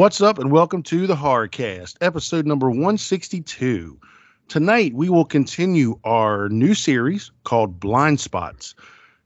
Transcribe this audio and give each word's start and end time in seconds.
What's 0.00 0.22
up, 0.22 0.38
and 0.38 0.50
welcome 0.50 0.82
to 0.84 1.06
the 1.06 1.14
Horrorcast, 1.14 1.98
episode 2.00 2.46
number 2.46 2.70
162. 2.70 4.00
Tonight, 4.48 4.94
we 4.94 5.10
will 5.10 5.26
continue 5.26 5.98
our 6.04 6.48
new 6.48 6.72
series 6.72 7.30
called 7.44 7.78
Blind 7.78 8.18
Spots. 8.18 8.74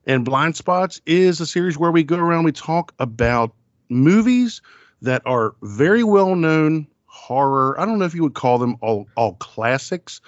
And 0.05 0.25
Blind 0.25 0.57
Spots 0.57 1.01
is 1.07 1.41
a 1.41 1.47
series 1.47 1.79
where 1.79 1.93
we 1.93 2.03
go 2.03 2.17
around, 2.17 2.43
we 2.43 2.51
talk 2.51 2.93
about 2.99 3.55
movies 3.89 4.63
that 5.01 5.23
are 5.27 5.55
very 5.63 6.03
well 6.03 6.35
known 6.35 6.89
horror. 7.07 7.81
I 7.81 7.87
don't 7.87 8.01
know 8.01 8.07
if 8.07 8.15
you 8.17 8.25
would 8.25 8.35
call 8.35 8.59
them 8.59 8.77
all, 8.81 9.07
all 9.17 9.35
classics, 9.35 10.21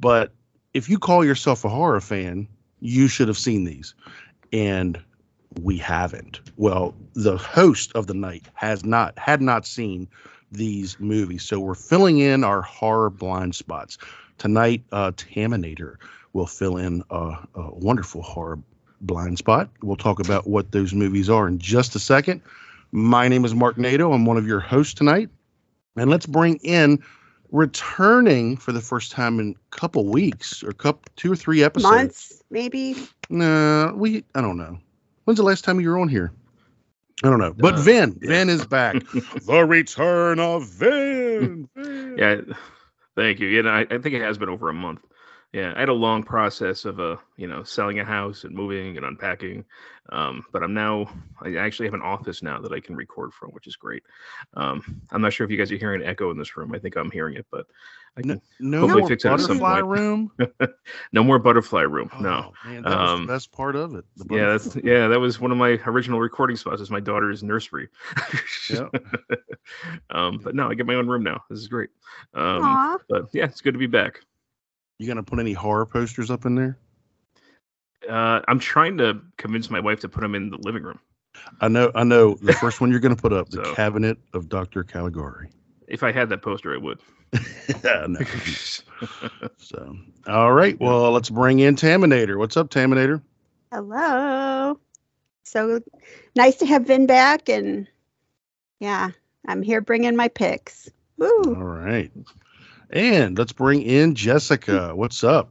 but 0.00 0.32
if 0.74 0.88
you 0.88 0.98
call 0.98 1.24
yourself 1.24 1.64
a 1.64 1.68
horror 1.68 2.00
fan, 2.00 2.48
you 2.80 3.06
should 3.06 3.28
have 3.28 3.38
seen 3.38 3.62
these. 3.62 3.94
And 4.52 5.00
we 5.60 5.76
haven't. 5.78 6.40
Well, 6.56 6.94
the 7.14 7.36
host 7.36 7.92
of 7.94 8.06
the 8.06 8.14
night 8.14 8.46
has 8.54 8.84
not 8.84 9.18
had 9.18 9.40
not 9.40 9.66
seen 9.66 10.08
these 10.52 10.98
movies, 11.00 11.42
so 11.42 11.60
we're 11.60 11.74
filling 11.74 12.18
in 12.18 12.44
our 12.44 12.62
horror 12.62 13.10
blind 13.10 13.54
spots 13.54 13.98
tonight. 14.38 14.82
Uh, 14.92 15.12
Taminator 15.12 15.96
will 16.32 16.46
fill 16.46 16.76
in 16.76 17.02
a, 17.10 17.36
a 17.54 17.74
wonderful 17.74 18.22
horror 18.22 18.58
blind 19.00 19.38
spot. 19.38 19.68
We'll 19.82 19.96
talk 19.96 20.20
about 20.20 20.46
what 20.46 20.72
those 20.72 20.94
movies 20.94 21.28
are 21.28 21.48
in 21.48 21.58
just 21.58 21.94
a 21.94 21.98
second. 21.98 22.42
My 22.92 23.28
name 23.28 23.44
is 23.44 23.54
Mark 23.54 23.78
Nato. 23.78 24.12
I'm 24.12 24.24
one 24.24 24.36
of 24.36 24.46
your 24.46 24.60
hosts 24.60 24.94
tonight, 24.94 25.28
and 25.96 26.10
let's 26.10 26.26
bring 26.26 26.56
in 26.62 27.02
returning 27.52 28.56
for 28.56 28.72
the 28.72 28.80
first 28.80 29.12
time 29.12 29.38
in 29.40 29.54
a 29.54 29.76
couple 29.76 30.06
weeks 30.06 30.62
or 30.62 30.72
couple 30.72 31.02
two 31.16 31.30
or 31.30 31.36
three 31.36 31.62
episodes 31.62 31.92
months 31.94 32.42
maybe 32.50 32.96
nah 33.30 33.92
we 33.92 34.24
i 34.34 34.40
don't 34.40 34.56
know 34.56 34.76
When's 35.26 35.36
the 35.36 35.44
last 35.44 35.64
time 35.64 35.80
you 35.80 35.90
were 35.90 35.98
on 35.98 36.08
here? 36.08 36.32
I 37.22 37.28
don't 37.28 37.38
know. 37.38 37.52
But 37.52 37.74
uh, 37.74 37.82
Vin, 37.82 38.18
yeah. 38.22 38.28
Vin 38.28 38.48
is 38.48 38.66
back. 38.66 38.94
the 39.46 39.64
return 39.66 40.40
of 40.40 40.66
Vin. 40.66 41.68
Vin. 41.76 42.16
Yeah. 42.18 42.40
Thank 43.14 43.40
you. 43.40 43.48
Yeah, 43.48 43.70
I, 43.70 43.80
I 43.80 43.98
think 43.98 44.14
it 44.14 44.22
has 44.22 44.38
been 44.38 44.48
over 44.48 44.68
a 44.68 44.74
month 44.74 45.00
yeah, 45.56 45.72
I 45.74 45.80
had 45.80 45.88
a 45.88 45.94
long 45.94 46.22
process 46.22 46.84
of 46.84 47.00
uh, 47.00 47.16
you 47.38 47.46
know, 47.46 47.62
selling 47.62 47.98
a 47.98 48.04
house 48.04 48.44
and 48.44 48.54
moving 48.54 48.98
and 48.98 49.06
unpacking. 49.06 49.64
Um, 50.10 50.44
but 50.52 50.62
I'm 50.62 50.74
now 50.74 51.08
I 51.40 51.56
actually 51.56 51.86
have 51.86 51.94
an 51.94 52.02
office 52.02 52.42
now 52.42 52.60
that 52.60 52.72
I 52.72 52.80
can 52.80 52.94
record 52.94 53.32
from, 53.32 53.52
which 53.52 53.66
is 53.66 53.74
great. 53.74 54.02
Um, 54.52 55.00
I'm 55.10 55.22
not 55.22 55.32
sure 55.32 55.46
if 55.46 55.50
you 55.50 55.56
guys 55.56 55.72
are 55.72 55.78
hearing 55.78 56.02
an 56.02 56.08
echo 56.08 56.30
in 56.30 56.36
this 56.36 56.58
room. 56.58 56.74
I 56.74 56.78
think 56.78 56.96
I'm 56.96 57.10
hearing 57.10 57.36
it, 57.36 57.46
but 57.50 57.64
I 58.16 58.22
can 58.22 58.40
no, 58.60 58.80
hopefully 58.80 59.02
no 59.02 59.08
fix 59.08 59.24
it 59.26 59.40
some 59.40 59.88
room. 59.88 60.32
no 61.12 61.22
more 61.22 61.38
butterfly 61.38 61.82
room. 61.82 62.10
Oh, 62.14 62.20
no. 62.20 62.52
Man, 62.64 62.82
that 62.82 62.98
was 62.98 63.10
um, 63.10 63.26
the 63.26 63.32
best 63.32 63.52
part 63.52 63.76
of 63.76 63.94
it. 63.94 64.06
yeah, 64.30 64.46
that's 64.56 64.74
yeah, 64.76 65.06
that 65.08 65.20
was 65.20 65.38
one 65.38 65.52
of 65.52 65.58
my 65.58 65.78
original 65.84 66.18
recording 66.18 66.56
spots. 66.56 66.80
Is 66.80 66.90
my 66.90 67.00
daughter's 67.00 67.42
nursery. 67.42 67.88
yeah. 68.70 68.88
um, 70.10 70.40
but 70.42 70.54
no, 70.54 70.70
I 70.70 70.74
get 70.74 70.86
my 70.86 70.94
own 70.94 71.06
room 71.08 71.24
now. 71.24 71.44
This 71.50 71.58
is 71.58 71.68
great. 71.68 71.90
Um, 72.32 72.98
but 73.10 73.28
yeah, 73.34 73.44
it's 73.44 73.60
good 73.60 73.74
to 73.74 73.78
be 73.78 73.86
back. 73.86 74.20
You 74.98 75.06
gonna 75.06 75.22
put 75.22 75.38
any 75.38 75.52
horror 75.52 75.84
posters 75.84 76.30
up 76.30 76.46
in 76.46 76.54
there? 76.54 76.78
Uh, 78.08 78.40
I'm 78.48 78.58
trying 78.58 78.96
to 78.98 79.20
convince 79.36 79.68
my 79.68 79.80
wife 79.80 80.00
to 80.00 80.08
put 80.08 80.22
them 80.22 80.34
in 80.34 80.48
the 80.48 80.58
living 80.58 80.84
room. 80.84 81.00
I 81.60 81.68
know. 81.68 81.92
I 81.94 82.04
know. 82.04 82.34
The 82.40 82.52
first 82.60 82.80
one 82.80 82.90
you're 82.90 83.00
gonna 83.00 83.14
put 83.14 83.34
up, 83.34 83.50
the 83.50 83.62
so, 83.62 83.74
Cabinet 83.74 84.16
of 84.32 84.48
Dr. 84.48 84.84
Caligari. 84.84 85.50
If 85.88 86.02
I 86.02 86.12
had 86.12 86.28
that 86.30 86.42
poster, 86.42 86.74
I 86.74 86.78
would. 86.78 86.98
so, 89.56 89.96
all 90.26 90.52
right. 90.52 90.78
Well, 90.80 91.12
let's 91.12 91.30
bring 91.30 91.60
in 91.60 91.76
Taminator. 91.76 92.38
What's 92.38 92.56
up, 92.56 92.70
Taminator? 92.70 93.22
Hello. 93.72 94.78
So 95.44 95.80
nice 96.34 96.56
to 96.56 96.66
have 96.66 96.86
Vin 96.86 97.06
back, 97.06 97.48
and 97.48 97.88
yeah, 98.80 99.10
I'm 99.46 99.62
here 99.62 99.80
bringing 99.80 100.16
my 100.16 100.28
picks. 100.28 100.90
Woo. 101.18 101.42
All 101.46 101.64
right. 101.64 102.10
And 102.90 103.38
let's 103.38 103.52
bring 103.52 103.82
in 103.82 104.14
Jessica. 104.14 104.94
What's 104.94 105.24
up? 105.24 105.50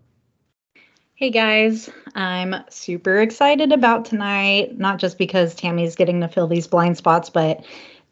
Hey 1.16 1.29
guys, 1.29 1.90
I'm 2.13 2.56
super 2.69 3.22
excited 3.22 3.72
about 3.72 4.03
tonight, 4.03 4.78
not 4.78 5.00
just 5.00 5.18
because 5.18 5.56
Tammy's 5.56 5.95
getting 5.95 6.19
to 6.19 6.28
fill 6.28 6.47
these 6.47 6.68
blind 6.68 6.97
spots, 6.97 7.29
but 7.29 7.66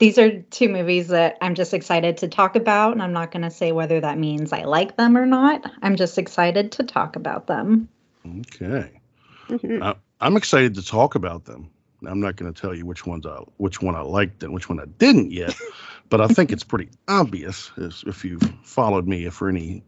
these 0.03 0.17
are 0.17 0.41
two 0.41 0.67
movies 0.67 1.07
that 1.07 1.37
I'm 1.39 1.55
just 1.55 1.73
excited 1.73 2.17
to 2.17 2.27
talk 2.27 2.57
about. 2.57 2.91
And 2.91 3.01
I'm 3.01 3.13
not 3.13 3.31
going 3.31 3.43
to 3.43 3.49
say 3.49 3.71
whether 3.71 4.01
that 4.01 4.17
means 4.17 4.51
I 4.51 4.63
like 4.63 4.97
them 4.97 5.15
or 5.15 5.25
not. 5.25 5.63
I'm 5.81 5.95
just 5.95 6.17
excited 6.17 6.73
to 6.73 6.83
talk 6.83 7.15
about 7.15 7.47
them. 7.47 7.87
Okay. 8.27 8.99
Mm-hmm. 9.47 9.81
I, 9.81 9.95
I'm 10.19 10.35
excited 10.35 10.75
to 10.75 10.85
talk 10.85 11.15
about 11.15 11.45
them. 11.45 11.69
I'm 12.05 12.19
not 12.19 12.35
going 12.35 12.53
to 12.53 12.61
tell 12.61 12.75
you 12.75 12.85
which 12.85 13.05
ones 13.05 13.25
I 13.25 13.37
which 13.55 13.81
one 13.81 13.95
I 13.95 14.01
liked 14.01 14.43
and 14.43 14.53
which 14.53 14.67
one 14.67 14.77
I 14.77 14.87
didn't 14.87 15.31
yet, 15.31 15.55
but 16.09 16.19
I 16.19 16.27
think 16.27 16.51
it's 16.51 16.65
pretty 16.65 16.89
obvious 17.07 17.71
if 17.77 18.25
you've 18.25 18.43
followed 18.61 19.07
me 19.07 19.29
for 19.29 19.47
any 19.47 19.85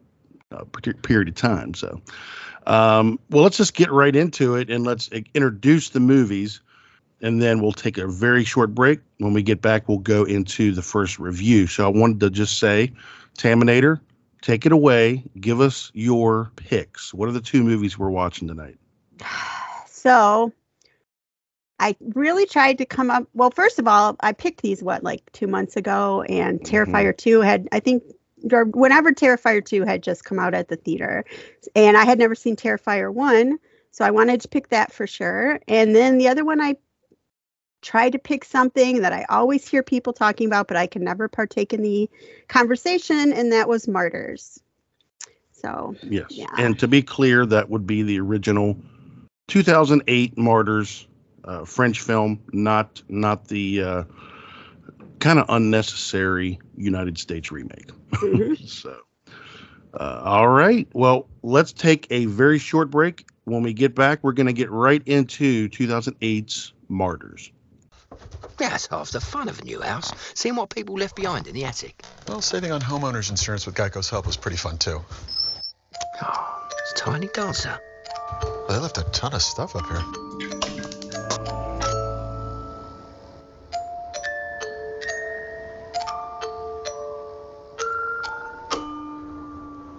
uh, 0.50 0.64
period 1.04 1.28
of 1.28 1.36
time. 1.36 1.74
So, 1.74 2.02
um, 2.68 3.20
well, 3.30 3.44
let's 3.44 3.58
just 3.58 3.74
get 3.74 3.92
right 3.92 4.16
into 4.16 4.56
it 4.56 4.70
and 4.70 4.86
let's 4.86 5.10
introduce 5.10 5.90
the 5.90 6.00
movies, 6.00 6.62
and 7.26 7.42
then 7.42 7.60
we'll 7.60 7.72
take 7.72 7.98
a 7.98 8.08
very 8.08 8.44
short 8.44 8.76
break. 8.76 9.00
When 9.18 9.34
we 9.34 9.42
get 9.42 9.60
back, 9.60 9.90
we'll 9.90 9.98
go 9.98 10.26
into 10.26 10.72
the 10.72 10.84
first 10.84 11.18
review. 11.18 11.66
So 11.66 11.84
I 11.84 11.88
wanted 11.88 12.20
to 12.20 12.30
just 12.30 12.60
say, 12.60 12.94
Taminator, 13.36 14.00
take 14.44 14.68
it 14.68 14.72
away. 14.72 15.24
Give 15.40 15.60
us 15.60 15.90
your 15.96 16.52
picks. 16.56 17.16
What 17.16 17.28
are 17.28 17.32
the 17.32 17.42
two 17.42 17.64
movies 17.64 17.98
we're 17.98 18.12
watching 18.12 18.48
tonight? 18.48 18.78
So 19.88 20.54
I 21.80 21.96
really 22.14 22.46
tried 22.46 22.78
to 22.78 22.86
come 22.86 23.10
up. 23.10 23.28
Well, 23.34 23.50
first 23.50 23.80
of 23.80 23.88
all, 23.88 24.16
I 24.20 24.34
picked 24.34 24.62
these 24.62 24.84
what 24.84 25.04
like 25.04 25.32
two 25.32 25.48
months 25.48 25.76
ago, 25.76 26.22
and 26.30 26.60
mm-hmm. 26.60 26.76
Terrifier 26.76 27.18
two 27.18 27.42
had 27.42 27.68
I 27.72 27.80
think 27.80 28.04
or 28.52 28.66
whenever 28.66 29.12
Terrifier 29.12 29.66
two 29.66 29.84
had 29.84 30.04
just 30.04 30.24
come 30.24 30.38
out 30.38 30.54
at 30.54 30.68
the 30.68 30.76
theater, 30.76 31.26
and 31.76 31.98
I 31.98 32.06
had 32.06 32.20
never 32.20 32.36
seen 32.36 32.56
Terrifier 32.56 33.12
one, 33.12 33.58
so 33.90 34.06
I 34.06 34.12
wanted 34.12 34.42
to 34.42 34.48
pick 34.48 34.70
that 34.70 34.94
for 34.94 35.08
sure. 35.08 35.60
And 35.68 35.96
then 35.96 36.20
the 36.20 36.28
other 36.28 36.46
one 36.46 36.62
I 36.62 36.76
tried 37.86 38.12
to 38.12 38.20
pick 38.20 38.44
something 38.44 39.02
that 39.04 39.14
I 39.14 39.26
always 39.30 39.68
hear 39.68 39.84
people 39.84 40.12
talking 40.12 40.48
about, 40.48 40.68
but 40.68 40.76
I 40.76 40.88
can 40.88 41.04
never 41.04 41.28
partake 41.28 41.72
in 41.72 41.84
the 41.84 42.10
conversation, 42.48 43.32
and 43.32 43.52
that 43.52 43.70
was 43.70 43.88
Martyrs. 43.88 44.60
So 45.52 45.96
yes, 46.02 46.26
yeah. 46.32 46.48
and 46.58 46.78
to 46.80 46.88
be 46.88 47.02
clear, 47.02 47.46
that 47.46 47.70
would 47.70 47.88
be 47.88 48.02
the 48.02 48.20
original 48.20 48.78
2008 49.48 50.38
Martyrs 50.38 51.08
uh, 51.44 51.64
French 51.64 52.02
film, 52.02 52.42
not 52.52 53.02
not 53.08 53.48
the 53.48 53.82
uh, 53.82 54.04
kind 55.20 55.40
of 55.40 55.46
unnecessary 55.50 56.60
United 56.76 57.20
States 57.20 57.52
remake. 57.52 57.92
Mm-hmm. 58.12 58.66
so, 58.66 58.98
uh, 59.94 60.22
all 60.24 60.50
right. 60.50 60.88
Well, 60.94 61.28
let's 61.44 61.72
take 61.72 62.08
a 62.10 62.26
very 62.26 62.58
short 62.58 62.90
break. 62.90 63.28
When 63.44 63.62
we 63.62 63.74
get 63.74 63.94
back, 63.94 64.24
we're 64.24 64.34
going 64.34 64.48
to 64.48 64.54
get 64.54 64.72
right 64.72 65.04
into 65.06 65.70
2008's 65.70 66.74
Martyrs. 66.90 67.52
That's 68.58 68.88
half 68.88 69.12
the 69.12 69.22
fun 69.22 69.50
of 69.50 69.60
a 69.60 69.64
new 69.64 69.82
house, 69.82 70.12
seeing 70.34 70.56
what 70.56 70.70
people 70.70 70.96
left 70.96 71.16
behind 71.16 71.48
in 71.48 71.54
the 71.54 71.66
attic. 71.66 72.04
Well, 72.28 72.42
saving 72.42 72.72
on 72.72 72.82
homeowners 72.82 73.30
insurance 73.30 73.66
with 73.66 73.76
Geico's 73.76 74.10
help 74.10 74.26
was 74.26 74.38
pretty 74.38 74.58
fun, 74.58 74.78
too. 74.78 75.04
Oh, 76.22 76.68
it's 76.82 76.94
tiny 77.00 77.28
dancer. 77.28 77.80
Well, 78.42 78.68
they 78.70 78.78
left 78.78 78.98
a 78.98 79.04
ton 79.12 79.34
of 79.34 79.42
stuff 79.42 79.76
up 79.76 79.86
here. 79.88 80.04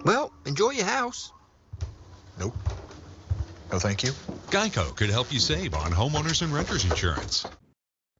Well, 0.03 0.31
enjoy 0.45 0.71
your 0.71 0.85
house. 0.85 1.33
Nope. 2.39 2.55
No, 3.71 3.79
thank 3.79 4.03
you. 4.03 4.11
Geico 4.49 4.95
could 4.95 5.09
help 5.09 5.33
you 5.33 5.39
save 5.39 5.73
on 5.73 5.91
homeowners 5.91 6.41
and 6.41 6.53
renters 6.53 6.85
insurance. 6.85 7.45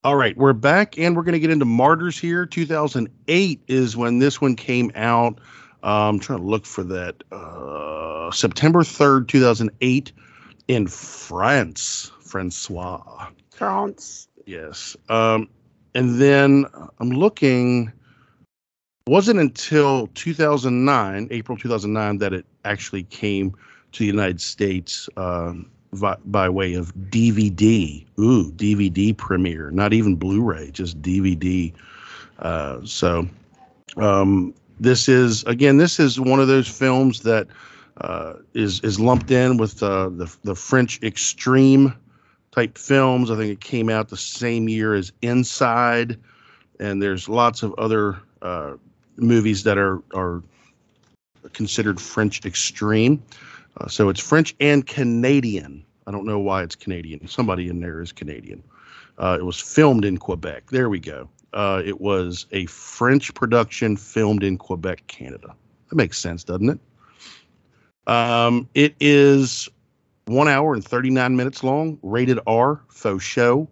All 0.03 0.15
right, 0.15 0.38
we're 0.38 0.53
back 0.53 0.97
and 0.99 1.15
we're 1.15 1.23
going 1.23 1.33
to 1.33 1.39
get 1.39 1.49
into 1.49 1.65
Martyrs 1.65 2.19
here. 2.19 2.45
2008 2.45 3.61
is 3.67 3.97
when 3.97 4.19
this 4.19 4.39
one 4.39 4.55
came 4.55 4.91
out. 4.95 5.39
Uh, 5.83 6.07
I'm 6.07 6.19
trying 6.19 6.39
to 6.39 6.45
look 6.45 6.65
for 6.65 6.83
that. 6.83 7.23
Uh, 7.31 8.31
September 8.31 8.83
3rd, 8.83 9.27
2008, 9.27 10.11
in 10.67 10.88
France. 10.88 12.11
Francois. 12.21 13.27
France. 13.49 14.27
Yes. 14.45 14.95
Um, 15.09 15.49
and 15.95 16.21
then 16.21 16.65
I'm 16.99 17.09
looking 17.09 17.91
wasn't 19.07 19.39
until 19.39 20.07
2009, 20.07 21.27
April 21.31 21.57
2009, 21.57 22.17
that 22.19 22.33
it 22.33 22.45
actually 22.65 23.03
came 23.03 23.55
to 23.94 23.99
the 23.99 24.05
United 24.05 24.41
States 24.41 25.09
um, 25.17 25.71
by, 25.94 26.50
way 26.50 26.74
of 26.74 26.94
DVD. 26.95 28.06
Ooh, 28.19 28.51
DVD 28.51 29.16
premiere, 29.16 29.72
not 29.72 29.94
even 29.94 30.16
Blu-ray, 30.16 30.72
just 30.72 31.01
DVD. 31.01 31.74
Uh, 32.39 32.80
so 32.84 33.28
um, 33.98 34.54
this 34.80 35.07
is 35.07 35.44
again, 35.44 35.78
this 35.78 36.00
is 36.00 36.19
one 36.19 36.39
of 36.39 36.48
those 36.48 36.68
films 36.68 37.22
that 37.22 37.48
uh, 38.01 38.34
is 38.54 38.80
is 38.81 39.00
lumped 39.00 39.31
in 39.31 39.57
with 39.57 39.81
uh, 39.81 40.10
the 40.10 40.34
the 40.44 40.56
French 40.56 41.01
extreme 41.04 41.94
type 42.51 42.78
films. 42.78 43.31
I 43.31 43.36
think 43.36 43.51
it 43.51 43.62
came 43.62 43.90
out 43.90 44.10
the 44.10 44.18
same 44.18 44.69
year 44.69 44.94
as 44.94 45.12
Inside 45.22 46.18
and 46.80 47.01
there's 47.01 47.28
lots 47.28 47.63
of 47.63 47.74
other 47.78 48.19
uh, 48.42 48.74
movies 49.18 49.63
that 49.63 49.78
are 49.78 50.01
are 50.13 50.44
considered 51.54 52.00
French 52.00 52.45
extreme. 52.45 53.24
Uh, 53.79 53.88
so 53.88 54.09
it's 54.09 54.19
French 54.19 54.56
and 54.59 54.85
Canadian. 54.85 55.85
I 56.06 56.12
don't 56.12 56.25
know 56.25 56.39
why 56.39 56.63
it's 56.63 56.75
Canadian. 56.75 57.27
Somebody 57.27 57.68
in 57.68 57.79
there 57.79 58.01
is 58.01 58.12
Canadian. 58.12 58.63
Uh, 59.18 59.38
it 59.39 59.44
was 59.44 59.59
filmed 59.59 60.06
in 60.06 60.18
Quebec. 60.18 60.69
There 60.71 60.89
we 60.89 61.00
go. 61.00 61.29
Uh, 61.53 61.81
it 61.85 62.01
was 62.01 62.45
a 62.51 62.65
French 62.68 63.33
production 63.33 63.97
filmed 63.97 64.44
in 64.44 64.57
Quebec, 64.57 65.06
Canada. 65.07 65.56
That 65.89 65.95
makes 65.95 66.18
sense, 66.18 66.44
doesn't 66.44 66.69
it? 66.69 66.79
Um, 68.07 68.69
it 68.74 68.95
is 69.00 69.68
one 70.25 70.47
hour 70.47 70.73
and 70.73 70.83
39 70.83 71.35
minutes 71.35 71.63
long, 71.63 72.00
rated 72.03 72.39
R, 72.47 72.81
faux 72.89 73.23
show. 73.23 73.68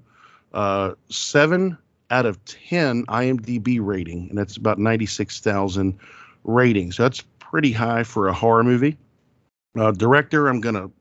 Uh, 0.54 0.94
seven 1.10 1.78
out 2.12 2.26
of 2.26 2.44
10 2.46 3.06
IMDb 3.08 3.80
rating, 3.82 4.30
and 4.30 4.38
that's 4.38 4.56
about 4.56 4.80
96,000 4.80 5.98
ratings. 6.44 6.98
That's 6.98 7.22
pretty 7.40 7.72
high 7.72 8.04
for 8.04 8.28
a 8.28 8.34
horror 8.34 8.64
movie. 8.64 8.98
Uh, 9.78 9.92
director, 9.92 10.48
I'm 10.48 10.62
to 10.76 10.92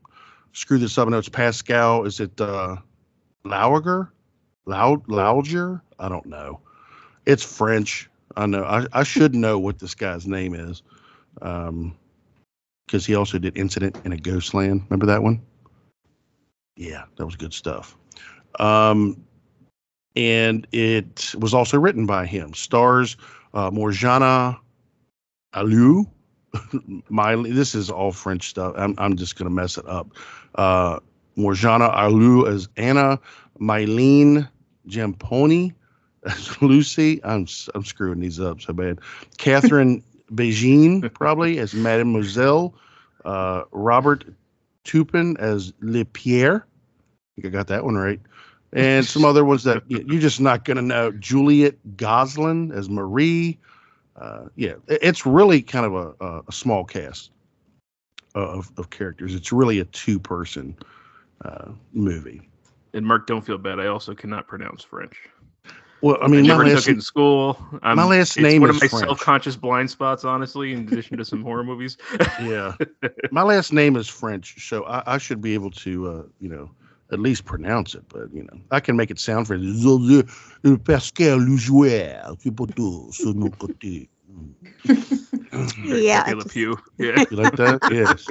screw 0.52 0.78
this 0.78 0.98
up. 0.98 1.08
I 1.08 1.10
know 1.10 1.18
it's 1.18 1.28
Pascal. 1.28 2.04
Is 2.04 2.20
it 2.20 2.40
uh, 2.40 2.76
Lauger? 3.44 4.12
Loud? 4.66 5.08
I 5.98 6.08
don't 6.08 6.26
know. 6.26 6.60
It's 7.26 7.42
French. 7.42 8.08
I 8.36 8.46
know. 8.46 8.64
I, 8.64 8.86
I 8.92 9.02
should 9.02 9.34
know 9.34 9.58
what 9.58 9.78
this 9.78 9.94
guy's 9.94 10.26
name 10.26 10.54
is. 10.54 10.82
Um, 11.42 11.96
because 12.86 13.06
he 13.06 13.14
also 13.14 13.38
did 13.38 13.56
Incident 13.56 13.98
in 14.04 14.12
a 14.12 14.16
Ghostland. 14.16 14.82
Remember 14.88 15.06
that 15.06 15.22
one? 15.22 15.40
Yeah, 16.76 17.04
that 17.16 17.24
was 17.24 17.36
good 17.36 17.54
stuff. 17.54 17.96
Um, 18.60 19.24
and 20.16 20.66
it 20.72 21.34
was 21.38 21.54
also 21.54 21.78
written 21.78 22.06
by 22.06 22.26
him. 22.26 22.52
Stars 22.54 23.16
uh, 23.54 23.70
Morjana 23.70 24.58
Alou. 25.54 26.06
Miley, 27.08 27.52
this 27.52 27.74
is 27.74 27.90
all 27.90 28.12
French 28.12 28.48
stuff. 28.48 28.74
I'm, 28.76 28.94
I'm 28.98 29.16
just 29.16 29.36
going 29.36 29.48
to 29.48 29.54
mess 29.54 29.78
it 29.78 29.86
up. 29.86 30.08
Uh, 30.54 31.00
Morjana 31.36 31.94
Alou 31.94 32.48
as 32.48 32.68
Anna, 32.76 33.18
Mylene 33.60 34.48
Jamponi 34.88 35.74
as 36.24 36.56
Lucy. 36.62 37.22
I'm 37.24 37.46
I'm 37.74 37.84
screwing 37.84 38.20
these 38.20 38.40
up 38.40 38.60
so 38.60 38.72
bad. 38.72 39.00
Catherine 39.38 40.02
Beijing 40.32 41.12
probably 41.14 41.58
as 41.58 41.74
Mademoiselle. 41.74 42.74
Uh, 43.24 43.64
Robert 43.72 44.24
Tupin 44.84 45.36
as 45.38 45.72
Le 45.80 46.04
Pierre. 46.04 46.66
I 46.66 47.42
think 47.42 47.46
I 47.46 47.56
got 47.56 47.68
that 47.68 47.84
one 47.84 47.96
right. 47.96 48.20
And 48.72 49.06
some 49.06 49.24
other 49.24 49.44
ones 49.44 49.62
that 49.64 49.84
you're 49.88 50.20
just 50.20 50.40
not 50.40 50.64
going 50.64 50.76
to 50.76 50.82
know. 50.82 51.12
Juliet 51.12 51.76
Goslin 51.96 52.72
as 52.72 52.88
Marie. 52.88 53.58
Uh, 54.16 54.44
yeah, 54.54 54.74
it's 54.86 55.26
really 55.26 55.60
kind 55.60 55.86
of 55.86 56.16
a, 56.20 56.42
a, 56.48 56.52
small 56.52 56.84
cast 56.84 57.32
of, 58.34 58.70
of 58.76 58.90
characters. 58.90 59.34
It's 59.34 59.52
really 59.52 59.80
a 59.80 59.84
two 59.86 60.20
person 60.20 60.76
uh, 61.44 61.70
movie. 61.92 62.42
And 62.92 63.04
Mark, 63.04 63.26
don't 63.26 63.44
feel 63.44 63.58
bad. 63.58 63.80
I 63.80 63.86
also 63.86 64.14
cannot 64.14 64.46
pronounce 64.46 64.84
French. 64.84 65.16
Well, 66.00 66.18
I 66.20 66.26
I, 66.26 66.28
mean, 66.28 66.42
my 66.42 66.48
never 66.48 66.66
last, 66.66 66.84
took 66.84 66.88
it 66.90 66.96
in 66.96 67.00
school. 67.00 67.58
Um, 67.82 67.96
my 67.96 68.04
last 68.04 68.36
it's 68.36 68.42
name 68.42 68.60
one 68.60 68.70
is 68.70 68.76
of 68.76 68.82
my 68.82 68.88
French. 68.88 69.06
self-conscious 69.06 69.56
blind 69.56 69.90
spots, 69.90 70.24
honestly. 70.24 70.72
In 70.72 70.80
addition 70.80 71.16
to 71.16 71.24
some 71.24 71.42
horror 71.42 71.64
movies. 71.64 71.96
yeah, 72.42 72.74
my 73.30 73.42
last 73.42 73.72
name 73.72 73.96
is 73.96 74.06
French, 74.06 74.68
so 74.68 74.84
I, 74.84 75.14
I 75.14 75.18
should 75.18 75.40
be 75.40 75.54
able 75.54 75.70
to, 75.70 76.08
uh, 76.08 76.22
you 76.40 76.50
know, 76.50 76.70
at 77.14 77.20
least 77.20 77.44
pronounce 77.44 77.94
it. 77.94 78.04
But 78.08 78.32
you 78.34 78.42
know, 78.42 78.60
I 78.70 78.80
can 78.80 78.96
make 78.96 79.10
it 79.10 79.18
sound 79.18 79.46
French. 79.46 79.64
Pascal 80.84 81.38
Loujouer, 81.38 82.36
qui 82.40 82.50
peut 82.50 82.66
tout 82.74 83.10
sur 83.12 83.34
nos 83.34 83.50
côtés. 83.50 84.08
Yeah, 85.84 86.24
Pepe 86.24 86.30
I 86.30 86.34
Le 86.34 86.44
Pew. 86.44 86.76
Yeah. 86.98 87.24
You 87.30 87.36
like 87.36 87.56
that? 87.56 87.78
Yes. 87.90 88.26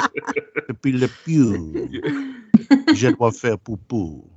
Et 0.84 0.92
le 0.92 1.08
piou. 1.24 1.74
Je 2.94 3.12
dois 3.12 3.32
faire 3.32 3.58
poupou. 3.58 4.28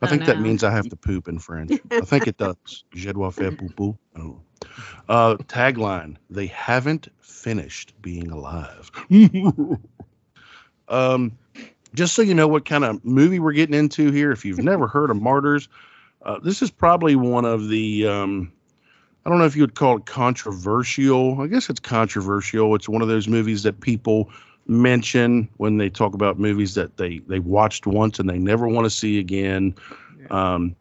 I 0.00 0.06
think 0.06 0.24
that 0.26 0.36
no. 0.36 0.42
means 0.42 0.62
I 0.62 0.70
have 0.70 0.88
to 0.88 0.96
poop 0.96 1.28
in 1.28 1.38
French. 1.38 1.72
I 1.90 2.00
think 2.02 2.26
it 2.28 2.36
does. 2.38 2.84
Je 2.94 3.12
dois 3.12 3.32
faire 3.32 3.50
poupou. 3.50 3.96
Oh. 4.16 4.40
Uh, 5.08 5.36
tagline: 5.48 6.16
They 6.30 6.46
haven't 6.46 7.08
finished 7.20 7.94
being 8.00 8.30
alive. 8.30 8.90
um, 10.88 11.32
just 11.94 12.14
so 12.14 12.22
you 12.22 12.34
know 12.34 12.48
what 12.48 12.64
kind 12.64 12.84
of 12.84 13.04
movie 13.04 13.38
we're 13.38 13.52
getting 13.52 13.74
into 13.74 14.10
here, 14.10 14.32
if 14.32 14.44
you've 14.44 14.58
never 14.58 14.86
heard 14.86 15.10
of 15.10 15.20
Martyrs, 15.20 15.68
uh, 16.22 16.38
this 16.40 16.62
is 16.62 16.70
probably 16.70 17.16
one 17.16 17.44
of 17.44 17.68
the. 17.68 18.06
Um, 18.06 18.52
I 19.24 19.30
don't 19.30 19.38
know 19.38 19.46
if 19.46 19.56
you 19.56 19.62
would 19.62 19.74
call 19.74 19.96
it 19.96 20.04
controversial. 20.04 21.40
I 21.40 21.46
guess 21.46 21.70
it's 21.70 21.80
controversial. 21.80 22.74
It's 22.74 22.88
one 22.88 23.00
of 23.00 23.08
those 23.08 23.26
movies 23.26 23.62
that 23.62 23.80
people 23.80 24.30
mention 24.66 25.48
when 25.56 25.78
they 25.78 25.88
talk 25.88 26.14
about 26.14 26.38
movies 26.38 26.74
that 26.74 26.96
they 26.96 27.18
they 27.20 27.38
watched 27.38 27.86
once 27.86 28.18
and 28.18 28.28
they 28.28 28.38
never 28.38 28.68
want 28.68 28.84
to 28.84 28.90
see 28.90 29.18
again. 29.18 29.74
Um, 30.30 30.74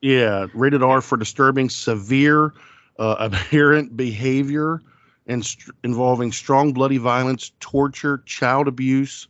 yeah, 0.00 0.46
rated 0.54 0.82
R 0.82 1.00
for 1.00 1.16
disturbing, 1.16 1.68
severe, 1.68 2.54
uh, 2.98 3.16
aberrant 3.30 3.96
behavior, 3.96 4.80
and 5.26 5.44
st- 5.44 5.74
involving 5.84 6.32
strong 6.32 6.72
bloody 6.72 6.98
violence, 6.98 7.52
torture, 7.60 8.22
child 8.26 8.68
abuse. 8.68 9.28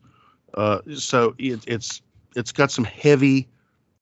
Uh, 0.54 0.80
so 0.94 1.34
it, 1.38 1.60
it's 1.66 2.02
it's 2.36 2.52
got 2.52 2.70
some 2.70 2.84
heavy, 2.84 3.48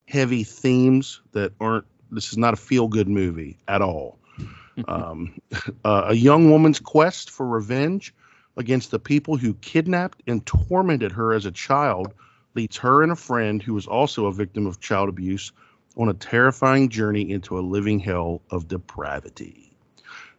heavy 0.06 0.45
themes 0.45 1.21
that 1.33 1.52
aren't. 1.61 1.87
This 2.11 2.31
is 2.33 2.38
not 2.38 2.55
a 2.55 2.57
feel 2.57 2.88
good 2.88 3.09
movie 3.09 3.59
at 3.69 3.83
all. 3.83 4.19
Um, 4.87 5.40
uh, 5.85 6.05
a 6.07 6.14
young 6.14 6.52
woman's 6.52 6.78
quest 6.78 7.31
for 7.31 7.45
revenge 7.45 8.14
against 8.57 8.93
the 8.93 9.00
people 9.00 9.37
who 9.37 9.55
kidnapped 9.55 10.23
and 10.28 10.47
tormented 10.47 11.11
her 11.11 11.33
as 11.33 11.47
a 11.47 11.50
child 11.50 12.14
leads 12.55 12.76
her 12.76 13.02
and 13.02 13.11
a 13.11 13.17
friend 13.17 13.61
who 13.61 13.75
was 13.75 13.88
also 13.88 14.26
a 14.26 14.33
victim 14.33 14.67
of 14.67 14.78
child 14.78 15.09
abuse 15.09 15.50
on 15.97 16.09
a 16.09 16.14
terrifying 16.14 16.88
journey 16.88 17.28
into 17.31 17.59
a 17.59 17.61
living 17.61 17.99
hell 17.99 18.40
of 18.50 18.69
depravity. 18.69 19.73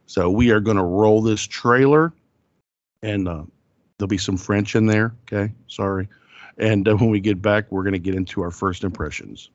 So 0.06 0.30
we 0.30 0.52
are 0.52 0.60
going 0.60 0.78
to 0.78 0.84
roll 0.84 1.22
this 1.22 1.46
trailer, 1.46 2.14
and 3.04 3.28
uh, 3.28 3.44
there'll 4.00 4.08
be 4.08 4.18
some 4.18 4.38
French 4.38 4.76
in 4.76 4.88
there. 4.88 5.14
Okay, 5.32 5.54
sorry. 5.68 6.08
And 6.58 6.88
uh, 6.88 6.96
when 6.96 7.10
we 7.10 7.20
get 7.20 7.42
back, 7.42 7.72
we're 7.72 7.84
going 7.84 7.94
to 7.94 8.00
get 8.00 8.16
into 8.16 8.42
our 8.42 8.52
first 8.52 8.84
impressions. 8.84 9.50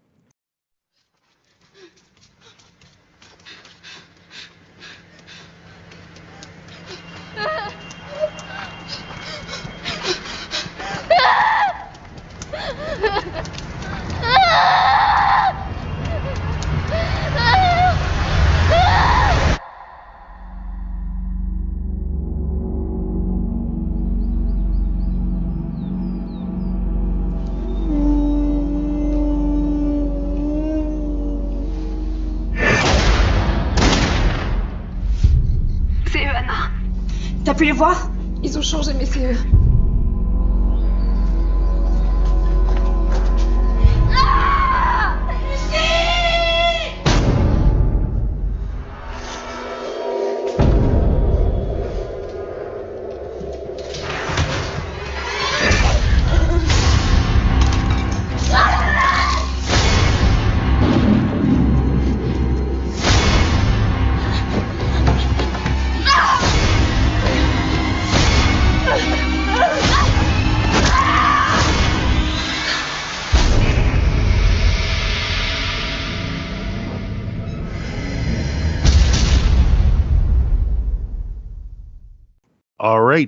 Ils 38.54 38.58
ont 38.58 38.62
changé, 38.62 38.92
mais 38.94 39.08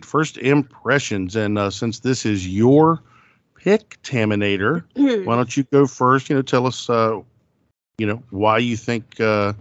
first 0.06 0.38
impressions, 0.38 1.36
and 1.36 1.58
uh, 1.58 1.70
since 1.70 2.00
this 2.00 2.24
is 2.26 2.48
your 2.48 3.02
pick, 3.56 4.02
Taminator, 4.02 4.84
why 5.24 5.36
don't 5.36 5.56
you 5.56 5.64
go 5.72 5.86
first? 5.86 6.30
You 6.30 6.36
know, 6.36 6.42
tell 6.42 6.66
us, 6.66 6.88
uh, 6.90 7.20
you 7.98 8.06
know, 8.06 8.22
why 8.30 8.58
you 8.58 8.76
think 8.76 9.20
uh, 9.20 9.52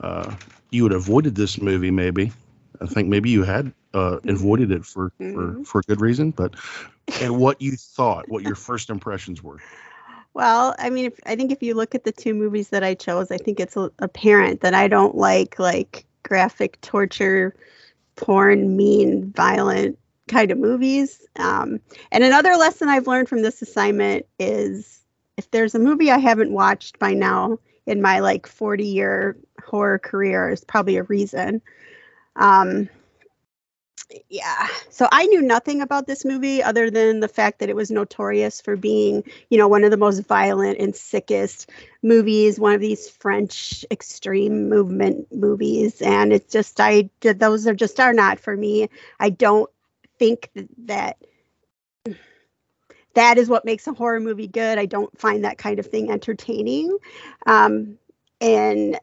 uh, 0.00 0.34
you 0.70 0.84
had 0.84 0.92
avoided 0.92 1.36
this 1.36 1.60
movie. 1.60 1.90
Maybe 1.90 2.32
I 2.80 2.86
think 2.86 3.08
maybe 3.08 3.30
you 3.30 3.42
had 3.44 3.72
uh, 3.94 4.18
avoided 4.28 4.70
it 4.72 4.84
for 4.84 5.12
for 5.32 5.56
Mhm. 5.56 5.66
for 5.66 5.82
good 5.88 6.00
reason. 6.00 6.30
But 6.32 6.54
and 7.20 7.38
what 7.38 7.60
you 7.62 7.72
thought, 7.76 8.28
what 8.28 8.42
your 8.44 8.56
first 8.56 8.90
impressions 8.90 9.42
were. 9.42 9.60
Well, 10.34 10.74
I 10.78 10.90
mean, 10.90 11.06
if, 11.06 11.20
I 11.26 11.36
think 11.36 11.52
if 11.52 11.62
you 11.62 11.74
look 11.74 11.94
at 11.94 12.04
the 12.04 12.12
two 12.12 12.34
movies 12.34 12.70
that 12.70 12.82
I 12.82 12.94
chose, 12.94 13.30
I 13.30 13.38
think 13.38 13.60
it's 13.60 13.76
a- 13.76 13.92
apparent 14.00 14.60
that 14.62 14.74
I 14.74 14.88
don't 14.88 15.16
like 15.16 15.58
like 15.58 16.06
graphic 16.24 16.80
torture, 16.80 17.54
porn, 18.16 18.76
mean, 18.76 19.32
violent 19.32 19.98
kind 20.28 20.50
of 20.50 20.58
movies. 20.58 21.26
Um, 21.36 21.80
and 22.12 22.24
another 22.24 22.56
lesson 22.56 22.88
I've 22.88 23.06
learned 23.06 23.28
from 23.28 23.42
this 23.42 23.62
assignment 23.62 24.26
is 24.38 25.02
if 25.36 25.50
there's 25.50 25.74
a 25.74 25.78
movie 25.78 26.10
I 26.10 26.18
haven't 26.18 26.52
watched 26.52 26.98
by 26.98 27.12
now 27.12 27.58
in 27.86 28.00
my 28.00 28.20
like 28.20 28.46
40 28.46 28.86
year 28.86 29.36
horror 29.64 29.98
career, 29.98 30.50
is 30.50 30.64
probably 30.64 30.96
a 30.96 31.02
reason. 31.04 31.60
Um, 32.36 32.88
yeah. 34.28 34.68
So 34.90 35.08
I 35.12 35.26
knew 35.26 35.42
nothing 35.42 35.80
about 35.80 36.06
this 36.06 36.24
movie 36.24 36.62
other 36.62 36.90
than 36.90 37.20
the 37.20 37.28
fact 37.28 37.58
that 37.58 37.68
it 37.68 37.76
was 37.76 37.90
notorious 37.90 38.60
for 38.60 38.76
being, 38.76 39.24
you 39.50 39.58
know, 39.58 39.68
one 39.68 39.84
of 39.84 39.90
the 39.90 39.96
most 39.96 40.20
violent 40.20 40.78
and 40.78 40.94
sickest 40.94 41.70
movies, 42.02 42.58
one 42.58 42.74
of 42.74 42.80
these 42.80 43.08
French 43.08 43.84
extreme 43.90 44.68
movement 44.68 45.26
movies. 45.32 46.00
And 46.02 46.32
it's 46.32 46.52
just, 46.52 46.80
I, 46.80 47.10
those 47.20 47.66
are 47.66 47.74
just 47.74 48.00
are 48.00 48.12
not 48.12 48.38
for 48.38 48.56
me. 48.56 48.88
I 49.20 49.30
don't 49.30 49.70
think 50.18 50.50
that 50.86 51.16
that 53.14 53.38
is 53.38 53.48
what 53.48 53.64
makes 53.64 53.86
a 53.86 53.92
horror 53.92 54.20
movie 54.20 54.48
good. 54.48 54.78
I 54.78 54.86
don't 54.86 55.16
find 55.18 55.44
that 55.44 55.58
kind 55.58 55.78
of 55.78 55.86
thing 55.86 56.10
entertaining. 56.10 56.98
Um, 57.46 57.98
and 58.40 58.98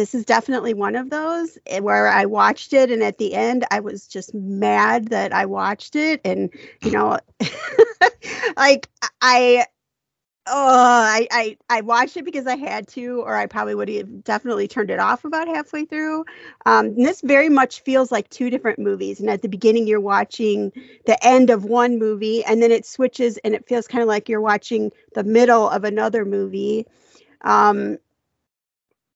this 0.00 0.14
is 0.14 0.24
definitely 0.24 0.72
one 0.72 0.96
of 0.96 1.10
those 1.10 1.58
eh, 1.66 1.78
where 1.78 2.08
I 2.08 2.24
watched 2.24 2.72
it 2.72 2.90
and 2.90 3.02
at 3.02 3.18
the 3.18 3.34
end 3.34 3.66
I 3.70 3.80
was 3.80 4.06
just 4.06 4.32
mad 4.32 5.08
that 5.08 5.30
I 5.30 5.44
watched 5.44 5.94
it 5.94 6.22
and 6.24 6.48
you 6.82 6.90
know 6.90 7.18
like 8.56 8.88
I 9.20 9.66
oh 10.46 11.04
I, 11.06 11.28
I 11.30 11.58
I 11.68 11.82
watched 11.82 12.16
it 12.16 12.24
because 12.24 12.46
I 12.46 12.56
had 12.56 12.88
to 12.88 13.20
or 13.26 13.36
I 13.36 13.44
probably 13.44 13.74
would 13.74 13.90
have 13.90 14.24
definitely 14.24 14.66
turned 14.66 14.90
it 14.90 14.98
off 14.98 15.26
about 15.26 15.48
halfway 15.48 15.84
through. 15.84 16.24
Um, 16.64 16.96
this 16.96 17.20
very 17.20 17.50
much 17.50 17.82
feels 17.82 18.10
like 18.10 18.30
two 18.30 18.48
different 18.48 18.78
movies 18.78 19.20
and 19.20 19.28
at 19.28 19.42
the 19.42 19.50
beginning 19.50 19.86
you're 19.86 20.00
watching 20.00 20.72
the 21.04 21.22
end 21.22 21.50
of 21.50 21.66
one 21.66 21.98
movie 21.98 22.42
and 22.44 22.62
then 22.62 22.72
it 22.72 22.86
switches 22.86 23.36
and 23.44 23.54
it 23.54 23.68
feels 23.68 23.86
kind 23.86 24.00
of 24.00 24.08
like 24.08 24.30
you're 24.30 24.40
watching 24.40 24.92
the 25.12 25.24
middle 25.24 25.68
of 25.68 25.84
another 25.84 26.24
movie. 26.24 26.86
Um, 27.42 27.98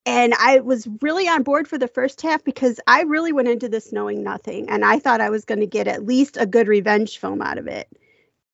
and 0.06 0.34
I 0.34 0.60
was 0.60 0.88
really 1.00 1.28
on 1.28 1.42
board 1.42 1.66
for 1.66 1.78
the 1.78 1.88
first 1.88 2.20
half 2.20 2.44
because 2.44 2.78
I 2.86 3.02
really 3.02 3.32
went 3.32 3.48
into 3.48 3.68
this 3.68 3.92
knowing 3.92 4.22
nothing, 4.22 4.68
and 4.68 4.84
I 4.84 4.98
thought 4.98 5.20
I 5.20 5.30
was 5.30 5.44
going 5.44 5.60
to 5.60 5.66
get 5.66 5.88
at 5.88 6.04
least 6.04 6.36
a 6.38 6.46
good 6.46 6.68
revenge 6.68 7.18
film 7.18 7.40
out 7.40 7.58
of 7.58 7.66
it, 7.66 7.88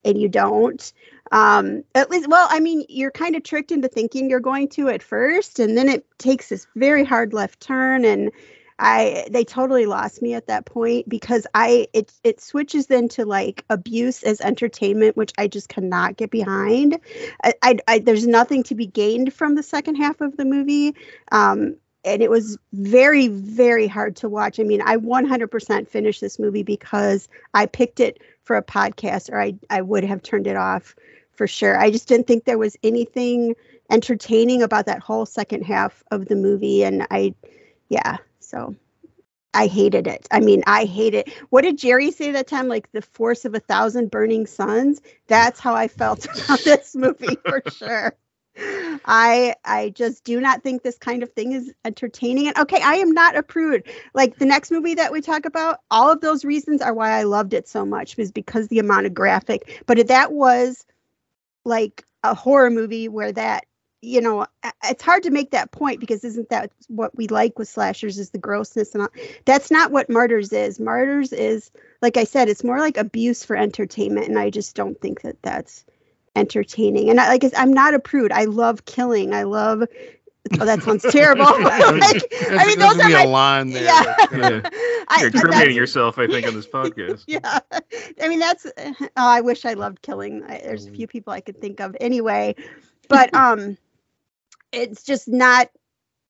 and 0.05 0.21
you 0.21 0.29
don't. 0.29 0.93
Um, 1.33 1.85
at 1.95 2.11
least, 2.11 2.29
well, 2.29 2.49
I 2.51 2.61
mean, 2.61 2.85
you're 2.89 3.11
kind 3.11 3.37
of 3.37 3.43
tricked 3.43 3.73
into 3.73 3.89
thinking 3.89 4.31
you're 4.31 4.41
going 4.41 4.69
to 4.71 4.89
at 4.89 5.03
first, 5.03 5.59
and 5.59 5.77
then 5.77 5.89
it 5.89 6.07
takes 6.19 6.49
this 6.49 6.67
very 6.77 7.05
hard 7.05 7.33
left 7.33 7.61
turn, 7.61 8.05
and 8.05 8.31
I 8.81 9.27
they 9.31 9.45
totally 9.45 9.85
lost 9.87 10.23
me 10.23 10.33
at 10.35 10.47
that 10.47 10.65
point 10.65 11.09
because 11.09 11.47
I 11.55 11.87
it 11.93 12.13
it 12.25 12.41
switches 12.41 12.87
then 12.87 13.09
to 13.11 13.27
like 13.27 13.65
abuse 13.69 14.23
as 14.23 14.41
entertainment, 14.41 15.17
which 15.17 15.33
I 15.39 15.47
just 15.47 15.69
cannot 15.69 16.17
get 16.17 16.31
behind. 16.31 16.99
I, 17.45 17.55
I, 17.63 17.77
I 17.87 17.99
there's 17.99 18.27
nothing 18.27 18.63
to 18.65 18.75
be 18.75 18.87
gained 18.87 19.35
from 19.35 19.55
the 19.55 19.63
second 19.63 19.97
half 19.97 20.21
of 20.21 20.37
the 20.37 20.47
movie. 20.47 20.95
Um, 21.31 21.77
and 22.07 22.23
it 22.23 22.31
was 22.31 22.57
very 22.73 23.29
very 23.29 23.87
hard 23.87 24.17
to 24.17 24.29
watch. 24.31 24.59
I 24.59 24.63
mean, 24.63 24.81
I 24.83 24.97
100% 24.97 25.87
finished 25.87 26.23
this 26.23 26.39
movie 26.39 26.63
because 26.63 27.29
I 27.53 27.67
picked 27.67 28.01
it 28.01 28.23
for 28.45 28.57
a 28.57 28.63
podcast, 28.63 29.31
or 29.31 29.41
I 29.41 29.55
I 29.69 29.83
would 29.83 30.05
have 30.05 30.23
turned 30.23 30.47
it 30.47 30.57
off 30.57 30.97
for 31.33 31.47
sure. 31.47 31.79
I 31.79 31.91
just 31.91 32.09
didn't 32.09 32.27
think 32.27 32.45
there 32.45 32.59
was 32.59 32.79
anything 32.83 33.55
entertaining 33.91 34.63
about 34.63 34.87
that 34.87 35.01
whole 35.01 35.27
second 35.27 35.65
half 35.65 36.03
of 36.11 36.29
the 36.29 36.37
movie, 36.37 36.83
and 36.83 37.07
I, 37.11 37.35
yeah, 37.91 38.17
so 38.51 38.75
I 39.55 39.67
hated 39.67 40.07
it. 40.07 40.27
I 40.31 40.41
mean, 40.41 40.63
I 40.67 40.85
hate 40.85 41.15
it. 41.15 41.33
What 41.51 41.63
did 41.63 41.79
Jerry 41.79 42.11
say 42.11 42.33
that 42.33 42.47
time? 42.47 42.69
Like 42.69 42.91
the 42.93 43.03
force 43.03 43.45
of 43.45 43.55
a 43.55 43.61
thousand 43.61 44.11
burning 44.11 44.47
suns. 44.47 45.01
That's 45.27 45.59
how 45.59 45.75
I 45.75 45.89
felt 45.89 46.25
about 46.45 46.61
this 46.61 46.95
movie 46.95 47.37
for 47.45 47.63
sure. 47.71 48.17
I 49.05 49.55
I 49.65 49.91
just 49.91 50.25
do 50.25 50.41
not 50.41 50.63
think 50.63 50.83
this 50.83 50.99
kind 50.99 51.23
of 51.23 51.33
thing 51.33 51.53
is 51.53 51.73
entertaining. 51.85 52.49
And 52.49 52.59
okay, 52.59 52.81
I 52.83 52.95
am 52.97 53.13
not 53.13 53.37
a 53.37 53.43
prude. 53.43 53.89
Like 54.13 54.39
the 54.39 54.45
next 54.45 54.71
movie 54.71 54.95
that 54.95 55.13
we 55.13 55.21
talk 55.21 55.47
about, 55.47 55.79
all 55.91 56.11
of 56.11 56.21
those 56.21 56.45
reasons 56.45 56.83
are 56.83 56.93
why 56.93 57.13
I 57.13 57.23
loved 57.23 57.55
it 57.55 57.69
so 57.69 57.87
much 57.87 58.17
was 58.17 58.33
because 58.33 58.69
the 58.69 58.81
amount 58.81 59.07
of 59.07 59.15
graphic. 59.15 59.83
But 59.87 60.07
that 60.09 60.33
was 60.33 60.85
like 61.65 62.05
a 62.23 62.35
horror 62.35 62.71
movie 62.71 63.09
where 63.09 63.33
that 63.33 63.65
you 64.03 64.21
know 64.21 64.47
it's 64.85 65.03
hard 65.03 65.23
to 65.23 65.31
make 65.31 65.51
that 65.51 65.73
point 65.73 66.01
because 66.01 66.25
isn't 66.25 66.49
that 66.49 66.71
what 66.89 67.15
we 67.17 67.29
like 67.29 67.59
with 67.59 67.69
slashers 67.69 68.19
is 68.19 68.31
the 68.31 68.39
grossness 68.39 68.95
and 68.95 69.03
all. 69.03 69.09
That's 69.45 69.71
not 69.71 69.91
what 69.91 70.09
martyrs 70.09 70.53
is. 70.53 70.81
Martyrs 70.81 71.33
is 71.33 71.71
like 72.01 72.17
i 72.17 72.25
said 72.25 72.49
it's 72.49 72.65
more 72.65 72.79
like 72.79 72.97
abuse 72.97 73.45
for 73.45 73.57
entertainment 73.57 74.29
and 74.29 74.39
i 74.39 74.51
just 74.51 74.75
don't 74.75 75.01
think 75.01 75.23
that 75.23 75.41
that's 75.43 75.85
entertaining. 76.37 77.11
And 77.11 77.21
I, 77.21 77.29
like 77.29 77.45
i'm 77.57 77.73
not 77.73 77.95
a 77.95 77.99
prude. 77.99 78.33
I 78.33 78.45
love 78.45 78.85
killing. 78.87 79.35
I 79.35 79.43
love 79.43 79.83
oh 80.59 80.65
that 80.65 80.83
sounds 80.83 81.03
terrible. 81.11 81.45
Like, 81.61 82.23
i 82.51 82.67
mean 82.67 82.79
those 82.79 82.99
are 82.99 83.09
my 83.11 83.25
line 83.25 83.71
there. 83.71 83.85
yeah, 83.85 84.17
Yeah. 84.33 84.61
Uh, 84.65 84.71
I, 85.09 85.19
You're 85.21 85.31
incriminating 85.31 85.77
yourself, 85.77 86.19
I 86.19 86.27
think, 86.27 86.47
on 86.47 86.55
this 86.55 86.69
podcast. 86.69 87.25
yeah. 87.27 87.59
I 88.21 88.29
mean 88.29 88.39
that's 88.39 88.65
uh, 88.65 88.93
oh, 89.01 89.07
i 89.17 89.43
wish 89.43 89.67
i 89.67 89.75
loved 89.75 90.01
killing. 90.01 90.43
I, 90.45 90.61
there's 90.65 90.87
a 90.87 90.91
mm. 90.91 90.97
few 90.97 91.07
people 91.07 91.35
i 91.35 91.41
could 91.41 91.61
think 91.61 91.81
of 91.81 91.95
anyway. 92.01 92.55
But 93.09 93.35
um 93.35 93.77
it's 94.73 95.03
just 95.03 95.29
not 95.29 95.69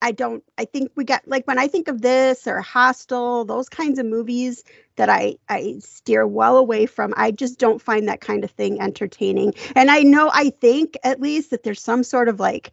i 0.03 0.13
don't 0.13 0.43
i 0.59 0.65
think 0.65 0.91
we 0.97 1.05
got 1.05 1.27
like 1.27 1.47
when 1.47 1.59
i 1.59 1.67
think 1.67 1.89
of 1.89 2.03
this 2.03 2.47
or 2.47 2.61
hostel 2.61 3.45
those 3.45 3.69
kinds 3.69 3.99
of 3.99 4.07
movies 4.07 4.65
that 4.97 5.09
i 5.09 5.37
i 5.49 5.75
steer 5.81 6.27
well 6.27 6.57
away 6.57 6.87
from 6.87 7.13
i 7.17 7.31
just 7.31 7.59
don't 7.59 7.83
find 7.83 8.09
that 8.09 8.21
kind 8.21 8.45
of 8.45 8.51
thing 8.51 8.81
entertaining 8.81 9.53
and 9.77 9.91
i 9.91 10.01
know 10.01 10.31
i 10.33 10.51
think 10.51 10.97
at 11.05 11.21
least 11.21 11.51
that 11.51 11.63
there's 11.63 11.83
some 11.83 12.03
sort 12.03 12.29
of 12.29 12.41
like 12.41 12.73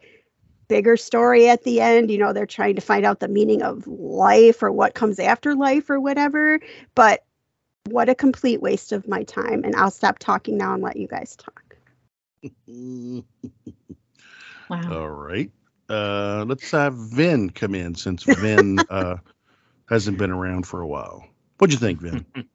bigger 0.70 0.98
story 0.98 1.48
at 1.50 1.64
the 1.64 1.80
end 1.80 2.12
you 2.12 2.18
know 2.18 2.34
they're 2.34 2.46
trying 2.46 2.76
to 2.76 2.82
find 2.82 3.06
out 3.06 3.20
the 3.20 3.28
meaning 3.28 3.62
of 3.62 3.88
life 3.88 4.62
or 4.62 4.72
what 4.72 4.96
comes 4.96 5.20
after 5.20 5.56
life 5.56 5.90
or 5.90 6.00
whatever 6.00 6.60
but 6.96 7.24
what 7.90 8.10
a 8.10 8.16
complete 8.16 8.62
waste 8.62 8.92
of 8.92 9.08
my 9.08 9.24
time 9.24 9.64
and 9.64 9.76
i'll 9.76 9.92
stop 9.92 10.20
talking 10.20 10.58
now 10.58 10.74
and 10.74 10.84
let 10.84 10.98
you 10.98 11.08
guys 11.08 11.36
talk 11.38 11.78
Wow. 14.70 14.92
All 14.92 15.10
right. 15.10 15.50
Uh, 15.90 16.44
let's 16.48 16.70
have 16.72 16.94
Vin 16.96 17.50
come 17.50 17.74
in 17.76 17.96
since 17.96 18.24
Vin 18.24 18.80
uh, 18.90 19.18
hasn't 19.90 20.18
been 20.18 20.32
around 20.32 20.66
for 20.68 20.82
a 20.82 20.88
while. 20.88 21.26
What'd 21.58 21.74
you 21.74 21.80
think, 21.80 22.02
Vin? 22.02 22.26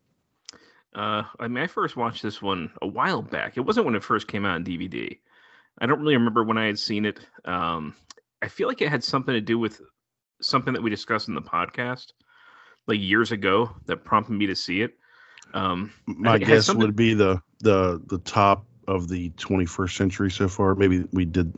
Uh, 0.95 1.23
I 1.41 1.49
mean, 1.49 1.65
I 1.65 1.69
first 1.69 1.97
watched 1.97 2.23
this 2.23 2.43
one 2.43 2.71
a 2.83 2.87
while 2.87 3.23
back. 3.23 3.57
It 3.57 3.61
wasn't 3.63 3.87
when 3.87 3.95
it 3.95 4.05
first 4.05 4.29
came 4.29 4.45
out 4.45 4.57
on 4.57 4.63
DVD. 4.65 5.19
I 5.79 5.87
don't 5.87 6.01
really 6.01 6.17
remember 6.17 6.45
when 6.45 6.59
I 6.59 6.67
had 6.67 6.79
seen 6.79 7.07
it. 7.07 7.19
Um, 7.47 7.95
I 8.43 8.49
feel 8.49 8.69
like 8.69 8.83
it 8.83 8.91
had 8.91 9.03
something 9.03 9.33
to 9.33 9.41
do 9.41 9.59
with 9.59 9.81
something 10.43 10.75
that 10.75 10.83
we 10.83 10.91
discussed 10.91 11.29
in 11.29 11.35
the 11.35 11.41
podcast 11.41 12.09
like 12.87 13.01
years 13.01 13.33
ago 13.33 13.71
that 13.87 14.05
prompted 14.05 14.35
me 14.35 14.47
to 14.49 14.55
see 14.55 14.83
it. 14.83 14.99
Um, 15.55 15.95
My 16.05 16.37
it 16.37 16.41
guess 16.41 16.67
something- 16.67 16.85
would 16.85 16.95
be 16.95 17.15
the 17.15 17.41
the 17.61 18.03
the 18.09 18.19
top 18.19 18.67
of 18.87 19.09
the 19.09 19.31
21st 19.31 19.97
century 19.97 20.31
so 20.31 20.47
far. 20.47 20.75
Maybe 20.75 21.07
we 21.11 21.25
did. 21.25 21.55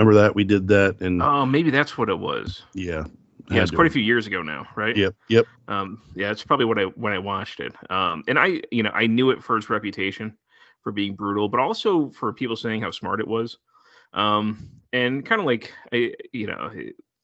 Remember 0.00 0.22
that 0.22 0.34
we 0.34 0.44
did 0.44 0.66
that, 0.68 1.02
and 1.02 1.20
oh, 1.20 1.44
maybe 1.44 1.70
that's 1.70 1.98
what 1.98 2.08
it 2.08 2.18
was. 2.18 2.62
yeah, 2.72 3.04
Yeah, 3.50 3.60
it's 3.60 3.70
quite 3.70 3.86
a 3.86 3.90
few 3.90 4.00
years 4.00 4.26
ago 4.26 4.40
now, 4.40 4.66
right? 4.74 4.96
Yep, 4.96 5.14
yep. 5.28 5.46
Um, 5.68 6.00
yeah, 6.14 6.30
it's 6.30 6.42
probably 6.42 6.64
what 6.64 6.78
I 6.78 6.84
when 6.84 7.12
I 7.12 7.18
watched 7.18 7.60
it. 7.60 7.74
Um, 7.90 8.24
and 8.26 8.38
I, 8.38 8.62
you 8.72 8.82
know, 8.82 8.92
I 8.94 9.06
knew 9.06 9.28
it 9.28 9.44
for 9.44 9.58
its 9.58 9.68
reputation 9.68 10.38
for 10.80 10.90
being 10.90 11.14
brutal, 11.14 11.50
but 11.50 11.60
also 11.60 12.08
for 12.12 12.32
people 12.32 12.56
saying 12.56 12.80
how 12.80 12.90
smart 12.90 13.20
it 13.20 13.28
was. 13.28 13.58
Um, 14.14 14.70
and 14.94 15.24
kind 15.26 15.38
of 15.38 15.44
like 15.46 15.70
I, 15.92 16.14
you 16.32 16.46
know, 16.46 16.72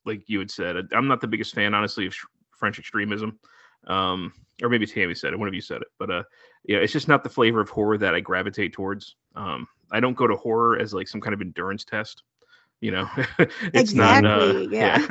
like 0.04 0.28
you 0.28 0.38
had 0.38 0.50
said, 0.50 0.76
I'm 0.92 1.08
not 1.08 1.22
the 1.22 1.28
biggest 1.28 1.54
fan, 1.54 1.72
honestly, 1.72 2.04
of 2.04 2.14
sh- 2.14 2.26
French 2.58 2.78
extremism. 2.78 3.38
Um, 3.86 4.34
or 4.62 4.68
maybe 4.68 4.84
Tammy 4.84 5.14
said 5.14 5.32
it, 5.32 5.38
one 5.38 5.48
of 5.48 5.54
you 5.54 5.62
said 5.62 5.80
it, 5.80 5.88
but 5.98 6.10
uh, 6.10 6.24
yeah, 6.66 6.78
it's 6.78 6.92
just 6.92 7.08
not 7.08 7.22
the 7.22 7.30
flavor 7.30 7.62
of 7.62 7.70
horror 7.70 7.96
that 7.96 8.14
I 8.14 8.20
gravitate 8.20 8.74
towards. 8.74 9.16
Um, 9.34 9.66
I 9.90 10.00
don't 10.00 10.16
go 10.16 10.26
to 10.26 10.36
horror 10.36 10.78
as 10.78 10.92
like 10.92 11.08
some 11.08 11.22
kind 11.22 11.32
of 11.32 11.40
endurance 11.40 11.82
test. 11.82 12.22
You 12.80 12.90
know, 12.90 13.08
it's 13.72 13.94
not. 13.94 14.24
Uh, 14.24 14.64
Exactly, 14.64 14.76
yeah. 14.76 15.06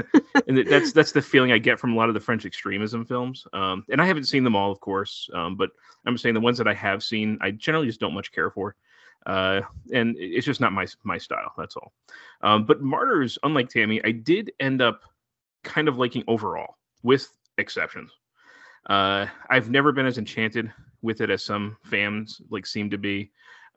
and 0.48 0.58
that's 0.68 0.92
that's 0.94 1.12
the 1.12 1.22
feeling 1.22 1.52
I 1.52 1.58
get 1.58 1.80
from 1.80 1.94
a 1.94 1.96
lot 1.96 2.10
of 2.10 2.14
the 2.14 2.20
French 2.22 2.46
extremism 2.46 3.06
films. 3.06 3.48
Um, 3.54 3.84
and 3.90 4.02
I 4.02 4.06
haven't 4.06 4.26
seen 4.26 4.44
them 4.44 4.56
all, 4.56 4.72
of 4.72 4.80
course, 4.80 5.30
um, 5.34 5.56
but 5.56 5.72
I'm 6.06 6.18
saying 6.18 6.36
the 6.36 6.42
ones 6.42 6.58
that 6.60 6.68
I 6.68 6.74
have 6.74 7.04
seen, 7.04 7.38
I 7.42 7.52
generally 7.52 7.88
just 7.88 8.00
don't 8.00 8.14
much 8.14 8.32
care 8.32 8.52
for. 8.52 8.76
Uh, 9.26 9.62
and 9.92 10.16
it's 10.20 10.46
just 10.46 10.62
not 10.62 10.74
my 10.74 10.86
my 11.04 11.18
style. 11.18 11.52
That's 11.58 11.76
all. 11.76 11.92
Um, 12.42 12.66
but 12.66 12.82
Martyrs, 12.82 13.40
unlike 13.44 13.70
Tammy, 13.70 14.00
I 14.04 14.12
did 14.12 14.52
end 14.60 14.82
up 14.82 15.02
kind 15.64 15.88
of 15.88 15.98
liking 15.98 16.24
overall, 16.28 16.78
with 17.02 17.28
exceptions. 17.58 18.12
Uh, 18.88 19.26
I've 19.50 19.72
never 19.72 19.92
been 19.92 20.06
as 20.06 20.20
enchanted 20.20 20.72
with 21.02 21.22
it 21.22 21.32
as 21.32 21.44
some 21.44 21.78
fans 21.84 22.40
like 22.52 22.68
seem 22.68 22.90
to 22.92 22.98
be. 23.00 23.32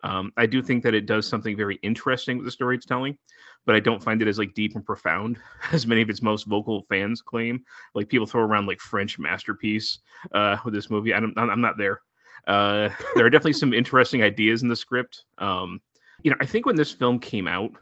Um, 0.05 0.33
I 0.37 0.47
do 0.47 0.63
think 0.63 0.83
that 0.85 0.95
it 0.95 1.07
does 1.07 1.27
something 1.27 1.57
very 1.57 1.77
interesting 1.83 2.37
with 2.37 2.45
the 2.45 2.53
story 2.53 2.77
it's 2.77 2.87
telling, 2.87 3.19
but 3.67 3.75
I 3.75 3.81
don't 3.81 4.03
find 4.03 4.23
it 4.23 4.29
as 4.29 4.39
like 4.39 4.55
deep 4.55 4.75
and 4.75 4.85
profound 4.85 5.39
as 5.73 5.87
many 5.87 6.03
of 6.03 6.11
its 6.11 6.23
most 6.23 6.47
vocal 6.47 6.83
fans 6.89 7.21
claim. 7.21 7.63
Like 7.95 8.09
people 8.09 8.27
throw 8.27 8.43
around 8.43 8.67
like 8.67 8.81
French 8.81 9.19
masterpiece 9.19 9.99
uh, 10.33 10.57
with 10.65 10.75
this 10.75 10.91
movie. 10.91 11.15
I'm 11.15 11.33
I'm 11.37 11.61
not 11.61 11.79
there. 11.79 12.01
Uh, 12.47 12.89
there 13.15 13.27
are 13.27 13.31
definitely 13.31 13.53
some 13.55 13.75
interesting 13.75 14.23
ideas 14.23 14.63
in 14.63 14.69
the 14.69 14.77
script. 14.77 15.25
Um, 15.39 15.81
you 16.23 16.31
know, 16.31 16.37
I 16.41 16.47
think 16.47 16.67
when 16.67 16.77
this 16.77 16.93
film 16.93 17.19
came 17.19 17.49
out, 17.49 17.73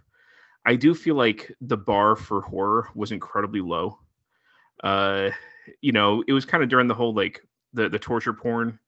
I 0.67 0.75
do 0.75 0.95
feel 0.95 1.15
like 1.15 1.53
the 1.61 1.77
bar 1.77 2.17
for 2.17 2.41
horror 2.41 2.89
was 2.95 3.13
incredibly 3.13 3.61
low. 3.61 3.99
Uh, 4.83 5.31
you 5.81 5.93
know, 5.93 6.23
it 6.27 6.33
was 6.33 6.45
kind 6.45 6.63
of 6.63 6.69
during 6.69 6.89
the 6.89 6.95
whole 6.95 7.15
like 7.15 7.41
the 7.73 7.89
the 7.89 7.99
torture 7.99 8.33
porn 8.33 8.79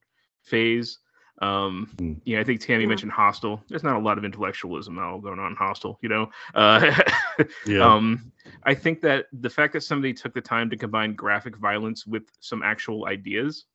phase. 0.43 0.99
Um, 1.41 1.89
Mm. 1.99 2.21
yeah, 2.25 2.41
I 2.41 2.45
think 2.45 2.61
Tammy 2.61 2.83
Yeah. 2.83 2.89
mentioned 2.89 3.13
Hostel. 3.13 3.63
There's 3.69 3.85
not 3.85 3.97
a 3.97 4.01
lot 4.01 4.19
of 4.19 4.25
intellectualism 4.25 4.99
all 4.99 5.21
going 5.21 5.39
on 5.39 5.53
in 5.53 5.57
Hostel, 5.57 5.99
you 6.03 6.09
know. 6.09 6.31
Uh, 6.55 6.81
Yeah. 7.67 7.95
um, 7.95 8.33
I 8.65 8.75
think 8.75 9.01
that 9.03 9.27
the 9.33 9.51
fact 9.51 9.73
that 9.75 9.83
somebody 9.83 10.13
took 10.13 10.35
the 10.35 10.41
time 10.41 10.69
to 10.71 10.77
combine 10.77 11.15
graphic 11.15 11.57
violence 11.57 12.07
with 12.07 12.25
some 12.41 12.63
actual 12.63 13.07
ideas 13.07 13.67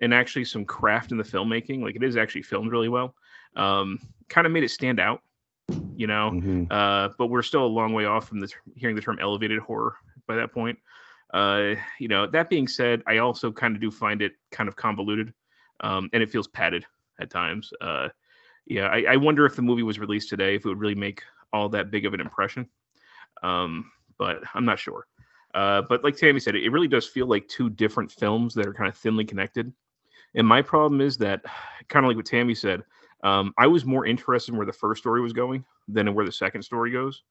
and 0.00 0.12
actually 0.12 0.44
some 0.44 0.64
craft 0.64 1.10
in 1.12 1.18
the 1.18 1.24
filmmaking, 1.24 1.82
like 1.82 1.96
it 1.96 2.02
is 2.02 2.16
actually 2.16 2.42
filmed 2.42 2.70
really 2.70 2.88
well, 2.88 3.14
um, 3.56 3.98
kind 4.28 4.46
of 4.46 4.52
made 4.52 4.62
it 4.64 4.70
stand 4.70 5.00
out, 5.00 5.22
you 5.96 6.06
know. 6.06 6.32
Mhm. 6.32 6.66
Uh, 6.70 7.08
but 7.18 7.28
we're 7.28 7.42
still 7.42 7.64
a 7.64 7.66
long 7.66 7.92
way 7.94 8.04
off 8.04 8.28
from 8.28 8.40
the 8.40 8.48
ter- 8.48 8.60
hearing 8.76 8.94
the 8.96 9.02
term 9.02 9.18
elevated 9.20 9.58
horror 9.58 9.96
by 10.26 10.36
that 10.36 10.52
point. 10.52 10.78
Uh, 11.32 11.76
you 11.98 12.08
know, 12.08 12.26
that 12.26 12.50
being 12.50 12.68
said, 12.68 13.02
I 13.06 13.18
also 13.18 13.50
kind 13.52 13.74
of 13.74 13.80
do 13.80 13.90
find 13.90 14.20
it 14.20 14.32
kind 14.50 14.68
of 14.68 14.76
convoluted, 14.76 15.32
um, 15.80 16.08
and 16.12 16.22
it 16.22 16.30
feels 16.30 16.48
padded 16.48 16.84
at 17.20 17.30
times. 17.30 17.72
Uh, 17.80 18.08
yeah, 18.66 18.86
I, 18.86 19.04
I 19.10 19.16
wonder 19.16 19.46
if 19.46 19.56
the 19.56 19.62
movie 19.62 19.82
was 19.82 19.98
released 19.98 20.28
today, 20.28 20.54
if 20.54 20.64
it 20.64 20.68
would 20.68 20.80
really 20.80 20.94
make 20.94 21.22
all 21.52 21.68
that 21.70 21.90
big 21.90 22.06
of 22.06 22.14
an 22.14 22.20
impression. 22.20 22.68
Um, 23.42 23.90
but 24.18 24.42
I'm 24.54 24.64
not 24.64 24.78
sure. 24.78 25.06
Uh, 25.54 25.82
but 25.88 26.04
like 26.04 26.16
Tammy 26.16 26.38
said, 26.40 26.54
it, 26.54 26.70
really 26.70 26.86
does 26.86 27.06
feel 27.06 27.26
like 27.26 27.48
two 27.48 27.70
different 27.70 28.12
films 28.12 28.54
that 28.54 28.66
are 28.66 28.74
kind 28.74 28.88
of 28.88 28.96
thinly 28.96 29.24
connected. 29.24 29.72
And 30.34 30.46
my 30.46 30.62
problem 30.62 31.00
is 31.00 31.16
that, 31.18 31.42
kind 31.88 32.04
of 32.04 32.08
like 32.08 32.16
what 32.16 32.26
Tammy 32.26 32.54
said, 32.54 32.84
um, 33.24 33.52
I 33.58 33.66
was 33.66 33.84
more 33.84 34.06
interested 34.06 34.52
in 34.52 34.58
where 34.58 34.66
the 34.66 34.72
first 34.72 35.00
story 35.00 35.20
was 35.20 35.32
going 35.32 35.64
than 35.88 36.06
in 36.06 36.14
where 36.14 36.24
the 36.24 36.32
second 36.32 36.62
story 36.62 36.92
goes. 36.92 37.22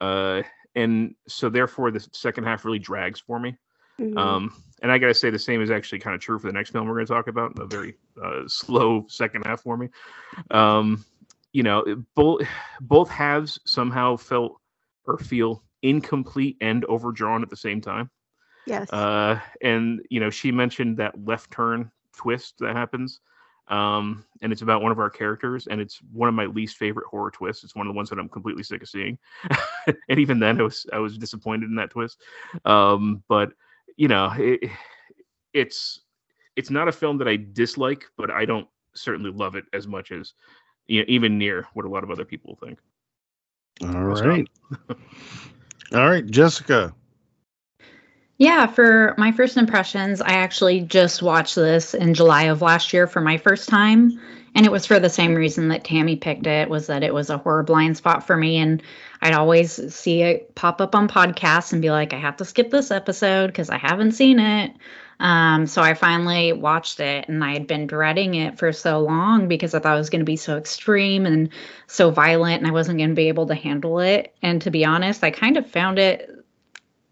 Uh, 0.00 0.42
and 0.74 1.14
so 1.26 1.48
therefore, 1.48 1.90
the 1.90 2.06
second 2.12 2.44
half 2.44 2.64
really 2.64 2.78
drags 2.78 3.20
for 3.20 3.38
me. 3.38 3.56
Mhm. 4.00 4.16
Um, 4.16 4.62
and 4.82 4.92
I 4.92 4.98
gotta 4.98 5.14
say, 5.14 5.30
the 5.30 5.38
same 5.38 5.62
is 5.62 5.70
actually 5.70 5.98
kind 6.00 6.14
of 6.14 6.20
true 6.20 6.38
for 6.38 6.46
the 6.46 6.52
next 6.52 6.70
film 6.70 6.86
we're 6.86 6.94
gonna 6.94 7.06
talk 7.06 7.28
about. 7.28 7.58
A 7.58 7.66
very 7.66 7.96
uh, 8.22 8.42
slow 8.46 9.06
second 9.08 9.46
half 9.46 9.62
for 9.62 9.76
me. 9.76 9.88
Um, 10.50 11.04
you 11.52 11.62
know, 11.62 12.04
both 12.14 12.42
both 12.80 13.10
halves 13.10 13.58
somehow 13.64 14.16
felt 14.16 14.60
or 15.06 15.18
feel 15.18 15.62
incomplete 15.82 16.56
and 16.60 16.84
overdrawn 16.86 17.42
at 17.42 17.50
the 17.50 17.56
same 17.56 17.80
time. 17.80 18.10
yes. 18.66 18.92
Uh, 18.92 19.40
and 19.62 20.02
you 20.10 20.20
know, 20.20 20.30
she 20.30 20.52
mentioned 20.52 20.98
that 20.98 21.24
left 21.24 21.50
turn 21.50 21.90
twist 22.16 22.54
that 22.58 22.76
happens. 22.76 23.20
Um, 23.68 24.24
and 24.40 24.50
it's 24.50 24.62
about 24.62 24.80
one 24.82 24.92
of 24.92 24.98
our 24.98 25.10
characters, 25.10 25.66
and 25.66 25.78
it's 25.78 26.00
one 26.12 26.28
of 26.28 26.34
my 26.34 26.46
least 26.46 26.76
favorite 26.76 27.06
horror 27.06 27.30
twists. 27.30 27.64
It's 27.64 27.74
one 27.76 27.86
of 27.86 27.92
the 27.92 27.96
ones 27.96 28.08
that 28.08 28.18
I'm 28.18 28.28
completely 28.28 28.62
sick 28.62 28.82
of 28.82 28.88
seeing. 28.88 29.18
and 30.08 30.18
even 30.18 30.38
then, 30.38 30.58
I 30.58 30.64
was 30.64 30.86
I 30.92 30.98
was 30.98 31.18
disappointed 31.18 31.68
in 31.68 31.76
that 31.76 31.90
twist. 31.90 32.18
Um, 32.64 33.22
but 33.28 33.52
you 33.98 34.08
know, 34.08 34.32
it, 34.38 34.70
it's 35.52 36.00
it's 36.56 36.70
not 36.70 36.88
a 36.88 36.92
film 36.92 37.18
that 37.18 37.28
I 37.28 37.36
dislike, 37.36 38.04
but 38.16 38.30
I 38.30 38.46
don't 38.46 38.66
certainly 38.94 39.30
love 39.30 39.56
it 39.56 39.64
as 39.74 39.86
much 39.86 40.12
as 40.12 40.32
you 40.86 41.00
know, 41.00 41.04
even 41.08 41.36
near 41.36 41.66
what 41.74 41.84
a 41.84 41.88
lot 41.88 42.04
of 42.04 42.10
other 42.10 42.24
people 42.24 42.56
think. 42.56 42.78
All 43.82 43.88
I'll 43.88 44.16
stop. 44.16 44.26
right. 44.26 44.48
All 45.92 46.08
right, 46.08 46.24
Jessica. 46.26 46.94
Yeah, 48.38 48.66
for 48.66 49.14
my 49.18 49.32
first 49.32 49.56
impressions, 49.56 50.20
I 50.20 50.30
actually 50.30 50.82
just 50.82 51.22
watched 51.22 51.56
this 51.56 51.92
in 51.92 52.14
July 52.14 52.44
of 52.44 52.62
last 52.62 52.92
year 52.92 53.08
for 53.08 53.20
my 53.20 53.36
first 53.36 53.68
time. 53.68 54.20
And 54.58 54.66
it 54.66 54.72
was 54.72 54.86
for 54.86 54.98
the 54.98 55.08
same 55.08 55.36
reason 55.36 55.68
that 55.68 55.84
Tammy 55.84 56.16
picked 56.16 56.48
it, 56.48 56.68
was 56.68 56.88
that 56.88 57.04
it 57.04 57.14
was 57.14 57.30
a 57.30 57.38
horror 57.38 57.62
blind 57.62 57.96
spot 57.96 58.26
for 58.26 58.36
me. 58.36 58.56
And 58.56 58.82
I'd 59.22 59.32
always 59.32 59.94
see 59.94 60.22
it 60.22 60.52
pop 60.56 60.80
up 60.80 60.96
on 60.96 61.06
podcasts 61.06 61.72
and 61.72 61.80
be 61.80 61.92
like, 61.92 62.12
I 62.12 62.18
have 62.18 62.36
to 62.38 62.44
skip 62.44 62.70
this 62.70 62.90
episode 62.90 63.46
because 63.46 63.70
I 63.70 63.78
haven't 63.78 64.12
seen 64.12 64.40
it. 64.40 64.72
Um, 65.20 65.68
so 65.68 65.80
I 65.80 65.94
finally 65.94 66.52
watched 66.52 66.98
it 66.98 67.28
and 67.28 67.44
I 67.44 67.52
had 67.52 67.68
been 67.68 67.86
dreading 67.86 68.34
it 68.34 68.58
for 68.58 68.72
so 68.72 68.98
long 68.98 69.46
because 69.46 69.74
I 69.74 69.78
thought 69.78 69.94
it 69.94 69.98
was 70.00 70.10
going 70.10 70.22
to 70.22 70.24
be 70.24 70.34
so 70.34 70.56
extreme 70.56 71.24
and 71.24 71.50
so 71.86 72.10
violent 72.10 72.58
and 72.60 72.66
I 72.66 72.72
wasn't 72.72 72.98
going 72.98 73.10
to 73.10 73.14
be 73.14 73.28
able 73.28 73.46
to 73.46 73.54
handle 73.54 74.00
it. 74.00 74.34
And 74.42 74.60
to 74.62 74.72
be 74.72 74.84
honest, 74.84 75.22
I 75.22 75.30
kind 75.30 75.56
of 75.56 75.70
found 75.70 76.00
it 76.00 76.28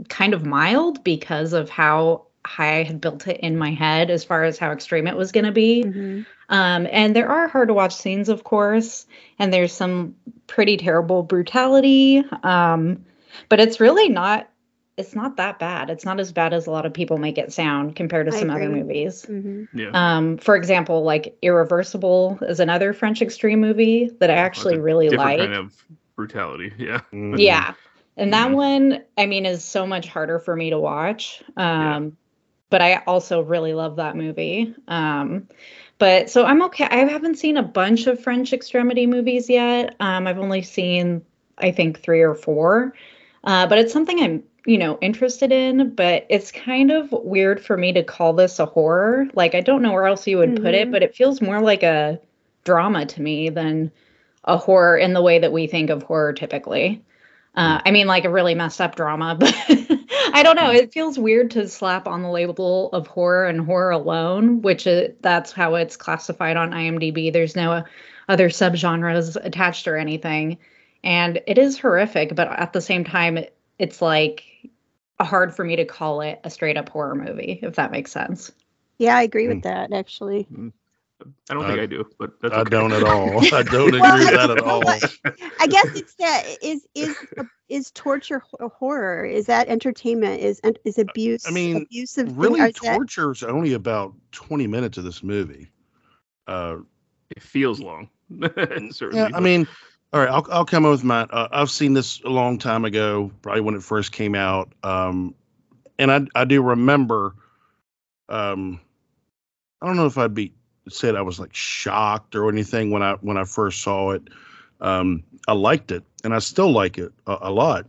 kind 0.09 0.35
of 0.35 0.44
mild 0.44 1.04
because 1.04 1.52
of 1.52 1.70
how 1.70 2.26
high 2.44 2.80
I 2.80 2.82
had 2.82 3.00
built 3.00 3.28
it 3.28 3.38
in 3.38 3.56
my 3.56 3.70
head 3.70 4.11
as 4.11 4.24
far 4.24 4.42
as 4.42 4.59
how 4.59 4.72
extreme 4.72 5.06
it 5.06 5.16
was 5.16 5.30
going 5.30 5.46
to 5.46 5.52
be. 5.52 5.85
Mhm. 5.85 6.26
Um, 6.48 6.87
and 6.90 7.14
there 7.14 7.28
are 7.28 7.48
hard 7.48 7.68
to 7.68 7.74
watch 7.74 7.94
scenes, 7.94 8.28
of 8.28 8.44
course, 8.44 9.06
and 9.38 9.52
there's 9.52 9.72
some 9.72 10.14
pretty 10.46 10.76
terrible 10.76 11.22
brutality. 11.22 12.22
Um, 12.42 13.04
but 13.48 13.61
it's 13.61 13.80
really 13.80 14.09
not. 14.09 14.48
It's 14.96 15.14
not 15.14 15.37
that 15.37 15.59
bad. 15.59 15.90
It's 15.90 16.06
not 16.06 16.20
as 16.20 16.32
bad 16.32 16.54
as 16.54 16.66
a 16.66 16.70
lot 16.70 16.87
of 16.87 16.94
people 16.94 17.18
make 17.18 17.37
it 17.37 17.52
sound 17.52 17.96
compared 17.96 18.26
to 18.26 18.32
some 18.32 18.48
other 18.50 18.62
agree. 18.62 18.80
movies. 18.82 19.26
Mhm. 19.28 19.68
Yeah. 19.74 19.90
Um, 19.92 20.38
for 20.38 20.56
example, 20.56 21.02
like 21.02 21.37
Irreversible 21.42 22.38
is 22.42 22.61
another 22.61 22.94
French 22.94 23.20
extreme 23.20 23.61
movie 23.61 24.11
that 24.20 24.30
I 24.30 24.35
actually 24.35 24.74
That's 24.74 24.80
a 24.80 24.82
really 24.85 25.09
different 25.09 25.38
like. 25.38 25.38
kind 25.50 25.54
of 25.54 25.85
brutality. 26.16 26.72
Yeah. 26.78 27.00
Mhm. 27.12 27.38
Yeah. 27.38 27.74
And 28.16 28.32
that 28.32 28.50
Mhm. 28.50 28.54
one, 28.54 29.04
I 29.18 29.26
mean, 29.26 29.44
is 29.44 29.62
so 29.62 29.87
much 29.87 30.09
harder 30.09 30.38
for 30.38 30.56
me 30.56 30.70
to 30.70 30.78
watch. 30.78 31.42
Yeah. 31.59 31.96
Um, 31.96 32.16
but 32.70 32.80
I 32.80 33.02
also 33.06 33.42
really 33.42 33.74
love 33.74 33.96
that 33.96 34.16
movie. 34.16 34.74
Um, 34.88 35.46
but 35.98 36.28
so 36.30 36.44
I'm 36.44 36.62
okay. 36.64 36.85
I 36.90 37.04
haven't 37.06 37.37
seen 37.38 37.56
a 37.56 37.62
bunch 37.62 38.06
of 38.06 38.22
French 38.22 38.52
extremity 38.52 39.06
movies 39.06 39.48
yet. 39.48 39.94
Um, 40.00 40.26
I've 40.26 40.38
only 40.38 40.62
seen, 40.62 41.22
I 41.59 41.70
think, 41.70 42.00
three 42.02 42.20
or 42.22 42.35
four. 42.35 42.92
Uh, 43.44 43.66
but 43.66 43.78
it's 43.78 43.92
something 43.92 44.20
I'm, 44.20 44.42
you 44.66 44.76
know, 44.78 44.98
interested 45.00 45.52
in. 45.52 45.94
But 45.94 46.26
it's 46.28 46.50
kind 46.52 46.90
of 46.90 47.12
weird 47.12 47.64
for 47.64 47.76
me 47.76 47.92
to 47.92 48.02
call 48.02 48.32
this 48.32 48.59
a 48.59 48.66
horror. 48.66 49.26
Like, 49.35 49.54
I 49.54 49.61
don't 49.61 49.82
know 49.82 49.92
where 49.92 50.06
else 50.06 50.26
you 50.26 50.38
would 50.38 50.56
put 50.56 50.74
it, 50.74 50.88
Mhm. 50.88 50.92
but 50.92 51.02
it 51.02 51.14
feels 51.14 51.40
more 51.40 51.61
like 51.61 51.82
a 51.82 52.20
drama 52.64 53.06
to 53.06 53.22
me 53.22 53.48
than 53.48 53.92
a 54.44 54.56
horror 54.56 54.96
in 54.98 55.12
the 55.12 55.22
way 55.22 55.38
that 55.38 55.52
we 55.52 55.66
think 55.66 55.90
of 55.90 56.02
horror 56.02 56.32
typically. 56.32 57.02
Uh, 57.54 57.80
I 57.87 57.90
mean, 57.90 58.06
like 58.06 58.24
a 58.24 58.30
really 58.30 58.54
messed 58.54 58.80
up 58.80 58.96
drama, 58.96 59.35
but 59.40 59.54
I 60.32 60.42
don't 60.42 60.56
know. 60.56 60.70
It 60.70 60.92
feels 60.92 61.18
weird 61.18 61.50
to 61.52 61.68
slap 61.68 62.06
on 62.06 62.22
the 62.22 62.30
label 62.30 62.90
of 62.92 63.06
horror 63.06 63.46
and 63.46 63.60
horror 63.60 63.90
alone, 63.90 64.62
which 64.62 64.86
it, 64.86 65.20
that's 65.22 65.52
how 65.52 65.74
it's 65.76 65.96
classified 65.96 66.56
on 66.56 66.70
IMDb. 66.72 67.32
There's 67.32 67.56
no 67.56 67.84
other 68.28 68.48
subgenres 68.48 69.36
attached 69.44 69.86
or 69.88 69.96
anything, 69.96 70.58
and 71.04 71.40
it 71.46 71.58
is 71.58 71.78
horrific. 71.78 72.34
But 72.34 72.48
at 72.48 72.72
the 72.72 72.80
same 72.80 73.04
time, 73.04 73.38
it, 73.38 73.56
it's 73.78 74.02
like 74.02 74.44
hard 75.20 75.54
for 75.54 75.64
me 75.64 75.76
to 75.76 75.84
call 75.84 76.20
it 76.20 76.40
a 76.44 76.50
straight 76.50 76.76
up 76.76 76.88
horror 76.88 77.14
movie, 77.14 77.58
if 77.62 77.76
that 77.76 77.90
makes 77.92 78.12
sense. 78.12 78.52
Yeah, 78.98 79.16
I 79.16 79.22
agree 79.22 79.46
Mm. 79.46 79.54
with 79.54 79.62
that 79.64 79.92
actually. 79.92 80.46
I 81.50 81.55
don't 81.55 81.66
think 81.66 81.81
I 81.81 81.87
do, 81.87 82.05
but 82.18 82.38
that's 82.40 82.55
I 82.55 82.61
okay. 82.61 82.70
don't 82.70 82.92
at 82.92 83.02
all. 83.02 83.38
I 83.55 83.62
don't 83.62 83.88
agree 83.88 84.00
Well, 84.00 84.18
with 84.18 84.31
that 84.35 84.50
at 84.50 84.61
all. 84.61 84.87
I 85.61 85.66
guess 85.66 85.87
it's 85.94 86.14
that 86.16 86.44
is 86.62 86.87
is 86.94 87.16
is 87.68 87.90
torture 87.92 88.40
ho- 88.40 88.68
horror? 88.68 89.24
Is 89.24 89.46
that 89.46 89.68
entertainment? 89.68 90.40
Is 90.42 90.61
is 90.85 90.98
abuse? 90.98 91.46
I 91.48 91.52
mean, 91.52 91.79
abusive. 91.83 92.26
thing, 92.29 92.37
Really, 92.37 92.61
or 92.61 92.66
is 92.66 92.74
that- 92.83 92.94
torture 92.96 93.33
is 93.33 93.42
only 93.42 93.72
about 93.72 94.14
20 94.33 94.66
minutes 94.66 94.98
of 94.98 95.05
this 95.05 95.22
movie. 95.22 95.70
Uh, 96.46 96.79
It 97.31 97.42
feels 97.42 97.81
long. 97.81 98.09
Certainly. 98.40 99.16
yeah, 99.16 99.29
I 99.35 99.40
mean, 99.40 99.66
all 100.12 100.20
right, 100.20 100.29
I'll, 100.29 100.46
I'll 100.50 100.64
come 100.66 100.85
up 100.85 100.90
with 100.92 101.02
mine. 101.05 101.29
Uh, 101.31 101.48
I've 101.50 101.70
seen 101.70 101.94
this 101.94 102.20
a 102.24 102.29
long 102.29 102.59
time 102.59 102.85
ago, 102.85 103.33
probably 103.42 103.62
when 103.62 103.74
it 103.74 103.83
first 103.83 104.12
came 104.12 104.35
out. 104.35 104.72
Um, 104.83 105.35
and 105.98 106.12
I, 106.12 106.26
I 106.35 106.44
do 106.44 106.62
remember, 106.62 107.35
um, 108.29 108.81
I 109.81 109.87
don't 109.87 109.96
know 109.96 110.07
if 110.07 110.18
I'd 110.18 110.35
be 110.35 110.52
said 110.88 111.16
I 111.16 111.22
was 111.22 111.38
like 111.38 111.55
shocked 111.55 112.35
or 112.35 112.49
anything 112.49 112.90
when 112.90 113.03
I 113.03 113.14
when 113.20 113.37
I 113.37 113.44
first 113.44 113.83
saw 113.83 114.11
it. 114.11 114.22
Um, 114.81 115.22
I 115.49 115.53
liked 115.53 115.90
it, 115.90 116.05
and 116.25 116.35
I 116.35 116.38
still 116.38 116.70
like 116.70 116.99
it 116.99 117.12
a, 117.27 117.38
a 117.42 117.51
lot. 117.51 117.87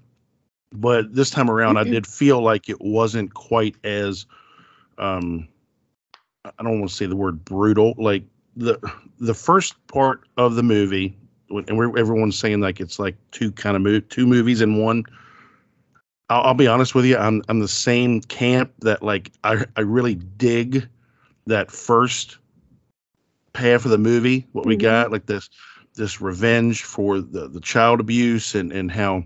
But 0.72 1.14
this 1.14 1.30
time 1.30 1.50
around, 1.50 1.78
I 1.78 1.84
did 1.84 2.06
feel 2.06 2.42
like 2.42 2.70
it 2.70 2.82
wasn't 2.82 3.34
quite 3.34 3.76
as, 3.86 4.26
um, 4.98 5.48
I 6.46 6.64
don't 6.64 6.80
want 6.80 6.90
to 6.90 6.96
say 6.96 7.06
the 7.06 7.16
word 7.16 7.44
brutal. 7.46 7.94
Like 7.98 8.24
the 8.56 8.80
the 9.20 9.34
first 9.34 9.76
part 9.88 10.22
of 10.38 10.56
the 10.56 10.64
movie, 10.64 11.18
and 11.50 11.78
we're, 11.78 11.98
everyone's 11.98 12.38
saying 12.38 12.62
like 12.62 12.80
it's 12.80 13.00
like 13.00 13.16
two 13.32 13.52
kind 13.52 13.76
of 13.76 13.82
mo- 13.82 14.00
two 14.02 14.28
movies 14.28 14.62
in 14.62 14.78
one. 14.78 15.04
I'll, 16.30 16.42
I'll 16.42 16.54
be 16.54 16.68
honest 16.68 16.94
with 16.94 17.06
you. 17.06 17.18
I'm 17.18 17.42
I'm 17.48 17.60
the 17.60 17.68
same 17.68 18.22
camp 18.22 18.72
that 18.80 19.02
like 19.02 19.32
I 19.44 19.66
I 19.78 19.82
really 19.82 20.16
dig 20.16 20.88
that 21.46 21.72
first 21.72 22.38
half 23.58 23.86
of 23.86 23.91
the 23.91 23.98
movie. 23.98 24.48
What 24.54 24.65
we 24.65 24.78
Mhm. 24.78 24.82
got 24.82 25.12
like 25.12 25.26
this 25.26 25.50
this 25.96 26.22
revenge 26.22 26.84
for 26.84 27.20
the 27.20 27.50
the 27.50 27.60
child 27.60 28.00
abuse 28.00 28.56
and 28.56 28.72
and 28.72 28.91
how 28.91 29.24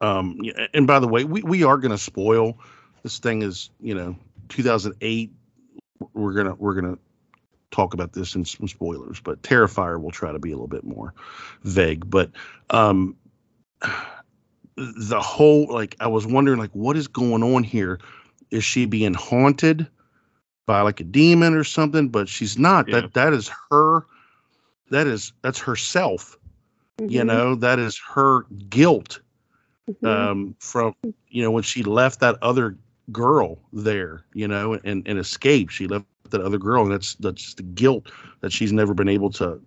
um 0.00 0.38
and 0.74 0.86
by 0.86 0.98
the 1.00 1.08
way 1.08 1.24
we 1.24 1.42
we 1.42 1.64
are 1.64 1.76
gonna 1.78 1.98
spoil 1.98 2.58
this 3.02 3.18
thing 3.18 3.42
is 3.42 3.70
you 3.80 3.94
know 3.94 4.16
2008 4.48 5.32
we're 6.14 6.32
gonna 6.32 6.54
we're 6.54 6.74
gonna 6.74 6.98
talk 7.70 7.94
about 7.94 8.12
this 8.12 8.34
in 8.34 8.44
some 8.44 8.68
spoilers 8.68 9.20
but 9.20 9.42
terrifier 9.42 10.00
will 10.00 10.10
try 10.10 10.30
to 10.32 10.38
be 10.38 10.50
a 10.50 10.54
little 10.54 10.68
bit 10.68 10.84
more 10.84 11.14
vague 11.62 12.08
but 12.08 12.30
um 12.70 13.16
the 14.76 15.20
whole 15.20 15.66
like 15.68 15.96
i 16.00 16.06
was 16.06 16.26
wondering 16.26 16.58
like 16.58 16.70
what 16.72 16.96
is 16.96 17.08
going 17.08 17.42
on 17.42 17.62
here 17.64 17.98
is 18.50 18.64
she 18.64 18.86
being 18.86 19.14
haunted 19.14 19.88
by 20.66 20.80
like 20.82 21.00
a 21.00 21.04
demon 21.04 21.54
or 21.54 21.64
something 21.64 22.08
but 22.08 22.28
she's 22.28 22.58
not. 22.58 22.88
Yeah. 22.88 23.00
that 23.00 23.14
that 23.14 23.32
is 23.32 23.50
her 23.70 24.04
that 24.90 25.06
is 25.06 25.32
that's 25.42 25.58
herself 25.60 26.36
you 27.06 27.22
Mhm, 27.22 27.26
know? 27.26 27.54
That 27.54 27.78
is 27.78 27.98
her 28.14 28.44
guilt 28.68 29.20
mhm. 29.88 30.06
um 30.06 30.54
from 30.60 30.94
you 31.28 31.42
know 31.42 31.50
when 31.50 31.62
she 31.62 31.82
left 31.82 32.20
that 32.20 32.36
other 32.42 32.76
girl 33.12 33.58
there 33.72 34.24
you 34.34 34.48
know 34.48 34.78
and 34.84 35.06
and 35.06 35.18
escaped. 35.18 35.72
She 35.72 35.86
left 35.88 36.06
that 36.08 36.16
other 36.16 36.34
girl 36.34 36.60
and 36.60 36.68
that's 36.92 36.92
that's 36.92 37.30
the 37.30 37.40
guilt 37.40 37.84
that 38.18 38.28
she's 38.28 38.54
never 38.54 38.74
been 38.74 38.88
able 38.92 39.14
to 39.18 39.60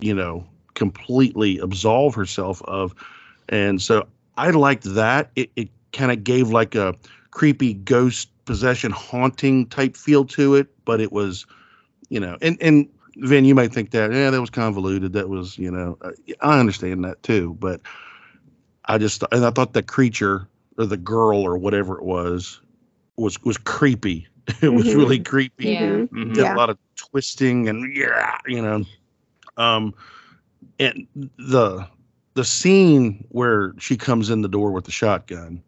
you 0.00 0.14
know 0.14 0.44
completely 0.74 1.58
absolve 1.58 2.14
herself 2.14 2.62
of. 2.64 2.94
And 3.48 3.80
so 3.80 4.06
i 4.36 4.50
liked 4.50 4.84
that. 4.94 5.30
It, 5.36 5.50
it 5.56 5.68
kind 5.92 6.10
of 6.12 6.24
gave 6.24 6.50
like 6.50 6.74
a 6.74 6.94
creepy 7.32 7.74
ghost 7.74 8.30
possession 8.46 8.92
haunting 8.92 9.66
type 9.68 9.96
feel 9.96 10.24
to 10.24 10.56
it 10.56 10.68
but 10.86 11.00
it 11.00 11.12
was 11.12 11.46
you 12.10 12.20
know 12.20 12.38
and 12.42 12.58
and 12.62 12.88
Vin, 13.18 13.44
you 13.44 13.54
might 13.54 13.72
think 13.72 13.90
that 13.92 14.12
yeah 14.12 14.30
that 14.30 14.40
was 14.40 14.50
convoluted 14.50 15.12
that 15.14 15.28
was 15.28 15.58
you 15.58 15.70
know 15.70 15.98
uh, 16.02 16.12
i 16.42 16.60
understand 16.60 17.04
that 17.04 17.22
too 17.22 17.56
but 17.60 17.82
I 18.86 18.98
just 18.98 19.24
and 19.32 19.44
I 19.44 19.50
thought 19.50 19.74
the 19.74 19.82
creature 19.82 20.48
or 20.78 20.86
the 20.86 20.96
girl 20.98 21.40
or 21.42 21.58
whatever 21.58 21.98
it 21.98 22.04
was 22.04 22.60
was 23.16 23.42
was 23.42 23.58
creepy. 23.58 24.28
it 24.62 24.74
was 24.74 24.94
Mhm. 24.94 24.96
really 24.96 25.20
creepy. 25.20 25.66
Yeah. 25.66 25.80
Mhm. 25.80 26.08
Mhm. 26.10 26.34
Did 26.34 26.44
Yeah. 26.44 26.54
a 26.54 26.56
lot 26.56 26.70
of 26.70 26.78
twisting 26.96 27.68
and 27.68 27.94
yeah, 27.96 28.38
you 28.46 28.62
know. 28.62 28.84
Um 29.56 29.94
and 30.78 31.06
the 31.38 31.86
the 32.34 32.44
scene 32.44 33.26
where 33.30 33.74
she 33.78 33.96
comes 33.96 34.30
in 34.30 34.42
the 34.42 34.48
door 34.48 34.72
with 34.72 34.84
the 34.84 34.92
shotgun 34.92 35.62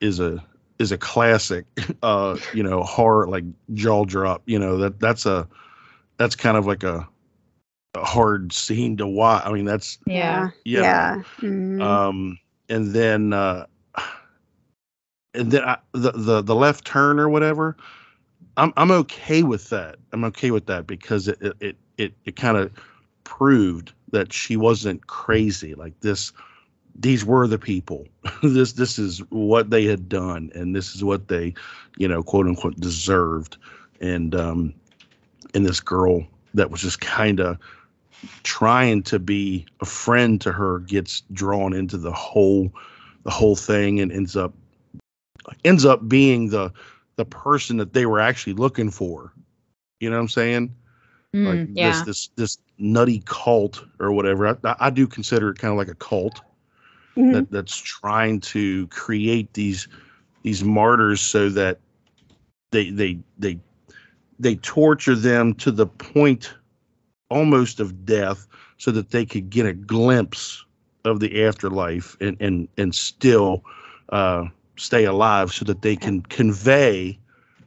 is 0.00 0.20
a 0.20 0.42
is 0.82 0.92
a 0.92 0.98
classic 0.98 1.66
uh 2.02 2.38
you 2.52 2.62
know 2.62 2.82
horror 2.82 3.28
like 3.28 3.44
jaw 3.74 4.04
drop 4.04 4.42
you 4.46 4.58
know 4.58 4.78
that 4.78 5.00
that's 5.00 5.26
a 5.26 5.48
that's 6.18 6.36
kind 6.36 6.56
of 6.58 6.66
like 6.66 6.84
a, 6.84 7.08
a 7.94 8.04
hard 8.04 8.52
scene 8.52 8.96
to 8.98 9.06
watch 9.06 9.42
i 9.46 9.52
mean 9.52 9.64
that's 9.64 9.98
Yeah. 10.06 10.50
yeah, 10.64 10.82
Yeah. 10.82 11.22
Mhm. 11.40 11.80
um 11.82 12.38
and 12.68 12.92
then 12.92 13.32
uh 13.32 13.66
and 15.34 15.50
then 15.50 15.64
I, 15.64 15.78
the 15.92 16.12
the 16.12 16.42
the 16.42 16.54
left 16.54 16.84
turn 16.84 17.18
or 17.18 17.28
whatever 17.28 17.76
i'm 18.56 18.72
i'm 18.76 18.90
okay 18.90 19.42
with 19.42 19.70
that 19.70 19.96
i'm 20.12 20.24
okay 20.24 20.50
with 20.50 20.66
that 20.66 20.86
because 20.86 21.28
it 21.28 21.38
it 21.40 21.56
it 21.60 21.76
it, 21.98 22.14
it 22.24 22.36
kind 22.36 22.56
of 22.56 22.72
proved 23.24 23.92
that 24.12 24.32
she 24.32 24.56
wasn't 24.56 25.06
crazy 25.06 25.74
like 25.74 25.98
this 26.00 26.32
these 26.94 27.24
were 27.24 27.46
the 27.46 27.58
people. 27.58 28.06
This 28.42 28.72
this 28.72 28.98
is 28.98 29.18
what 29.30 29.70
they 29.70 29.84
had 29.84 30.08
done 30.08 30.50
and 30.54 30.74
this 30.74 30.94
is 30.94 31.04
what 31.04 31.28
they 31.28 31.54
you 31.96 32.08
know 32.08 32.22
quote 32.22 32.46
unquote 32.46 32.78
deserved. 32.80 33.56
And 34.00 34.34
um 34.34 34.74
and 35.54 35.64
this 35.64 35.80
girl 35.80 36.26
that 36.54 36.70
was 36.70 36.80
just 36.80 37.00
kind 37.00 37.40
of 37.40 37.58
trying 38.42 39.02
to 39.02 39.18
be 39.18 39.66
a 39.80 39.84
friend 39.84 40.40
to 40.40 40.52
her 40.52 40.80
gets 40.80 41.22
drawn 41.32 41.72
into 41.72 41.96
the 41.96 42.12
whole 42.12 42.72
the 43.24 43.30
whole 43.30 43.56
thing 43.56 44.00
and 44.00 44.12
ends 44.12 44.36
up 44.36 44.52
ends 45.64 45.84
up 45.84 46.08
being 46.08 46.50
the 46.50 46.72
the 47.16 47.24
person 47.24 47.76
that 47.76 47.92
they 47.92 48.06
were 48.06 48.20
actually 48.20 48.54
looking 48.54 48.90
for. 48.90 49.32
You 50.00 50.10
know 50.10 50.16
what 50.16 50.22
i'm 50.22 50.28
saying? 50.28 50.74
Mm, 51.34 51.46
like 51.46 51.68
yeah. 51.72 51.90
this 51.90 52.02
this 52.02 52.28
this 52.36 52.58
nutty 52.78 53.22
cult 53.24 53.84
or 54.00 54.12
whatever. 54.12 54.58
I, 54.64 54.76
I 54.80 54.90
do 54.90 55.06
consider 55.06 55.50
it 55.50 55.58
kind 55.58 55.70
of 55.70 55.78
like 55.78 55.88
a 55.88 55.94
cult 55.94 56.40
Mhm. 57.16 57.32
that 57.32 57.50
that's 57.50 57.76
trying 57.76 58.40
to 58.40 58.86
create 58.88 59.52
these 59.54 59.88
these 60.42 60.64
martyrs 60.64 61.20
so 61.20 61.48
that 61.50 61.78
they 62.70 62.90
they 62.90 63.18
they 63.38 63.58
they 64.38 64.56
torture 64.56 65.14
them 65.14 65.54
to 65.54 65.70
the 65.70 65.86
point 65.86 66.54
almost 67.30 67.80
of 67.80 68.04
death 68.04 68.46
so 68.78 68.90
that 68.90 69.10
they 69.10 69.24
could 69.24 69.50
get 69.50 69.66
a 69.66 69.72
glimpse 69.72 70.64
of 71.04 71.20
the 71.20 71.44
afterlife 71.44 72.16
and 72.20 72.36
and 72.40 72.68
and 72.78 72.94
still 72.94 73.62
uh 74.10 74.44
stay 74.76 75.04
alive 75.04 75.52
so 75.52 75.64
that 75.64 75.82
they 75.82 75.96
can 75.96 76.22
convey 76.22 77.18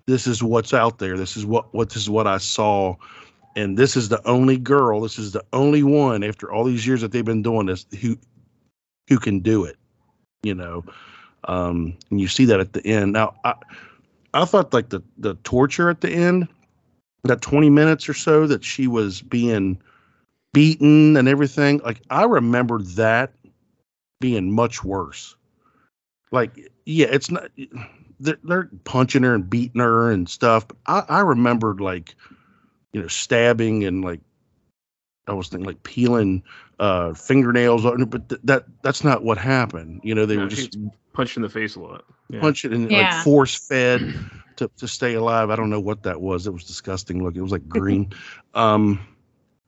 this 0.08 0.27
is 0.27 0.41
what's 0.43 0.73
out 0.73 0.97
there 0.99 1.17
this 1.17 1.38
is 1.38 1.45
what 1.45 1.71
what 1.73 1.89
this 1.89 2.03
is 2.03 2.10
what 2.10 2.27
I 2.27 2.38
saw 2.38 2.95
and 3.55 3.77
this 3.77 3.95
is 3.95 4.10
the 4.10 4.25
only 4.27 4.58
girl 4.58 5.01
this 5.01 5.17
is 5.19 5.31
the 5.31 5.43
only 5.53 5.84
one 5.84 6.23
after 6.23 6.51
all 6.51 6.63
these 6.63 6.86
years 6.86 7.01
that 7.01 7.12
they've 7.12 7.23
been 7.25 7.43
doing 7.43 7.67
this 7.67 7.86
who 8.01 8.17
who 9.08 9.18
can 9.20 9.39
do 9.39 9.63
it 9.65 9.78
you 10.46 10.56
know? 10.56 10.86
Um 11.46 11.98
and 12.10 12.22
you 12.22 12.28
see 12.28 12.46
that 12.46 12.60
at 12.60 12.74
the 12.74 12.86
end. 12.86 13.12
Now 13.13 13.36
i 13.44 13.54
i 14.34 14.46
thought 14.46 14.74
like 14.74 14.89
the 14.89 15.02
the 15.18 15.36
torture 15.44 15.89
at 15.89 16.02
the 16.02 16.12
end 16.12 16.48
that 17.24 17.41
20 17.41 17.72
minutes 17.72 18.08
or 18.08 18.13
so 18.13 18.46
that 18.46 18.63
she 18.63 18.88
was 18.88 19.22
being 19.22 19.82
beaten 20.54 21.18
and 21.18 21.28
everything 21.28 21.80
like 21.84 22.00
i 22.12 22.24
remember 22.24 22.82
that 22.82 23.34
being 24.22 24.52
much 24.52 24.84
worse. 24.84 25.36
Like 26.32 26.72
yeah 26.86 27.08
it's 27.10 27.32
not 27.32 27.50
they're, 28.20 28.39
they're 28.44 28.70
punching 28.86 29.24
her 29.24 29.34
and 29.36 29.50
beating 29.50 29.82
her 29.82 30.12
and 30.12 30.30
stuff 30.30 30.68
but 30.68 30.78
i 30.88 31.04
i 31.10 31.20
remembered 31.22 31.82
like 31.82 32.15
you 32.94 33.02
know 33.02 33.08
stabbing 33.08 33.84
and 33.84 34.04
like 34.04 34.22
i 35.28 35.34
was 35.34 35.48
thinking 35.48 35.66
like 35.66 35.82
peeling 35.84 36.44
uh 36.80 37.14
fingernails 37.14 37.86
on 37.86 38.00
her, 38.00 38.06
but 38.06 38.28
th- 38.30 38.42
that 38.44 38.66
that's 38.82 39.04
not 39.04 39.24
what 39.24 39.38
happened 39.38 40.00
you 40.04 40.14
know 40.14 40.26
they 40.26 40.36
No, 40.36 40.44
were 40.44 40.50
just 40.50 40.78
Punched 41.14 41.38
in 41.38 41.44
the 41.44 41.50
face 41.50 41.76
a 41.76 41.80
lot. 41.80 42.04
Yeah. 42.30 42.42
punching 42.42 42.74
and 42.74 42.92
Yeah. 42.92 43.16
like 43.16 43.24
force 43.24 43.56
fed 43.56 44.02
to, 44.58 44.70
to 44.78 44.88
stay 44.88 45.14
alive 45.14 45.50
i 45.50 45.56
don't 45.56 45.70
know 45.70 45.80
what 45.80 46.04
that 46.04 46.20
was 46.22 46.46
it 46.46 46.54
was 46.54 46.64
disgusting 46.66 47.24
Look, 47.24 47.36
it 47.36 47.42
was 47.42 47.52
like 47.52 47.68
green 47.70 48.12
um 48.54 49.00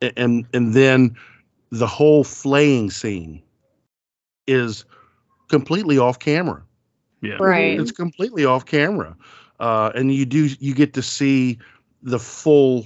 and 0.01 0.45
and 0.53 0.73
then 0.73 1.15
the 1.71 1.87
whole 1.87 2.23
flaying 2.23 2.91
scene 2.91 3.41
is 4.47 4.85
completely 5.49 5.97
off 5.97 6.19
camera 6.19 6.63
Yeah. 7.21 7.37
right. 7.39 7.79
it's 7.79 7.91
completely 7.91 8.45
off 8.45 8.65
camera 8.65 9.15
uh 9.59 9.91
and 9.95 10.13
you 10.13 10.25
do 10.25 10.49
you 10.59 10.73
get 10.73 10.93
to 10.93 11.01
see 11.01 11.57
the 12.03 12.19
full 12.19 12.85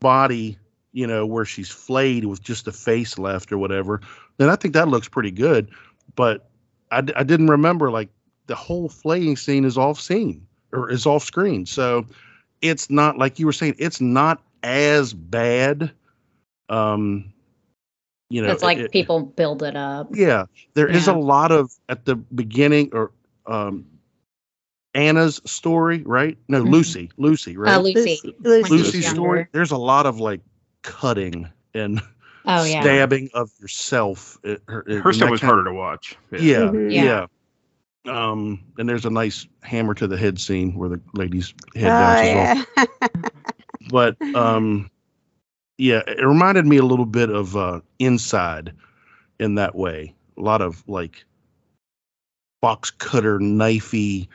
body 0.00 0.58
you 0.96 1.06
know 1.06 1.26
where 1.26 1.44
she's 1.44 1.68
flayed 1.70 2.24
with 2.24 2.42
just 2.42 2.66
a 2.66 2.72
face 2.72 3.18
left 3.18 3.52
or 3.52 3.58
whatever 3.58 4.00
then 4.38 4.48
i 4.48 4.56
think 4.56 4.72
that 4.74 4.88
looks 4.88 5.08
pretty 5.08 5.30
good 5.30 5.70
but 6.16 6.48
I 6.90 7.00
didn't 7.00 7.48
remember 7.48 7.90
like 7.90 8.08
the 8.46 8.54
whole 8.54 8.88
flaying 8.88 9.36
scene 9.36 9.64
is 9.64 9.76
off 9.76 10.00
scene 10.00 10.46
or 10.72 10.88
is 10.90 11.04
off 11.04 11.24
screen 11.24 11.66
so 11.66 12.06
it's 12.62 12.88
not 12.90 13.18
like 13.18 13.38
you 13.40 13.46
were 13.46 13.52
saying 13.52 13.74
it's 13.78 14.00
not 14.00 14.40
as 14.62 15.12
bad 15.12 15.90
um 16.68 17.32
you 18.30 18.40
know 18.40 18.52
it's 18.52 18.62
like 18.62 18.78
it- 18.78 18.92
people 18.92 19.20
build 19.20 19.62
it 19.62 19.76
up. 19.76 20.08
yeah, 20.14 20.44
there 20.74 20.88
is 20.88 21.08
a 21.08 21.14
lot 21.14 21.50
of 21.52 21.72
at 21.88 22.04
the 22.04 22.14
beginning 22.14 22.90
or 22.92 23.10
um 23.46 23.84
Anna's 24.94 25.40
story, 25.44 26.02
right? 26.06 26.38
No, 26.48 26.62
Mhm. 26.62 26.70
Lucy, 26.70 27.10
Lucy, 27.18 27.56
right? 27.56 27.74
Uh, 27.74 27.80
Lucy. 27.80 28.20
Lucy. 28.40 28.62
when 28.62 28.70
Lucy's 28.70 29.04
younger. 29.04 29.14
story. 29.14 29.46
There's 29.52 29.72
a 29.72 29.76
lot 29.76 30.06
of 30.06 30.20
like 30.20 30.40
cutting 30.86 31.48
and 31.74 32.00
Oh 32.46 32.64
yeah. 32.64 32.80
stabbing 32.80 33.28
of 33.34 33.50
yourself. 33.60 34.38
It- 34.44 34.62
her 34.68 34.84
it- 34.86 35.02
Her 35.02 35.12
stuff 35.12 35.30
was 35.30 35.40
kind 35.40 35.50
of- 35.50 35.56
harder 35.56 35.70
to 35.70 35.74
watch. 35.74 36.16
Yeah, 36.32 36.70
Mhm. 36.70 36.90
yeah. 36.92 37.26
Um, 38.08 38.62
and 38.78 38.88
there's 38.88 39.04
a 39.04 39.10
nice 39.10 39.46
hammer 39.62 39.92
to 39.94 40.06
the 40.06 40.16
head 40.16 40.38
scene 40.40 40.74
where 40.74 40.88
the 40.88 41.00
lady's 41.14 41.52
head 41.74 41.88
Oh, 41.88 41.88
bounces 41.90 42.66
off. 42.78 42.88
but 43.90 44.16
um 44.34 44.88
yeah 45.78 46.02
it 46.06 46.24
reminded 46.24 46.66
me 46.66 46.76
a 46.76 46.84
little 46.84 47.04
bit 47.06 47.30
of 47.30 47.56
uh 47.56 47.80
inside 47.98 48.72
in 49.40 49.54
that 49.56 49.74
way 49.76 50.12
a 50.36 50.40
lot 50.40 50.60
of 50.62 50.82
like 50.88 51.24
box 52.62 52.90
cutter 52.90 53.38
knifey 53.38 54.26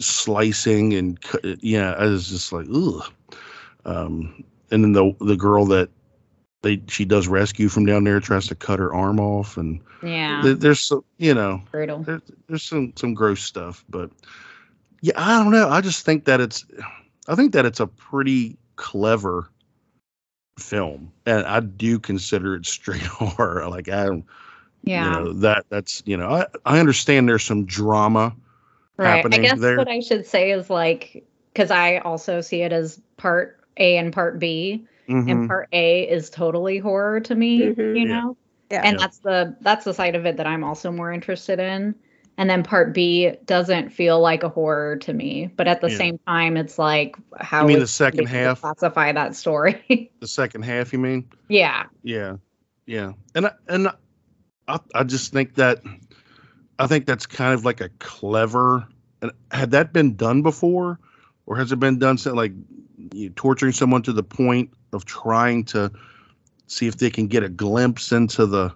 slicing 0.00 0.92
and 0.94 1.20
cu- 1.22 1.56
yeah 1.60 1.92
i 1.98 2.04
was 2.04 2.28
just 2.28 2.52
like 2.52 2.66
ugh 2.72 3.02
um 3.84 4.44
and 4.74 4.84
then 4.84 4.92
the 4.92 5.14
the 5.24 5.36
girl 5.36 5.64
that 5.66 5.88
they 6.62 6.82
she 6.88 7.04
does 7.04 7.28
rescue 7.28 7.68
from 7.68 7.86
down 7.86 8.04
there, 8.04 8.20
tries 8.20 8.46
to 8.48 8.54
cut 8.54 8.78
her 8.78 8.92
arm 8.92 9.20
off, 9.20 9.56
and 9.56 9.80
Yeah. 10.02 10.42
there- 10.42 10.54
there's 10.54 10.80
some 10.80 11.04
you 11.18 11.34
know 11.34 11.62
brutal. 11.70 12.00
there, 12.02 12.20
there's 12.48 12.62
some 12.62 12.92
some 12.96 13.14
gross 13.14 13.42
stuff, 13.42 13.84
but 13.88 14.10
yeah, 15.00 15.12
I 15.16 15.42
don't 15.42 15.52
know. 15.52 15.68
I 15.68 15.80
just 15.80 16.04
think 16.04 16.24
that 16.24 16.40
it's 16.40 16.64
I 17.28 17.34
think 17.34 17.52
that 17.52 17.64
it's 17.66 17.80
a 17.80 17.86
pretty 17.86 18.56
clever 18.76 19.50
film, 20.58 21.12
and 21.26 21.44
I 21.46 21.60
do 21.60 21.98
consider 21.98 22.54
it 22.54 22.66
straight 22.66 23.02
horror. 23.02 23.68
Like 23.68 23.88
I 23.88 24.06
don't 24.06 24.24
Yeah. 24.82 25.04
you 25.04 25.10
know 25.24 25.32
that 25.34 25.66
that's 25.68 26.02
you 26.06 26.16
know 26.16 26.30
I 26.30 26.46
I 26.64 26.78
understand 26.80 27.28
there's 27.28 27.44
some 27.44 27.64
drama 27.66 28.34
Right. 28.96 29.24
I 29.26 29.38
guess 29.38 29.58
there. 29.58 29.76
what 29.76 29.88
I 29.88 29.98
should 29.98 30.24
say 30.24 30.52
is 30.52 30.70
like, 30.70 31.26
because 31.52 31.72
I 31.72 31.98
also 31.98 32.40
see 32.40 32.62
it 32.62 32.72
as 32.72 33.00
part 33.16 33.58
A 33.76 33.96
and 33.98 34.12
part 34.12 34.38
B, 34.38 34.86
Mhm. 35.08 35.30
and 35.30 35.48
part 35.48 35.68
A 35.72 36.02
is 36.08 36.30
totally 36.30 36.78
horror 36.78 37.20
to 37.20 37.34
me, 37.34 37.60
Mhm. 37.60 37.98
you 37.98 38.04
know, 38.06 38.36
Yeah. 38.70 38.82
and 38.84 38.94
Yeah. 38.96 39.00
that's 39.00 39.18
the 39.18 39.56
that's 39.60 39.84
the 39.84 39.94
side 39.94 40.14
of 40.14 40.26
it 40.26 40.36
that 40.38 40.46
I'm 40.46 40.64
also 40.64 40.90
more 40.90 41.12
interested 41.12 41.58
in. 41.58 41.94
And 42.36 42.50
then 42.50 42.64
part 42.64 42.92
B 42.92 43.30
doesn't 43.46 43.90
feel 43.90 44.20
like 44.20 44.42
a 44.42 44.48
horror 44.48 44.96
to 44.96 45.12
me, 45.12 45.52
but 45.56 45.68
at 45.68 45.80
the 45.80 45.88
Yeah. 45.88 45.98
same 45.98 46.18
time, 46.26 46.56
it's 46.56 46.78
like 46.78 47.16
how 47.38 47.62
You 47.62 47.68
mean 47.68 47.78
the 47.78 47.86
second 47.86 48.26
half? 48.26 48.60
classify 48.60 49.12
that 49.12 49.36
story. 49.36 50.10
the 50.20 50.26
second 50.26 50.62
half, 50.62 50.92
you 50.92 50.98
mean? 50.98 51.28
yeah, 51.48 51.84
Yeah, 52.02 52.36
yeah, 52.86 53.12
and 53.36 53.46
I, 53.46 53.52
and 53.68 53.88
I, 54.66 54.80
I 54.94 55.04
just 55.04 55.32
think 55.32 55.54
that 55.54 55.82
I 56.78 56.86
think 56.88 57.06
that's 57.06 57.26
kind 57.26 57.54
of 57.54 57.64
like 57.64 57.80
a 57.80 57.88
clever. 58.00 58.88
And 59.22 59.30
had 59.52 59.70
that 59.70 59.92
been 59.92 60.16
done 60.16 60.42
before, 60.42 60.98
or 61.46 61.56
has 61.56 61.70
it 61.70 61.78
been 61.78 61.98
done 62.00 62.18
so 62.18 62.34
like 62.34 62.52
you 63.12 63.30
torturing 63.30 63.72
someone 63.72 64.02
to 64.02 64.12
the 64.12 64.22
point 64.22 64.70
of 64.92 65.04
trying 65.04 65.64
to 65.64 65.90
see 66.66 66.86
if 66.86 66.96
they 66.96 67.10
can 67.10 67.26
get 67.26 67.42
a 67.42 67.48
glimpse 67.48 68.12
into 68.12 68.46
the, 68.46 68.72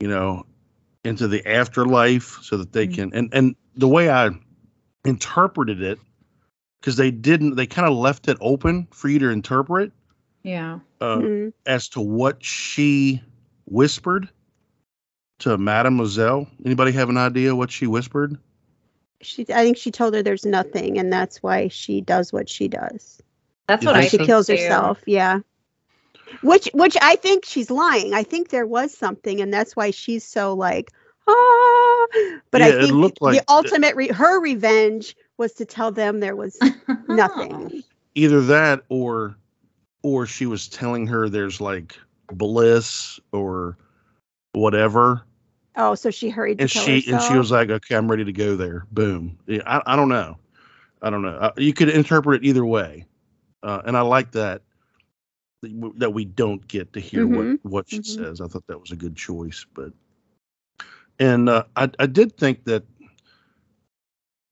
you 0.00 0.08
know, 0.08 0.44
into 1.04 1.28
the 1.28 1.46
afterlife, 1.46 2.38
so 2.42 2.56
that 2.56 2.72
they 2.72 2.86
Mhm. 2.86 2.94
can 2.94 3.14
and 3.14 3.28
and 3.32 3.56
the 3.76 3.88
way 3.88 4.10
I 4.10 4.30
interpreted 5.04 5.82
it, 5.82 5.98
because 6.80 6.96
they 6.96 7.10
didn't, 7.10 7.56
they 7.56 7.66
kind 7.66 7.88
of 7.88 7.94
left 7.96 8.28
it 8.28 8.36
open 8.40 8.86
for 8.90 9.08
you 9.08 9.18
to 9.20 9.28
interpret. 9.28 9.92
yeah. 10.44 10.80
Uh, 11.00 11.18
Mhm. 11.18 11.52
as 11.66 11.88
to 11.88 12.00
what 12.00 12.44
she 12.44 13.20
whispered 13.66 14.28
to 15.38 15.56
Mademoiselle. 15.56 16.48
Anybody 16.64 16.90
have 16.92 17.08
an 17.08 17.16
idea 17.16 17.54
what 17.54 17.70
she 17.70 17.86
whispered? 17.86 18.36
She, 19.20 19.42
I 19.42 19.62
think 19.62 19.76
she 19.76 19.92
told 19.92 20.14
her 20.14 20.22
there's 20.22 20.44
nothing, 20.44 20.98
and 20.98 21.12
that's 21.12 21.40
why 21.42 21.68
she 21.68 22.00
does 22.00 22.32
what 22.32 22.48
she 22.48 22.66
does. 22.66 23.20
That's 23.66 23.84
what 23.84 23.94
I 23.94 24.00
think 24.00 24.10
she 24.10 24.16
think 24.18 24.26
kills 24.26 24.46
too. 24.46 24.54
herself. 24.54 25.00
Yeah. 25.06 25.40
Which, 26.42 26.68
which 26.72 26.96
I 27.00 27.16
think 27.16 27.44
she's 27.44 27.70
lying. 27.70 28.14
I 28.14 28.22
think 28.22 28.48
there 28.48 28.66
was 28.66 28.96
something, 28.96 29.40
and 29.40 29.52
that's 29.52 29.76
why 29.76 29.90
she's 29.90 30.24
so 30.24 30.54
like, 30.54 30.90
ah. 31.28 32.06
But 32.50 32.60
Yeah, 32.60 32.68
I 32.68 32.86
think 32.86 33.20
like- 33.20 33.38
the 33.38 33.44
ultimate, 33.48 33.94
re- 33.96 34.08
her 34.08 34.40
revenge 34.40 35.14
was 35.38 35.52
to 35.54 35.64
tell 35.64 35.90
them 35.92 36.20
there 36.20 36.36
was 36.36 36.58
nothing. 37.08 37.82
Either 38.14 38.40
that 38.42 38.82
or 38.88 39.36
or 40.02 40.26
she 40.26 40.46
was 40.46 40.68
telling 40.68 41.06
her 41.06 41.28
there's 41.28 41.60
like 41.60 41.96
bliss 42.28 43.20
or 43.32 43.76
whatever. 44.52 45.22
Oh, 45.76 45.94
so 45.94 46.10
she 46.10 46.28
hurried 46.28 46.60
And 46.60 46.68
kill 46.68 46.82
she 46.82 47.10
and 47.10 47.22
she 47.22 47.38
was 47.38 47.50
like, 47.50 47.70
okay, 47.70 47.94
I'm 47.94 48.10
ready 48.10 48.24
to 48.24 48.32
go 48.32 48.56
there. 48.56 48.86
Boom. 48.90 49.38
Yeah, 49.46 49.62
I, 49.64 49.94
I 49.94 49.96
don't 49.96 50.08
know. 50.08 50.36
I 51.00 51.08
don't 51.10 51.22
know. 51.22 51.36
Uh, 51.36 51.52
you 51.56 51.72
could 51.72 51.88
interpret 51.88 52.42
it 52.42 52.46
either 52.46 52.64
way. 52.64 53.06
Uh, 53.62 53.82
and 53.86 53.96
I 53.96 54.02
like 54.02 54.32
that 54.32 54.62
that 55.96 56.10
we 56.12 56.24
don't 56.24 56.66
get 56.68 56.92
to 56.94 57.00
hear 57.00 57.26
Mhm, 57.26 57.48
what 57.48 57.48
what 57.62 57.88
she 57.88 58.02
mhm. 58.02 58.04
says. 58.04 58.40
I 58.40 58.48
thought 58.48 58.66
that 58.68 58.80
was 58.80 58.92
a 58.92 58.96
good 58.96 59.16
choice, 59.16 59.66
but 59.74 59.92
and 61.18 61.48
uh, 61.48 61.64
I 61.76 61.90
I 61.98 62.06
did 62.06 62.36
think 62.36 62.64
that 62.64 62.84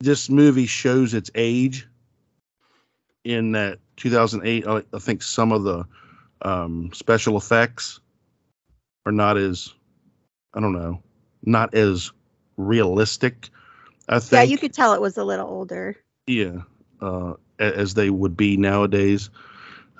this 0.01 0.29
movie 0.31 0.67
shows 0.67 1.15
its 1.15 1.31
age 1.35 1.89
in 3.25 3.53
that 3.53 3.79
2008. 3.97 4.67
I, 4.67 4.83
I 4.93 4.99
think 4.99 5.23
some 5.23 5.53
of 5.53 5.65
the 5.65 5.85
um, 6.43 6.91
special 6.93 7.37
effects 7.37 8.01
are 9.07 9.13
not 9.13 9.37
as 9.37 9.75
I 10.55 10.61
don't 10.61 10.73
know, 10.73 11.01
not 11.45 11.75
as 11.75 12.13
realistic. 12.57 13.51
I 14.09 14.19
think 14.19 14.31
yeah, 14.31 14.43
you 14.43 14.59
could 14.59 14.73
tell 14.73 14.93
it 14.95 15.01
was 15.01 15.17
a 15.19 15.25
little 15.25 15.49
older. 15.49 15.97
yeah, 16.27 16.63
uh, 17.01 17.35
as 17.61 17.95
they 17.95 18.11
would 18.11 18.37
be 18.37 18.57
nowadays. 18.57 19.31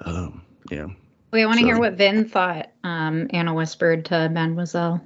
Um, 0.05 0.43
yeah. 0.71 0.87
Wait, 1.33 1.43
I 1.43 1.47
want 1.47 1.59
to 1.61 1.65
hear 1.65 1.79
what 1.79 1.95
Vin 1.95 2.29
thought. 2.29 2.71
Um, 2.83 3.29
Anna 3.31 3.55
whispered 3.55 4.05
to 4.07 4.29
Mademoiselle. 4.29 5.01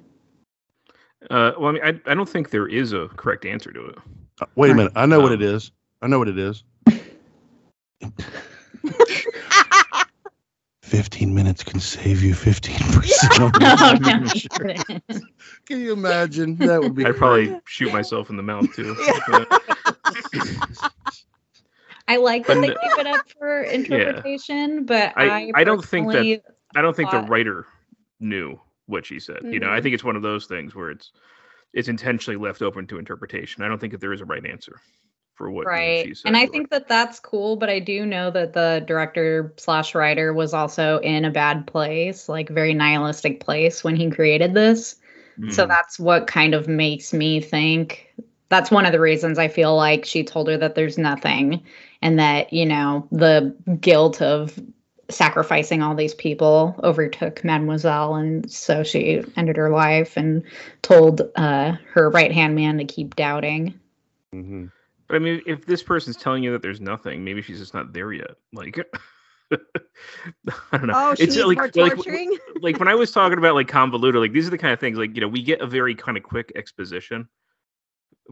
Uh, 1.30 1.52
well, 1.58 1.68
I 1.68 1.72
mean, 1.72 1.82
I, 1.82 2.10
I 2.10 2.14
don't 2.14 2.28
think 2.28 2.50
there 2.50 2.66
is 2.68 2.92
a 2.92 3.08
correct 3.16 3.44
answer 3.44 3.72
to 3.72 3.86
it. 3.86 3.98
Uh, 4.40 4.46
wait 4.56 4.70
a 4.70 4.74
minute. 4.74 4.92
I 4.96 5.06
know 5.06 5.20
what 5.20 5.32
Um, 5.32 5.40
it 5.40 5.42
is. 5.42 5.70
I 6.02 6.06
know 6.06 6.18
what 6.18 6.28
it 6.28 6.38
is. 6.38 6.64
15 10.82 11.34
minutes 11.34 11.62
can 11.64 11.80
save 11.80 12.22
you 12.22 12.34
15%. 12.34 13.40
on 13.40 13.50
oh, 13.62 13.92
no, 13.94 13.98
membership. 14.06 14.42
you 14.42 14.48
couldn't. 14.50 15.02
Can 15.66 15.80
you 15.80 15.92
imagine? 15.92 16.56
That 16.56 16.80
would 16.82 16.94
be 16.94 17.04
I'd 17.06 17.16
probably 17.16 17.58
shoot 17.66 17.92
myself 17.92 18.28
in 18.30 18.36
the 18.36 18.42
mouth 18.42 18.72
too. 18.74 18.94
I 22.06 22.16
like 22.16 22.46
that 22.46 22.60
they 22.60 22.68
no- 22.68 22.74
give 22.82 22.98
it 22.98 23.06
up 23.06 23.28
for 23.38 23.62
interpretation, 23.78 24.84
but 24.84 25.12
I- 25.16 25.28
I, 25.28 25.52
I 25.56 25.64
don't 25.64 25.84
think 25.84 26.12
that- 26.12 26.42
I 26.76 26.82
don't 26.82 26.94
think 26.96 27.10
the 27.10 27.20
writer 27.20 27.66
knew 28.20 28.60
what 28.86 29.06
she 29.06 29.20
said. 29.20 29.38
You 29.44 29.60
know, 29.60 29.70
I 29.70 29.78
Mhm. 29.78 29.82
think 29.82 29.94
it's 29.94 30.04
one 30.04 30.16
of 30.16 30.22
those 30.22 30.46
things 30.46 30.74
where 30.74 30.90
it's 30.90 31.12
it's 31.72 31.88
intentionally 31.88 32.36
left 32.38 32.62
open 32.62 32.86
to 32.86 32.98
interpretation. 32.98 33.64
I 33.64 33.68
don't 33.68 33.80
think 33.80 33.92
that 33.92 34.00
there 34.00 34.12
is 34.12 34.20
a 34.20 34.24
right 34.24 34.44
answer 34.46 34.80
for 35.34 35.50
what 35.50 35.66
right 35.66 36.04
she 36.06 36.14
said. 36.14 36.28
and 36.28 36.36
i 36.36 36.42
her. 36.42 36.46
think 36.46 36.70
that 36.70 36.86
that's 36.86 37.18
cool 37.18 37.56
but 37.56 37.68
i 37.68 37.80
do 37.80 38.06
know 38.06 38.30
that 38.30 38.52
the 38.52 38.84
director 38.86 39.52
slash 39.56 39.92
writer 39.92 40.32
was 40.32 40.54
also 40.54 40.98
in 40.98 41.24
a 41.24 41.30
bad 41.32 41.66
place 41.66 42.28
like 42.28 42.48
very 42.50 42.72
nihilistic 42.72 43.40
place 43.40 43.82
when 43.82 43.96
he 43.96 44.08
created 44.08 44.54
this 44.54 44.94
so 45.50 45.64
Mm. 45.64 45.68
that's 45.68 45.98
what 45.98 46.28
kind 46.28 46.54
of 46.54 46.68
makes 46.68 47.12
me 47.12 47.40
think 47.40 48.14
that's 48.48 48.70
one 48.70 48.86
of 48.86 48.92
the 48.92 49.00
reasons 49.00 49.36
i 49.36 49.48
feel 49.48 49.74
like 49.74 50.04
she 50.04 50.22
told 50.22 50.46
her 50.46 50.56
that 50.56 50.76
there's 50.76 50.98
nothing 50.98 51.64
and 52.04 52.20
that 52.20 52.52
you 52.52 52.64
know 52.64 53.08
the 53.10 53.52
guilt 53.80 54.22
of 54.22 54.56
sacrificing 55.10 55.82
all 55.82 55.94
these 55.94 56.14
people 56.14 56.78
overtook 56.82 57.44
mademoiselle 57.44 58.14
and 58.14 58.50
so 58.50 58.82
she 58.82 59.22
ended 59.36 59.56
her 59.56 59.68
life 59.68 60.16
and 60.16 60.42
told 60.80 61.20
uh, 61.36 61.72
her 61.92 62.08
right 62.10 62.32
hand 62.32 62.54
man 62.54 62.78
to 62.78 62.84
keep 62.84 63.14
doubting 63.16 63.78
Mhm. 64.34 64.70
But 65.06 65.16
I 65.16 65.18
mean, 65.18 65.42
if 65.46 65.66
this 65.66 65.82
person's 65.82 66.16
telling 66.16 66.42
you 66.42 66.52
that 66.52 66.62
there's 66.62 66.80
nothing, 66.80 67.24
maybe 67.24 67.42
she's 67.42 67.58
just 67.58 67.74
not 67.74 67.92
there 67.92 68.12
yet. 68.12 68.32
Like, 68.52 68.78
I 69.52 69.58
don't 70.72 70.86
know. 70.86 70.94
Oh, 70.96 71.14
she 71.14 71.24
It's 71.24 71.36
like, 71.36 71.76
like, 71.76 71.98
like 72.60 72.78
when 72.78 72.88
I 72.88 72.94
was 72.94 73.12
talking 73.12 73.38
about 73.38 73.54
like 73.54 73.68
convoluted, 73.68 74.20
like 74.20 74.32
these 74.32 74.46
are 74.46 74.50
the 74.50 74.58
kind 74.58 74.72
of 74.72 74.80
things 74.80 74.98
like 74.98 75.14
you 75.14 75.20
know 75.20 75.28
we 75.28 75.42
get 75.42 75.60
a 75.60 75.66
very 75.66 75.94
kind 75.94 76.16
of 76.16 76.22
quick 76.22 76.52
exposition 76.56 77.28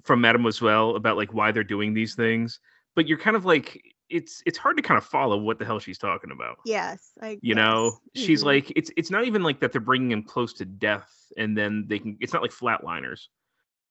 from 0.03 0.21
Mademoiselle 0.21 0.97
about 0.97 1.17
like 1.17 1.35
why 1.35 1.53
they're 1.53 1.63
doing 1.63 1.95
these 1.95 2.15
things, 2.15 2.59
but 2.95 3.07
you're 3.07 3.19
kind 3.19 3.37
of 3.37 3.45
like 3.45 3.83
it's 4.11 4.43
it's 4.47 4.59
hard 4.59 4.77
to 4.77 4.83
kind 4.83 4.99
of 4.99 5.05
follow 5.05 5.39
what 5.39 5.59
the 5.59 5.65
hell 5.65 5.79
she's 5.79 5.99
talking 5.99 6.31
about. 6.31 6.59
yes, 6.67 7.13
I. 7.23 7.39
You 7.41 7.55
know, 7.55 7.99
yes. 8.15 8.25
she's 8.27 8.43
Mhm. 8.43 8.47
like 8.47 8.73
it's 8.77 8.91
it's 8.97 9.11
not 9.11 9.25
even 9.25 9.43
like 9.43 9.61
that 9.61 9.73
they're 9.73 9.81
bringing 9.81 10.11
him 10.13 10.23
close 10.23 10.53
to 10.55 10.65
death 10.65 11.11
and 11.39 11.57
then 11.57 11.85
they 11.89 11.99
can. 11.99 12.17
It's 12.21 12.33
not 12.33 12.43
like 12.43 12.51
flatliners. 12.53 13.29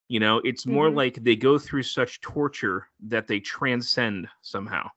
You 0.09 0.19
know, 0.19 0.39
it's 0.43 0.65
more 0.67 0.89
Mhm. 0.89 0.95
like 0.95 1.23
they 1.23 1.35
go 1.35 1.57
through 1.57 1.83
such 1.83 2.21
torture 2.21 2.87
that 3.07 3.27
they 3.27 3.39
transcend 3.39 4.27
somehow 4.41 4.89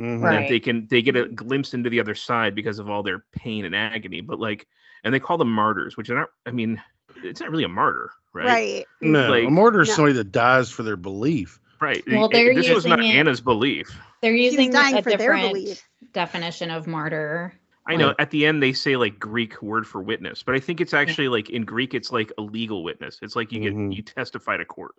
Mhm. 0.00 0.22
Right. 0.22 0.40
that 0.40 0.48
they 0.48 0.60
can 0.60 0.86
they 0.88 1.02
get 1.02 1.16
a 1.16 1.28
glimpse 1.28 1.74
into 1.74 1.90
the 1.90 1.98
other 2.00 2.14
side 2.14 2.54
because 2.54 2.78
of 2.78 2.88
all 2.88 3.02
their 3.02 3.24
pain 3.32 3.64
and 3.64 3.74
agony 3.74 4.20
but 4.22 4.38
like 4.38 4.66
and 5.04 5.12
they 5.12 5.20
call 5.20 5.36
them 5.38 5.50
martyrs 5.52 5.96
which 5.96 6.08
are 6.10 6.14
not 6.14 6.28
i 6.46 6.50
mean 6.50 6.80
it's 7.22 7.40
not 7.40 7.50
really 7.50 7.64
a 7.64 7.68
martyr 7.68 8.10
right 8.32 8.46
right. 8.46 8.86
No, 9.02 9.28
Like- 9.30 9.44
a 9.46 9.50
martyr 9.50 9.80
is 9.82 9.88
No. 9.88 9.94
somebody 9.96 10.14
that 10.14 10.30
dies 10.32 10.70
for 10.70 10.84
their 10.84 10.96
belief. 10.96 11.59
Right 11.80 12.02
Well, 12.06 12.28
they're 12.28 12.54
this 12.54 12.68
was 12.68 12.86
not 12.86 12.98
using 12.98 13.14
it- 13.16 13.18
anna's 13.18 13.40
belief 13.40 13.90
They're 14.22 14.34
using 14.34 14.70
dying 14.70 14.96
a 14.98 15.02
for 15.02 15.10
their 15.10 15.18
different 15.18 15.52
belief. 15.54 15.82
definition 16.12 16.70
of 16.70 16.86
martyr. 16.86 17.52
i 17.86 17.96
know 17.96 18.14
at 18.18 18.30
the 18.30 18.46
end 18.46 18.62
they 18.62 18.72
say 18.72 18.96
like 18.96 19.18
greek 19.18 19.60
word 19.62 19.86
for 19.86 20.00
witness 20.02 20.42
but 20.42 20.54
i 20.54 20.60
think 20.60 20.80
it's 20.80 20.94
actually 20.94 21.28
like 21.28 21.50
in 21.50 21.64
greek 21.64 21.94
it's 21.94 22.12
like 22.12 22.32
a 22.38 22.42
legal 22.42 22.82
witness 22.84 23.18
it's 23.22 23.34
like 23.36 23.50
you 23.52 23.60
get 23.60 23.74
Mhm. 23.74 23.94
you 23.94 24.02
testify 24.02 24.56
to 24.56 24.64
court 24.64 24.94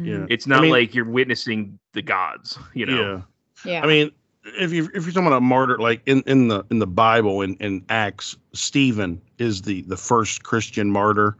Yeah. 0.00 0.26
it's 0.28 0.46
not 0.46 0.62
mean- 0.62 0.72
like 0.72 0.94
you're 0.94 1.04
witnessing 1.08 1.78
the 1.92 2.02
gods 2.02 2.58
you 2.74 2.86
know 2.86 3.00
Yeah. 3.02 3.22
Yeah. 3.64 3.82
I 3.82 3.86
mean, 3.86 4.10
if 4.58 4.72
you 4.72 4.86
if 4.92 5.04
you're 5.04 5.12
talking 5.12 5.28
about 5.28 5.36
a 5.38 5.40
martyr, 5.40 5.78
like 5.78 6.02
in, 6.06 6.22
in 6.26 6.48
the 6.48 6.64
in 6.70 6.80
the 6.80 6.88
Bible 6.88 7.40
in, 7.40 7.54
in 7.60 7.82
Acts, 7.88 8.36
Stephen 8.52 9.22
is 9.38 9.62
the 9.62 9.82
the 9.82 9.96
first 9.96 10.42
Christian 10.42 10.90
martyr, 10.90 11.36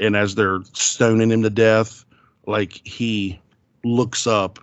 and 0.00 0.16
as 0.16 0.34
they're 0.34 0.60
stoning 0.72 1.30
him 1.30 1.42
to 1.42 1.50
death, 1.50 2.04
like 2.46 2.80
he 2.84 3.38
looks 3.84 4.26
up 4.26 4.58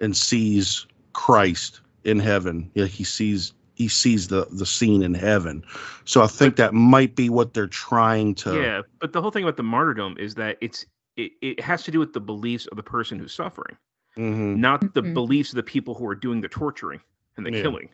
and 0.00 0.16
sees 0.16 0.86
Christ 1.12 1.80
in 2.04 2.18
heaven. 2.18 2.70
Yeah, 2.74 2.86
he 2.86 3.04
sees 3.04 3.52
he 3.74 3.88
sees 3.88 4.28
the 4.28 4.46
the 4.50 4.66
scene 4.66 5.02
in 5.02 5.14
heaven. 5.14 5.64
So 6.04 6.22
I 6.22 6.26
think 6.26 6.56
that 6.56 6.74
might 6.74 7.14
be 7.14 7.28
what 7.28 7.54
they're 7.54 7.66
trying 7.66 8.34
to. 8.36 8.54
Yeah, 8.56 8.82
but 9.00 9.12
the 9.12 9.20
whole 9.22 9.30
thing 9.30 9.44
about 9.44 9.56
the 9.56 9.62
martyrdom 9.62 10.16
is 10.18 10.34
that 10.36 10.58
it's 10.60 10.86
it, 11.16 11.32
it 11.42 11.60
has 11.60 11.82
to 11.84 11.90
do 11.90 11.98
with 11.98 12.12
the 12.12 12.20
beliefs 12.20 12.66
of 12.66 12.76
the 12.76 12.82
person 12.82 13.18
who's 13.18 13.32
suffering, 13.34 13.76
Mhm. 14.16 14.56
not 14.58 14.94
the 14.94 15.02
Mhm. 15.02 15.14
beliefs 15.14 15.50
of 15.50 15.56
the 15.56 15.62
people 15.64 15.94
who 15.94 16.06
are 16.08 16.14
doing 16.14 16.40
the 16.40 16.48
torturing 16.48 17.00
and 17.36 17.44
the 17.44 17.52
Yeah. 17.52 17.62
killing. 17.62 17.88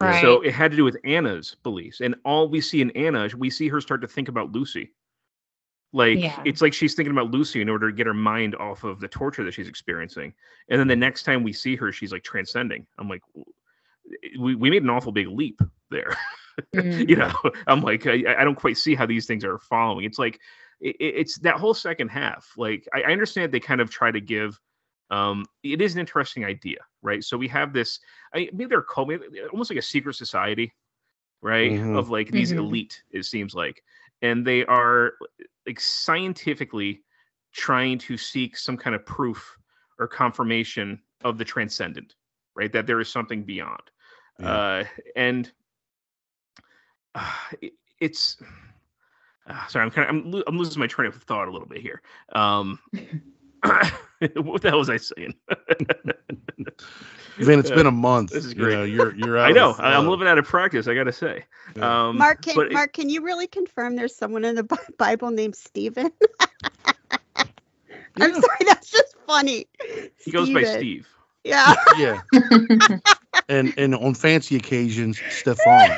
Right. 0.00 0.20
So 0.22 0.40
it 0.40 0.52
had 0.54 0.70
to 0.70 0.76
do 0.76 0.82
with 0.84 0.96
Anna's 1.04 1.54
beliefs, 1.62 2.00
and 2.00 2.14
all 2.24 2.48
we 2.48 2.60
see 2.62 2.80
in 2.80 2.90
Anna, 2.92 3.24
is 3.24 3.34
we 3.36 3.50
see 3.50 3.68
her 3.68 3.80
start 3.80 4.00
to 4.00 4.08
think 4.08 4.28
about 4.28 4.50
Lucy. 4.52 4.90
Like 5.92 6.18
Yeah. 6.18 6.42
it's 6.44 6.62
like 6.62 6.72
she's 6.72 6.94
thinking 6.94 7.12
about 7.12 7.30
Lucy 7.30 7.60
in 7.60 7.68
order 7.68 7.90
to 7.90 7.96
get 7.96 8.06
her 8.06 8.14
mind 8.14 8.54
off 8.56 8.82
of 8.84 8.98
the 9.00 9.08
torture 9.08 9.44
that 9.44 9.52
she's 9.52 9.68
experiencing, 9.68 10.32
and 10.68 10.80
then 10.80 10.88
the 10.88 10.96
next 10.96 11.24
time 11.24 11.42
we 11.42 11.52
see 11.52 11.76
her, 11.76 11.92
she's 11.92 12.12
like 12.12 12.22
transcending. 12.24 12.86
I'm 12.98 13.08
like, 13.08 13.22
we 14.38 14.54
we 14.54 14.70
made 14.70 14.82
an 14.82 14.90
awful 14.90 15.12
big 15.12 15.28
leap 15.28 15.60
there. 15.90 16.16
Mhm. 16.74 17.08
you 17.08 17.16
know, 17.16 17.32
I'm 17.66 17.80
like, 17.80 18.06
I, 18.06 18.36
I 18.38 18.44
don't 18.44 18.54
quite 18.54 18.76
see 18.76 18.94
how 18.94 19.06
these 19.06 19.24
things 19.24 19.42
are 19.42 19.58
following. 19.58 20.04
It's 20.04 20.18
like 20.18 20.38
it, 20.82 20.96
it's 21.00 21.38
that 21.38 21.54
whole 21.56 21.72
second 21.72 22.08
half. 22.08 22.52
Like 22.58 22.86
I, 22.92 23.00
I 23.02 23.12
understand 23.12 23.52
they 23.52 23.58
kind 23.60 23.80
of 23.80 23.88
try 23.90 24.10
to 24.10 24.20
give. 24.20 24.60
Um, 25.10 25.46
it 25.62 25.80
is 25.80 25.94
an 25.94 26.00
interesting 26.00 26.44
idea, 26.44 26.76
right? 27.00 27.24
So 27.24 27.38
we 27.38 27.48
have 27.48 27.72
this. 27.72 28.00
I 28.34 28.50
maybe 28.52 28.66
they're 28.66 28.82
called 28.82 29.08
maybe, 29.08 29.24
almost 29.50 29.70
like 29.70 29.78
a 29.78 29.82
secret 29.82 30.14
society, 30.14 30.74
right? 31.40 31.72
Mhm. 31.72 31.96
Of 31.96 32.10
like 32.10 32.30
these 32.30 32.52
Mhm. 32.52 32.58
elite. 32.58 33.02
It 33.12 33.24
seems 33.24 33.54
like, 33.54 33.82
and 34.20 34.46
they 34.46 34.66
are 34.66 35.14
like 35.66 35.80
scientifically 35.80 37.02
trying 37.52 37.98
to 37.98 38.16
seek 38.16 38.56
some 38.56 38.76
kind 38.76 38.94
of 38.96 39.04
proof 39.06 39.56
or 39.98 40.06
confirmation 40.08 41.00
of 41.24 41.38
the 41.38 41.44
transcendent, 41.44 42.14
right? 42.54 42.72
That 42.72 42.86
there 42.86 43.00
is 43.00 43.08
something 43.08 43.44
beyond. 43.44 43.82
Yeah. 44.40 44.50
Uh, 44.50 44.84
and 45.16 45.52
uh, 47.14 47.32
it- 47.60 47.74
it's 48.00 48.38
uh, 49.46 49.66
sorry, 49.68 49.84
I'm 49.84 49.90
kind 49.92 50.08
of 50.08 50.14
I'm, 50.16 50.30
lo- 50.32 50.42
I'm 50.48 50.58
losing 50.58 50.80
my 50.80 50.86
train 50.88 51.08
of 51.08 51.14
thought 51.22 51.46
a 51.46 51.52
little 51.52 51.68
bit 51.68 51.80
here. 51.82 52.02
Um, 52.34 52.78
what 54.36 54.62
the 54.62 54.68
hell 54.70 54.78
was 54.78 54.90
I 54.90 54.96
saying? 54.96 55.34
Vin, 57.38 57.58
it's 57.58 57.70
been 57.70 57.86
a 57.86 57.90
month. 58.08 58.30
This 58.30 58.44
is 58.44 58.54
You 58.54 58.60
know, 58.60 58.64
great. 58.82 58.92
you're 58.92 59.14
you're 59.14 59.38
out. 59.42 59.48
I 59.48 59.52
know 59.52 59.70
of, 59.70 59.80
I- 59.80 59.94
I'm 59.94 60.06
uh, 60.06 60.10
living 60.10 60.28
out 60.28 60.38
of 60.38 60.44
practice. 60.44 60.86
I 60.88 60.94
gotta 60.94 61.12
say. 61.12 61.44
Yeah. 61.76 62.08
Um, 62.08 62.18
Mark, 62.18 62.42
can, 62.42 62.54
but 62.56 62.66
it- 62.66 62.72
Mark, 62.72 62.92
can 62.92 63.08
you 63.08 63.22
really 63.22 63.46
confirm 63.46 63.96
there's 63.96 64.14
someone 64.14 64.44
in 64.44 64.54
the 64.54 64.78
Bible 64.98 65.30
named 65.30 65.56
Stephen? 65.56 66.10
I'm 68.20 68.34
sorry, 68.34 68.58
that's 68.66 68.90
just 68.90 69.14
funny. 69.26 69.66
he 70.18 70.30
goes 70.30 70.50
by 70.50 70.64
Steve. 70.64 71.08
Yeah, 71.44 71.74
Yeah, 71.98 72.20
and 73.48 73.72
and 73.76 73.94
on 73.96 74.14
fancy 74.14 74.54
occasions, 74.56 75.20
Stefan. 75.30 75.90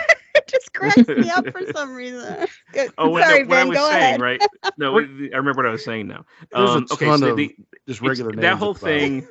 It 0.46 0.50
just 0.50 0.72
cracks 0.74 1.08
me 1.08 1.30
up 1.30 1.46
for 1.50 1.62
some 1.72 1.94
reason. 1.94 2.46
Oh, 2.98 3.08
when, 3.10 3.22
sorry, 3.22 3.42
no, 3.44 3.48
what 3.48 3.56
I 3.58 3.60
Ben, 3.60 3.68
was 3.68 3.78
go 3.78 3.90
saying, 3.90 4.02
ahead. 4.02 4.20
right? 4.20 4.42
No, 4.78 4.98
I 4.98 5.02
remember 5.02 5.54
what 5.62 5.66
I 5.66 5.70
was 5.70 5.84
saying 5.84 6.08
now. 6.08 6.24
Um, 6.52 6.86
a 6.90 6.94
okay, 6.94 7.06
ton 7.06 7.18
so 7.20 7.28
of 7.30 7.36
the, 7.36 7.54
just 7.86 8.00
regular 8.00 8.30
names. 8.32 8.42
that 8.42 8.56
whole 8.56 8.74
thing 8.74 9.26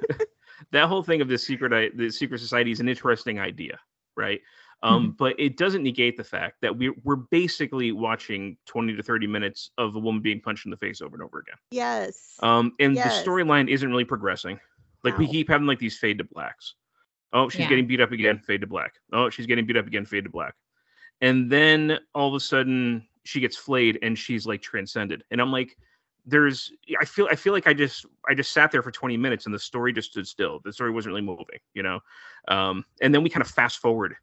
that 0.71 0.87
whole 0.87 1.03
thing 1.03 1.19
of 1.21 1.27
the 1.27 1.37
secret 1.37 1.97
the 1.97 2.09
secret 2.09 2.39
society 2.39 2.71
is 2.71 2.79
an 2.79 2.87
interesting 2.87 3.39
idea 3.39 3.77
right 4.15 4.39
um 4.83 5.15
but 5.17 5.37
it 5.39 5.57
doesn't 5.57 5.83
negate 5.83 6.15
the 6.17 6.23
fact 6.23 6.57
that 6.61 6.75
we're, 6.77 6.93
we're 7.03 7.15
basically 7.17 7.91
watching 7.91 8.55
20 8.67 8.95
to 8.95 9.03
30 9.03 9.27
minutes 9.27 9.71
of 9.77 9.95
a 9.95 9.99
woman 9.99 10.21
being 10.21 10.39
punched 10.39 10.65
in 10.65 10.71
the 10.71 10.77
face 10.77 11.01
over 11.01 11.15
and 11.15 11.23
over 11.23 11.39
again 11.39 11.55
Yes. 11.71 12.35
um 12.41 12.73
and 12.79 12.95
Yes. 12.95 13.23
the 13.23 13.29
storyline 13.29 13.69
isn't 13.69 13.89
really 13.89 14.05
progressing 14.05 14.59
like 15.03 15.17
we 15.17 15.27
keep 15.27 15.49
having 15.49 15.67
like 15.67 15.79
these 15.79 15.97
fade 15.97 16.19
to 16.19 16.23
blacks 16.23 16.75
oh 17.33 17.49
she's 17.49 17.61
Yeah. 17.61 17.69
getting 17.69 17.87
beat 17.87 17.99
up 18.01 18.11
again 18.11 18.39
fade 18.39 18.61
to 18.61 18.67
black 18.67 18.93
oh 19.11 19.29
she's 19.29 19.47
getting 19.47 19.65
beat 19.65 19.77
up 19.77 19.87
again 19.87 20.05
fade 20.05 20.23
to 20.25 20.29
black 20.29 20.53
and 21.21 21.51
then 21.51 21.99
all 22.13 22.27
of 22.27 22.33
a 22.33 22.39
sudden 22.39 23.05
she 23.23 23.39
gets 23.39 23.55
flayed 23.55 23.99
and 24.01 24.17
she's 24.17 24.45
like 24.45 24.61
transcended. 24.61 25.23
And 25.31 25.41
i'm 25.41 25.51
like 25.51 25.77
there's 26.25 26.71
i 27.01 27.05
feel 27.05 27.27
i 27.29 27.35
feel 27.35 27.51
like 27.51 27.67
i 27.67 27.73
just 27.73 28.05
i 28.29 28.33
just 28.33 28.53
sat 28.53 28.71
there 28.71 28.81
for 28.81 28.91
20 28.91 29.17
minutes 29.17 29.45
and 29.45 29.53
the 29.53 29.59
story 29.59 29.91
just 29.93 30.11
stood 30.11 30.27
still. 30.27 30.59
The 30.63 30.71
story 30.71 30.91
wasn't 30.91 31.13
really 31.13 31.25
moving 31.25 31.59
you 31.73 31.83
know? 31.83 31.99
Um 32.47 32.85
and 33.01 33.13
then 33.13 33.23
we 33.23 33.29
kind 33.29 33.41
of 33.41 33.49
fast 33.49 33.79
forward 33.79 34.15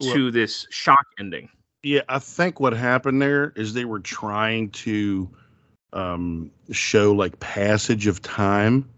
Well- 0.00 0.14
to 0.14 0.30
this 0.30 0.66
shock 0.70 1.04
ending. 1.18 1.48
Yeah, 1.84 2.00
I 2.08 2.18
think 2.18 2.58
what 2.58 2.72
happened 2.72 3.22
there 3.22 3.52
is 3.54 3.72
they 3.72 3.84
were 3.84 4.00
trying 4.00 4.70
to 4.70 5.30
um, 5.92 6.50
show 6.70 7.12
like 7.12 7.38
passage 7.40 8.06
of 8.06 8.20
time, 8.20 8.88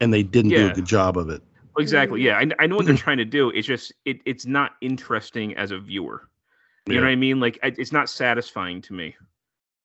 and 0.00 0.12
they 0.12 0.22
didn't 0.22 0.50
do 0.50 0.68
a 0.68 0.72
good 0.72 0.84
job 0.84 1.16
of 1.16 1.30
it. 1.30 1.42
exactly 1.78 2.22
yeah. 2.22 2.38
I, 2.38 2.46
I 2.58 2.66
know 2.66 2.76
what 2.76 2.86
they're 2.86 2.96
trying 3.08 3.16
to 3.18 3.24
do. 3.24 3.50
It's 3.50 3.66
just 3.66 3.92
it, 4.04 4.20
it's 4.26 4.46
not 4.46 4.72
interesting 4.80 5.56
as 5.56 5.70
a 5.70 5.78
viewer 5.78 6.28
you 6.94 7.00
know 7.00 7.06
what 7.06 7.12
i 7.12 7.16
mean? 7.16 7.40
Like 7.40 7.58
I, 7.62 7.68
it's 7.76 7.92
not 7.92 8.08
satisfying 8.10 8.80
to 8.82 8.92
me. 8.94 9.16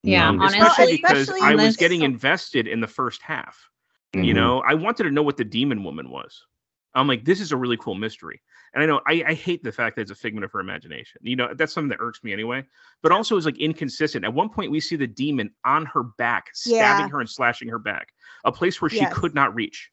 Yeah, 0.03 0.29
Um, 0.29 0.41
honestly, 0.41 0.59
especially 0.59 0.91
because 0.97 1.19
especially 1.29 1.41
i 1.47 1.55
was 1.55 1.63
this- 1.65 1.77
getting 1.77 2.01
invested 2.01 2.67
in 2.67 2.79
the 2.81 2.87
first 2.87 3.21
half 3.21 3.69
you 4.15 4.31
Mhm. 4.33 4.35
know? 4.35 4.59
I 4.61 4.75
wanted 4.75 5.03
to 5.05 5.11
know 5.11 5.23
what 5.23 5.37
the 5.37 5.43
demon 5.43 5.83
woman 5.83 6.07
was. 6.11 6.45
I'm 6.93 7.07
like 7.07 7.25
this 7.25 7.41
is 7.41 7.51
a 7.51 7.57
really 7.57 7.77
cool 7.77 7.95
mystery. 7.95 8.39
And 8.73 8.83
i 8.83 8.85
know 8.85 9.01
I, 9.07 9.23
I 9.29 9.33
hate 9.33 9.63
the 9.63 9.71
fact 9.71 9.95
that 9.95 10.03
it's 10.03 10.11
a 10.11 10.15
figment 10.15 10.45
of 10.45 10.51
her 10.51 10.59
imagination. 10.59 11.19
You 11.23 11.35
know 11.35 11.53
that's 11.55 11.73
something 11.73 11.89
that 11.89 11.97
irks 11.99 12.23
me 12.23 12.31
anyway. 12.33 12.63
But 13.01 13.11
also 13.11 13.37
is 13.37 13.45
like 13.45 13.57
inconsistent. 13.57 14.23
At 14.23 14.33
one 14.33 14.49
point 14.49 14.69
we 14.71 14.79
see 14.79 14.95
the 14.95 15.07
demon 15.07 15.51
on 15.65 15.85
her 15.87 16.03
back 16.03 16.49
stabbing 16.53 17.05
Yeah. 17.07 17.09
her 17.09 17.19
and 17.21 17.29
slashing 17.29 17.69
her 17.69 17.79
back. 17.79 18.09
A 18.45 18.51
place 18.51 18.79
where 18.81 18.89
she 18.89 18.97
Yes. 18.97 19.13
could 19.13 19.33
not 19.33 19.55
reach. 19.55 19.89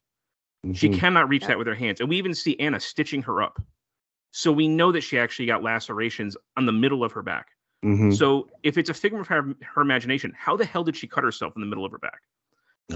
She 0.75 0.91
Mhm. 0.91 0.99
cannot 0.99 1.29
reach 1.31 1.43
Yep. 1.43 1.49
that 1.49 1.59
with 1.59 1.67
her 1.69 1.75
hands. 1.75 2.01
And 2.01 2.09
we 2.11 2.19
even 2.19 2.35
see 2.35 2.59
anna 2.61 2.79
stitching 2.81 3.23
her 3.23 3.41
up 3.43 3.59
so 4.33 4.53
we 4.53 4.69
know 4.69 4.93
that 4.93 5.03
she 5.03 5.19
actually 5.19 5.47
got 5.47 5.63
lacerations 5.63 6.37
on 6.57 6.67
the 6.67 6.73
middle 6.73 7.03
of 7.05 7.13
her 7.13 7.23
back 7.23 7.49
Mhm. 7.85 8.15
so 8.17 8.49
if 8.63 8.77
it's 8.79 8.91
a 8.91 8.95
figment 8.95 9.23
of 9.23 9.29
her, 9.29 9.55
her 9.63 9.81
imagination 9.83 10.33
how 10.37 10.57
the 10.57 10.65
hell 10.65 10.85
did 10.85 10.97
she 10.97 11.07
cut 11.07 11.25
herself 11.25 11.53
in 11.57 11.61
the 11.63 11.67
middle 11.67 11.85
of 11.85 11.93
her 11.93 11.99
back 11.99 12.21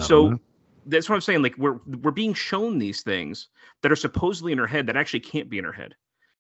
so 0.00 0.30
know. 0.30 0.38
that's 0.86 1.08
what 1.08 1.14
I'm 1.14 1.20
saying. 1.20 1.42
Like 1.42 1.56
we're 1.56 1.78
we're 2.02 2.10
being 2.10 2.34
shown 2.34 2.78
these 2.78 3.02
things 3.02 3.48
that 3.82 3.92
are 3.92 3.96
supposedly 3.96 4.50
in 4.52 4.58
her 4.58 4.66
head 4.66 4.86
that 4.88 4.96
actually 4.96 5.20
can't 5.20 5.48
be 5.48 5.58
in 5.58 5.64
her 5.64 5.72
head, 5.72 5.94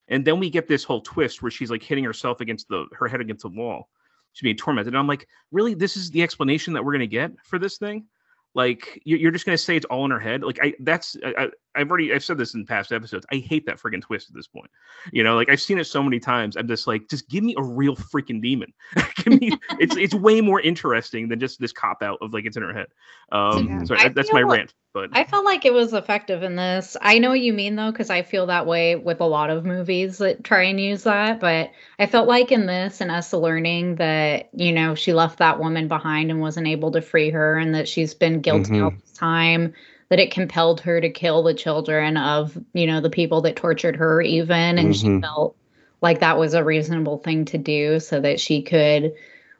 and 0.08 0.24
then 0.24 0.40
we 0.40 0.50
get 0.50 0.66
this 0.66 0.82
whole 0.82 1.00
twist 1.00 1.40
where 1.40 1.50
she's 1.52 1.70
like 1.70 1.82
hitting 1.82 2.02
herself 2.04 2.40
against 2.40 2.68
the 2.68 2.86
her 2.92 3.06
head 3.08 3.20
against 3.20 3.42
the 3.42 3.48
wall. 3.48 3.88
She's 4.32 4.42
being 4.42 4.56
tormented. 4.56 4.92
And 4.92 4.98
I'm 4.98 5.06
like, 5.06 5.28
really? 5.52 5.74
This 5.74 5.96
is 5.96 6.10
the 6.10 6.22
explanation 6.22 6.72
that 6.74 6.84
we're 6.84 6.92
gonna 6.92 7.06
get 7.06 7.30
for 7.44 7.58
this 7.60 7.78
thing? 7.78 8.06
Like 8.54 9.00
you- 9.04 9.16
you're 9.18 9.30
just 9.30 9.46
gonna 9.46 9.56
say 9.56 9.76
it's 9.76 9.86
all 9.86 10.04
in 10.04 10.10
her 10.10 10.18
head? 10.20 10.42
Like 10.42 10.58
I 10.60 10.74
that's 10.80 11.16
I- 11.24 11.50
I've 11.74 11.88
already 11.88 12.12
I've 12.12 12.24
said 12.24 12.38
this 12.38 12.54
in 12.54 12.64
past 12.66 12.92
episodes. 12.92 13.26
I 13.32 13.36
hate 13.36 13.66
that 13.66 13.80
freaking 13.80 14.02
twist 14.02 14.28
at 14.28 14.34
this 14.34 14.46
point. 14.46 14.70
You 15.12 15.22
know, 15.22 15.34
like 15.36 15.48
I've 15.48 15.60
seen 15.60 15.78
it 15.78 15.84
so 15.84 16.02
many 16.02 16.20
times. 16.20 16.56
I'm 16.56 16.68
just 16.68 16.86
like, 16.86 17.08
just 17.08 17.28
give 17.28 17.44
me 17.44 17.54
a 17.58 17.62
real 17.62 17.96
freaking 17.96 18.40
demon. 18.40 18.72
give 19.16 19.40
me 19.40 19.52
it's 19.78 19.96
it's 19.96 20.14
way 20.14 20.40
more 20.40 20.60
interesting 20.60 21.28
than 21.28 21.40
just 21.40 21.60
this 21.60 21.72
cop 21.72 22.02
out 22.02 22.18
of 22.20 22.32
like 22.32 22.44
it's 22.44 22.56
in 22.56 22.62
her 22.62 22.72
head. 22.72 22.86
Um, 23.32 23.66
Yeah. 23.66 23.84
sorry, 23.84 24.00
I 24.00 24.08
that's 24.10 24.32
my 24.32 24.42
rant. 24.42 24.74
But 24.92 25.10
I 25.12 25.24
felt 25.24 25.44
like 25.44 25.64
it 25.64 25.72
was 25.72 25.92
effective 25.92 26.42
in 26.44 26.54
this. 26.56 26.96
I 27.00 27.18
know 27.18 27.30
what 27.30 27.40
you 27.40 27.52
mean 27.52 27.74
though, 27.76 27.90
because 27.90 28.10
I 28.10 28.22
feel 28.22 28.46
that 28.46 28.66
way 28.66 28.94
with 28.96 29.20
a 29.20 29.24
lot 29.26 29.50
of 29.50 29.64
movies 29.64 30.18
that 30.18 30.44
try 30.44 30.62
and 30.64 30.80
use 30.80 31.02
that. 31.02 31.40
But 31.40 31.72
I 31.98 32.06
felt 32.06 32.28
like 32.28 32.52
in 32.52 32.66
this 32.66 33.00
and 33.00 33.10
us 33.10 33.32
learning 33.32 33.96
that, 33.96 34.50
you 34.54 34.72
know, 34.72 34.94
she 34.94 35.12
left 35.12 35.38
that 35.38 35.58
woman 35.58 35.88
behind 35.88 36.30
and 36.30 36.40
wasn't 36.40 36.68
able 36.68 36.92
to 36.92 37.02
free 37.02 37.30
her 37.30 37.58
and 37.58 37.74
that 37.74 37.88
she's 37.88 38.14
been 38.14 38.40
guilty 38.40 38.80
all 38.80 38.92
this 39.00 39.12
time, 39.12 39.74
that 40.14 40.20
it 40.20 40.30
compelled 40.30 40.80
her 40.80 41.00
to 41.00 41.10
kill 41.10 41.42
the 41.42 41.52
children 41.52 42.16
of, 42.16 42.56
you 42.72 42.86
know, 42.86 43.00
the 43.00 43.10
people 43.10 43.40
that 43.40 43.56
tortured 43.56 43.96
her 43.96 44.22
even. 44.22 44.78
And 44.78 44.94
she 44.94 45.08
Mhm. 45.08 45.20
felt 45.22 45.56
like 46.02 46.20
that 46.20 46.38
was 46.38 46.54
a 46.54 46.62
reasonable 46.62 47.18
thing 47.18 47.44
to 47.46 47.58
do 47.58 47.98
so 47.98 48.20
that 48.20 48.38
she 48.38 48.62
could 48.62 49.12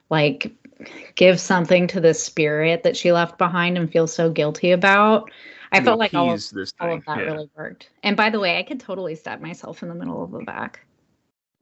like 0.09 0.53
give 1.15 1.41
something 1.41 1.87
to 1.87 1.99
the 1.99 2.13
spirit 2.13 2.83
that 2.83 2.95
she 2.95 3.11
left 3.11 3.37
behind 3.37 3.77
and 3.77 3.91
feel 3.91 4.07
so 4.07 4.29
guilty 4.29 4.71
about. 4.71 5.29
I 5.73 5.81
felt 5.81 5.99
like 5.99 6.13
all 6.13 6.31
of, 6.31 6.41
all 6.79 6.93
of 6.93 7.03
that 7.03 7.17
yeah. 7.17 7.25
really 7.25 7.49
worked. 7.57 7.89
And 8.01 8.15
by 8.15 8.29
the 8.29 8.39
way, 8.39 8.57
I 8.57 8.63
could 8.63 8.79
totally 8.79 9.15
stab 9.15 9.41
myself 9.41 9.83
in 9.83 9.89
the 9.89 9.95
middle 9.95 10.23
of 10.23 10.31
the 10.31 10.39
back. 10.45 10.85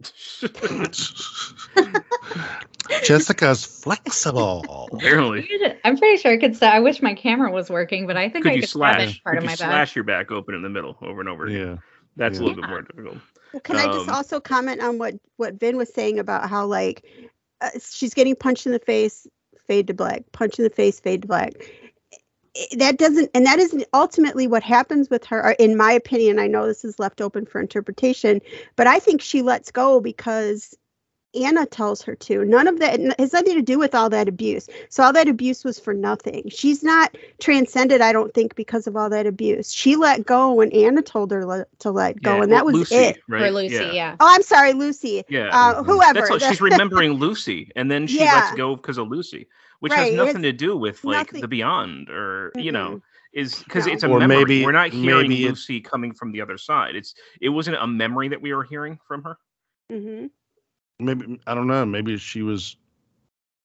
Jessica's 3.04 3.66
flexible. 3.66 4.90
Apparently, 4.94 5.48
I'm 5.84 5.98
pretty 5.98 6.18
sure 6.18 6.32
I 6.32 6.38
could 6.38 6.56
stab. 6.56 6.74
I 6.74 6.80
wish 6.80 7.02
my 7.02 7.14
camera 7.14 7.52
was 7.52 7.70
working, 7.70 8.08
but 8.08 8.18
I 8.18 8.30
think 8.30 8.44
could 8.44 8.54
I 8.54 8.56
you 8.56 8.62
could 8.62 8.70
slash? 8.70 9.22
part 9.24 9.36
Could 9.36 9.38
of 9.40 9.44
you 9.44 9.50
my 9.66 9.70
back. 9.70 9.96
your 9.96 10.04
back 10.04 10.32
open 10.32 10.56
in 10.56 10.62
the 10.62 10.70
middle 10.70 10.98
over 11.02 11.20
and 11.20 11.30
over? 11.30 11.46
again? 11.46 11.68
Yeah. 11.68 11.76
That's 12.16 12.38
Yeah. 12.40 12.44
a 12.44 12.46
little 12.46 12.62
bit 12.62 12.70
more 12.70 12.82
difficult. 12.82 13.18
Well, 13.54 13.62
can 13.62 13.78
I 13.78 13.86
just 13.86 14.10
Um, 14.10 14.16
also 14.16 14.40
comment 14.40 14.82
on 14.82 14.98
what 14.98 15.16
what 15.38 15.60
Vin 15.60 15.78
was 15.78 15.94
saying 15.94 16.20
about 16.20 16.50
how 16.50 16.66
like 16.66 17.06
uh, 17.62 17.70
she's 17.92 18.14
getting 18.14 18.36
punched 18.36 18.66
in 18.66 18.72
the 18.72 18.80
face, 18.80 19.28
fade 19.68 19.88
to 19.88 19.94
black, 19.94 20.24
punch 20.32 20.58
in 20.60 20.64
the 20.64 20.70
face, 20.70 21.00
fade 21.00 21.24
to 21.24 21.28
black. 21.28 21.54
I- 22.56 22.76
That 22.78 22.98
doesn't, 22.98 23.32
and 23.34 23.46
that 23.46 23.60
isn't 23.60 23.84
ultimately 23.94 24.48
what 24.48 24.64
happens 24.64 25.10
with 25.10 25.26
her, 25.26 25.52
in 25.60 25.76
my 25.76 25.92
opinion. 25.92 26.40
I 26.40 26.48
know 26.48 26.68
this 26.68 26.86
is 26.86 27.00
left 27.00 27.20
open 27.22 27.46
for 27.46 27.60
interpretation, 27.60 28.42
but 28.76 28.86
I 28.88 29.00
think 29.00 29.22
she 29.22 29.42
lets 29.42 29.72
go 29.72 30.00
because 30.00 30.76
Anna 31.36 31.66
tells 31.66 32.04
her 32.04 32.14
to. 32.16 32.46
None 32.46 32.68
of 32.68 32.78
that 32.78 33.00
has 33.18 33.34
nothing 33.34 33.56
to 33.56 33.62
do 33.64 33.80
with 33.80 33.96
all 33.96 34.08
that 34.12 34.28
abuse. 34.28 34.70
So 34.90 35.02
all 35.02 35.14
that 35.14 35.28
abuse 35.28 35.64
was 35.64 35.80
for 35.80 35.92
nothing. 35.92 36.44
She's 36.50 36.84
not 36.84 37.18
transcended, 37.40 38.02
I 38.02 38.14
don't 38.14 38.32
think, 38.36 38.54
because 38.54 38.86
of 38.86 38.96
all 38.96 39.10
that 39.10 39.26
abuse. 39.26 39.74
She 39.74 39.96
let 39.96 40.28
go 40.28 40.54
when 40.54 40.72
Anna 40.74 41.02
told 41.02 41.32
her 41.32 41.44
le- 41.44 41.66
to 41.80 41.90
let 41.90 42.22
go, 42.22 42.36
Yeah, 42.36 42.44
and 42.44 42.52
that 42.52 42.66
was 42.68 42.76
Lucy, 42.76 42.96
it. 42.96 43.18
right? 43.28 43.46
For 43.48 43.52
Lucy, 43.52 43.74
yeah. 43.94 44.16
Oh, 44.20 44.28
I'm 44.30 44.44
sorry, 44.44 44.74
Lucy. 44.74 45.24
Yeah. 45.28 45.50
Uh, 45.52 45.82
whoever. 45.84 46.20
That's 46.20 46.30
all, 46.30 46.38
she's 46.38 46.62
remembering 46.70 47.14
Lucy, 47.14 47.72
and 47.76 47.90
then 47.90 48.06
she 48.06 48.20
Yeah. 48.20 48.36
lets 48.36 48.52
go 48.56 48.76
because 48.76 49.00
of 49.00 49.08
Lucy, 49.08 49.48
which 49.84 49.92
Right, 49.92 50.00
has 50.00 50.08
it's 50.12 50.16
nothing 50.18 50.42
to 50.44 50.54
do 50.54 50.78
with 50.78 51.04
like 51.04 51.28
nothing- 51.28 51.42
the 51.42 51.48
beyond 51.50 52.10
or 52.10 52.54
you 52.56 52.72
know 52.72 53.02
is 53.34 53.62
because 53.64 53.86
No. 53.86 53.92
it's 53.92 54.04
a 54.04 54.08
Or 54.08 54.18
memory. 54.20 54.38
maybe- 54.38 54.64
We're 54.64 54.72
not 54.72 54.92
hearing 54.92 55.28
maybe 55.28 55.44
it- 55.46 55.50
Lucy 55.50 55.82
coming 55.82 56.14
from 56.14 56.32
the 56.32 56.40
other 56.40 56.58
side. 56.58 56.96
It's 56.96 57.14
it 57.42 57.50
wasn't 57.50 57.76
a 57.82 57.86
memory 57.86 58.30
that 58.30 58.42
we 58.42 58.54
were 58.54 58.64
hearing 58.64 58.98
from 59.06 59.24
her. 59.24 59.38
Mhm. 59.92 60.30
maybe 61.00 61.38
I 61.46 61.54
don't 61.54 61.68
know. 61.68 61.86
Maybe 61.86 62.16
she 62.16 62.44
was, 62.44 62.78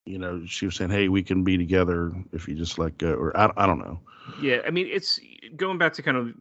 you 0.07 0.19
know, 0.19 0.45
she 0.45 0.67
was 0.67 0.75
saying, 0.75 0.91
"Hey, 0.91 1.09
we 1.09 1.23
can 1.23 1.45
be 1.45 1.57
together 1.57 2.13
if 2.33 2.49
you 2.49 2.57
just 2.57 2.79
let 2.81 2.99
go," 2.99 3.13
or 3.15 3.37
I, 3.37 3.53
I 3.57 3.67
don't 3.67 3.79
know. 3.79 4.01
Yeah, 4.43 4.63
I 4.67 4.71
mean, 4.71 4.89
it's 4.91 5.21
going 5.55 5.79
back 5.79 5.93
to 5.93 6.03
kind 6.03 6.17
of 6.17 6.35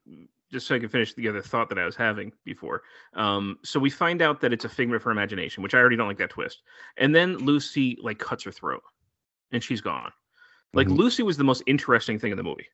just 0.52 0.66
so 0.66 0.74
I 0.76 0.80
can 0.80 0.90
finish 0.90 1.14
the 1.14 1.28
other 1.28 1.42
thought 1.44 1.70
that 1.70 1.78
I 1.78 1.86
was 1.86 1.96
having 1.96 2.32
before. 2.46 2.82
Um, 3.14 3.60
so 3.64 3.80
we 3.80 3.90
find 3.92 4.22
out 4.24 4.40
that 4.42 4.54
it's 4.54 4.66
a 4.66 4.70
figment 4.70 4.96
of 4.96 5.04
her 5.04 5.12
imagination, 5.12 5.62
which 5.62 5.76
I 5.76 5.78
already 5.80 5.98
don't 5.98 6.08
like 6.08 6.18
that 6.20 6.30
twist. 6.32 6.62
And 6.96 7.14
then 7.14 7.38
Lucy 7.38 7.98
like 8.02 8.18
cuts 8.18 8.44
her 8.46 8.52
throat, 8.52 8.82
and 9.52 9.64
she's 9.64 9.82
gone. 9.82 10.12
Like 10.74 10.88
Mhm. 10.88 10.98
Lucy 10.98 11.24
was 11.24 11.38
the 11.38 11.44
most 11.44 11.64
interesting 11.68 12.20
thing 12.20 12.32
in 12.32 12.38
the 12.38 12.44
movie. 12.44 12.68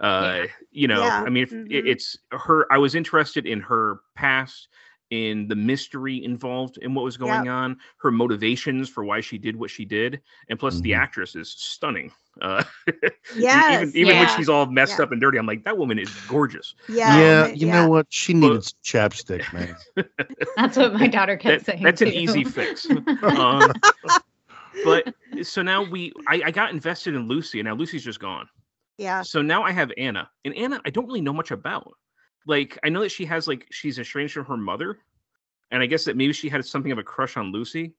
Uh, 0.00 0.42
Yeah. 0.42 0.46
you 0.70 0.88
know, 0.88 1.02
Yeah, 1.02 1.22
I 1.26 1.30
mean, 1.30 1.42
if, 1.44 1.52
it, 1.52 1.86
it's 1.86 2.16
her. 2.32 2.66
I 2.72 2.78
was 2.78 2.94
interested 2.94 3.46
in 3.46 3.60
her 3.60 4.00
past, 4.14 4.68
in 5.10 5.46
the 5.46 5.54
mystery 5.54 6.24
involved 6.24 6.78
in 6.78 6.94
what 6.94 7.04
was 7.04 7.16
going 7.16 7.48
on, 7.48 7.76
her 7.98 8.10
motivations 8.10 8.88
for 8.88 9.04
why 9.04 9.20
she 9.20 9.38
did 9.38 9.54
what 9.54 9.70
she 9.70 9.84
did, 9.84 10.20
and 10.48 10.58
plus 10.58 10.80
the 10.80 10.92
Mhm. 10.92 10.98
actress 10.98 11.36
is 11.36 11.50
stunning. 11.50 12.10
Uh, 12.40 12.64
Yes, 13.36 13.82
even 13.94 13.96
even 13.96 14.16
when 14.18 14.28
she's 14.36 14.48
all 14.48 14.66
messed 14.66 14.98
Yeah. 14.98 15.04
up 15.04 15.12
and 15.12 15.20
dirty, 15.20 15.38
I'm 15.38 15.46
like, 15.46 15.62
that 15.64 15.76
woman 15.78 15.98
is 16.00 16.12
gorgeous. 16.26 16.74
Yeah. 16.88 17.18
yeah, 17.18 17.40
ma- 17.46 17.52
you 17.54 17.66
know 17.66 17.88
what? 17.88 18.06
She 18.10 18.32
needed 18.34 18.64
some 18.64 18.78
chapstick, 18.82 19.52
man. 19.52 19.76
That's 20.56 20.76
what 20.76 20.94
my 20.94 21.06
daughter 21.06 21.36
kept 21.36 21.66
That- 21.66 21.72
saying. 21.72 21.82
that's 21.84 22.00
an 22.02 22.08
easy 22.08 22.42
fix. 22.42 22.86
um, 23.22 23.72
but 24.84 25.14
so 25.42 25.62
now 25.62 25.82
we, 25.82 26.12
I, 26.26 26.42
I 26.46 26.50
got 26.50 26.70
invested 26.70 27.14
in 27.14 27.28
Lucy, 27.28 27.60
and 27.60 27.66
now 27.66 27.74
Lucy's 27.74 28.04
just 28.04 28.20
gone. 28.20 28.48
Yeah. 28.98 29.22
So 29.22 29.42
now 29.42 29.62
I 29.62 29.72
have 29.72 29.92
Anna, 29.98 30.30
and 30.44 30.54
Anna, 30.54 30.80
I 30.84 30.90
don't 30.90 31.06
really 31.06 31.20
know 31.20 31.32
much 31.32 31.50
about. 31.50 31.92
Like, 32.46 32.78
I 32.84 32.88
know 32.88 33.00
that 33.00 33.10
she 33.10 33.24
has 33.24 33.48
like 33.48 33.66
she's 33.70 33.98
estranged 33.98 34.34
from 34.34 34.44
her 34.46 34.56
mother, 34.56 34.98
and 35.70 35.82
I 35.82 35.86
guess 35.86 36.04
that 36.04 36.16
maybe 36.16 36.32
she 36.32 36.48
had 36.48 36.64
something 36.64 36.92
of 36.92 36.98
a 36.98 37.02
crush 37.02 37.36
on 37.36 37.52
Lucy, 37.52 37.94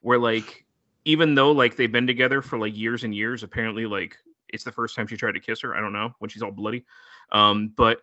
where 0.00 0.18
like 0.18 0.64
even 1.04 1.34
though 1.34 1.52
like 1.52 1.76
they've 1.76 1.92
been 1.92 2.06
together 2.06 2.42
for 2.42 2.58
like 2.58 2.76
years 2.76 3.04
and 3.04 3.14
years, 3.14 3.42
apparently 3.42 3.86
like 3.86 4.16
it's 4.48 4.64
the 4.64 4.72
first 4.72 4.96
time 4.96 5.06
she 5.06 5.16
tried 5.16 5.32
to 5.32 5.40
kiss 5.40 5.60
her. 5.60 5.76
I 5.76 5.80
don't 5.80 5.92
know 5.92 6.14
when 6.18 6.30
she's 6.30 6.42
all 6.42 6.50
bloody, 6.50 6.84
um, 7.32 7.72
but 7.76 8.00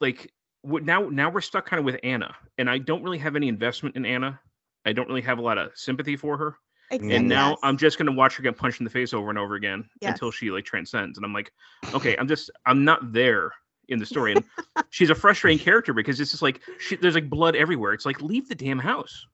like 0.00 0.32
what 0.60 0.84
now 0.84 1.08
now 1.08 1.30
we're 1.30 1.40
stuck 1.40 1.66
kind 1.66 1.78
of 1.78 1.84
with 1.84 1.98
Anna, 2.04 2.34
and 2.58 2.70
I 2.70 2.78
don't 2.78 3.02
really 3.02 3.18
have 3.18 3.36
any 3.36 3.48
investment 3.48 3.96
in 3.96 4.06
Anna. 4.06 4.38
I 4.84 4.92
don't 4.92 5.08
really 5.08 5.22
have 5.22 5.38
a 5.38 5.42
lot 5.42 5.58
of 5.58 5.70
sympathy 5.74 6.16
for 6.16 6.36
her 6.36 6.56
Exactly. 6.92 7.16
and 7.16 7.28
now 7.28 7.50
yes. 7.50 7.58
I'm 7.62 7.76
just 7.76 7.98
gonna 7.98 8.12
watch 8.12 8.36
her 8.36 8.42
get 8.42 8.56
punched 8.56 8.80
in 8.80 8.84
the 8.84 8.90
face 8.90 9.14
over 9.14 9.30
and 9.30 9.38
over 9.38 9.54
again 9.54 9.88
until 10.02 10.30
she 10.30 10.50
like 10.50 10.64
transcends. 10.64 11.16
And 11.16 11.24
I'm 11.24 11.32
like, 11.32 11.52
okay, 11.94 12.16
I'm 12.16 12.28
just 12.28 12.50
I'm 12.66 12.84
not 12.84 13.12
there 13.12 13.52
in 13.88 13.98
the 13.98 14.06
story. 14.06 14.32
And 14.32 14.44
she's 14.90 15.10
a 15.10 15.14
frustrating 15.14 15.58
character 15.58 15.92
because 15.92 16.20
it's 16.20 16.30
just 16.30 16.42
like 16.42 16.60
she, 16.78 16.96
there's 16.96 17.14
like 17.14 17.30
blood 17.30 17.56
everywhere. 17.56 17.92
It's 17.94 18.06
like 18.06 18.20
leave 18.20 18.48
the 18.48 18.54
damn 18.54 18.78
house. 18.78 19.26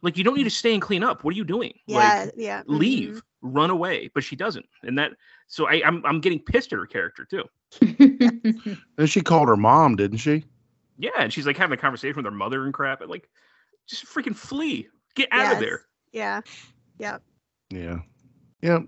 Like 0.00 0.16
you 0.16 0.24
don't 0.24 0.36
need 0.36 0.44
to 0.44 0.50
stay 0.50 0.72
and 0.72 0.82
clean 0.82 1.02
up. 1.02 1.24
What 1.24 1.34
are 1.34 1.36
you 1.36 1.44
doing? 1.44 1.74
Yeah. 1.86 2.22
Like 2.24 2.34
yeah. 2.36 2.62
mhm. 2.62 2.78
leave, 2.78 3.22
run 3.42 3.70
away. 3.70 4.10
But 4.14 4.24
she 4.24 4.36
doesn't, 4.36 4.66
and 4.82 4.96
that 4.98 5.12
so 5.48 5.68
I 5.68 5.82
I'm 5.84 6.04
I'm 6.06 6.20
getting 6.20 6.40
pissed 6.40 6.72
at 6.72 6.78
her 6.78 6.86
character 6.86 7.26
too. 7.26 7.44
And 8.98 9.08
she 9.08 9.20
called 9.20 9.48
her 9.48 9.56
mom, 9.56 9.96
didn't 9.96 10.18
she? 10.18 10.44
Yeah, 10.98 11.10
and 11.18 11.32
she's 11.32 11.46
like 11.46 11.56
having 11.56 11.78
a 11.78 11.80
conversation 11.80 12.16
with 12.16 12.24
her 12.24 12.30
mother 12.30 12.64
and 12.64 12.74
crap. 12.74 13.00
And 13.00 13.10
like, 13.10 13.28
just 13.86 14.06
freaking 14.06 14.34
flee, 14.34 14.88
get 15.14 15.28
out 15.30 15.52
of 15.52 15.60
there. 15.60 15.82
Yeah. 16.12 16.40
Yeah. 16.98 17.18
Yeah. 17.70 17.98
Yeah. 18.62 18.80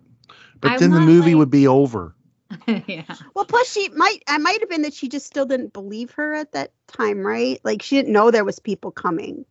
But 0.61 0.73
I'm 0.73 0.79
then 0.81 0.91
the 0.91 1.01
movie 1.01 1.31
like- 1.35 1.39
would 1.39 1.51
be 1.51 1.67
over. 1.67 2.15
yeah. 2.87 3.05
Well, 3.35 3.45
plus 3.45 3.71
she 3.71 3.89
might. 3.91 4.23
I 4.27 4.39
might 4.39 4.59
have 4.61 4.69
been 4.69 4.83
that 4.83 4.93
she 4.95 5.09
just 5.09 5.27
still 5.27 5.47
didn't 5.47 5.73
believe 5.73 6.11
her 6.13 6.35
at 6.35 6.53
that 6.53 6.73
time, 6.89 7.25
right? 7.25 7.61
Like 7.63 7.81
she 7.83 7.97
didn't 7.97 8.13
know 8.13 8.31
there 8.31 8.45
was 8.45 8.59
people 8.59 8.91
coming. 8.91 9.45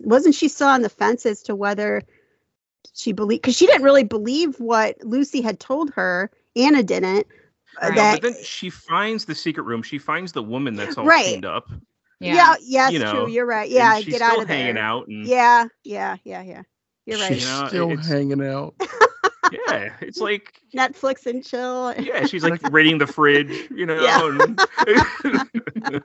Wasn't 0.00 0.34
she 0.34 0.48
still 0.48 0.68
on 0.68 0.82
the 0.82 0.88
fence 0.90 1.24
as 1.26 1.42
to 1.44 1.54
whether 1.56 2.02
she 2.94 3.12
believed? 3.12 3.40
Because 3.42 3.56
she 3.56 3.66
didn't 3.66 3.82
really 3.82 4.04
believe 4.04 4.60
what 4.60 4.96
Lucy 5.02 5.40
had 5.40 5.58
told 5.58 5.90
her. 5.94 6.30
Anna 6.54 6.82
didn't. 6.82 7.26
uh, 7.82 7.86
Right. 7.88 7.96
That 7.96 8.20
But 8.20 8.34
then 8.34 8.44
she 8.44 8.68
finds 8.70 9.24
the 9.24 9.34
secret 9.34 9.62
room. 9.64 9.82
She 9.82 9.98
finds 9.98 10.32
the 10.32 10.42
woman 10.42 10.74
that's 10.76 10.96
all 10.98 11.06
Right. 11.06 11.24
cleaned 11.24 11.46
up. 11.46 11.68
yeah. 12.20 12.34
Yeah. 12.34 12.54
yes, 12.60 12.92
You 12.92 12.98
know, 13.00 13.12
true. 13.24 13.30
You're 13.30 13.46
right. 13.46 13.64
and 13.66 13.72
Yeah, 13.74 13.98
she's 14.00 14.12
get 14.12 14.20
out 14.22 14.32
still 14.32 14.42
of 14.42 14.48
there. 14.48 14.56
hanging 14.58 14.78
out, 14.78 15.08
and 15.08 15.26
Yeah, 15.26 15.66
yeah, 15.82 16.16
yeah, 16.24 16.42
yeah. 16.42 16.62
You're 17.06 17.18
right. 17.18 17.32
She's 17.34 17.42
You 17.42 17.48
know, 17.48 17.68
still 17.68 17.96
hanging 17.96 18.42
out. 18.42 18.74
yeah, 19.50 19.94
it's 20.00 20.20
like 20.20 20.60
Netflix 20.74 21.26
and 21.26 21.44
chill. 21.44 21.94
yeah, 21.98 22.24
she's 22.24 22.42
like 22.42 22.60
raiding 22.70 22.98
the 22.98 23.06
fridge, 23.06 23.68
you 23.70 23.86
know, 23.86 24.02
Yeah. 24.02 24.26
and 24.26 24.60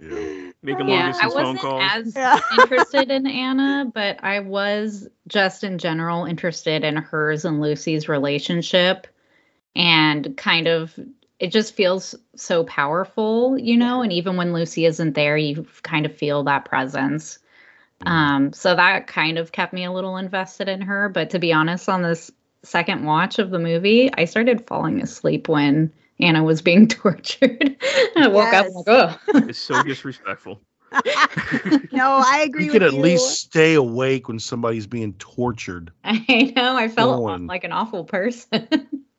Yeah. 0.00 0.52
making 0.62 0.86
long 0.86 0.98
Yeah, 0.98 1.06
I 1.06 1.26
distance 1.26 1.34
phone 1.34 1.56
wasn't 1.56 1.82
as 1.82 2.16
Yeah. 2.16 2.40
interested 2.60 3.10
in 3.10 3.26
Anna, 3.26 3.90
but 3.92 4.22
I 4.22 4.40
was 4.40 5.08
just 5.26 5.64
in 5.64 5.78
general 5.78 6.24
interested 6.24 6.84
in 6.84 6.96
hers 6.96 7.44
and 7.44 7.60
Lucy's 7.60 8.08
relationship 8.08 9.06
and 9.74 10.36
kind 10.36 10.66
of 10.68 10.98
it 11.40 11.52
just 11.52 11.74
feels 11.74 12.14
so 12.36 12.64
powerful, 12.64 13.56
you 13.58 13.76
know, 13.76 14.02
and 14.02 14.12
even 14.12 14.36
when 14.36 14.52
Lucy 14.52 14.84
isn't 14.86 15.14
there, 15.14 15.36
you 15.36 15.66
kind 15.82 16.04
of 16.06 16.14
feel 16.16 16.42
that 16.44 16.64
presence. 16.64 17.38
Um 18.06 18.52
so 18.52 18.74
that 18.76 19.06
kind 19.06 19.38
of 19.38 19.52
kept 19.52 19.72
me 19.72 19.84
a 19.84 19.92
little 19.92 20.16
invested 20.16 20.68
in 20.68 20.80
her, 20.82 21.08
but 21.08 21.30
to 21.30 21.38
be 21.38 21.52
honest 21.52 21.88
on 21.88 22.02
this 22.02 22.30
second 22.62 23.04
watch 23.04 23.38
of 23.38 23.50
the 23.50 23.58
movie, 23.58 24.10
I 24.14 24.24
started 24.24 24.66
falling 24.66 25.00
asleep 25.02 25.48
when 25.48 25.92
Anna 26.20 26.42
was 26.42 26.62
being 26.62 26.88
tortured. 26.88 27.76
I 28.16 28.28
woke 28.28 28.52
up 28.52 28.66
like, 28.74 28.84
oh. 28.88 29.18
It's 29.48 29.58
so 29.58 29.82
disrespectful. 29.82 30.60
no, 31.92 32.22
I 32.24 32.44
agree 32.46 32.64
You 32.64 32.72
could 32.72 32.82
at 32.82 32.94
you. 32.94 33.00
least 33.00 33.40
stay 33.42 33.74
awake 33.74 34.26
when 34.28 34.38
somebody's 34.38 34.86
being 34.86 35.12
tortured. 35.14 35.92
I 36.04 36.52
know. 36.56 36.76
I 36.76 36.88
felt 36.88 37.18
Going. 37.18 37.46
like 37.46 37.64
an 37.64 37.72
awful 37.72 38.04
person. 38.04 38.66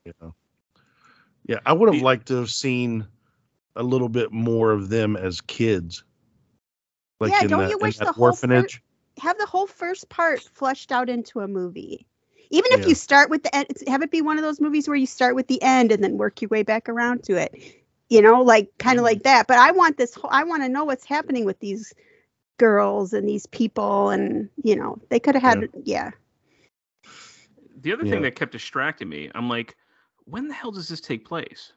Yeah. 0.06 0.30
Yeah. 1.46 1.60
I 1.66 1.74
would 1.74 1.94
have 1.94 2.02
liked 2.02 2.28
to 2.30 2.36
have 2.38 2.50
seen 2.50 3.06
a 3.76 3.84
little 3.84 4.10
bit 4.10 4.32
more 4.32 4.72
of 4.72 4.90
them 4.90 5.16
as 5.16 5.42
kids. 5.42 6.04
Like 7.20 7.34
Yeah, 7.34 7.44
in 7.44 7.56
don't 7.56 7.58
that, 7.58 7.68
you 7.68 7.78
in 7.82 7.94
wish 7.94 8.00
the 8.00 8.12
whole 8.14 8.36
fir- 8.36 8.70
have 9.20 9.38
the 9.38 9.46
whole 9.46 9.68
first 9.68 10.10
part 10.10 10.48
fleshed 10.54 10.92
out 10.92 11.10
into 11.10 11.40
a 11.42 11.48
movie. 11.48 12.08
Even 12.52 12.72
if 12.74 12.86
Yeah. 12.86 12.88
you 12.88 12.96
start 12.96 13.30
with 13.30 13.44
the 13.44 13.56
end, 13.56 13.68
have 13.88 14.02
it 14.02 14.12
be 14.12 14.22
one 14.22 14.38
of 14.38 14.44
those 14.44 14.62
movies 14.62 14.88
where 14.88 14.98
you 14.98 15.06
start 15.06 15.36
with 15.36 15.48
the 15.48 15.62
end 15.62 15.92
and 15.92 16.04
then 16.04 16.18
work 16.18 16.42
your 16.42 16.50
way 16.50 16.64
back 16.64 16.90
around 16.90 17.24
to 17.26 17.36
it. 17.36 17.56
You 18.10 18.22
know, 18.22 18.42
like 18.42 18.70
kind 18.80 18.98
Mm-hmm. 18.98 19.00
of 19.00 19.04
like 19.06 19.24
that. 19.24 19.48
But 19.48 19.58
I 19.60 19.72
want 19.72 19.98
this. 19.98 20.16
whole 20.16 20.30
I 20.32 20.44
want 20.44 20.64
to 20.64 20.70
know 20.70 20.86
what's 20.86 21.06
happening 21.06 21.46
with 21.46 21.60
these 21.60 21.94
girls 22.58 23.14
and 23.14 23.28
these 23.28 23.46
people, 23.48 24.10
and 24.10 24.50
you 24.64 24.76
know, 24.76 25.00
they 25.10 25.20
could 25.20 25.36
have 25.36 25.44
had. 25.44 25.70
Yeah. 25.84 26.12
The 27.82 27.94
other 27.94 28.06
Yeah. 28.06 28.16
thing 28.16 28.22
that 28.24 28.36
kept 28.36 28.52
distracting 28.52 29.10
me, 29.10 29.32
I'm 29.36 29.50
like, 29.50 29.76
when 30.26 30.48
the 30.48 30.54
hell 30.54 30.72
does 30.72 30.88
this 30.90 31.02
take 31.02 31.26
place? 31.26 31.74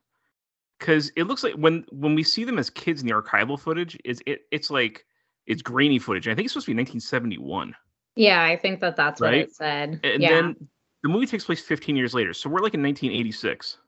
Because 0.79 1.11
it 1.17 1.25
looks 1.25 1.43
like 1.45 1.55
when 1.55 1.85
when 1.91 2.15
we 2.15 2.23
see 2.23 2.45
them 2.45 2.59
as 2.59 2.71
kids 2.71 3.03
in 3.03 3.09
the 3.09 3.15
archival 3.15 3.59
footage, 3.59 3.99
is 4.05 4.23
it 4.27 4.43
it's 4.51 4.71
like 4.71 5.07
it's 5.47 5.63
grainy 5.63 5.99
footage. 5.99 6.29
I 6.29 6.35
think 6.35 6.45
it's 6.47 6.53
supposed 6.53 6.67
to 6.67 6.71
be 6.73 6.77
1971. 6.77 7.75
yeah, 8.17 8.43
I 8.45 8.57
think 8.57 8.81
that 8.81 8.97
that's 8.97 9.21
what 9.21 9.29
Right? 9.29 9.43
it 9.43 9.55
said. 9.55 10.01
And 10.05 10.23
yeah. 10.23 10.29
then 10.31 10.69
the 11.03 11.09
movie 11.09 11.27
takes 11.27 11.45
place 11.45 11.61
15 11.61 11.97
years 11.97 12.15
later. 12.15 12.33
So 12.35 12.49
we're 12.51 12.61
like 12.61 12.75
in 12.75 12.83
1986. 12.83 13.79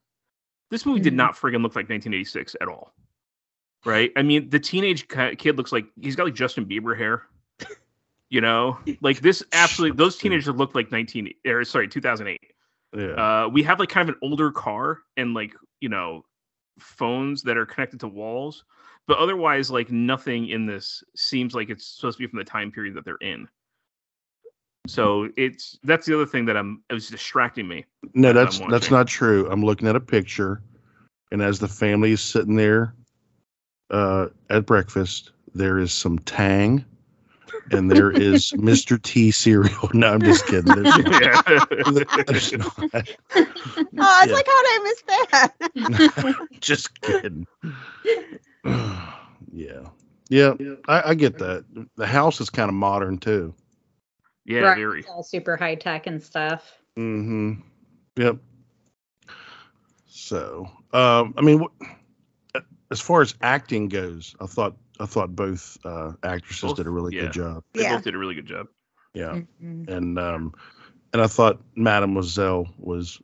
This 0.71 0.87
movie 0.87 1.01
did 1.01 1.13
Mhm. 1.13 1.17
not 1.17 1.35
friggin' 1.35 1.63
look 1.63 1.77
like 1.77 1.89
1986 1.89 2.57
at 2.61 2.69
all. 2.69 2.95
Right? 3.85 4.11
I 4.17 4.23
mean, 4.23 4.49
the 4.49 4.59
teenage 4.59 5.07
kid 5.09 5.57
looks 5.59 5.71
like 5.73 5.85
he's 6.01 6.17
got 6.17 6.25
like 6.25 6.35
Justin 6.35 6.65
Bieber 6.67 6.97
hair. 6.97 7.23
You 8.31 8.41
know, 8.41 8.79
like 9.01 9.21
this 9.21 9.45
absolutely 9.53 9.97
those 10.03 10.17
teenagers 10.17 10.49
look 10.49 10.75
like 10.75 10.91
19 10.91 11.33
or 11.47 11.63
sorry, 11.63 11.87
2008. 11.87 12.41
Yeah. 12.97 13.05
Uh, 13.45 13.49
we 13.49 13.63
have 13.63 13.79
like 13.79 13.91
kind 13.91 14.09
of 14.09 14.15
an 14.17 14.21
older 14.23 14.51
car 14.51 15.03
and 15.17 15.35
like, 15.35 15.55
you 15.81 15.89
know, 15.89 16.25
phones 16.81 17.43
that 17.43 17.57
are 17.57 17.67
connected 17.67 18.01
to 18.01 18.09
walls, 18.09 18.65
but 19.07 19.19
otherwise 19.19 19.71
like 19.71 19.91
nothing 19.91 20.49
in 20.49 20.67
this 20.67 21.03
seems 21.17 21.55
like 21.55 21.71
it's 21.71 21.87
supposed 21.87 22.19
to 22.19 22.23
be 22.25 22.29
from 22.31 22.39
the 22.39 22.45
time 22.45 22.71
period 22.73 22.95
that 22.95 23.05
they're 23.05 23.17
in. 23.21 23.49
So 24.87 25.31
it's 25.37 25.79
that's 25.85 26.07
the 26.07 26.15
other 26.15 26.27
thing 26.27 26.45
that 26.47 26.57
I'm 26.57 26.83
it 26.91 26.95
was 26.95 27.09
distracting 27.09 27.67
me. 27.67 27.85
no, 28.15 28.31
as 28.31 28.35
that's 28.35 28.71
that's 28.71 28.91
not 28.91 29.07
true. 29.07 29.49
I'm 29.51 29.65
looking 29.65 29.89
at 29.89 29.97
a 29.97 30.01
picture, 30.01 30.61
and 31.33 31.41
as 31.41 31.59
the 31.59 31.69
family 31.69 32.13
is 32.13 32.21
sitting 32.21 32.55
there 32.57 32.95
uh, 33.91 34.27
at 34.51 34.67
breakfast, 34.67 35.33
there 35.55 35.79
is 35.79 35.91
some 35.91 36.19
Tang, 36.19 36.85
and 37.71 37.91
there 37.91 38.11
is 38.11 38.53
Mr. 38.57 39.01
T 39.01 39.31
cereal. 39.31 39.89
No, 39.95 40.13
I'm 40.13 40.21
just 40.21 40.45
kidding. 40.47 40.75
There's 40.75 40.99
not. 40.99 41.23
yeah. 41.49 41.65
There's 42.27 42.53
not. 42.53 42.75
Oh, 42.79 42.91
I 43.35 44.27
was 44.27 44.29
Yeah. 44.29 44.35
like, 44.35 44.47
how 44.47 44.63
did 44.63 44.69
I 44.69 44.81
miss 44.85 45.03
that? 45.09 46.49
just 46.61 47.01
kidding. 47.01 47.47
yeah. 49.53 49.89
Yeah, 50.31 50.55
I, 50.89 51.11
I 51.11 51.15
get 51.15 51.39
that. 51.39 51.65
The 51.97 52.07
house 52.07 52.41
is 52.41 52.49
kind 52.51 52.69
of 52.71 52.75
modern 52.75 53.19
too. 53.19 53.55
yeah, 54.47 54.61
Right, 54.61 54.77
very. 54.79 55.05
All 55.07 55.23
super 55.23 55.57
high 55.57 55.75
tech 55.75 56.07
and 56.07 56.23
stuff. 56.23 56.79
Mm-hmm. 56.99 57.61
Yep. 58.17 58.39
So, 60.07 60.69
um, 60.93 61.35
I 61.37 61.43
mean, 61.43 61.61
wh- 61.61 62.61
as 62.91 63.01
far 63.01 63.21
as 63.23 63.35
acting 63.43 63.89
goes, 63.89 64.35
I 64.41 64.47
thought 64.47 64.77
I 65.01 65.07
thought 65.07 65.35
both 65.35 65.77
uh, 65.85 66.13
actresses 66.23 66.63
Both- 66.63 66.77
did 66.77 66.87
a 66.87 66.91
really 66.91 67.15
yeah. 67.17 67.23
good 67.23 67.33
job. 67.33 67.65
They 67.75 67.83
Yeah. 67.83 67.97
both 67.97 68.05
did 68.05 68.15
a 68.15 68.19
really 68.19 68.35
good 68.35 68.47
job. 68.47 68.69
Yeah, 69.13 69.41
Mhm. 69.63 69.89
and 69.89 70.19
um, 70.19 70.55
and 71.13 71.21
I 71.23 71.27
thought 71.27 71.61
Mademoiselle 71.77 72.67
was, 72.79 73.21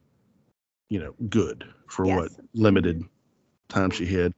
you 0.88 0.99
know, 1.01 1.14
good 1.28 1.64
for 1.88 2.05
Yes. 2.07 2.16
what 2.16 2.32
limited 2.55 3.03
time 3.68 3.91
she 3.91 4.07
had. 4.07 4.34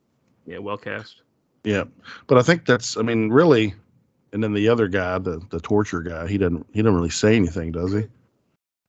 Yeah, 0.46 0.58
well 0.58 0.76
cast. 0.76 1.22
Yeah, 1.64 1.84
but 2.26 2.38
I 2.38 2.42
think 2.42 2.66
that's. 2.66 2.96
I 2.96 3.02
mean, 3.02 3.30
really, 3.30 3.74
and 4.32 4.42
then 4.42 4.52
the 4.52 4.68
other 4.68 4.88
guy, 4.88 5.18
the 5.18 5.40
the 5.50 5.60
torture 5.60 6.00
guy, 6.02 6.26
he 6.26 6.38
doesn't 6.38 6.66
he 6.72 6.82
doesn't 6.82 6.94
really 6.96 7.10
say 7.10 7.36
anything, 7.36 7.72
does 7.72 7.92
he? 7.92 8.04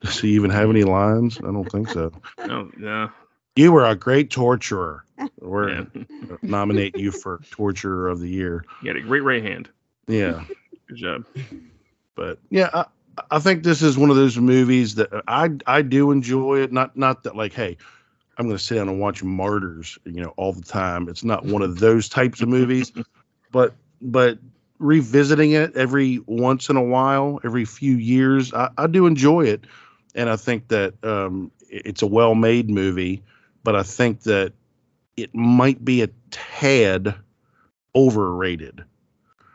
Does 0.01 0.19
he 0.19 0.29
even 0.29 0.49
have 0.49 0.69
any 0.69 0.83
lines? 0.83 1.37
I 1.37 1.43
don't 1.51 1.69
think 1.71 1.89
so. 1.89 2.11
No, 2.47 2.69
no. 2.77 3.09
You 3.55 3.71
were 3.71 3.85
a 3.85 3.95
great 3.95 4.31
torturer. 4.31 5.05
We're 5.39 5.69
Yeah. 5.69 5.85
nominate 6.41 6.97
you 6.97 7.11
for 7.11 7.39
torturer 7.51 8.07
of 8.09 8.19
the 8.19 8.27
year. 8.29 8.65
You 8.81 8.87
had 8.89 8.97
a 8.97 9.01
great 9.01 9.21
right 9.23 9.43
hand. 9.43 9.69
Yeah, 10.07 10.43
Good 10.87 10.97
job. 10.97 11.25
but 12.15 12.39
yeah, 12.49 12.69
I, 12.73 12.85
I 13.31 13.39
think 13.39 13.63
this 13.63 13.81
is 13.83 13.97
one 13.97 14.09
of 14.09 14.15
those 14.15 14.37
movies 14.37 14.95
that 14.95 15.09
I 15.27 15.51
I 15.67 15.83
do 15.83 16.09
enjoy 16.11 16.61
it. 16.61 16.73
Not 16.73 16.97
not 16.97 17.23
that 17.23 17.35
like, 17.35 17.53
hey, 17.53 17.77
I'm 18.37 18.45
going 18.47 18.57
to 18.57 18.63
sit 18.63 18.75
down 18.75 18.89
and 18.89 18.99
watch 18.99 19.23
Martyrs, 19.23 19.97
you 20.05 20.21
know, 20.21 20.33
all 20.37 20.53
the 20.53 20.61
time. 20.63 21.07
It's 21.07 21.23
not 21.23 21.45
one 21.45 21.61
of 21.61 21.79
those 21.79 22.09
types 22.09 22.41
of 22.41 22.49
movies, 22.49 22.91
but 23.51 23.73
but 24.01 24.39
revisiting 24.79 25.51
it 25.51 25.75
every 25.77 26.19
once 26.25 26.69
in 26.69 26.75
a 26.75 26.81
while, 26.83 27.39
every 27.43 27.63
few 27.65 27.95
years, 27.95 28.53
I, 28.53 28.69
I 28.77 28.87
do 28.87 29.05
enjoy 29.05 29.45
it, 29.45 29.63
and 30.15 30.29
I 30.29 30.35
think 30.35 30.67
that 30.69 30.93
um, 31.05 31.51
it's 31.69 32.01
a 32.01 32.07
well-made 32.07 32.69
movie. 32.69 33.21
But 33.63 33.75
I 33.77 33.83
think 33.83 34.21
that 34.23 34.51
it 35.15 35.33
might 35.33 35.85
be 35.85 36.01
a 36.01 36.09
tad 36.31 37.15
overrated, 37.95 38.83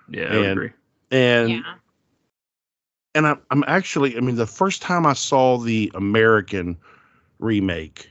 Yeah, 0.08 0.22
I 0.22 0.36
And- 0.36 0.46
agree. 0.46 0.70
and 1.10 1.50
yeah. 1.50 1.74
and 3.14 3.26
I'm, 3.26 3.40
I'm 3.50 3.64
actually 3.66 4.16
i 4.16 4.20
mean 4.20 4.36
the 4.36 4.46
first 4.46 4.80
time 4.82 5.04
i 5.06 5.12
saw 5.14 5.58
the 5.58 5.90
american 5.94 6.76
remake 7.40 8.08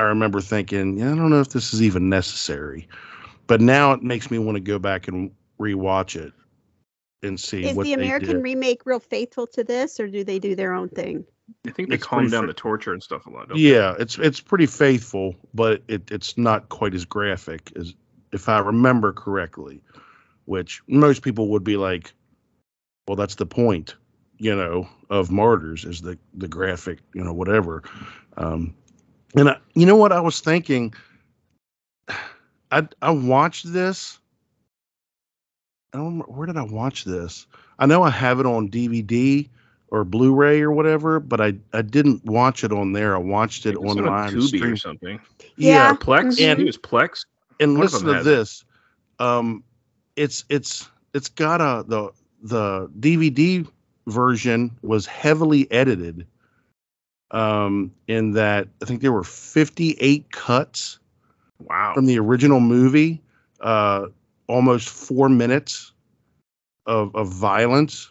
i 0.00 0.04
remember 0.08 0.40
thinking 0.40 0.98
yeah, 0.98 1.12
i 1.12 1.14
don't 1.16 1.30
know 1.30 1.40
if 1.40 1.50
this 1.50 1.74
is 1.74 1.82
even 1.82 2.08
necessary 2.08 2.88
but 3.46 3.60
now 3.60 3.92
it 3.92 4.02
makes 4.02 4.30
me 4.30 4.38
want 4.38 4.56
to 4.56 4.60
go 4.60 4.78
back 4.78 5.08
and 5.08 5.30
rewatch 5.60 6.16
it 6.16 6.32
and 7.22 7.38
see 7.38 7.66
Is 7.66 7.76
what 7.76 7.84
the 7.84 7.92
they 7.92 8.02
American 8.02 8.36
did. 8.36 8.42
remake 8.42 8.86
real 8.86 9.00
faithful 9.00 9.46
to 9.48 9.62
this, 9.64 10.00
or 10.00 10.08
do 10.08 10.24
they 10.24 10.38
do 10.38 10.54
their 10.54 10.72
own 10.72 10.88
thing? 10.88 11.24
I 11.66 11.70
think 11.70 11.88
they 11.90 11.96
It's 11.96 12.04
calm 12.04 12.30
down 12.30 12.44
fr- 12.44 12.46
the 12.46 12.54
torture 12.54 12.92
and 12.94 13.02
stuff 13.02 13.26
a 13.26 13.30
lot. 13.30 13.48
Don't 13.48 13.58
they? 13.58 13.62
yeah 13.62 13.94
it's 13.98 14.18
it's 14.18 14.40
pretty 14.40 14.66
faithful 14.66 15.34
but 15.52 15.82
it, 15.88 16.10
it's 16.10 16.38
not 16.38 16.68
quite 16.70 16.94
as 16.94 17.04
graphic 17.04 17.72
as 17.76 17.94
if 18.32 18.48
i 18.48 18.58
remember 18.58 19.12
correctly 19.12 19.82
which 20.46 20.80
most 20.88 21.22
people 21.22 21.48
would 21.48 21.64
be 21.64 21.76
like 21.76 22.12
well 23.08 23.16
that's 23.16 23.34
the 23.34 23.46
point 23.46 23.96
you 24.38 24.54
know 24.54 24.88
of 25.10 25.30
martyrs 25.30 25.84
is 25.84 26.00
the 26.00 26.16
the 26.34 26.48
graphic 26.48 27.00
you 27.14 27.22
know 27.24 27.32
whatever 27.34 27.82
um 28.38 28.74
and 29.36 29.50
I, 29.50 29.56
you 29.74 29.86
know 29.86 29.96
what 29.96 30.12
i 30.12 30.20
was 30.20 30.40
thinking 30.40 30.92
i 32.70 32.86
i 33.02 33.10
watched 33.10 33.72
this 33.72 34.18
i 35.92 35.98
don't 35.98 36.06
remember, 36.06 36.24
where 36.32 36.46
did 36.46 36.56
i 36.56 36.62
watch 36.62 37.04
this 37.04 37.46
i 37.78 37.86
know 37.86 38.02
i 38.02 38.10
have 38.10 38.40
it 38.40 38.46
on 38.46 38.68
dvd 38.68 39.48
or 39.90 40.04
blu-ray 40.04 40.60
or 40.60 40.70
whatever 40.72 41.18
but 41.20 41.40
i 41.40 41.52
i 41.72 41.82
didn't 41.82 42.24
watch 42.24 42.64
it 42.64 42.72
on 42.72 42.92
there 42.92 43.14
i 43.14 43.18
watched 43.18 43.66
I 43.66 43.70
it 43.70 43.72
think 43.74 43.84
it's 43.86 43.96
on 43.96 44.06
online 44.06 44.32
Tubi 44.34 44.46
stream- 44.46 44.72
or 44.72 44.76
something. 44.76 45.20
Yeah. 45.56 45.92
Plex. 45.94 46.22
Mhm. 46.24 46.32
I 46.32 46.54
think 46.54 46.58
it 46.60 46.64
was 46.66 46.78
Plex. 46.78 47.24
and 47.60 47.72
One 47.72 47.80
listen 47.82 48.06
to 48.06 48.14
has 48.14 48.26
it. 48.26 48.30
this 48.30 48.64
um 49.18 49.62
it's 50.16 50.44
it's 50.48 50.88
it's 51.12 51.28
got 51.28 51.60
a 51.60 51.84
the 51.86 52.10
the 52.42 52.88
dvd 53.00 53.66
version 54.06 54.70
was 54.82 55.06
heavily 55.06 55.70
edited 55.70 56.26
um 57.32 57.92
in 58.08 58.32
that 58.32 58.68
i 58.82 58.84
think 58.84 59.00
there 59.02 59.12
were 59.12 59.24
58 59.24 60.30
cuts 60.32 60.98
Wow. 61.62 61.92
from 61.94 62.06
the 62.06 62.18
original 62.18 62.60
movie 62.60 63.20
uh 63.60 64.06
almost 64.48 64.88
four 64.88 65.28
minutes 65.28 65.92
of 66.86 67.14
of 67.14 67.28
violence. 67.28 68.10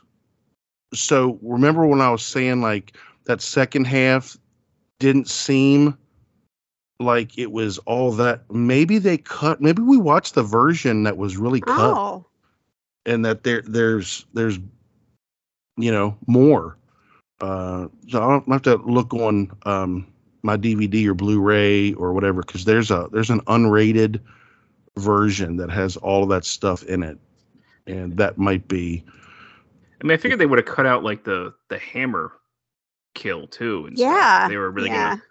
So 0.93 1.37
remember 1.41 1.85
when 1.85 2.01
i 2.01 2.09
was 2.09 2.23
saying 2.23 2.61
like 2.61 2.95
that 3.25 3.41
second 3.41 3.85
half 3.85 4.37
didn't 4.99 5.27
seem 5.27 5.97
like 6.99 7.37
it 7.37 7.51
was 7.51 7.77
all 7.79 8.11
that 8.13 8.43
maybe 8.51 8.97
they 8.99 9.17
cut 9.17 9.61
maybe 9.61 9.81
we 9.81 9.97
watched 9.97 10.35
the 10.35 10.43
version 10.43 11.03
that 11.03 11.17
was 11.17 11.37
really 11.37 11.61
cut 11.61 11.75
Oh, 11.77 12.25
and 13.05 13.25
that 13.25 13.43
there 13.43 13.63
there's 13.65 14.25
there's 14.33 14.59
you 15.77 15.91
know 15.91 16.17
more 16.27 16.77
uh 17.41 17.87
so 18.07 18.21
i'll 18.21 18.43
have 18.51 18.61
to 18.61 18.75
look 18.77 19.13
on 19.13 19.51
um 19.65 20.05
my 20.43 20.57
dvd 20.57 21.05
or 21.05 21.13
blu-ray 21.13 21.93
or 21.93 22.13
whatever 22.13 22.41
because 22.41 22.65
there's 22.65 22.91
a 22.91 23.07
there's 23.11 23.29
an 23.29 23.41
unrated 23.41 24.19
version 24.97 25.57
that 25.57 25.69
has 25.69 25.97
all 25.97 26.23
of 26.23 26.29
that 26.29 26.45
stuff 26.45 26.83
in 26.83 27.03
it 27.03 27.17
and 27.87 28.17
that 28.17 28.37
might 28.37 28.67
be 28.67 29.03
I 30.01 30.05
mean, 30.07 30.13
I 30.13 30.17
figured 30.17 30.39
they 30.39 30.45
would 30.45 30.59
have 30.59 30.65
cut 30.65 30.85
out 30.85 31.03
like 31.03 31.23
the 31.23 31.53
the 31.67 31.77
hammer 31.77 32.31
kill 33.15 33.47
too. 33.47 33.85
And 33.87 33.97
stuff. 33.97 34.09
yeah. 34.09 34.47
They 34.47 34.57
were 34.57 34.71
really 34.71 34.89
yeah. 34.89 35.09
gonna 35.09 35.21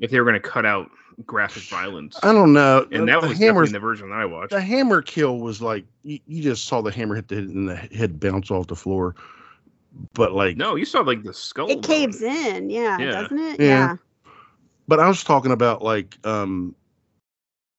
if 0.00 0.10
they 0.10 0.18
were 0.18 0.26
gonna 0.26 0.40
cut 0.40 0.64
out 0.64 0.90
graphic 1.24 1.62
violence. 1.64 2.18
i 2.22 2.30
don't 2.30 2.52
know 2.52 2.86
and 2.92 3.08
the, 3.08 3.12
that 3.12 3.22
the 3.22 3.28
was 3.28 3.38
hammer 3.38 3.62
definitely 3.62 3.72
the 3.72 3.80
version 3.80 4.10
that 4.10 4.16
I 4.18 4.26
watched. 4.26 4.50
the 4.50 4.60
hammer 4.60 5.00
kill 5.00 5.38
was 5.38 5.62
like 5.62 5.86
you, 6.02 6.18
you 6.26 6.42
just 6.42 6.66
saw 6.66 6.82
the 6.82 6.90
hammer 6.90 7.14
hit 7.14 7.28
the 7.28 7.36
head 7.36 7.44
and 7.44 7.68
the 7.68 7.76
head 7.76 8.20
bounce 8.20 8.50
off 8.50 8.66
the 8.66 8.76
floor 8.76 9.14
but 10.14 10.32
like 10.32 10.56
No, 10.56 10.76
you 10.76 10.84
saw 10.84 11.00
like 11.00 11.22
the 11.22 11.32
skull. 11.34 11.68
It 11.70 11.82
caves 11.82 12.22
in, 12.22 12.70
yeah, 12.70 12.98
Yeah. 12.98 13.22
doesn't 13.22 13.38
it? 13.38 13.60
Yeah. 13.60 13.66
Yeah. 13.68 13.96
but 14.88 15.00
i 15.00 15.08
was 15.08 15.22
talking 15.24 15.52
about 15.52 15.82
like 15.82 16.16
um 16.24 16.74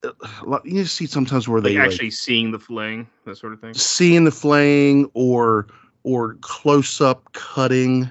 uh, 0.03 0.59
you 0.63 0.85
see 0.85 1.05
sometimes 1.05 1.47
where 1.47 1.61
Like 1.61 1.73
they 1.73 1.77
like, 1.77 1.85
actually 1.91 2.11
seeing 2.11 2.51
the 2.51 2.59
flaying, 2.59 3.07
that 3.25 3.35
sort 3.37 3.53
of 3.53 3.59
thing. 3.59 3.73
seeing 3.73 4.23
the 4.25 4.31
flaying 4.31 5.09
or 5.13 5.67
or 6.03 6.35
close 6.41 7.01
up 7.01 7.31
cutting 7.33 8.09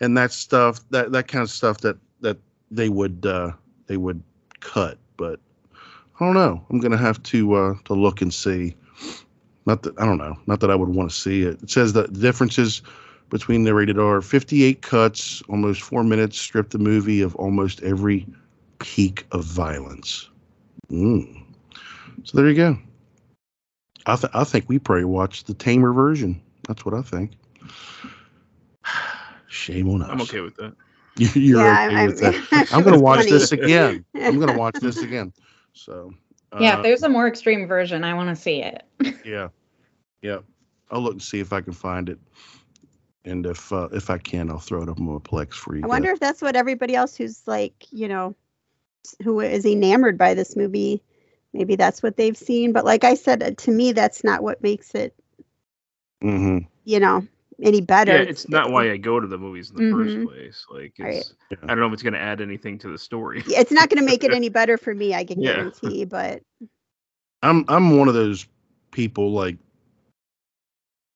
and 0.00 0.16
that 0.16 0.32
stuff 0.32 0.80
that 0.90 1.12
that 1.12 1.28
kind 1.28 1.42
of 1.42 1.50
stuff 1.50 1.78
that 1.78 1.96
that 2.20 2.38
they 2.70 2.88
would 2.88 3.26
uh 3.26 3.50
they 3.86 3.96
would 3.96 4.22
cut 4.60 4.98
but 5.16 5.40
i 6.20 6.24
don't 6.24 6.34
know 6.34 6.64
i'm 6.70 6.78
gonna 6.78 6.96
have 6.96 7.22
to 7.24 7.54
uh 7.54 7.74
to 7.84 7.92
look 7.94 8.22
and 8.22 8.32
see 8.32 8.74
not 9.66 9.82
that 9.82 9.98
i 9.98 10.06
don't 10.06 10.18
know 10.18 10.36
not 10.46 10.60
that 10.60 10.70
i 10.70 10.74
would 10.74 10.88
want 10.88 11.10
to 11.10 11.14
see 11.16 11.42
it 11.42 11.60
it 11.62 11.70
says 11.70 11.92
that 11.92 12.12
the 12.14 12.20
differences 12.20 12.82
between 13.30 13.64
the 13.64 13.74
rated 13.74 13.98
r 13.98 14.20
58 14.20 14.82
cuts 14.82 15.42
almost 15.48 15.82
four 15.82 16.04
minutes 16.04 16.38
stripped 16.38 16.70
the 16.72 16.78
movie 16.78 17.20
of 17.20 17.34
almost 17.36 17.82
every 17.82 18.26
peak 18.78 19.26
of 19.32 19.44
violence 19.44 20.28
mm. 20.90 21.42
so 22.24 22.36
there 22.36 22.48
you 22.48 22.54
go 22.54 22.78
I, 24.06 24.16
th- 24.16 24.32
I 24.34 24.44
think 24.44 24.68
we 24.68 24.78
probably 24.78 25.04
watched 25.04 25.46
the 25.46 25.54
tamer 25.54 25.92
version. 25.92 26.40
That's 26.66 26.84
what 26.84 26.94
I 26.94 27.02
think. 27.02 27.32
Shame 29.48 29.88
on 29.90 30.02
us. 30.02 30.08
I'm 30.10 30.20
okay 30.22 30.40
with 30.40 30.56
that. 30.56 30.74
You- 31.16 31.28
You're 31.34 31.60
yeah, 31.60 31.84
okay 31.84 31.96
I'm, 31.96 32.06
with 32.06 32.20
that. 32.20 32.34
I'm, 32.52 32.66
I'm 32.72 32.82
gonna 32.82 32.98
watch 33.02 33.18
funny. 33.18 33.30
this 33.32 33.52
again. 33.52 34.04
I'm 34.14 34.38
gonna 34.38 34.58
watch 34.58 34.76
this 34.80 35.02
again. 35.02 35.32
So 35.74 36.14
yeah, 36.58 36.74
uh, 36.74 36.76
if 36.78 36.82
there's 36.82 37.02
a 37.02 37.08
more 37.08 37.26
extreme 37.28 37.66
version, 37.66 38.04
I 38.04 38.14
want 38.14 38.28
to 38.30 38.36
see 38.40 38.62
it. 38.62 38.84
yeah, 39.24 39.48
yeah. 40.22 40.38
I'll 40.90 41.00
look 41.00 41.12
and 41.12 41.22
see 41.22 41.40
if 41.40 41.52
I 41.52 41.60
can 41.60 41.72
find 41.72 42.08
it, 42.08 42.18
and 43.24 43.46
if 43.46 43.72
uh, 43.72 43.88
if 43.92 44.10
I 44.10 44.18
can, 44.18 44.50
I'll 44.50 44.58
throw 44.58 44.82
it 44.82 44.88
up 44.88 44.98
on 44.98 45.06
my 45.06 45.18
Plex 45.18 45.54
for 45.54 45.76
you. 45.76 45.84
I 45.84 45.86
wonder 45.88 46.10
if 46.10 46.20
that's 46.20 46.42
what 46.42 46.56
everybody 46.56 46.94
else 46.94 47.16
who's 47.16 47.46
like, 47.46 47.86
you 47.90 48.08
know, 48.08 48.34
who 49.22 49.40
is 49.40 49.66
enamored 49.66 50.18
by 50.18 50.34
this 50.34 50.56
movie, 50.56 51.02
maybe 51.52 51.76
that's 51.76 52.02
what 52.02 52.16
they've 52.16 52.36
seen. 52.36 52.72
But 52.72 52.84
like 52.84 53.04
I 53.04 53.14
said, 53.14 53.42
uh, 53.42 53.50
to 53.52 53.70
me, 53.70 53.92
that's 53.92 54.24
not 54.24 54.42
what 54.42 54.62
makes 54.62 54.94
it, 54.94 55.14
hmm 56.22 56.58
you 56.84 57.00
know, 57.00 57.26
any 57.62 57.80
better. 57.80 58.12
Yeah, 58.12 58.20
it's 58.20 58.48
not 58.48 58.70
why 58.70 58.90
I 58.90 58.96
go 58.96 59.20
to 59.20 59.26
the 59.26 59.38
movies 59.38 59.70
in 59.70 59.76
the 59.76 59.82
Mhm. 59.82 59.90
first 59.90 60.22
place. 60.22 60.66
Like, 60.70 60.94
Right. 61.00 61.14
it's, 61.14 61.34
I 61.62 61.66
don't 61.68 61.80
know 61.80 61.86
if 61.86 61.92
it's 61.94 62.02
going 62.02 62.14
to 62.14 62.20
add 62.20 62.40
anything 62.40 62.78
to 62.78 62.88
the 62.90 62.98
story. 62.98 63.44
Yeah, 63.46 63.60
it's 63.60 63.72
not 63.72 63.88
going 63.90 63.98
to 63.98 64.04
make 64.04 64.24
it 64.24 64.32
any 64.32 64.48
better 64.48 64.76
for 64.78 64.94
me. 64.94 65.14
I 65.14 65.24
can 65.24 65.40
Yeah. 65.40 65.42
guarantee. 65.42 66.04
But 66.06 66.42
I'm 67.42 67.64
I'm 67.68 67.98
one 67.98 68.08
of 68.08 68.14
those 68.14 68.46
people 68.90 69.32
like 69.32 69.56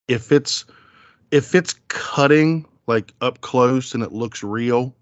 if 0.08 0.32
it's 0.32 0.64
if 1.34 1.52
it's 1.52 1.74
cutting 1.88 2.64
like 2.86 3.12
up 3.20 3.40
close 3.40 3.92
and 3.92 4.04
it 4.04 4.12
looks 4.12 4.44
real, 4.44 4.94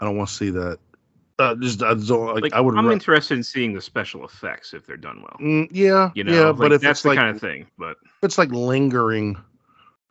I 0.00 0.04
don't 0.04 0.16
want 0.16 0.28
to 0.28 0.34
see 0.34 0.50
that. 0.50 0.78
Uh, 1.38 1.54
just 1.54 1.82
I, 1.84 1.94
don't, 1.94 2.34
like, 2.34 2.42
Like 2.42 2.52
I 2.52 2.60
would. 2.60 2.76
I'm 2.76 2.86
ra- 2.86 2.92
interested 2.92 3.38
in 3.38 3.44
seeing 3.44 3.72
the 3.72 3.80
special 3.80 4.24
effects 4.24 4.74
if 4.74 4.86
they're 4.86 4.96
done 4.96 5.22
well. 5.22 5.36
Mm, 5.40 5.68
yeah, 5.70 6.10
You 6.14 6.24
know, 6.24 6.32
yeah, 6.32 6.46
like, 6.48 6.58
but 6.58 6.72
if 6.72 6.80
that's 6.80 6.98
it's 6.98 7.02
the 7.02 7.08
like 7.10 7.18
kind 7.18 7.34
of 7.34 7.40
thing. 7.40 7.68
But 7.78 7.96
if 8.04 8.12
it's 8.22 8.38
like 8.38 8.50
lingering 8.50 9.36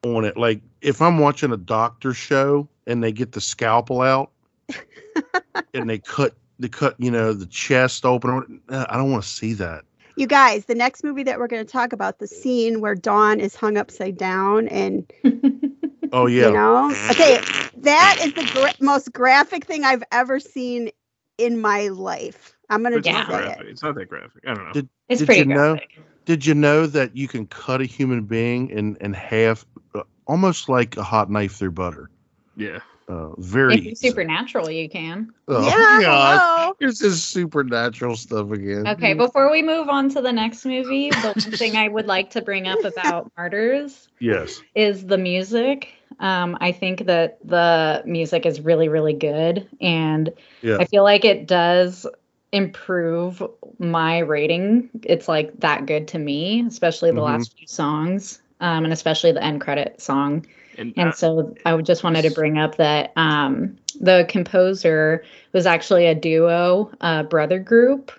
on 0.05 0.23
it, 0.23 0.37
like 0.37 0.61
if 0.81 1.01
I'm 1.01 1.19
watching 1.19 1.51
a 1.51 1.57
doctor 1.57 2.13
show 2.13 2.69
and 2.87 3.03
they 3.03 3.11
get 3.11 3.33
the 3.33 3.41
scalpel 3.41 4.01
out 4.01 4.31
and 5.73 5.89
they 5.89 5.99
cut 5.99 6.33
they 6.59 6.69
cut 6.69 6.95
you 6.97 7.11
know 7.11 7.33
the 7.33 7.45
chest 7.45 8.05
open, 8.05 8.61
I 8.69 8.95
don't 8.95 9.11
want 9.11 9.23
to 9.23 9.29
see 9.29 9.51
that. 9.53 9.83
You 10.21 10.27
guys, 10.27 10.65
the 10.65 10.75
next 10.75 11.03
movie 11.03 11.23
that 11.23 11.39
we're 11.39 11.47
going 11.47 11.65
to 11.65 11.71
talk 11.71 11.93
about, 11.93 12.19
the 12.19 12.27
scene 12.27 12.79
where 12.79 12.93
Dawn 12.93 13.39
is 13.39 13.55
hung 13.55 13.75
upside 13.75 14.17
down 14.17 14.67
and 14.67 15.11
Oh 16.13 16.27
yeah, 16.27 16.47
you 16.47 16.53
know, 16.53 16.91
okay, 17.09 17.39
that 17.77 18.17
is 18.21 18.33
the 18.33 18.47
gra- 18.53 18.73
most 18.79 19.11
graphic 19.13 19.65
thing 19.65 19.83
I've 19.83 20.03
ever 20.11 20.39
seen 20.39 20.91
in 21.39 21.59
my 21.59 21.87
life. 21.87 22.55
I'm 22.69 22.81
going 22.83 22.91
to 22.91 22.99
it's 22.99 23.07
just 23.07 23.19
say 23.19 23.25
graphic. 23.35 23.61
it. 23.61 23.69
It's 23.69 23.81
not 23.81 23.95
that 23.95 24.09
graphic. 24.09 24.43
I 24.45 24.53
don't 24.53 24.65
know. 24.65 24.73
Did- 24.73 24.89
It's 25.09 25.19
Did 25.21 25.25
pretty 25.25 25.39
you 25.39 25.45
know- 25.47 25.73
graphic. 25.73 25.99
Did 26.25 26.45
you 26.45 26.53
know 26.53 26.85
that 26.85 27.17
you 27.17 27.27
can 27.27 27.47
cut 27.47 27.81
a 27.81 27.85
human 27.85 28.25
being 28.25 28.69
in 28.69 28.95
in 29.01 29.13
half, 29.13 29.65
uh, 29.95 30.03
almost 30.27 30.69
like 30.69 30.95
a 30.97 31.03
hot 31.03 31.31
knife 31.31 31.53
through 31.55 31.71
butter? 31.71 32.11
yeah. 32.55 32.79
Uh, 33.11 33.35
very 33.39 33.75
If 33.75 33.83
you're 33.85 33.95
supernatural, 33.95 34.71
you 34.71 34.87
can. 34.87 35.33
Oh, 35.49 35.67
yeah, 35.67 35.99
God. 35.99 36.39
hello. 36.39 36.73
Here's 36.79 36.99
this 36.99 37.21
supernatural 37.21 38.15
stuff 38.15 38.51
again. 38.51 38.87
Okay, 38.87 39.13
before 39.13 39.51
we 39.51 39.61
move 39.61 39.89
on 39.89 40.07
to 40.11 40.21
the 40.21 40.31
next 40.31 40.65
movie, 40.65 41.09
the 41.09 41.33
one 41.33 41.51
thing 41.51 41.75
I 41.75 41.89
would 41.89 42.05
like 42.05 42.29
to 42.31 42.41
bring 42.41 42.67
up 42.69 42.85
about 42.85 43.29
Martyrs 43.37 44.07
Yes. 44.21 44.61
is 44.75 45.05
the 45.05 45.17
music. 45.17 45.89
Um, 46.21 46.57
I 46.61 46.71
think 46.71 47.05
that 47.07 47.39
the 47.43 48.01
music 48.05 48.45
is 48.45 48.61
really, 48.61 48.87
really 48.87 49.13
good, 49.13 49.67
and 49.81 50.31
Yeah. 50.61 50.77
I 50.79 50.85
feel 50.85 51.03
like 51.03 51.25
it 51.25 51.47
does 51.47 52.07
improve 52.53 53.43
my 53.77 54.19
rating. 54.19 54.89
It's 55.03 55.27
like 55.27 55.59
that 55.59 55.85
good 55.85 56.07
to 56.09 56.19
me, 56.19 56.63
especially 56.65 57.11
the 57.11 57.19
Mhm. 57.19 57.25
last 57.25 57.57
few 57.57 57.67
songs, 57.67 58.41
um, 58.61 58.85
and 58.85 58.93
especially 58.93 59.33
the 59.33 59.43
end 59.43 59.59
credit 59.59 59.99
song. 60.01 60.45
And, 60.81 60.93
And 60.97 61.09
uh, 61.09 61.11
so 61.11 61.55
I 61.65 61.79
just 61.81 62.03
wanted 62.03 62.23
to 62.23 62.31
bring 62.31 62.57
up 62.57 62.77
that 62.77 63.13
um, 63.15 63.77
the 63.99 64.25
composer 64.27 65.23
was 65.53 65.65
actually 65.65 66.07
a 66.07 66.15
duo, 66.15 66.91
uh, 67.01 67.23
brother 67.23 67.59
group. 67.59 68.11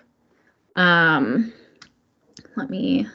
Um, 0.75 1.51
let 2.55 2.69
me, 2.69 3.07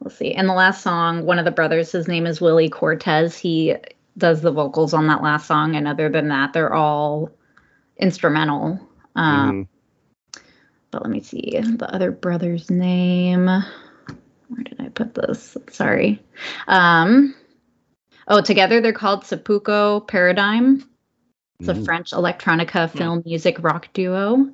let's 0.00 0.16
see. 0.16 0.34
And 0.34 0.48
the 0.48 0.54
last 0.54 0.82
song, 0.82 1.24
one 1.24 1.38
of 1.38 1.44
the 1.44 1.50
brothers, 1.50 1.92
his 1.92 2.08
name 2.08 2.26
is 2.26 2.40
Willie 2.40 2.68
Cortez. 2.68 3.38
He 3.38 3.76
does 4.16 4.42
the 4.42 4.50
vocals 4.50 4.92
on 4.92 5.06
that 5.06 5.22
last 5.22 5.46
song. 5.46 5.76
And 5.76 5.86
other 5.86 6.08
than 6.08 6.28
that, 6.28 6.52
they're 6.52 6.74
all 6.74 7.30
instrumental. 7.96 8.80
Um, 9.14 9.52
Mhm. 9.52 9.68
But 10.90 11.02
let 11.02 11.10
me 11.10 11.20
see 11.20 11.60
the 11.60 11.94
other 11.94 12.10
brother's 12.10 12.70
name. 12.70 13.46
Where 13.46 14.64
did 14.64 14.80
I 14.80 14.88
put 14.88 15.14
this? 15.14 15.56
Sorry. 15.70 16.22
Um, 16.66 17.34
oh, 18.28 18.40
together 18.40 18.80
they're 18.80 18.92
called 18.92 19.24
Seppuku 19.24 20.00
Paradigm. 20.06 20.88
It's 21.60 21.68
a 21.68 21.74
Mm. 21.74 21.84
French 21.84 22.10
electronica 22.12 22.90
film 22.90 23.22
music 23.26 23.62
rock 23.62 23.88
duo 23.92 24.50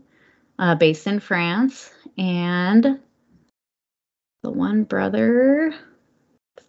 uh, 0.58 0.74
based 0.76 1.06
in 1.06 1.20
France. 1.20 1.90
And 2.16 3.00
the 4.42 4.50
one 4.50 4.84
brother, 4.84 5.74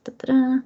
da-da-da, 0.06 0.60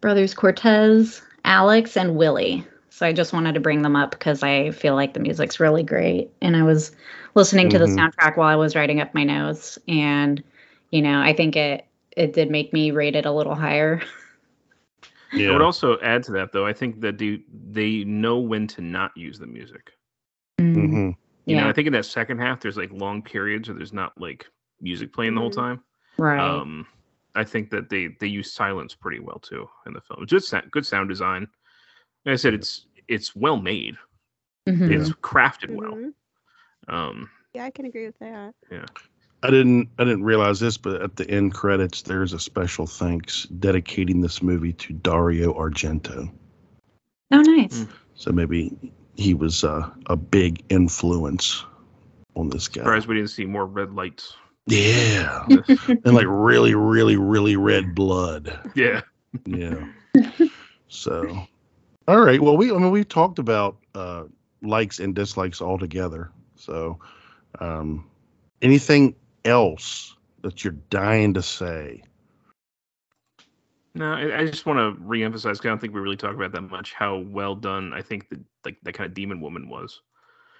brothers 0.00 0.34
Cortez, 0.34 1.22
Alex, 1.44 1.96
and 1.96 2.16
Willie. 2.16 2.66
So 2.90 3.06
I 3.06 3.12
just 3.12 3.32
wanted 3.32 3.54
to 3.54 3.60
bring 3.60 3.82
them 3.82 3.96
up 3.96 4.10
because 4.10 4.42
I 4.42 4.70
feel 4.70 4.94
like 4.94 5.14
the 5.14 5.20
music's 5.20 5.60
really 5.60 5.82
great. 5.82 6.30
And 6.42 6.56
I 6.56 6.62
was 6.62 6.92
listening 7.34 7.70
to 7.70 7.78
the 7.78 7.86
Mhm. 7.86 7.96
soundtrack 7.98 8.36
while 8.36 8.48
I 8.48 8.56
was 8.56 8.74
writing 8.74 9.00
up 9.00 9.14
my 9.14 9.24
notes. 9.24 9.78
And, 9.88 10.42
you 10.90 11.02
know, 11.02 11.20
I 11.20 11.32
think 11.34 11.56
it 11.56 11.86
it 12.16 12.32
did 12.32 12.50
make 12.50 12.72
me 12.72 12.90
rate 12.92 13.14
it 13.16 13.26
a 13.26 13.32
little 13.32 13.54
higher. 13.54 14.00
I 15.32 15.50
would 15.50 15.62
also 15.62 15.98
add 16.00 16.22
to 16.24 16.32
that, 16.32 16.52
though. 16.52 16.66
I 16.66 16.72
think 16.72 17.00
that 17.00 17.18
they 17.18 17.42
they 17.70 18.04
know 18.04 18.38
when 18.38 18.66
to 18.68 18.80
not 18.80 19.16
use 19.16 19.38
the 19.38 19.46
music. 19.46 19.92
Mhm. 20.60 21.16
You 21.46 21.56
know, 21.56 21.68
I 21.68 21.72
think 21.72 21.86
in 21.86 21.92
that 21.92 22.04
second 22.06 22.38
half, 22.38 22.60
there's 22.60 22.76
like 22.76 22.90
long 22.92 23.22
periods 23.22 23.68
where 23.68 23.76
there's 23.76 23.92
not 23.92 24.18
like 24.20 24.46
music 24.80 25.12
playing 25.12 25.34
the 25.34 25.40
whole 25.40 25.50
Mhm. 25.50 25.54
time. 25.56 25.84
right. 26.18 26.40
Um, 26.40 26.86
I 27.34 27.44
think 27.44 27.68
that 27.70 27.90
they 27.90 28.08
they 28.20 28.26
use 28.26 28.50
silence 28.52 28.94
pretty 28.94 29.18
well 29.20 29.38
too 29.38 29.68
in 29.86 29.92
the 29.92 30.00
film. 30.00 30.26
Just 30.26 30.48
sa- 30.48 30.62
good 30.70 30.86
sound 30.86 31.08
design. 31.10 31.46
Like 32.24 32.32
I 32.32 32.36
said, 32.36 32.54
it's 32.54 32.86
it's 33.08 33.36
well 33.36 33.58
made. 33.58 33.96
Mhm. 34.66 34.90
It's 34.90 35.10
crafted 35.12 35.70
well. 35.70 35.92
Mhm. 35.94 36.14
Um, 36.88 37.30
Yeah, 37.54 37.64
I 37.64 37.70
can 37.70 37.84
agree 37.84 38.06
with 38.06 38.18
that. 38.18 38.54
I 39.42 39.50
didn't 39.50 39.88
I 39.98 40.04
didn't 40.04 40.24
realize 40.24 40.60
this, 40.60 40.76
but 40.76 41.02
at 41.02 41.16
the 41.16 41.30
end 41.30 41.54
credits, 41.54 42.02
there's 42.02 42.32
a 42.32 42.40
special 42.40 42.86
thanks 42.86 43.44
dedicating 43.44 44.20
this 44.20 44.42
movie 44.42 44.72
to 44.74 44.92
Dario 44.94 45.52
Argento. 45.54 46.30
Oh, 47.30 47.42
nice. 47.42 47.80
Mm. 47.80 47.88
So 48.14 48.32
maybe 48.32 48.92
he 49.16 49.34
was 49.34 49.62
uh, 49.64 49.88
a 50.06 50.16
big 50.16 50.64
influence 50.68 51.64
on 52.34 52.48
this 52.50 52.68
guy. 52.68 52.82
surprised 52.82 53.06
we 53.06 53.16
didn't 53.16 53.30
see 53.30 53.44
more 53.44 53.66
red 53.66 53.92
lights. 53.92 54.34
Yeah, 54.66 55.46
and 55.88 56.14
like 56.14 56.26
really, 56.28 56.74
really, 56.74 57.16
really 57.16 57.56
red 57.56 57.94
blood. 57.94 58.58
Yeah. 58.74 59.02
Yeah. 59.44 59.86
so, 60.88 61.46
all 62.08 62.20
right. 62.20 62.40
Well, 62.40 62.56
we 62.56 62.70
I 62.72 62.74
mean 62.74 62.90
we 62.90 63.04
talked 63.04 63.38
about 63.38 63.76
uh, 63.94 64.24
likes 64.62 64.98
and 64.98 65.14
dislikes 65.14 65.60
all 65.60 65.78
together. 65.78 66.30
So, 66.56 66.98
um, 67.60 68.08
anything 68.62 69.14
else 69.46 70.14
that 70.42 70.64
you're 70.64 70.74
dying 70.90 71.34
to 71.34 71.42
say? 71.42 72.02
No, 73.94 74.12
I, 74.12 74.40
I 74.40 74.46
just 74.46 74.66
want 74.66 74.78
to 74.78 75.02
reemphasize. 75.02 75.42
'cause 75.56 75.60
I 75.64 75.68
don't 75.68 75.80
think 75.80 75.94
we 75.94 76.00
really 76.00 76.16
talk 76.16 76.34
about 76.34 76.52
that 76.52 76.60
much. 76.62 76.92
How 76.92 77.16
well 77.18 77.54
done 77.54 77.92
I 77.94 78.02
think 78.02 78.28
the 78.28 78.40
like 78.64 78.76
that 78.82 78.92
kind 78.92 79.08
of 79.08 79.14
demon 79.14 79.40
woman 79.40 79.68
was. 79.68 80.02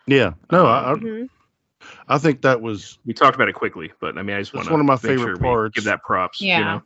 Yeah. 0.06 0.32
No, 0.50 0.66
I 0.66 0.92
I, 0.92 0.94
Mhm. 0.94 1.28
I 2.08 2.18
think 2.18 2.40
that 2.42 2.60
was 2.62 2.98
We 3.04 3.12
talked 3.12 3.34
about 3.34 3.48
it 3.48 3.54
quickly, 3.54 3.92
but 4.00 4.16
I 4.16 4.22
mean, 4.22 4.36
I 4.36 4.40
just 4.40 4.52
That's 4.52 4.64
want 4.66 4.72
one 4.72 4.80
of 4.80 4.86
my 4.86 4.96
favorite 4.96 5.36
sure 5.36 5.36
parts. 5.36 5.74
Give 5.74 5.84
that 5.84 6.02
props. 6.02 6.40
You 6.40 6.48
Yeah. 6.48 6.60
know, 6.60 6.82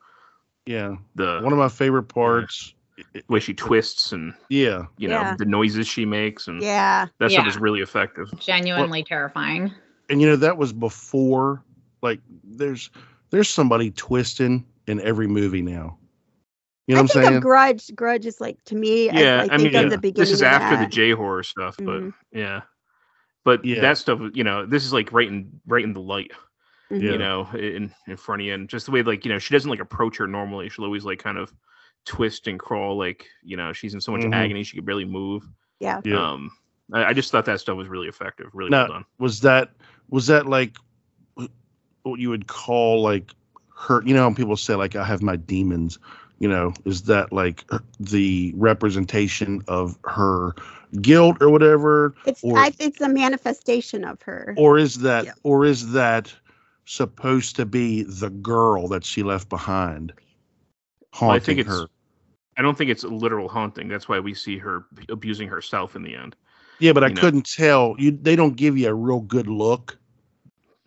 yeah 0.67 0.97
the 1.15 1.41
one 1.43 1.53
of 1.53 1.59
my 1.59 1.69
favorite 1.69 2.05
parts. 2.05 2.75
the 3.15 3.23
way 3.29 3.41
she 3.41 3.55
twists 3.55 4.13
and 4.13 4.35
Yeah. 4.51 4.83
you 4.99 5.09
know 5.09 5.21
Yeah. 5.21 5.37
the 5.39 5.47
noises 5.47 5.87
she 5.89 6.05
makes 6.05 6.49
and 6.49 6.61
Yeah. 6.61 7.07
that 7.19 7.31
stuff 7.31 7.45
Yeah. 7.45 7.49
is 7.49 7.57
really 7.57 7.81
effective. 7.81 8.29
Genuinely 8.41 9.03
terrifying. 9.05 9.73
and 10.11 10.21
you 10.21 10.27
know 10.27 10.37
that 10.37 10.59
was 10.59 10.73
before 10.73 11.63
like 12.03 12.21
there's 12.45 12.91
there's 13.31 13.49
somebody 13.49 13.91
twisting 13.93 14.65
in 14.87 15.01
every 15.01 15.27
movie 15.27 15.63
now 15.63 15.97
you 16.87 16.95
know 16.95 17.01
I 17.01 17.03
what 17.03 17.11
i'm 17.11 17.15
think 17.15 17.25
saying 17.27 17.37
of 17.37 17.43
Grudge. 17.43 17.95
Grudge 17.95 18.27
is 18.27 18.41
like 18.41 18.63
to 18.65 18.75
me. 18.75 19.07
Yeah, 19.07 19.43
I, 19.49 19.55
I, 19.55 19.59
think 19.59 19.63
mean, 19.63 19.67
of 19.69 19.73
yeah, 19.85 19.89
the 19.91 19.99
beginning. 19.99 20.21
this 20.21 20.31
is 20.33 20.43
after 20.43 20.77
that. 20.77 20.85
the 20.85 20.91
J 20.91 21.13
horror 21.13 21.43
stuff, 21.45 21.77
but 21.79 22.01
Mhm. 22.03 22.15
yeah, 22.33 22.63
but 23.45 23.65
Yeah. 23.65 23.81
that 23.83 23.99
stuff, 23.99 24.21
you 24.35 24.43
know, 24.45 24.67
this 24.67 24.85
is 24.85 24.93
like 24.93 25.13
right 25.13 25.29
in 25.29 25.61
right 25.67 25.85
in 25.85 25.93
the 25.93 26.01
light, 26.01 26.33
Mhm. 26.91 27.03
Yeah. 27.03 27.13
you 27.13 27.19
know, 27.19 27.49
in 27.55 27.95
in 28.09 28.17
front 28.17 28.43
of 28.43 28.47
you, 28.47 28.55
and 28.55 28.69
just 28.69 28.87
the 28.87 28.93
way 28.93 29.03
like 29.05 29.25
you 29.25 29.31
know 29.33 29.39
she 29.39 29.53
doesn't 29.55 29.71
like 29.71 29.79
approach 29.81 30.17
her 30.17 30.27
normally. 30.27 30.69
She'll 30.69 30.85
always 30.85 31.05
like 31.05 31.21
kind 31.23 31.39
of 31.39 31.55
twist 32.07 32.49
and 32.49 32.59
crawl, 32.59 32.99
like 32.99 33.25
you 33.45 33.57
know 33.57 33.73
she's 33.73 33.95
in 33.95 34.01
so 34.01 34.11
much 34.11 34.23
Mhm. 34.23 34.35
agony 34.35 34.65
she 34.65 34.77
could 34.77 34.87
barely 34.87 35.05
move. 35.05 35.47
Yeah. 35.79 36.01
yeah 36.05 36.33
Um, 36.33 36.51
I, 36.93 37.05
I 37.07 37.13
just 37.13 37.31
thought 37.31 37.45
that 37.45 37.61
stuff 37.61 37.77
was 37.77 37.87
really 37.89 38.09
effective, 38.09 38.49
really 38.53 38.71
Now- 38.71 38.85
well 38.85 38.93
done. 38.95 39.05
was 39.21 39.39
that 39.43 39.71
was 40.09 40.27
that 40.27 40.47
like 40.47 40.75
wh- 40.77 40.81
what 42.03 42.21
you 42.21 42.29
would 42.31 42.47
call 42.47 43.03
like 43.03 43.33
her 43.77 44.03
you 44.05 44.15
know 44.15 44.29
how 44.29 44.35
people 44.35 44.57
say 44.57 44.75
like 44.75 44.97
i 44.97 45.05
have 45.05 45.23
my 45.23 45.37
demons 45.37 45.99
you 46.39 46.49
know 46.49 46.73
is 46.85 47.03
that 47.03 47.33
like 47.33 47.65
the 47.99 48.53
representation 48.57 49.63
of 49.69 49.97
her 50.05 50.55
guilt 51.01 51.37
or 51.41 51.51
whatever 51.51 52.15
It's 52.27 52.43
or- 52.43 52.59
I, 52.59 52.73
it's 52.79 53.01
a 53.01 53.09
manifestation 53.09 54.05
of 54.05 54.21
her. 54.23 54.55
or 54.59 54.79
is 54.79 54.97
that 55.01 55.25
Yeah. 55.27 55.33
or 55.45 55.65
is 55.65 55.93
that 55.93 56.33
supposed 56.85 57.57
to 57.57 57.65
be 57.67 58.03
the 58.03 58.31
girl 58.31 58.89
that 58.89 59.05
she 59.05 59.23
left 59.23 59.49
behind 59.49 60.13
Well, 60.13 61.31
I 61.31 61.35
haunting 61.35 61.43
think 61.57 61.59
it's. 61.61 61.69
her 61.69 61.87
I 62.57 62.63
don't 62.63 62.77
think 62.77 62.91
it's 62.91 63.05
a 63.05 63.09
literal 63.09 63.49
haunting. 63.49 63.89
That's 63.89 64.07
why 64.09 64.21
we 64.21 64.35
see 64.35 64.59
her 64.59 64.85
abusing 65.09 65.49
herself 65.49 65.97
in 65.97 66.03
the 66.03 66.15
end. 66.15 66.37
Yeah, 66.79 66.93
but 66.93 67.05
I 67.05 67.09
know. 67.09 67.21
couldn't 67.21 67.47
tell. 67.47 67.95
You 67.99 68.11
they 68.11 68.37
don't 68.37 68.57
give 68.57 68.77
you 68.77 68.89
a 68.89 68.95
real 68.95 69.21
good 69.21 69.47
look 69.47 69.97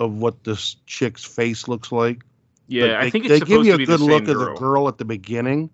of 0.03 0.13
what 0.17 0.43
this 0.43 0.75
chick's 0.85 1.23
face 1.23 1.67
looks 1.67 1.91
like. 1.91 2.23
Yeah, 2.67 2.87
But 2.87 2.95
I 2.95 3.03
they, 3.05 3.09
think 3.09 3.25
it's 3.25 3.39
they 3.39 3.45
give 3.45 3.65
you 3.65 3.73
a 3.73 3.77
good 3.77 3.99
look 3.99 4.25
same 4.25 4.29
of 4.29 4.39
the 4.39 4.45
girl. 4.45 4.57
girl 4.57 4.87
at 4.87 4.97
the 4.97 5.05
beginning 5.05 5.69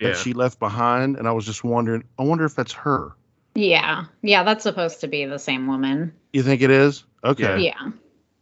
Yeah, 0.00 0.08
that 0.08 0.16
she 0.16 0.32
left 0.32 0.58
behind, 0.58 1.16
and 1.16 1.26
I 1.28 1.32
was 1.32 1.44
just 1.44 1.64
wondering. 1.64 2.04
I 2.18 2.22
wonder 2.22 2.44
if 2.44 2.54
that's 2.54 2.72
her. 2.72 3.12
Yeah. 3.54 4.04
Yeah, 4.22 4.42
that's 4.44 4.62
supposed 4.62 5.00
to 5.00 5.08
be 5.08 5.24
the 5.24 5.38
same 5.38 5.66
woman. 5.66 6.12
You 6.32 6.42
think 6.42 6.62
it 6.62 6.70
is? 6.70 7.04
Okay. 7.24 7.60
Yeah. 7.60 7.90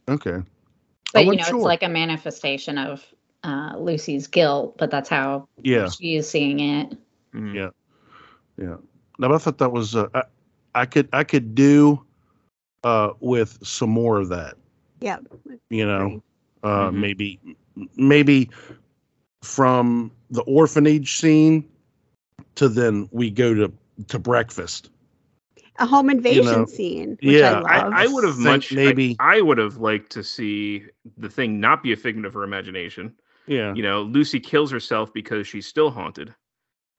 Okay. 0.07 0.41
But 1.13 1.25
you 1.25 1.31
know, 1.31 1.37
wasn't 1.37 1.55
it's 1.57 1.63
like 1.65 1.83
a 1.83 1.89
manifestation 1.89 2.77
of 2.77 3.05
uh, 3.43 3.73
Lucy's 3.77 4.27
guilt, 4.27 4.77
but 4.77 4.91
that's 4.91 5.09
how 5.09 5.47
Yeah. 5.63 5.89
she 5.89 6.15
is 6.15 6.29
seeing 6.29 6.59
it. 6.59 6.97
Mhm. 7.33 7.55
Yeah. 7.55 7.69
Yeah. 8.57 8.75
Now 9.17 9.27
but 9.27 9.33
I 9.33 9.37
thought 9.39 9.57
that 9.57 9.71
was 9.71 9.95
uh, 9.95 10.07
I, 10.13 10.23
I 10.75 10.85
could 10.85 11.09
I 11.11 11.23
could 11.23 11.55
do 11.55 12.05
uh 12.83 13.11
with 13.19 13.57
some 13.65 13.89
more 13.89 14.19
of 14.19 14.29
that. 14.29 14.55
Yep. 15.01 15.25
You 15.69 15.85
know, 15.85 16.05
Agree. 16.05 16.21
uh 16.63 16.91
Mhm. 16.91 16.93
maybe 16.95 17.39
maybe 17.97 18.49
from 19.41 20.11
the 20.29 20.41
orphanage 20.43 21.17
scene 21.17 21.63
to 22.55 22.67
then 22.69 23.07
we 23.11 23.29
go 23.31 23.53
to 23.53 23.71
to 24.07 24.19
breakfast. 24.19 24.89
A 25.77 25.85
home 25.85 26.09
invasion 26.09 26.43
know, 26.45 26.65
scene, 26.65 27.11
which 27.21 27.35
yeah, 27.37 27.61
I 27.65 27.77
I, 27.79 27.83
love. 27.83 27.93
I 27.93 28.07
would 28.07 28.23
have 28.25 28.37
much 28.37 28.73
maybe- 28.73 29.15
I, 29.19 29.37
I 29.37 29.41
would 29.41 29.57
have 29.57 29.77
liked 29.77 30.11
to 30.11 30.23
see 30.23 30.83
the 31.17 31.29
thing 31.29 31.59
not 31.61 31.81
be 31.83 31.93
a 31.93 31.95
figment 31.95 32.25
of 32.25 32.33
her 32.33 32.43
imagination. 32.43 33.13
Yeah. 33.47 33.73
You 33.73 33.81
know, 33.83 34.01
Lucy 34.01 34.41
kills 34.41 34.69
herself 34.71 35.13
because 35.13 35.47
she's 35.47 35.65
still 35.67 35.89
haunted, 35.89 36.35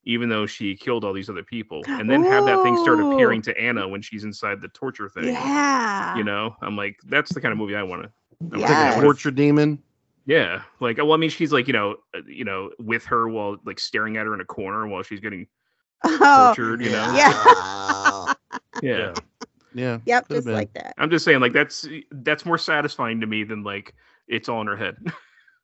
even 0.04 0.28
though 0.28 0.46
she 0.46 0.74
killed 0.76 1.04
all 1.04 1.12
these 1.12 1.28
other 1.30 1.42
people, 1.42 1.82
and 1.86 2.10
then 2.10 2.22
have 2.22 2.44
that 2.46 2.62
thing 2.62 2.76
start 2.76 3.00
appearing 3.12 3.42
to 3.42 3.58
Anna 3.60 3.86
when 3.88 4.02
she's 4.02 4.24
inside 4.24 4.60
the 4.60 4.68
torture 4.68 5.08
thing. 5.08 5.26
yeah. 5.26 6.16
You 6.16 6.24
know, 6.24 6.56
I'm 6.62 6.76
like, 6.76 6.96
that's 7.08 7.32
the 7.32 7.40
kind 7.40 7.52
of 7.52 7.58
movie 7.58 7.76
I 7.76 7.82
want 7.82 8.04
to. 8.04 8.10
Like 8.58 8.68
Yes. 8.68 8.98
a 8.98 9.00
torture 9.02 9.30
demon. 9.30 9.82
Yeah, 10.26 10.62
like 10.80 10.98
well, 10.98 11.12
I 11.12 11.16
mean, 11.16 11.30
she's 11.30 11.52
like 11.52 11.66
you 11.66 11.72
know, 11.72 11.96
uh, 12.14 12.20
you 12.26 12.44
know, 12.44 12.70
with 12.78 13.04
her 13.06 13.28
while 13.28 13.56
like 13.64 13.80
staring 13.80 14.16
at 14.16 14.26
her 14.26 14.34
in 14.34 14.40
a 14.40 14.44
corner 14.44 14.86
while 14.86 15.02
she's 15.02 15.20
getting 15.20 15.46
Oh, 16.04 16.52
tortured. 16.54 16.82
You 16.82 16.90
know, 16.90 17.12
yeah. 17.14 18.34
yeah. 18.82 19.14
Yeah. 19.72 19.98
yep, 20.04 20.28
just 20.28 20.46
been. 20.46 20.54
like 20.54 20.72
that. 20.72 20.94
I'm 20.98 21.10
just 21.10 21.24
saying, 21.24 21.40
like 21.40 21.52
that's 21.52 21.86
that's 22.10 22.44
more 22.44 22.58
satisfying 22.58 23.20
to 23.20 23.26
me 23.26 23.44
than 23.44 23.62
like 23.62 23.94
it's 24.26 24.48
all 24.48 24.60
in 24.62 24.66
her 24.66 24.76
head. 24.76 24.96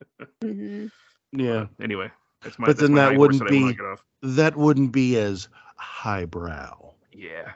hmm 0.42 0.86
Yeah. 1.32 1.66
anyway, 1.80 2.10
that's 2.42 2.58
my. 2.58 2.66
But 2.66 2.76
that's 2.78 2.88
then 2.88 2.92
my 2.92 3.10
that 3.10 3.18
wouldn't 3.18 3.40
that 3.40 3.52
I 3.52 3.60
wanna 3.60 3.74
be- 4.22 4.36
That 4.36 4.56
wouldn't 4.56 4.92
be 4.92 5.16
as 5.16 5.48
highbrow. 5.76 6.92
Yeah, 7.12 7.52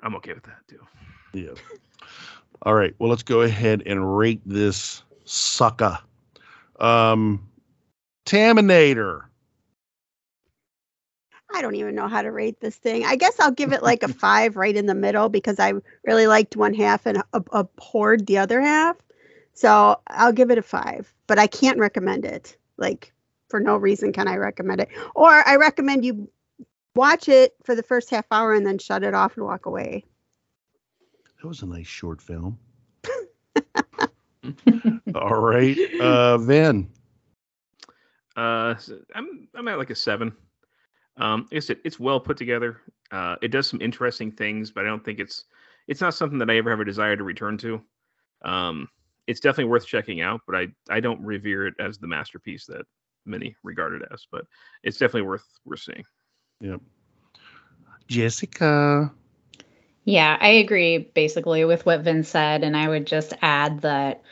I'm 0.00 0.14
okay 0.16 0.32
with 0.34 0.44
that 0.44 0.66
too. 0.68 0.86
Yeah. 1.32 1.54
All 2.62 2.74
right. 2.74 2.94
Well, 2.98 3.10
let's 3.10 3.22
go 3.22 3.42
ahead 3.42 3.82
and 3.86 4.16
rate 4.16 4.40
this 4.46 5.02
sucker. 5.24 5.98
Um, 6.78 7.48
Taminator. 8.26 9.24
I 11.54 11.60
don't 11.60 11.74
even 11.74 11.94
know 11.94 12.08
how 12.08 12.22
to 12.22 12.30
rate 12.30 12.60
this 12.60 12.76
thing. 12.76 13.04
I 13.04 13.16
guess 13.16 13.38
I'll 13.38 13.50
give 13.50 13.72
it 13.72 13.82
like 13.82 14.02
a 14.02 14.08
five 14.14 14.56
right 14.56 14.74
in 14.74 14.86
the 14.86 14.94
middle 14.94 15.28
because 15.28 15.58
I 15.58 15.74
really 16.06 16.26
liked 16.26 16.56
one 16.56 16.72
half 16.74 17.04
and 17.04 17.22
abhorred 17.32 18.26
the 18.26 18.38
other 18.38 18.60
half. 18.60 18.96
So 19.54 20.00
I'll 20.06 20.32
give 20.32 20.50
it 20.50 20.58
a 20.58 20.62
five, 20.62 21.12
but 21.26 21.38
I 21.38 21.46
can't 21.46 21.78
recommend 21.78 22.24
it. 22.24 22.56
Like 22.78 23.12
for 23.52 23.60
no 23.60 23.76
reason 23.76 24.14
can 24.14 24.26
I 24.26 24.36
recommend 24.36 24.80
it. 24.80 24.88
Or 25.14 25.28
I 25.28 25.56
recommend 25.56 26.06
you 26.06 26.26
watch 26.96 27.28
it 27.28 27.52
for 27.64 27.74
the 27.74 27.82
first 27.82 28.08
half 28.08 28.24
hour 28.30 28.54
and 28.54 28.66
then 28.66 28.78
shut 28.78 29.04
it 29.04 29.12
off 29.12 29.36
and 29.36 29.44
walk 29.44 29.66
away. 29.66 30.04
That 31.42 31.48
was 31.48 31.60
a 31.60 31.66
nice 31.66 31.86
short 31.86 32.22
film. 32.22 32.58
All 35.14 35.40
right. 35.40 35.76
Uh, 36.00 36.38
Vin. 36.38 36.88
Uh, 38.36 38.72
s- 38.76 38.90
I'm 39.14 39.48
I'm 39.54 39.68
at 39.68 39.78
like 39.78 39.90
a 39.90 39.94
seven. 39.94 40.32
Um, 41.18 41.42
like 41.50 41.58
I 41.58 41.60
said, 41.60 41.78
it's 41.84 42.00
well 42.00 42.18
put 42.18 42.38
together. 42.38 42.80
Uh, 43.10 43.36
it 43.42 43.48
does 43.48 43.66
some 43.66 43.82
interesting 43.82 44.32
things, 44.32 44.70
but 44.70 44.84
I 44.84 44.88
don't 44.88 45.04
think 45.04 45.20
it's 45.20 45.44
it's 45.88 46.00
not 46.00 46.14
something 46.14 46.38
that 46.38 46.48
I 46.48 46.56
ever 46.56 46.70
have 46.70 46.80
a 46.80 46.84
desire 46.86 47.16
to 47.16 47.24
return 47.24 47.58
to. 47.58 47.82
Um, 48.42 48.88
it's 49.26 49.40
definitely 49.40 49.70
worth 49.70 49.86
checking 49.86 50.22
out, 50.22 50.40
but 50.46 50.56
I 50.56 50.68
I 50.88 51.00
don't 51.00 51.20
revere 51.20 51.66
it 51.66 51.74
as 51.78 51.98
the 51.98 52.06
masterpiece 52.06 52.64
that 52.66 52.86
many 53.24 53.56
regard 53.62 53.94
it 53.94 54.02
as. 54.12 54.26
But 54.30 54.44
it's 54.82 54.98
definitely 54.98 55.28
worth 55.28 55.46
worth 55.64 55.80
seeing. 55.80 56.04
Yep. 56.60 56.80
Jessica. 58.08 59.12
Yeah, 60.04 60.36
I 60.40 60.48
agree 60.48 60.98
basically 60.98 61.64
with 61.64 61.86
what 61.86 62.00
Vin 62.00 62.24
said. 62.24 62.64
And 62.64 62.76
I 62.76 62.88
would 62.88 63.06
just 63.06 63.34
add 63.40 63.82
that 63.82 64.22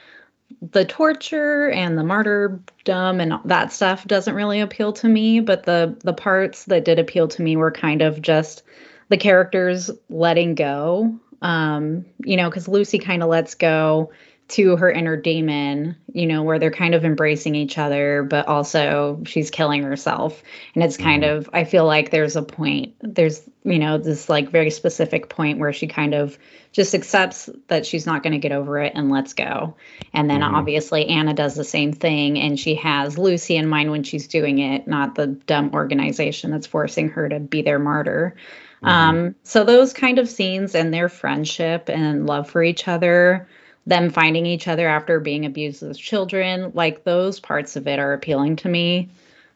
the 0.61 0.85
torture 0.85 1.71
and 1.71 1.97
the 1.97 2.03
martyrdom 2.03 3.21
and 3.21 3.35
that 3.45 3.73
stuff 3.73 4.05
doesn't 4.07 4.35
really 4.35 4.61
appeal 4.61 4.93
to 4.95 5.09
me. 5.09 5.41
But 5.41 5.65
the 5.65 5.97
the 6.03 6.13
parts 6.13 6.65
that 6.65 6.85
did 6.85 6.99
appeal 6.99 7.29
to 7.29 7.43
me 7.43 7.57
were 7.57 7.71
kind 7.71 8.03
of 8.03 8.21
just 8.21 8.63
the 9.09 9.17
characters 9.17 9.91
letting 10.09 10.55
go. 10.55 11.19
Um, 11.43 12.05
you 12.19 12.37
know, 12.37 12.51
because 12.51 12.69
Lucy 12.69 12.99
kind 12.99 13.23
of 13.23 13.29
lets 13.29 13.55
go 13.55 14.13
to 14.51 14.77
her 14.77 14.91
inner 14.91 15.17
demon, 15.17 15.97
you 16.13 16.27
know, 16.27 16.43
where 16.43 16.59
they're 16.59 16.71
kind 16.71 16.95
of 16.95 17.05
embracing 17.05 17.55
each 17.55 17.79
other, 17.79 18.23
but 18.23 18.47
also 18.49 19.23
she's 19.25 19.51
killing 19.51 19.83
herself. 19.83 20.43
And 20.75 20.85
it's 20.85 20.97
kind 20.97 21.25
of, 21.25 21.49
I 21.53 21.65
feel 21.65 21.87
like 21.87 22.11
there's 22.11 22.37
a 22.37 22.43
point, 22.43 22.95
there's, 23.01 23.43
you 23.65 23.79
know, 23.79 23.99
this 23.99 24.29
like 24.29 24.51
very 24.51 24.71
specific 24.71 25.29
point 25.29 25.59
where 25.59 25.73
she 25.73 25.87
kind 25.87 26.15
of 26.15 26.39
just 26.73 26.95
accepts 26.95 27.49
that 27.69 27.87
she's 27.87 28.07
not 28.07 28.23
going 28.23 28.33
to 28.33 28.39
get 28.39 28.53
over 28.53 28.79
it 28.79 28.93
and 28.95 29.11
lets 29.11 29.35
go. 29.35 29.75
And 30.13 30.29
then 30.29 30.41
Mhm. 30.41 30.55
obviously 30.55 31.07
Anna 31.07 31.35
does 31.35 31.55
the 31.55 31.65
same 31.65 31.93
thing 31.93 32.39
and 32.39 32.59
she 32.59 32.75
has 32.77 33.19
Lucy 33.19 33.57
in 33.57 33.69
mind 33.69 33.91
when 33.91 34.03
she's 34.03 34.27
doing 34.29 34.59
it, 34.59 34.87
not 34.89 35.15
the 35.15 35.29
dumb 35.29 35.71
organization 35.75 36.51
that's 36.51 36.67
forcing 36.67 37.09
her 37.11 37.29
to 37.29 37.41
be 37.41 37.63
their 37.63 37.79
martyr. 37.79 38.35
Um, 38.83 39.35
so 39.43 39.63
those 39.63 39.93
kind 39.93 40.19
of 40.19 40.29
scenes 40.29 40.75
and 40.75 40.93
their 40.93 41.09
friendship 41.09 41.89
and 41.91 42.27
love 42.27 42.49
for 42.49 42.63
each 42.63 42.89
other, 42.89 43.47
them 43.87 44.11
finding 44.11 44.47
each 44.47 44.69
other 44.69 44.89
after 44.89 45.21
being 45.21 45.47
abused 45.47 45.83
as 45.83 45.99
children, 45.99 46.73
like 46.75 47.05
those 47.05 47.41
parts 47.41 47.77
of 47.77 47.87
it 47.87 47.99
are 47.99 48.13
appealing 48.13 48.57
to 48.57 48.69
me. 48.69 49.09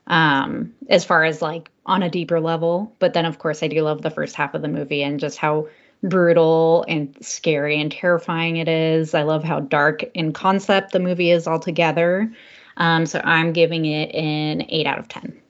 Um, 0.06 0.74
as 0.90 1.04
far 1.04 1.24
as 1.24 1.40
like 1.40 1.70
on 1.86 2.02
a 2.02 2.10
deeper 2.10 2.40
level. 2.40 2.94
But 2.98 3.14
then 3.14 3.24
of 3.24 3.38
course 3.38 3.62
I 3.62 3.68
do 3.68 3.82
love 3.82 4.02
the 4.02 4.10
first 4.10 4.36
half 4.36 4.54
of 4.54 4.62
the 4.62 4.68
movie 4.68 5.02
and 5.02 5.20
just 5.20 5.38
how 5.38 5.68
brutal 6.02 6.84
and 6.86 7.16
scary 7.20 7.80
and 7.80 7.90
terrifying 7.90 8.58
it 8.58 8.68
is. 8.68 9.14
I 9.14 9.22
love 9.22 9.42
how 9.42 9.60
dark 9.60 10.02
in 10.14 10.32
concept 10.32 10.92
the 10.92 11.00
movie 11.00 11.30
is 11.30 11.46
altogether. 11.46 12.30
Um, 12.76 13.06
so 13.06 13.20
I'm 13.24 13.52
giving 13.52 13.86
it 13.86 14.14
an 14.14 14.66
eight 14.68 14.86
out 14.86 14.98
of 14.98 15.08
ten. 15.08 15.40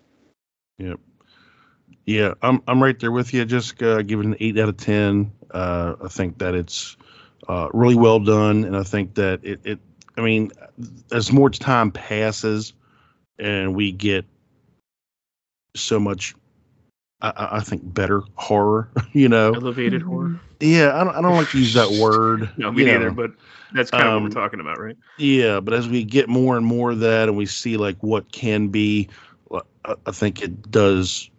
Yep. 0.78 1.00
Yeah, 2.06 2.34
I'm 2.42 2.62
I'm 2.68 2.82
right 2.82 2.98
there 2.98 3.12
with 3.12 3.32
you, 3.32 3.44
Jessica. 3.44 3.96
I 3.98 4.02
give 4.02 4.20
it 4.20 4.26
an 4.26 4.36
eight 4.38 4.58
out 4.58 4.68
of 4.68 4.76
ten. 4.76 5.32
Uh, 5.50 5.94
I 6.04 6.08
think 6.08 6.38
that 6.38 6.54
it's 6.54 6.96
uh, 7.49 7.68
really 7.72 7.95
well 7.95 8.20
done, 8.20 8.64
and 8.64 8.76
I 8.76 8.82
think 8.82 9.14
that 9.14 9.40
it, 9.45 9.61
it. 9.64 9.78
I 10.16 10.20
mean, 10.22 10.53
as 11.12 11.32
more 11.32 11.51
time 11.51 11.90
passes, 11.90 12.72
and 13.38 13.74
we 13.74 13.92
get 13.92 14.24
so 15.76 15.99
much, 15.99 16.34
I- 17.20 17.30
I, 17.36 17.57
I 17.57 17.61
think 17.61 17.82
better 17.95 18.22
horror. 18.34 18.88
You 19.12 19.28
know, 19.28 19.55
Elevated 19.55 20.03
horror. 20.03 20.40
yeah. 20.61 21.01
I 21.01 21.05
don't 21.05 21.14
I 21.14 21.22
don't 21.22 21.36
like 21.36 21.51
to 21.51 21.59
use 21.59 21.72
that 21.74 21.90
word. 21.92 22.49
No, 22.57 22.72
me 22.72 22.84
neither. 22.84 23.11
know. 23.11 23.14
But 23.14 23.32
that's 23.72 23.90
kind 23.90 24.05
of 24.05 24.12
what 24.12 24.16
Um, 24.18 24.24
we're 24.24 24.30
talking 24.30 24.61
about, 24.61 24.78
right? 24.80 24.97
Yeah, 25.18 25.61
but 25.61 25.72
as 25.74 25.88
we 25.88 26.03
get 26.05 26.28
more 26.28 26.57
and 26.57 26.66
more 26.66 26.90
of 26.92 27.01
that, 27.01 27.28
and 27.28 27.36
we 27.36 27.47
see 27.47 27.76
like 27.76 27.97
what 28.03 28.30
can 28.32 28.68
be, 28.68 29.09
I 29.53 29.95
I 30.07 30.11
think 30.12 30.42
it 30.42 30.70
does 30.70 31.30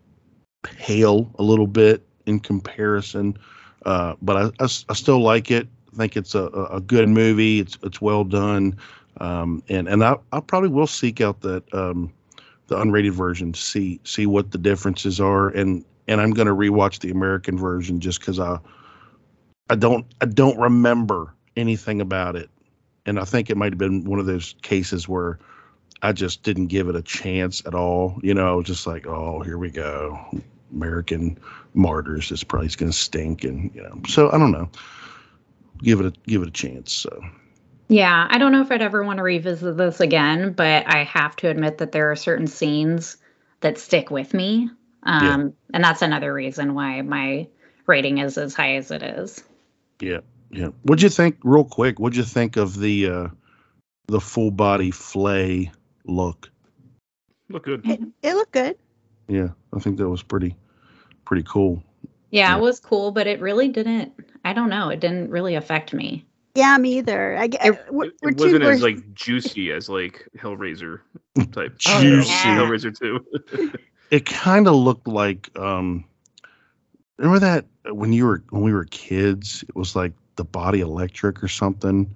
pale 0.64 1.30
a 1.38 1.44
little 1.44 1.68
bit 1.68 2.02
in 2.26 2.40
comparison. 2.40 3.38
Uh, 3.86 4.16
but 4.22 4.54
i 4.60 4.64
i 4.64 4.94
still 4.94 5.20
like 5.22 5.52
it. 5.52 5.68
Think 5.96 6.18
it's 6.18 6.36
a, 6.36 6.46
a 6.72 6.82
good 6.82 7.10
movie. 7.10 7.60
It's 7.60 7.78
it's 7.84 8.02
well 8.02 8.24
done, 8.24 8.78
um, 9.22 9.64
and 9.70 9.88
and 9.88 10.04
I, 10.04 10.18
I 10.32 10.40
probably 10.40 10.70
will 10.70 10.88
seek 10.88 11.22
out 11.22 11.42
that 11.42 11.74
um, 11.74 12.12
the 12.68 12.76
unrated 12.76 13.12
version 13.12 13.54
to 13.54 13.60
see 13.60 14.00
see 14.04 14.26
what 14.26 14.52
the 14.52 14.58
differences 14.58 15.20
are, 15.20 15.50
and 15.50 15.86
and 16.08 16.22
I'm 16.22 16.32
going 16.32 16.48
to 16.48 16.56
rewatch 16.56 17.00
the 17.00 17.12
American 17.12 17.58
version 17.58 18.00
just 18.00 18.20
because 18.20 18.40
I 18.40 18.60
I 19.70 19.76
don't 19.76 20.06
I 20.22 20.26
don't 20.26 20.60
remember 20.60 21.34
anything 21.56 22.02
about 22.02 22.36
it 22.36 22.50
and 23.06 23.20
I 23.20 23.24
think 23.24 23.50
it 23.50 23.58
might 23.58 23.72
have 23.72 23.78
been 23.78 24.04
one 24.04 24.20
of 24.20 24.26
those 24.26 24.56
cases 24.62 25.08
where 25.08 25.40
I 26.02 26.12
just 26.12 26.44
didn't 26.44 26.68
give 26.68 26.90
it 26.90 26.96
a 26.96 27.02
chance 27.02 27.62
at 27.66 27.74
all. 27.76 28.20
You 28.22 28.34
know, 28.34 28.52
I 28.52 28.56
was 28.56 28.66
just 28.66 28.88
like, 28.88 29.08
oh, 29.08 29.42
here 29.42 29.58
we 29.58 29.70
go, 29.70 30.20
American 30.74 31.38
Martyrs. 31.74 32.30
This 32.30 32.44
probably 32.44 32.70
going 32.70 32.92
to 32.92 32.98
stink, 32.98 33.44
and 33.44 33.74
you 33.74 33.82
know, 33.82 34.02
so 34.08 34.32
I 34.32 34.38
don't 34.38 34.52
know. 34.52 34.70
Give 35.82 36.00
it 36.00 36.06
a 36.06 36.14
give 36.28 36.42
it 36.42 36.48
a 36.48 36.52
chance. 36.52 36.94
So 36.94 37.22
Yeah, 37.88 38.28
I 38.30 38.38
don't 38.38 38.52
know 38.52 38.62
if 38.62 38.72
I'd 38.72 38.82
ever 38.82 39.04
want 39.04 39.18
to 39.18 39.24
revisit 39.24 39.78
this 39.78 40.00
again, 40.00 40.54
but 40.54 40.88
I 40.88 41.04
have 41.04 41.36
to 41.38 41.50
admit 41.50 41.78
that 41.80 41.92
there 41.92 42.12
are 42.12 42.16
certain 42.16 42.48
scenes 42.48 43.18
that 43.62 43.78
stick 43.78 44.10
with 44.10 44.34
me. 44.34 44.70
Um, 45.04 45.54
And 45.74 45.84
that's 45.84 46.02
another 46.02 46.34
reason 46.34 46.74
why 46.74 47.02
my 47.02 47.48
rating 47.86 48.18
is 48.18 48.38
as 48.38 48.56
high 48.56 48.76
as 48.76 48.90
it 48.92 49.04
is. 49.04 49.44
yeah, 50.00 50.20
yeah. 50.50 50.70
What'd 50.84 51.04
you 51.04 51.10
think, 51.10 51.38
real 51.44 51.64
quick? 51.64 52.00
What'd 52.00 52.18
you 52.18 52.24
think 52.24 52.58
of 52.58 52.78
the 52.80 53.10
uh 53.10 53.28
the 54.08 54.20
full 54.20 54.52
body 54.52 54.92
flay 54.92 55.72
look? 56.06 56.50
Look 57.50 57.64
good. 57.66 57.86
It, 57.86 58.02
it 58.22 58.34
looked 58.34 58.52
good. 58.54 58.78
Yeah, 59.28 59.50
I 59.74 59.80
think 59.80 59.98
that 59.98 60.10
was 60.10 60.24
pretty 60.24 60.56
pretty 61.26 61.44
cool. 61.44 61.84
Yeah, 62.36 62.50
Yeah. 62.52 62.58
it 62.58 62.62
was 62.62 62.80
cool, 62.82 63.12
but 63.12 63.28
it 63.28 63.40
really 63.40 63.70
didn't, 63.70 64.12
I 64.44 64.52
don't 64.52 64.70
know, 64.70 64.90
it 64.90 65.00
didn't 65.00 65.30
really 65.30 65.56
affect 65.56 65.94
me. 65.94 66.26
Yeah, 66.54 66.78
me 66.78 66.98
either. 66.98 67.38
I 67.38 67.48
get. 67.48 67.66
It- 67.66 67.86
we're, 67.94 68.06
It, 68.06 68.14
we're 68.22 68.30
it 68.32 68.38
wasn't 68.38 68.64
we're- 68.64 68.76
as 68.76 68.82
like 68.82 69.14
juicy 69.14 69.72
as 69.72 69.88
like 69.90 70.28
Hellraiser 70.38 71.00
type. 71.54 71.76
Oh, 71.88 72.02
Juicy. 72.02 72.30
yeah. 72.30 72.58
Hellraiser 72.60 72.98
two. 72.98 73.26
It 74.12 74.26
kind 74.28 74.68
of 74.68 74.76
looked 74.76 75.08
like 75.08 75.50
um 75.58 76.06
remember 77.18 77.40
that 77.40 77.66
when 77.92 78.14
you 78.14 78.26
were 78.26 78.44
when 78.52 78.62
we 78.64 78.72
were 78.74 78.86
kids, 78.86 79.64
it 79.68 79.76
was 79.76 79.96
like 79.96 80.14
the 80.36 80.44
body 80.46 80.82
electric 80.82 81.44
or 81.44 81.48
something. 81.48 82.14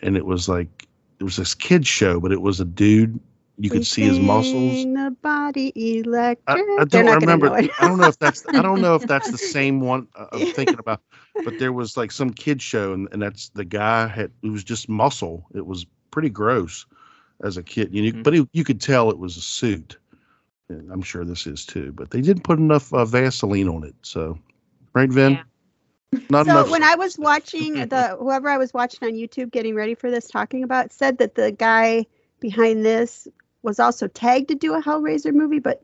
And 0.00 0.16
it 0.16 0.24
was 0.24 0.48
like 0.48 0.88
it 1.20 1.24
was 1.24 1.36
this 1.36 1.54
kid 1.54 1.86
show, 1.86 2.18
but 2.18 2.32
it 2.32 2.40
was 2.40 2.60
a 2.60 2.64
dude. 2.64 3.20
You 3.58 3.70
could 3.70 3.86
see 3.86 4.02
his 4.02 4.18
muscles. 4.18 4.84
The 4.84 5.14
body 5.22 5.72
electric. 5.74 6.46
I, 6.48 6.82
I 6.82 6.84
don't 6.84 7.04
not 7.04 7.20
remember. 7.20 7.48
know. 7.48 7.54
I 7.54 7.86
don't 7.88 7.98
know 7.98 8.08
if 8.08 8.18
that's 8.18 8.46
I 8.48 8.62
don't 8.62 8.80
know 8.80 8.94
if 8.94 9.06
that's 9.06 9.30
the 9.30 9.38
same 9.56 9.80
one 9.80 10.08
uh, 10.16 10.26
I'm 10.32 10.46
thinking 10.46 10.78
about. 10.78 11.00
But 11.44 11.58
there 11.58 11.72
was 11.72 11.96
like 11.96 12.12
some 12.12 12.30
kid 12.30 12.62
show, 12.62 12.92
and, 12.92 13.08
and 13.12 13.20
that's 13.22 13.50
the 13.50 13.64
guy 13.64 14.06
had 14.06 14.30
it 14.42 14.48
was 14.50 14.64
just 14.64 14.88
muscle. 14.88 15.46
It 15.54 15.66
was 15.66 15.86
pretty 16.10 16.30
gross 16.30 16.86
as 17.42 17.56
a 17.56 17.62
kid, 17.62 17.92
you 17.92 18.02
know, 18.02 18.18
Mhm. 18.18 18.22
but 18.22 18.34
it, 18.34 18.48
you 18.52 18.64
could 18.64 18.80
tell 18.80 19.10
it 19.10 19.18
was 19.18 19.36
a 19.36 19.40
suit. 19.40 19.98
And 20.68 20.90
I'm 20.90 21.02
sure 21.02 21.24
this 21.24 21.46
is 21.46 21.66
too, 21.66 21.92
but 21.92 22.10
they 22.10 22.20
didn't 22.20 22.44
put 22.44 22.58
enough 22.58 22.92
uh, 22.94 23.04
Vaseline 23.04 23.68
on 23.68 23.84
it. 23.84 23.94
So, 24.02 24.38
right, 24.94 25.10
Vin? 25.10 25.32
Yeah. 25.32 25.42
Not 26.30 26.46
so 26.46 26.52
enough. 26.52 26.70
when 26.70 26.82
I 26.82 26.94
was 26.94 27.18
watching 27.18 27.74
the 27.88 28.16
whoever 28.18 28.48
I 28.48 28.58
was 28.58 28.72
watching 28.72 29.08
on 29.08 29.14
YouTube 29.14 29.50
getting 29.50 29.74
ready 29.74 29.94
for 29.94 30.10
this 30.10 30.28
talking 30.28 30.62
about 30.62 30.92
said 30.92 31.18
that 31.18 31.34
the 31.34 31.52
guy 31.52 32.06
behind 32.40 32.84
this 32.84 33.28
was 33.62 33.78
also 33.78 34.08
tagged 34.08 34.48
to 34.48 34.54
do 34.54 34.74
a 34.74 34.82
Hellraiser 34.82 35.32
movie 35.32 35.58
but 35.60 35.82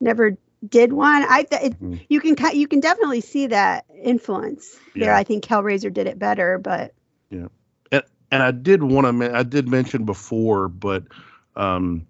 never 0.00 0.36
did 0.68 0.92
one. 0.92 1.24
I 1.28 1.42
th- 1.42 1.62
it, 1.62 1.80
Mhm. 1.80 2.00
you 2.08 2.20
can 2.20 2.36
you 2.56 2.66
can 2.66 2.80
definitely 2.80 3.20
see 3.20 3.46
that 3.48 3.84
influence 4.02 4.78
there. 4.94 5.14
I 5.14 5.24
think 5.24 5.44
Hellraiser 5.44 5.92
did 5.92 6.06
it 6.06 6.18
better, 6.18 6.58
but 6.58 6.94
Yeah. 7.30 7.48
and 7.92 8.02
and 8.30 8.42
I 8.42 8.50
did 8.50 8.82
want 8.82 9.20
to 9.20 9.36
I 9.36 9.42
did 9.42 9.68
mention 9.68 10.04
before, 10.04 10.68
but 10.68 11.04
um, 11.56 12.06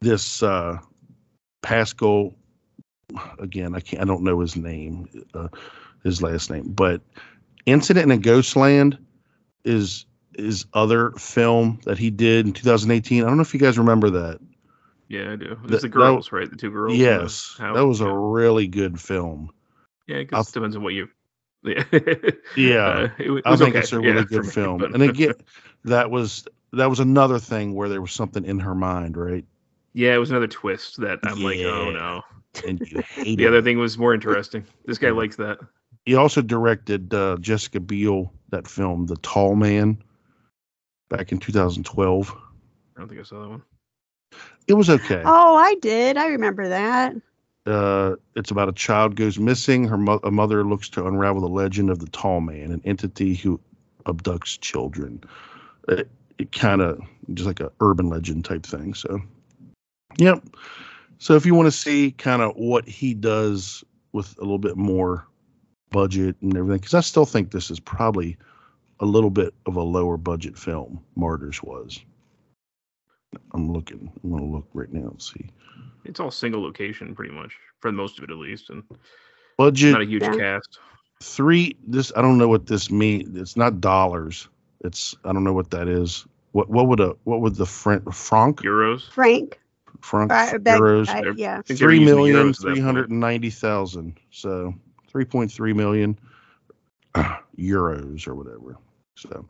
this 0.00 0.42
uh, 0.42 0.78
Pascal 1.62 2.34
again, 3.38 3.74
I 3.74 3.80
can't 3.80 4.02
I 4.02 4.04
don't 4.04 4.22
know 4.22 4.40
his 4.40 4.56
name, 4.56 5.08
uh, 5.34 5.48
his 6.02 6.22
last 6.22 6.50
name, 6.50 6.72
but 6.72 7.00
Incident 7.66 8.10
in 8.10 8.18
a 8.18 8.20
Ghostland 8.20 8.98
is 9.64 10.04
is 10.38 10.66
other 10.74 11.10
film 11.12 11.80
that 11.84 11.98
he 11.98 12.10
did 12.10 12.46
in 12.46 12.52
2018. 12.52 13.22
I 13.22 13.26
don't 13.26 13.36
know 13.36 13.42
if 13.42 13.54
you 13.54 13.60
guys 13.60 13.78
remember 13.78 14.10
that. 14.10 14.40
Yeah, 15.08 15.32
I 15.32 15.36
do. 15.36 15.56
It's 15.64 15.70
the 15.70 15.78
that- 15.82 15.88
girls, 15.88 16.32
right? 16.32 16.50
The 16.50 16.56
two 16.56 16.70
girls. 16.70 16.96
yes, 16.96 17.56
house. 17.58 17.76
that 17.76 17.86
was 17.86 18.00
a 18.00 18.10
really 18.12 18.66
good 18.66 19.00
film. 19.00 19.50
Yeah, 20.06 20.16
it 20.16 20.30
depends 20.30 20.76
on 20.76 20.82
what 20.82 20.94
you. 20.94 21.08
Yeah. 21.66 21.82
Yeah, 22.56 22.86
Uh, 22.86 23.08
it, 23.18 23.30
it 23.30 23.42
I 23.46 23.50
was 23.52 23.60
think 23.60 23.70
okay, 23.70 23.78
it's 23.78 23.92
a 23.92 23.98
really 23.98 24.22
for 24.22 24.28
good 24.28 24.44
me, 24.44 24.50
film. 24.50 24.78
but- 24.78 24.92
And 24.92 25.02
again, 25.02 25.32
that 25.84 26.10
was 26.10 26.46
that 26.74 26.90
was 26.90 27.00
another 27.00 27.38
thing 27.38 27.74
where 27.74 27.88
there 27.88 28.02
was 28.02 28.12
something 28.12 28.44
in 28.44 28.58
her 28.60 28.74
mind, 28.74 29.16
right? 29.16 29.44
yeah, 29.94 30.12
it 30.14 30.18
was 30.18 30.30
another 30.30 30.48
twist 30.48 31.00
that 31.00 31.20
I'm 31.22 31.40
like, 31.42 31.60
oh 31.60 31.90
no. 31.90 32.22
And 32.66 32.80
you 32.80 33.00
hated 33.14 33.38
The 33.38 33.46
other 33.46 33.62
thing 33.62 33.78
was 33.78 33.96
more 33.96 34.12
interesting. 34.12 34.66
This 34.84 34.98
guy 34.98 35.06
Yeah. 35.08 35.12
likes 35.14 35.36
that. 35.36 35.58
He 36.04 36.16
also 36.16 36.42
directed 36.42 37.14
uh, 37.14 37.36
Jessica 37.40 37.80
Biel 37.80 38.30
that 38.50 38.66
film, 38.68 39.06
The 39.06 39.16
Tall 39.16 39.54
Man, 39.56 40.02
back 41.16 41.32
in 41.32 41.38
2012. 41.38 42.36
I 42.96 43.00
don't 43.00 43.08
think 43.08 43.20
I 43.20 43.24
saw 43.24 43.40
that 43.40 43.48
one. 43.48 43.62
It 44.66 44.74
was 44.74 44.90
okay. 44.90 45.22
oh, 45.24 45.56
I 45.56 45.74
did. 45.76 46.16
I 46.16 46.28
remember 46.28 46.68
that. 46.68 47.14
Uh, 47.66 48.16
it's 48.36 48.50
about 48.50 48.68
a 48.68 48.72
child 48.72 49.16
goes 49.16 49.38
missing. 49.38 49.86
Her 49.88 49.96
mo- 49.96 50.20
a 50.22 50.30
mother 50.30 50.64
looks 50.64 50.88
to 50.90 51.06
unravel 51.06 51.40
the 51.40 51.48
legend 51.48 51.90
of 51.90 51.98
the 51.98 52.08
Tall 52.08 52.40
Man, 52.40 52.72
an 52.72 52.82
entity 52.84 53.34
who 53.34 53.60
abducts 54.06 54.60
children. 54.60 55.22
It, 55.88 56.10
it 56.38 56.52
kind 56.52 56.82
of 56.82 57.00
just 57.32 57.46
like 57.46 57.60
a 57.60 57.72
urban 57.80 58.08
legend 58.08 58.44
type 58.44 58.64
thing. 58.64 58.94
So, 58.94 59.20
yep. 60.18 60.42
So 61.18 61.36
if 61.36 61.46
you 61.46 61.54
want 61.54 61.66
to 61.66 61.72
see 61.72 62.10
kind 62.10 62.42
of 62.42 62.54
what 62.56 62.86
he 62.86 63.14
does 63.14 63.84
with 64.12 64.36
a 64.38 64.42
little 64.42 64.58
bit 64.58 64.76
more 64.76 65.26
budget 65.90 66.36
and 66.42 66.56
everything, 66.56 66.80
because 66.80 66.94
I 66.94 67.00
still 67.00 67.24
think 67.24 67.50
this 67.50 67.70
is 67.70 67.80
probably 67.80 68.36
a 69.00 69.04
little 69.06 69.30
bit 69.30 69.54
of 69.66 69.76
a 69.76 69.82
lower 69.82 70.16
budget 70.16 70.56
film. 70.58 71.00
Martyrs 71.16 71.62
was. 71.62 72.00
I'm 73.52 73.72
looking. 73.72 74.12
I'm 74.22 74.30
gonna 74.30 74.44
look 74.44 74.66
right 74.74 74.92
now 74.92 75.08
and 75.08 75.20
see. 75.22 75.46
It's 76.04 76.20
all 76.20 76.30
single 76.30 76.62
location, 76.62 77.14
pretty 77.14 77.32
much, 77.34 77.56
for 77.80 77.90
most 77.90 78.18
of 78.18 78.24
it 78.24 78.30
at 78.30 78.36
least, 78.36 78.70
and 78.70 78.82
Budget 79.56 79.92
not 79.92 80.02
a 80.02 80.06
huge 80.06 80.22
Yeah. 80.22 80.36
cast. 80.36 80.78
three 81.22 81.76
this 81.86 82.12
i 82.16 82.20
don't 82.22 82.36
know 82.38 82.48
what 82.48 82.66
this 82.66 82.90
means 82.90 83.36
it's 83.38 83.56
not 83.56 83.80
dollars 83.80 84.48
it's 84.80 85.14
i 85.24 85.32
don't 85.32 85.44
know 85.44 85.52
what 85.54 85.70
that 85.70 85.86
is 85.88 86.26
what 86.52 86.68
what 86.68 86.88
would 86.88 86.98
a 87.00 87.14
what 87.22 87.40
would 87.40 87.54
the 87.54 87.64
franc 87.64 88.12
franc 88.12 88.60
Euros. 88.62 89.08
Frank. 89.10 89.58
franc 90.02 90.32
I 90.32 90.58
beg- 90.58 90.80
euros 90.80 91.08
I- 91.08 91.20
They're- 91.22 91.34
yeah. 91.36 91.58
I 91.58 91.62
think 91.62 91.78
they 91.78 91.86
were 91.86 91.90
three 91.92 92.00
using 92.00 92.14
million 92.16 92.36
euros 92.36 92.40
at 92.50 92.56
that 92.56 92.60
three 92.62 92.72
point. 92.74 92.84
hundred 92.84 93.10
and 93.10 93.20
ninety 93.20 93.48
thousand 93.48 94.18
so 94.32 94.74
3.3 95.12 95.74
million 95.76 96.18
uh, 97.14 97.36
euros 97.56 98.26
or 98.26 98.34
whatever 98.34 98.76
so 99.16 99.46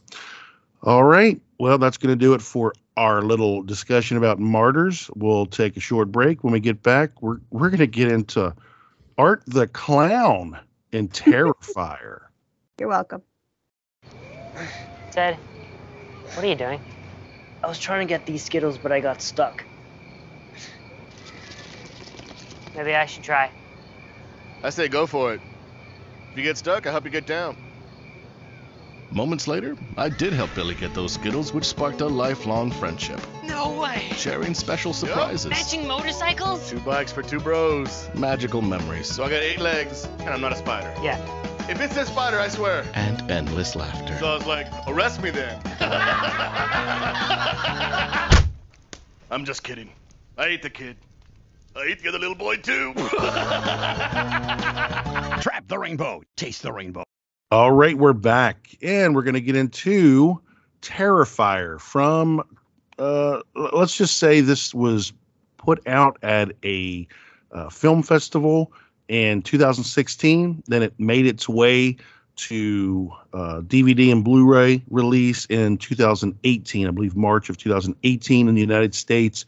all 0.82 1.04
right 1.04 1.40
well 1.58 1.78
that's 1.78 1.96
going 1.96 2.12
to 2.12 2.16
do 2.16 2.34
it 2.34 2.42
for 2.42 2.72
our 2.96 3.22
little 3.22 3.62
discussion 3.62 4.16
about 4.16 4.38
martyrs 4.38 5.10
we'll 5.16 5.46
take 5.46 5.76
a 5.76 5.80
short 5.80 6.12
break 6.12 6.44
when 6.44 6.52
we 6.52 6.60
get 6.60 6.82
back 6.82 7.22
we're 7.22 7.38
we're 7.50 7.70
going 7.70 7.78
to 7.78 7.86
get 7.86 8.10
into 8.10 8.54
art 9.18 9.42
the 9.46 9.66
clown 9.68 10.58
and 10.92 11.10
terrifier 11.10 12.20
You're 12.78 12.88
welcome. 12.88 13.22
Ted, 15.12 15.38
what 16.34 16.44
are 16.44 16.48
you 16.48 16.56
doing? 16.56 16.80
I 17.62 17.68
was 17.68 17.78
trying 17.78 18.06
to 18.06 18.12
get 18.12 18.26
these 18.26 18.42
Skittles, 18.42 18.78
but 18.78 18.90
I 18.90 19.00
got 19.00 19.22
stuck. 19.22 19.64
Maybe 22.74 22.94
I 22.94 23.06
should 23.06 23.22
try. 23.22 23.52
I 24.64 24.70
say 24.70 24.88
go 24.88 25.06
for 25.06 25.34
it. 25.34 25.40
If 26.32 26.38
you 26.38 26.42
get 26.42 26.56
stuck, 26.56 26.86
I 26.86 26.90
help 26.90 27.04
you 27.04 27.10
get 27.10 27.26
down. 27.26 27.63
Moments 29.14 29.46
later, 29.46 29.76
I 29.96 30.08
did 30.08 30.32
help 30.32 30.52
Billy 30.56 30.74
get 30.74 30.92
those 30.92 31.12
Skittles, 31.12 31.54
which 31.54 31.64
sparked 31.64 32.00
a 32.00 32.06
lifelong 32.06 32.72
friendship. 32.72 33.20
No 33.44 33.78
way! 33.80 34.08
Sharing 34.16 34.54
special 34.54 34.92
surprises, 34.92 35.46
Matching 35.50 35.86
motorcycles? 35.86 36.68
Two 36.68 36.80
bikes 36.80 37.12
for 37.12 37.22
two 37.22 37.38
bros. 37.38 38.10
magical 38.14 38.60
memories, 38.60 39.06
So 39.06 39.22
I 39.22 39.30
got 39.30 39.40
eight 39.40 39.60
legs, 39.60 40.06
and 40.18 40.30
I'm 40.30 40.40
not 40.40 40.50
a 40.52 40.56
spider. 40.56 40.92
Yeah. 41.00 41.16
If 41.70 41.80
it's 41.80 41.96
a 41.96 42.04
spider, 42.04 42.40
I 42.40 42.48
swear. 42.48 42.84
and 42.94 43.30
endless 43.30 43.76
laughter. 43.76 44.18
So 44.18 44.26
I 44.26 44.34
was 44.36 44.46
like, 44.46 44.66
arrest 44.88 45.22
me 45.22 45.30
then. 45.30 45.62
I'm 49.30 49.44
just 49.44 49.62
kidding. 49.62 49.90
I 50.36 50.46
ate 50.46 50.62
the 50.62 50.70
kid. 50.70 50.96
I 51.76 51.82
ate 51.84 52.02
the 52.02 52.08
other 52.08 52.18
little 52.18 52.34
boy 52.34 52.56
too. 52.56 52.92
Trap 55.40 55.68
the 55.68 55.78
rainbow. 55.78 56.22
Taste 56.36 56.62
the 56.62 56.72
rainbow. 56.72 57.04
All 57.54 57.70
right, 57.70 57.96
we're 57.96 58.14
back, 58.14 58.76
and 58.82 59.14
we're 59.14 59.22
going 59.22 59.34
to 59.34 59.40
get 59.40 59.54
into 59.54 60.40
Terrifier 60.82 61.80
from. 61.80 62.42
Uh, 62.98 63.42
let's 63.54 63.96
just 63.96 64.16
say 64.16 64.40
this 64.40 64.74
was 64.74 65.12
put 65.56 65.80
out 65.86 66.18
at 66.24 66.50
a 66.64 67.06
uh, 67.52 67.68
film 67.68 68.02
festival 68.02 68.72
in 69.06 69.40
2016. 69.40 70.64
Then 70.66 70.82
it 70.82 70.98
made 70.98 71.26
its 71.26 71.48
way 71.48 71.96
to 72.38 73.12
uh, 73.32 73.60
DVD 73.60 74.10
and 74.10 74.24
Blu-ray 74.24 74.82
release 74.90 75.46
in 75.46 75.78
2018, 75.78 76.88
I 76.88 76.90
believe 76.90 77.14
March 77.14 77.48
of 77.50 77.56
2018 77.56 78.48
in 78.48 78.54
the 78.56 78.60
United 78.60 78.96
States. 78.96 79.44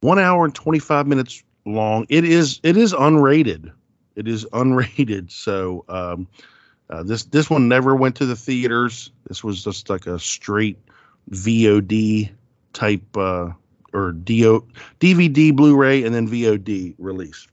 One 0.00 0.18
hour 0.18 0.46
and 0.46 0.54
25 0.54 1.06
minutes 1.06 1.42
long. 1.66 2.06
It 2.08 2.24
is 2.24 2.58
it 2.62 2.78
is 2.78 2.94
unrated. 2.94 3.70
It 4.16 4.26
is 4.26 4.46
unrated. 4.46 5.30
So 5.30 5.84
um, 5.90 6.26
uh, 6.90 7.02
this 7.04 7.24
this 7.24 7.48
one 7.48 7.68
never 7.68 7.94
went 7.94 8.16
to 8.16 8.26
the 8.26 8.36
theaters. 8.36 9.10
This 9.28 9.44
was 9.44 9.62
just 9.62 9.88
like 9.88 10.06
a 10.06 10.18
straight 10.18 10.78
VOD 11.30 12.30
type 12.72 13.16
uh, 13.16 13.50
or 13.92 14.12
DO, 14.12 14.66
DVD, 14.98 15.54
Blu-ray, 15.54 16.04
and 16.04 16.14
then 16.14 16.28
VOD 16.28 16.94
release. 16.98 17.46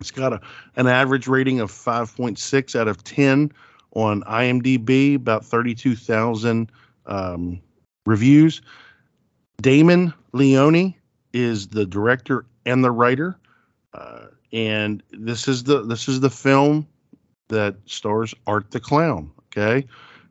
It's 0.00 0.10
got 0.10 0.32
a 0.32 0.40
an 0.74 0.88
average 0.88 1.28
rating 1.28 1.60
of 1.60 1.70
5.6 1.70 2.78
out 2.78 2.88
of 2.88 3.02
10 3.04 3.52
on 3.94 4.22
IMDb, 4.22 5.14
about 5.14 5.44
32,000 5.44 6.70
um, 7.06 7.60
reviews. 8.04 8.60
Damien 9.62 10.12
Leone 10.32 10.94
is 11.32 11.68
the 11.68 11.86
director 11.86 12.44
and 12.66 12.84
the 12.84 12.90
writer, 12.90 13.38
uh, 13.94 14.26
and 14.52 15.02
this 15.12 15.46
is 15.46 15.64
the 15.64 15.82
this 15.82 16.08
is 16.08 16.20
the 16.20 16.30
film 16.30 16.86
that 17.48 17.76
stars 17.86 18.34
Art 18.46 18.70
the 18.70 18.80
Clown. 18.80 19.30
Okay, 19.48 19.86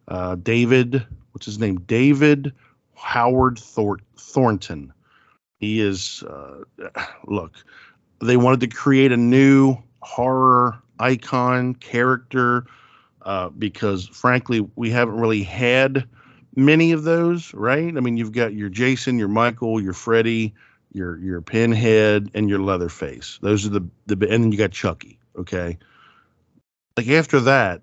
uh, 0.08 0.36
David, 0.36 1.06
what's 1.32 1.46
his 1.46 1.60
name? 1.60 1.78
David 1.82 2.54
Howard 2.96 3.60
Thor- 3.60 4.00
Thornton. 4.18 4.94
He 5.60 5.80
is. 5.82 6.24
Uh, 6.24 6.64
look, 7.28 7.56
they 8.22 8.38
wanted 8.38 8.62
to 8.62 8.68
create 8.68 9.12
a 9.12 9.18
new 9.18 9.78
horror 10.02 10.82
icon 11.00 11.76
character. 11.76 12.66
uh, 13.22 13.50
because 13.50 14.08
frankly, 14.08 14.68
we 14.76 14.90
haven't 14.92 15.18
really 15.18 15.44
had 15.44 16.08
many 16.56 16.92
of 16.92 17.04
those, 17.04 17.54
right? 17.54 17.96
I 17.98 18.00
mean, 18.00 18.18
you've 18.18 18.32
got 18.32 18.54
your 18.54 18.70
Jason, 18.70 19.18
your 19.20 19.28
Michael, 19.28 19.82
your 19.82 19.94
Freddy, 19.94 20.54
your 20.94 21.18
your 21.20 21.42
Pinhead, 21.42 22.30
and 22.34 22.50
your 22.50 22.60
Leatherface. 22.60 23.40
Those 23.42 23.66
are 23.66 23.70
the 23.70 23.88
the 24.08 24.14
and 24.30 24.44
then 24.46 24.52
you 24.52 24.58
got 24.58 24.72
Chucky. 24.72 25.20
Okay, 25.38 25.78
like 26.98 27.08
after 27.10 27.40
that, 27.42 27.82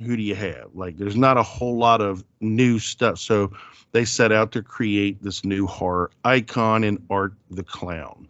who 0.00 0.16
do 0.16 0.22
you 0.22 0.34
have? 0.34 0.70
Like, 0.74 0.96
there's 0.96 1.16
not 1.16 1.36
a 1.36 1.42
whole 1.42 1.76
lot 1.76 2.00
of 2.00 2.24
new 2.40 2.78
stuff. 2.78 3.18
So 3.18 3.52
they 3.92 4.04
set 4.04 4.32
out 4.32 4.52
to 4.52 4.62
create 4.62 5.22
this 5.22 5.44
new 5.44 5.66
horror 5.66 6.10
icon 6.24 6.82
in 6.82 7.02
Art 7.10 7.34
the 7.50 7.62
Clown. 7.62 8.28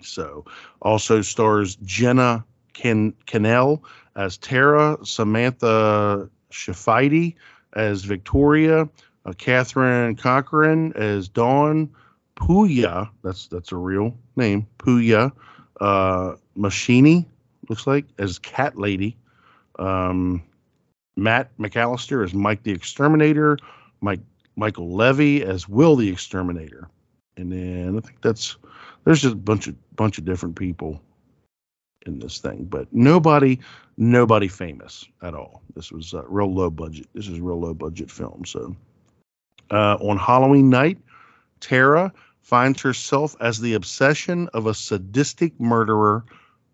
So 0.00 0.44
also 0.80 1.22
stars 1.22 1.76
Jenna 1.76 2.44
Ken 2.72 3.12
Kanell 3.26 3.82
as 4.16 4.38
Tara, 4.38 4.96
Samantha 5.04 6.30
Scaffidi 6.52 7.34
as 7.74 8.04
Victoria, 8.04 8.88
uh, 9.26 9.32
Catherine 9.36 10.16
Cochran 10.16 10.92
as 10.94 11.28
Dawn, 11.28 11.90
Pooya, 12.36 13.10
that's 13.22 13.48
that's 13.48 13.72
a 13.72 13.76
real 13.76 14.16
name, 14.36 14.66
Pooya, 14.78 15.32
uh, 15.80 16.34
Machini, 16.56 17.26
looks 17.68 17.86
like, 17.86 18.06
as 18.18 18.38
Cat 18.38 18.78
Lady, 18.78 19.16
um, 19.78 20.42
Matt 21.16 21.56
McAllister 21.58 22.24
as 22.24 22.34
Mike 22.34 22.62
the 22.62 22.72
Exterminator, 22.72 23.58
Mike 24.00 24.20
Michael 24.56 24.90
Leavy 24.90 25.42
as 25.42 25.68
Will 25.68 25.96
the 25.96 26.08
Exterminator, 26.08 26.88
and 27.36 27.52
then 27.52 27.96
I 27.96 28.00
think 28.00 28.20
that's 28.20 28.56
there's 29.04 29.22
just 29.22 29.34
a 29.34 29.36
bunch 29.36 29.66
of 29.68 29.96
bunch 29.96 30.18
of 30.18 30.24
different 30.24 30.56
people 30.56 31.00
in 32.06 32.18
this 32.18 32.38
thing, 32.38 32.64
but 32.64 32.92
nobody 32.92 33.58
nobody 33.96 34.48
famous 34.48 35.04
at 35.22 35.34
all. 35.34 35.62
This 35.74 35.92
was 35.92 36.14
uh, 36.14 36.24
real 36.26 36.52
low 36.52 36.70
budget. 36.70 37.06
This 37.14 37.28
is 37.28 37.38
a 37.38 37.42
real 37.42 37.60
low 37.60 37.74
budget 37.74 38.10
film. 38.10 38.44
So 38.44 38.76
uh, 39.70 39.96
on 39.96 40.16
Halloween 40.16 40.70
night, 40.70 40.98
Tara 41.60 42.12
finds 42.42 42.80
herself 42.80 43.36
as 43.40 43.60
the 43.60 43.74
obsession 43.74 44.48
of 44.54 44.66
a 44.66 44.74
sadistic 44.74 45.58
murderer 45.60 46.24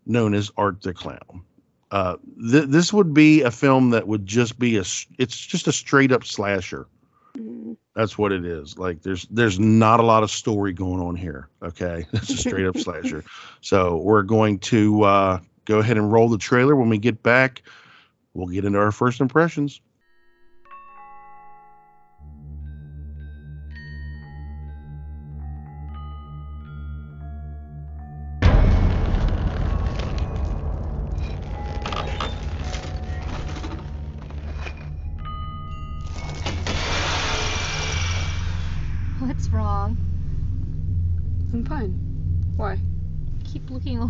known 0.05 0.33
as 0.33 0.51
Art 0.57 0.81
the 0.81 0.93
Clown. 0.93 1.43
Uh, 1.91 2.17
th- 2.51 2.65
this 2.67 2.91
would 2.91 3.13
be 3.13 3.41
a 3.41 3.51
film 3.51 3.91
that 3.91 4.07
would 4.07 4.25
just 4.25 4.57
be 4.57 4.77
a 4.77 4.83
it's 5.17 5.37
just 5.37 5.67
a 5.67 5.71
straight 5.71 6.11
up 6.11 6.23
slasher. 6.23 6.87
That's 7.95 8.17
what 8.17 8.31
it 8.31 8.45
is. 8.45 8.77
Like 8.77 9.01
there's 9.01 9.25
there's 9.29 9.59
not 9.59 9.99
a 9.99 10.03
lot 10.03 10.23
of 10.23 10.31
story 10.31 10.73
going 10.73 11.01
on 11.01 11.15
here 11.15 11.49
okay? 11.61 12.05
It's 12.13 12.29
a 12.29 12.37
straight 12.37 12.65
up 12.65 12.77
slasher. 12.77 13.23
So 13.61 13.97
we're 13.97 14.23
going 14.23 14.59
to 14.59 15.03
uh, 15.03 15.39
go 15.65 15.79
ahead 15.79 15.97
and 15.97 16.11
roll 16.11 16.29
the 16.29 16.37
trailer. 16.37 16.75
When 16.75 16.89
we 16.89 16.97
get 16.97 17.21
back 17.23 17.61
we'll 18.35 18.47
get 18.47 18.65
into 18.65 18.77
our 18.77 18.91
first 18.91 19.21
impressions 19.21 19.81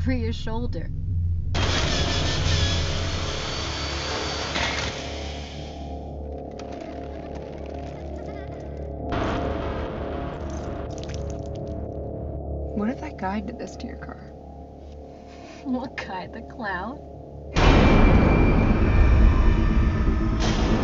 over 0.05 0.13
your 0.13 0.31
shoulder. 0.31 0.87
What 12.75 12.89
if 12.89 12.99
that 13.01 13.17
guy 13.17 13.39
did 13.39 13.57
this 13.57 13.75
to 13.77 13.87
your 13.87 13.95
car? 13.95 14.19
What 15.63 15.97
guy? 15.97 16.27
The 16.27 16.41
clown? 16.41 16.99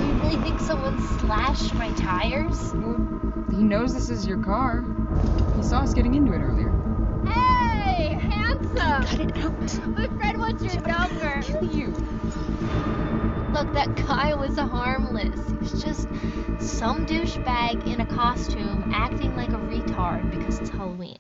You 0.02 0.14
really 0.24 0.42
think 0.42 0.60
someone 0.60 1.00
slashed 1.20 1.76
my 1.76 1.92
tires? 1.92 2.72
He 3.52 3.62
knows 3.62 3.94
this 3.94 4.10
is 4.10 4.26
your 4.26 4.44
car. 4.44 4.84
He 5.58 5.62
saw 5.62 5.82
us 5.82 5.94
getting 5.94 6.16
into 6.16 6.34
it 6.34 6.40
earlier. 6.40 6.71
Handsome! 8.78 9.04
Cut 9.04 9.20
it 9.20 9.44
out. 9.44 9.88
My 9.98 10.08
friend 10.18 10.40
wants 10.40 10.64
your 10.64 10.82
number. 10.84 11.42
Kill 11.42 11.66
you. 11.66 11.88
Look, 13.54 13.74
that 13.74 13.96
guy 13.96 14.34
was 14.34 14.58
harmless. 14.58 15.48
He 15.48 15.56
was 15.56 15.84
just 15.84 16.08
some 16.60 17.06
douchebag 17.06 17.86
in 17.88 18.02
a 18.02 18.06
costume 18.06 18.92
acting 18.94 19.36
like 19.36 19.50
a 19.50 19.58
retard 19.58 20.30
because 20.32 20.60
it's 20.60 20.70
Halloween. 20.70 21.18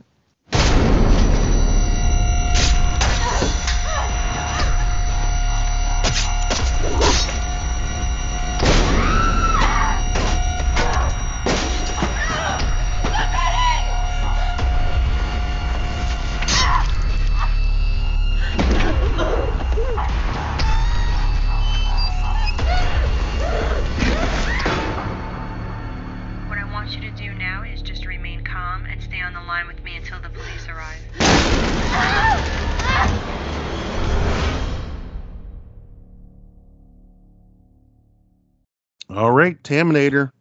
Right 39.51 39.63
taminator 39.63 40.31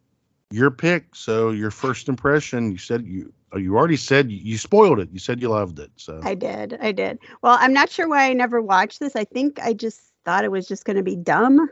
your 0.51 0.71
pick 0.71 1.15
so 1.15 1.51
your 1.51 1.71
first 1.71 2.09
impression 2.09 2.71
you 2.71 2.79
said 2.79 3.05
you 3.07 3.33
you 3.57 3.77
already 3.77 3.97
said 3.97 4.31
you 4.31 4.57
spoiled 4.57 5.01
it 5.01 5.09
you 5.13 5.19
said 5.19 5.41
you 5.41 5.49
loved 5.49 5.79
it 5.79 5.91
so 5.97 6.21
I 6.23 6.35
did. 6.35 6.79
I 6.81 6.93
did. 6.93 7.19
Well, 7.43 7.57
I'm 7.61 7.73
not 7.73 7.91
sure 7.91 8.09
why 8.09 8.31
I 8.31 8.33
never 8.33 8.63
watched 8.63 9.01
this. 9.01 9.17
I 9.17 9.25
think 9.25 9.59
I 9.59 9.73
just 9.73 10.01
thought 10.25 10.45
it 10.45 10.53
was 10.53 10.69
just 10.69 10.85
going 10.85 10.97
to 10.97 11.03
be 11.03 11.17
dumb. 11.17 11.69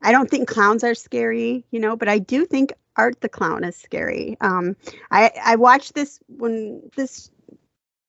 I 0.00 0.10
don't 0.10 0.30
think 0.30 0.48
clowns 0.48 0.84
are 0.84 0.94
scary, 0.94 1.66
you 1.70 1.80
know, 1.80 1.96
but 1.96 2.08
I 2.08 2.18
do 2.18 2.46
think 2.46 2.72
Art 2.96 3.20
the 3.20 3.28
Clown 3.28 3.62
is 3.62 3.76
scary. 3.76 4.38
Um, 4.40 4.74
I 5.10 5.30
I 5.44 5.56
watched 5.56 5.94
this 5.94 6.18
when 6.28 6.80
this 6.96 7.30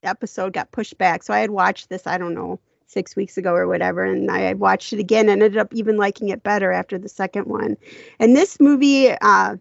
episode 0.03 0.53
got 0.53 0.71
pushed 0.71 0.97
back, 0.97 1.23
so 1.23 1.33
I 1.33 1.39
had 1.39 1.51
watched 1.51 1.89
this. 1.89 2.07
I 2.07 2.17
don't 2.17 2.33
know 2.33 2.59
six 2.89 3.15
weeks 3.15 3.37
ago 3.37 3.53
or 3.53 3.67
whatever, 3.67 4.03
and 4.03 4.29
I 4.29 4.53
watched 4.53 4.93
it 4.93 4.99
again 4.99 5.29
and 5.29 5.41
ended 5.41 5.57
up 5.57 5.73
even 5.73 5.97
liking 5.97 6.29
it 6.29 6.43
better 6.43 6.71
after 6.71 6.97
the 6.97 7.09
second 7.09 7.45
one. 7.45 7.77
And 8.19 8.35
this 8.35 8.59
movie, 8.59 9.11
uh, 9.21 9.57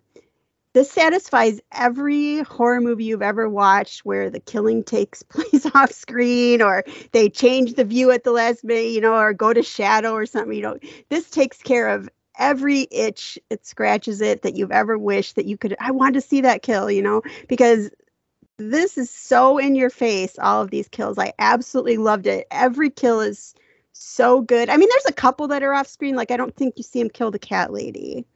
this 0.72 0.90
satisfies 0.90 1.60
every 1.72 2.40
horror 2.42 2.80
movie 2.80 3.04
you've 3.04 3.22
ever 3.22 3.48
watched 3.48 4.04
where 4.04 4.30
the 4.30 4.40
killing 4.40 4.84
takes 4.84 5.22
place 5.24 5.66
off 5.74 5.92
screen 5.92 6.62
or 6.62 6.84
they 7.12 7.28
change 7.28 7.74
the 7.74 7.84
view 7.84 8.10
at 8.10 8.24
the 8.24 8.32
last 8.32 8.64
minute, 8.64 8.90
you 8.90 9.00
know, 9.00 9.14
or 9.14 9.32
go 9.32 9.52
to 9.52 9.62
shadow 9.62 10.12
or 10.12 10.26
something. 10.26 10.54
You 10.54 10.62
know, 10.62 10.78
this 11.08 11.30
takes 11.30 11.62
care 11.62 11.88
of 11.88 12.08
every 12.38 12.86
itch 12.92 13.38
it 13.50 13.66
scratches 13.66 14.20
it 14.20 14.42
that 14.42 14.54
you've 14.54 14.70
ever 14.70 14.96
wished 14.96 15.34
that 15.34 15.46
you 15.46 15.58
could 15.58 15.74
I 15.80 15.90
want 15.90 16.14
to 16.14 16.20
see 16.20 16.40
that 16.42 16.62
kill, 16.62 16.90
you 16.90 17.02
know, 17.02 17.22
because 17.48 17.90
this 18.58 18.98
is 18.98 19.08
so 19.10 19.58
in 19.58 19.74
your 19.74 19.90
face 19.90 20.38
all 20.38 20.62
of 20.62 20.70
these 20.70 20.88
kills. 20.88 21.18
I 21.18 21.32
absolutely 21.38 21.96
loved 21.96 22.26
it. 22.26 22.46
Every 22.50 22.90
kill 22.90 23.20
is 23.20 23.54
so 23.92 24.40
good. 24.40 24.68
I 24.68 24.76
mean, 24.76 24.88
there's 24.90 25.06
a 25.08 25.12
couple 25.12 25.48
that 25.48 25.62
are 25.62 25.74
off 25.74 25.86
screen 25.86 26.16
like 26.16 26.30
I 26.30 26.36
don't 26.36 26.54
think 26.54 26.74
you 26.76 26.82
see 26.82 27.00
him 27.00 27.10
kill 27.10 27.30
the 27.30 27.38
cat 27.38 27.72
lady. 27.72 28.26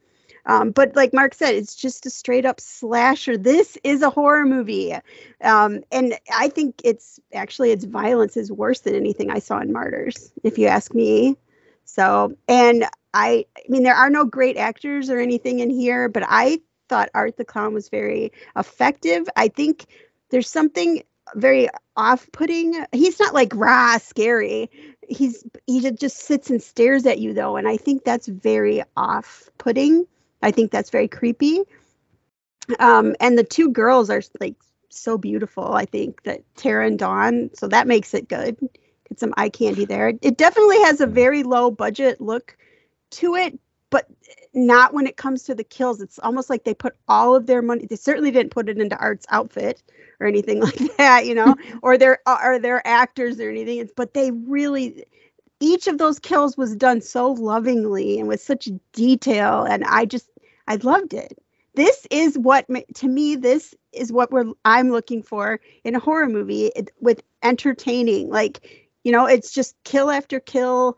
Um, 0.45 0.71
but 0.71 0.95
like 0.95 1.13
Mark 1.13 1.33
said, 1.33 1.55
it's 1.55 1.75
just 1.75 2.05
a 2.05 2.09
straight 2.09 2.45
up 2.45 2.59
slasher. 2.59 3.37
This 3.37 3.77
is 3.83 4.01
a 4.01 4.09
horror 4.09 4.45
movie. 4.45 4.93
Um, 5.41 5.81
and 5.91 6.15
I 6.33 6.49
think 6.49 6.81
it's 6.83 7.19
actually 7.33 7.71
its 7.71 7.85
violence 7.85 8.35
is 8.35 8.51
worse 8.51 8.81
than 8.81 8.95
anything 8.95 9.31
I 9.31 9.39
saw 9.39 9.59
in 9.59 9.71
Martyrs, 9.71 10.33
if 10.43 10.57
you 10.57 10.67
ask 10.67 10.93
me. 10.93 11.37
So, 11.85 12.35
and 12.47 12.85
I, 13.13 13.45
I 13.57 13.61
mean, 13.69 13.83
there 13.83 13.95
are 13.95 14.09
no 14.09 14.25
great 14.25 14.57
actors 14.57 15.09
or 15.09 15.19
anything 15.19 15.59
in 15.59 15.69
here, 15.69 16.09
but 16.09 16.23
I 16.27 16.59
thought 16.89 17.09
Art 17.13 17.37
the 17.37 17.45
Clown 17.45 17.73
was 17.73 17.87
very 17.87 18.31
effective. 18.57 19.29
I 19.37 19.47
think 19.47 19.85
there's 20.33 20.49
something 20.49 21.03
very 21.35 21.69
off-putting. 21.95 22.85
He's 22.91 23.19
not 23.19 23.35
like 23.35 23.53
raw 23.53 23.99
scary. 23.99 24.71
He's 25.07 25.43
he 25.67 25.91
just 25.91 26.17
sits 26.17 26.49
and 26.49 26.61
stares 26.61 27.05
at 27.05 27.19
you 27.19 27.33
though, 27.33 27.55
and 27.55 27.67
I 27.67 27.77
think 27.77 28.03
that's 28.03 28.27
very 28.27 28.81
off-putting. 28.97 30.07
I 30.41 30.49
think 30.49 30.71
that's 30.71 30.89
very 30.89 31.07
creepy. 31.07 31.61
Um, 32.79 33.15
and 33.19 33.37
the 33.37 33.43
two 33.43 33.69
girls 33.69 34.09
are 34.09 34.23
like 34.39 34.55
so 34.89 35.19
beautiful. 35.19 35.73
I 35.73 35.85
think 35.85 36.23
that 36.23 36.41
Tara 36.55 36.87
and 36.87 36.97
Dawn, 36.97 37.51
so 37.53 37.67
that 37.67 37.85
makes 37.85 38.15
it 38.15 38.27
good. 38.27 38.57
Get 39.07 39.19
some 39.19 39.35
eye 39.37 39.49
candy 39.49 39.85
there. 39.85 40.13
It 40.19 40.37
definitely 40.37 40.81
has 40.81 40.99
a 40.99 41.05
very 41.05 41.43
low 41.43 41.69
budget 41.69 42.19
look 42.19 42.57
to 43.11 43.35
it, 43.35 43.59
but 43.93 44.09
not 44.55 44.91
when 44.91 45.05
it 45.05 45.17
comes 45.17 45.43
to 45.43 45.53
the 45.53 45.63
kills. 45.63 46.01
It's 46.01 46.17
almost 46.17 46.49
like 46.49 46.63
they 46.63 46.73
put 46.73 46.95
all 47.07 47.35
of 47.35 47.45
their 47.45 47.61
money. 47.61 47.85
They 47.85 47.95
certainly 47.95 48.31
didn't 48.31 48.51
put 48.51 48.67
it 48.67 48.79
into 48.79 48.97
Art's 48.97 49.27
outfit 49.29 49.83
or 50.19 50.25
anything 50.25 50.61
like 50.61 50.97
that, 50.97 51.27
you 51.27 51.35
know, 51.35 51.55
or 51.83 51.95
their 51.99 52.17
or 52.27 52.57
their 52.57 52.85
actors 52.87 53.39
or 53.39 53.49
anything. 53.51 53.77
It's, 53.77 53.93
but 53.95 54.15
they 54.15 54.31
really 54.31 55.05
each 55.59 55.85
of 55.85 55.99
those 55.99 56.17
kills 56.17 56.57
was 56.57 56.75
done 56.75 57.01
so 57.01 57.33
lovingly 57.33 58.19
and 58.19 58.27
with 58.27 58.41
such 58.41 58.67
detail 58.93 59.63
and 59.63 59.83
I 59.83 60.05
just 60.05 60.27
I 60.67 60.77
loved 60.77 61.13
it. 61.13 61.37
This 61.75 62.07
is 62.09 62.35
what 62.35 62.65
to 62.95 63.07
me 63.07 63.35
this 63.35 63.75
is 63.91 64.11
what 64.11 64.31
we're 64.31 64.51
I'm 64.65 64.89
looking 64.89 65.21
for 65.21 65.59
in 65.83 65.93
a 65.93 65.99
horror 65.99 66.27
movie 66.27 66.71
with 66.99 67.21
entertaining 67.43 68.29
like 68.29 68.89
you 69.03 69.11
know 69.11 69.27
it's 69.27 69.53
just 69.53 69.75
kill 69.83 70.09
after 70.09 70.39
kill 70.39 70.97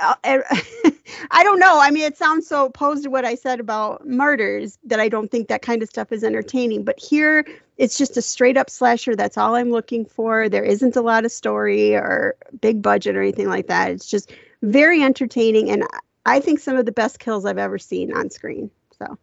Uh, 0.00 0.14
er, 0.26 0.44
I 1.30 1.44
don't 1.44 1.58
know. 1.58 1.78
I 1.80 1.90
mean, 1.90 2.04
it 2.04 2.16
sounds 2.16 2.46
so 2.46 2.66
opposed 2.66 3.04
to 3.04 3.10
what 3.10 3.24
I 3.24 3.34
said 3.34 3.60
about 3.60 4.06
Martyrs 4.06 4.78
that 4.84 5.00
I 5.00 5.08
don't 5.08 5.30
think 5.30 5.48
that 5.48 5.62
kind 5.62 5.82
of 5.82 5.88
stuff 5.88 6.12
is 6.12 6.24
entertaining. 6.24 6.84
But 6.84 6.98
here, 6.98 7.46
it's 7.76 7.96
just 7.96 8.16
a 8.16 8.22
straight 8.22 8.56
up 8.56 8.70
slasher. 8.70 9.14
That's 9.14 9.38
all 9.38 9.54
I'm 9.54 9.70
looking 9.70 10.04
for. 10.04 10.48
There 10.48 10.64
isn't 10.64 10.96
a 10.96 11.02
lot 11.02 11.24
of 11.24 11.32
story 11.32 11.94
or 11.94 12.36
big 12.60 12.82
budget 12.82 13.16
or 13.16 13.22
anything 13.22 13.48
like 13.48 13.68
that. 13.68 13.90
It's 13.90 14.08
just 14.08 14.32
very 14.62 15.02
entertaining. 15.02 15.70
And 15.70 15.84
I 16.26 16.40
think 16.40 16.58
some 16.58 16.76
of 16.76 16.86
the 16.86 16.92
best 16.92 17.18
kills 17.18 17.44
I've 17.44 17.58
ever 17.58 17.78
seen 17.78 18.12
on 18.12 18.30
screen. 18.30 18.70
So, 18.98 19.18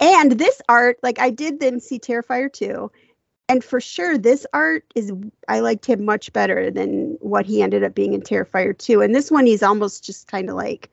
and 0.00 0.32
this 0.32 0.60
art, 0.68 0.98
like 1.02 1.18
I 1.18 1.30
did 1.30 1.60
then 1.60 1.80
see 1.80 1.98
Terrifier 1.98 2.52
2 2.52 2.90
and 3.48 3.64
for 3.64 3.80
sure 3.80 4.18
this 4.18 4.46
art 4.52 4.84
is 4.94 5.12
i 5.48 5.60
liked 5.60 5.86
him 5.86 6.04
much 6.04 6.32
better 6.32 6.70
than 6.70 7.16
what 7.20 7.46
he 7.46 7.62
ended 7.62 7.82
up 7.82 7.94
being 7.94 8.12
in 8.12 8.20
terrifier 8.20 8.76
2 8.76 9.00
and 9.00 9.14
this 9.14 9.30
one 9.30 9.46
he's 9.46 9.62
almost 9.62 10.04
just 10.04 10.28
kind 10.28 10.48
of 10.48 10.56
like 10.56 10.90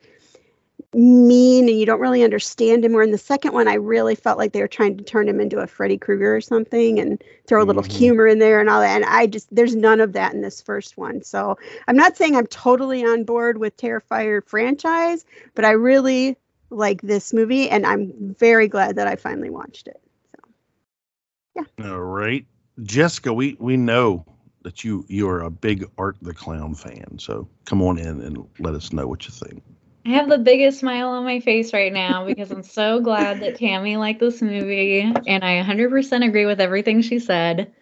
mean 0.94 1.68
and 1.68 1.78
you 1.78 1.84
don't 1.84 2.00
really 2.00 2.24
understand 2.24 2.84
him 2.84 2.92
where 2.92 3.02
in 3.02 3.10
the 3.10 3.18
second 3.18 3.52
one 3.52 3.68
i 3.68 3.74
really 3.74 4.14
felt 4.14 4.38
like 4.38 4.52
they 4.52 4.60
were 4.60 4.68
trying 4.68 4.96
to 4.96 5.04
turn 5.04 5.28
him 5.28 5.40
into 5.40 5.58
a 5.58 5.66
freddy 5.66 5.98
krueger 5.98 6.34
or 6.34 6.40
something 6.40 6.98
and 6.98 7.22
throw 7.46 7.62
a 7.62 7.64
little 7.64 7.82
mm-hmm. 7.82 7.98
humor 7.98 8.26
in 8.26 8.38
there 8.38 8.60
and 8.60 8.70
all 8.70 8.80
that. 8.80 8.94
And 8.94 9.04
i 9.04 9.26
just 9.26 9.54
there's 9.54 9.74
none 9.74 10.00
of 10.00 10.14
that 10.14 10.32
in 10.32 10.40
this 10.40 10.62
first 10.62 10.96
one. 10.96 11.22
So 11.22 11.58
i'm 11.86 11.96
not 11.96 12.16
saying 12.16 12.36
i'm 12.36 12.46
totally 12.46 13.04
on 13.04 13.24
board 13.24 13.58
with 13.58 13.76
terrifier 13.76 14.42
franchise 14.46 15.24
but 15.54 15.64
i 15.64 15.72
really 15.72 16.36
like 16.70 17.02
this 17.02 17.32
movie 17.32 17.68
and 17.68 17.86
i'm 17.86 18.12
very 18.38 18.68
glad 18.68 18.96
that 18.96 19.06
i 19.06 19.16
finally 19.16 19.50
watched 19.50 19.88
it 19.88 20.00
yeah. 21.56 21.90
All 21.90 22.00
right, 22.00 22.46
Jessica. 22.82 23.32
We 23.32 23.56
we 23.58 23.76
know 23.76 24.24
that 24.62 24.84
you 24.84 25.04
you 25.08 25.28
are 25.28 25.42
a 25.42 25.50
big 25.50 25.84
Art 25.96 26.16
the 26.22 26.34
Clown 26.34 26.74
fan. 26.74 27.18
So 27.18 27.48
come 27.64 27.82
on 27.82 27.98
in 27.98 28.20
and 28.20 28.46
let 28.58 28.74
us 28.74 28.92
know 28.92 29.06
what 29.06 29.26
you 29.26 29.32
think. 29.32 29.62
I 30.04 30.10
have 30.10 30.28
the 30.28 30.38
biggest 30.38 30.78
smile 30.78 31.08
on 31.08 31.24
my 31.24 31.40
face 31.40 31.72
right 31.72 31.92
now 31.92 32.24
because 32.26 32.52
I'm 32.52 32.62
so 32.62 33.00
glad 33.00 33.40
that 33.40 33.56
Tammy 33.58 33.96
liked 33.96 34.20
this 34.20 34.40
movie, 34.40 35.00
and 35.00 35.44
I 35.44 35.60
100% 35.62 36.24
agree 36.24 36.46
with 36.46 36.60
everything 36.60 37.02
she 37.02 37.18
said. 37.18 37.72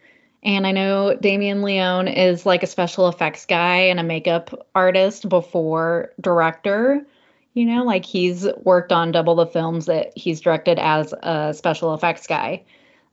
And 0.42 0.66
I 0.66 0.72
know 0.72 1.16
Damien 1.16 1.62
Leone 1.62 2.08
is 2.08 2.46
like 2.46 2.62
a 2.62 2.66
special 2.66 3.08
effects 3.08 3.44
guy 3.44 3.76
and 3.76 4.00
a 4.00 4.02
makeup 4.02 4.68
artist 4.74 5.28
before 5.28 6.12
director. 6.20 7.04
You 7.52 7.66
know, 7.66 7.84
like 7.84 8.04
he's 8.06 8.46
worked 8.62 8.92
on 8.92 9.12
double 9.12 9.36
the 9.36 9.46
films 9.46 9.86
that 9.86 10.16
he's 10.16 10.40
directed 10.40 10.78
as 10.78 11.12
a 11.12 11.54
special 11.54 11.94
effects 11.94 12.26
guy. 12.26 12.64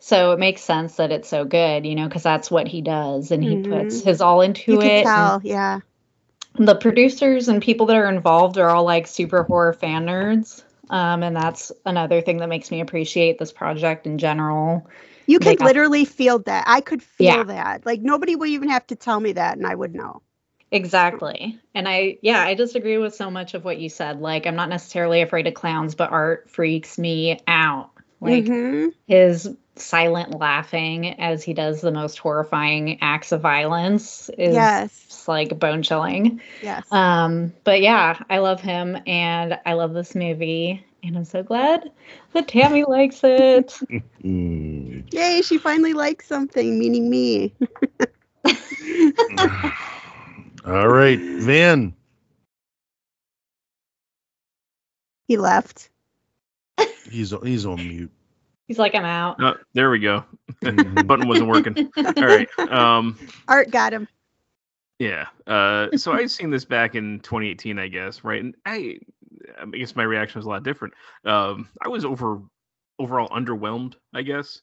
So 0.04 0.32
it 0.32 0.40
makes 0.40 0.62
sense 0.62 0.96
that 0.96 1.12
it's 1.12 1.30
so 1.30 1.46
good, 1.46 1.86
you 1.86 1.94
know, 1.94 2.08
because 2.08 2.24
that's 2.24 2.50
what 2.50 2.68
he 2.68 2.82
does, 2.82 3.30
and 3.30 3.44
he 3.44 3.58
mm-hmm. 3.58 3.72
puts 3.72 4.04
his 4.04 4.20
all 4.20 4.42
into 4.42 4.72
you 4.72 4.82
it. 4.82 5.04
Tell, 5.04 5.40
yeah. 5.44 5.82
The 6.56 6.74
producers 6.74 7.48
and 7.48 7.62
people 7.62 7.86
that 7.86 7.96
are 7.96 8.10
involved 8.10 8.58
are 8.58 8.68
all 8.68 8.84
like 8.84 9.06
super 9.06 9.44
horror 9.44 9.74
fan 9.74 10.08
nerds, 10.08 10.64
um, 10.90 11.22
and 11.22 11.36
that's 11.36 11.72
another 11.86 12.20
thing 12.22 12.38
that 12.38 12.50
makes 12.50 12.72
me 12.72 12.82
appreciate 12.82 13.38
this 13.38 13.52
project 13.52 14.08
in 14.08 14.18
general. 14.18 14.90
You 15.28 15.38
could 15.38 15.60
got, 15.60 15.68
literally 15.68 16.06
feel 16.06 16.40
that. 16.40 16.64
I 16.66 16.82
could 16.82 17.04
feel 17.04 17.28
yeah. 17.28 17.44
that. 17.44 17.86
Like 17.86 18.02
nobody 18.02 18.36
would 18.36 18.50
even 18.50 18.70
have 18.70 18.88
to 18.88 18.96
tell 18.96 19.20
me 19.20 19.34
that, 19.34 19.58
and 19.58 19.68
I 19.68 19.76
would 19.76 19.94
know. 19.94 20.24
Exactly. 20.72 21.60
And 21.76 21.88
I, 21.88 22.18
yeah, 22.24 22.42
I 22.42 22.56
disagree 22.56 22.98
with 22.98 23.14
so 23.14 23.30
much 23.30 23.54
of 23.54 23.64
what 23.64 23.78
you 23.78 23.88
said. 23.88 24.20
Like, 24.20 24.48
I'm 24.48 24.56
not 24.56 24.70
necessarily 24.70 25.22
afraid 25.22 25.46
of 25.46 25.54
clowns, 25.54 25.94
but 25.94 26.12
art 26.12 26.50
freaks 26.50 26.98
me 26.98 27.40
out. 27.46 27.92
Like, 28.20 28.46
mm-hmm. 28.46 28.90
his 29.06 29.56
silent 29.76 30.38
laughing 30.38 31.20
as 31.20 31.44
he 31.44 31.54
does 31.54 31.82
the 31.82 31.92
most 31.92 32.18
horrifying 32.20 33.02
acts 33.02 33.32
of 33.32 33.42
violence 33.42 34.30
is 34.38 34.54
yes. 34.54 35.28
like 35.28 35.58
bone 35.58 35.84
chilling. 35.84 36.42
Yes. 36.62 36.92
Um, 36.92 37.54
but 37.64 37.82
yeah, 37.82 38.22
I 38.30 38.40
love 38.40 38.62
him 38.62 38.98
and 39.08 39.60
I 39.66 39.74
love 39.74 39.94
this 39.94 40.16
movie. 40.16 40.86
And 41.04 41.18
I'm 41.18 41.26
so 41.26 41.42
glad 41.42 41.92
that 42.34 42.48
Tammy 42.48 42.84
likes 42.88 43.22
it. 43.24 43.80
Yay, 44.22 45.42
she 45.42 45.58
finally 45.58 45.94
likes 45.94 46.28
something, 46.28 46.78
meaning 46.78 47.10
me. 47.10 47.54
All 50.66 50.88
right, 50.88 51.20
Van. 51.20 51.96
He 55.28 55.38
left. 55.38 55.90
He's 57.10 57.34
he's 57.44 57.66
on 57.66 57.78
mute. 57.78 58.12
He's 58.72 58.80
like, 58.80 58.96
I'm 58.96 59.04
out. 59.04 59.36
Oh, 59.42 59.56
there 59.74 59.90
we 59.90 60.00
go. 60.00 60.24
Button 60.62 61.28
wasn't 61.28 61.50
working. 61.50 61.92
All 61.98 62.14
right. 62.26 62.48
Um, 62.58 63.20
Art 63.50 63.70
got 63.70 63.92
him. 63.92 64.08
Yeah. 64.98 65.26
Uh, 65.46 65.90
so 65.98 66.14
I'd 66.14 66.32
seen 66.32 66.52
this 66.52 66.64
back 66.64 66.96
in 66.96 67.20
2018, 67.20 67.78
I 67.78 67.90
guess, 67.90 68.24
right? 68.24 68.42
And 68.42 68.56
I, 68.66 68.98
I 69.62 69.66
guess 69.78 69.94
my 69.94 70.04
reaction 70.04 70.40
was 70.40 70.46
a 70.46 70.50
lot 70.50 70.64
different. 70.64 70.94
Um, 71.26 71.68
I 71.82 71.90
was 71.90 72.06
over 72.06 72.44
overall 72.98 73.28
underwhelmed, 73.28 73.96
I 74.14 74.22
guess. 74.22 74.62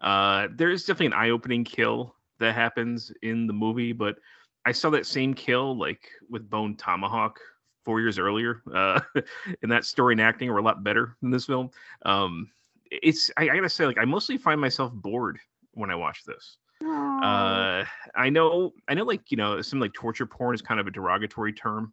Uh, 0.00 0.46
there 0.54 0.70
is 0.70 0.84
definitely 0.84 1.06
an 1.06 1.14
eye-opening 1.14 1.64
kill 1.64 2.14
that 2.38 2.54
happens 2.54 3.10
in 3.22 3.48
the 3.48 3.52
movie, 3.52 3.92
but 3.92 4.18
I 4.66 4.70
saw 4.70 4.88
that 4.90 5.04
same 5.04 5.34
kill 5.34 5.76
like 5.76 6.08
with 6.30 6.48
Bone 6.48 6.76
Tomahawk 6.76 7.40
four 7.84 8.00
years 8.00 8.20
earlier, 8.20 8.62
uh, 8.72 9.00
and 9.62 9.72
that 9.72 9.84
story 9.84 10.14
and 10.14 10.20
acting 10.20 10.48
were 10.48 10.58
a 10.58 10.62
lot 10.62 10.84
better 10.84 11.16
than 11.22 11.32
this 11.32 11.46
film. 11.46 11.72
Um, 12.06 12.52
it's 12.90 13.30
I, 13.36 13.44
I, 13.44 13.54
gotta 13.54 13.68
say 13.68 13.86
like 13.86 13.98
I 13.98 14.04
mostly 14.04 14.36
find 14.36 14.60
myself 14.60 14.92
bored 14.92 15.38
when 15.72 15.90
I 15.90 15.94
watch 15.94 16.24
this. 16.24 16.58
Uh, 16.84 17.84
I 18.14 18.30
know 18.30 18.72
I 18.86 18.94
know 18.94 19.04
like 19.04 19.30
you 19.30 19.36
know 19.36 19.60
some 19.62 19.80
like 19.80 19.92
torture 19.92 20.26
porn 20.26 20.54
is 20.54 20.62
kind 20.62 20.78
of 20.80 20.86
a 20.86 20.90
derogatory 20.90 21.52
term, 21.52 21.92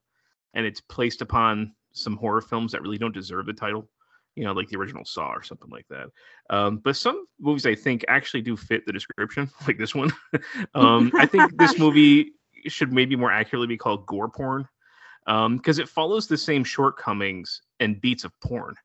and 0.53 0.65
it's 0.65 0.81
placed 0.81 1.21
upon 1.21 1.73
some 1.93 2.17
horror 2.17 2.41
films 2.41 2.71
that 2.71 2.81
really 2.81 2.97
don't 2.97 3.13
deserve 3.13 3.45
the 3.45 3.53
title. 3.53 3.89
You 4.35 4.43
know, 4.43 4.51
like 4.51 4.67
the 4.67 4.77
original 4.77 5.05
Saw 5.05 5.31
or 5.31 5.43
something 5.43 5.69
like 5.69 5.87
that. 5.89 6.07
Um, 6.49 6.77
but 6.77 6.97
some 6.97 7.25
movies 7.39 7.65
I 7.65 7.73
think 7.73 8.03
actually 8.09 8.41
do 8.41 8.57
fit 8.57 8.85
the 8.85 8.91
description, 8.91 9.49
like 9.67 9.77
this 9.77 9.95
one. 9.95 10.11
um, 10.75 11.11
I 11.15 11.25
think 11.25 11.57
this 11.57 11.79
movie 11.79 12.33
should 12.67 12.91
maybe 12.91 13.15
more 13.15 13.31
accurately 13.31 13.67
be 13.67 13.77
called 13.77 14.05
gore 14.05 14.29
porn 14.29 14.67
Um, 15.27 15.57
because 15.57 15.79
um, 15.79 15.83
it 15.83 15.89
follows 15.89 16.27
the 16.27 16.37
same 16.37 16.63
shortcomings 16.63 17.61
and 17.79 18.01
beats 18.01 18.23
of 18.23 18.37
porn. 18.41 18.75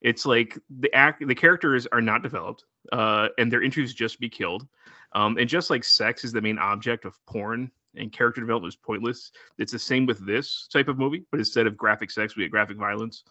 It's 0.00 0.24
like 0.26 0.58
the 0.80 0.92
act, 0.94 1.26
the 1.26 1.34
characters 1.34 1.86
are 1.90 2.00
not 2.00 2.22
developed, 2.22 2.64
uh, 2.92 3.28
and 3.38 3.52
their 3.52 3.62
injuries 3.62 3.94
just 3.94 4.20
be 4.20 4.28
killed. 4.28 4.66
Um, 5.14 5.38
and 5.38 5.48
just 5.48 5.70
like 5.70 5.84
sex 5.84 6.24
is 6.24 6.32
the 6.32 6.40
main 6.40 6.58
object 6.58 7.04
of 7.04 7.16
porn, 7.26 7.70
and 7.96 8.12
character 8.12 8.40
development 8.40 8.72
is 8.72 8.76
pointless. 8.76 9.32
It's 9.58 9.72
the 9.72 9.78
same 9.78 10.06
with 10.06 10.24
this 10.24 10.68
type 10.72 10.88
of 10.88 10.98
movie, 10.98 11.24
but 11.30 11.40
instead 11.40 11.66
of 11.66 11.76
graphic 11.76 12.10
sex, 12.10 12.36
we 12.36 12.44
get 12.44 12.50
graphic 12.50 12.76
violence. 12.76 13.24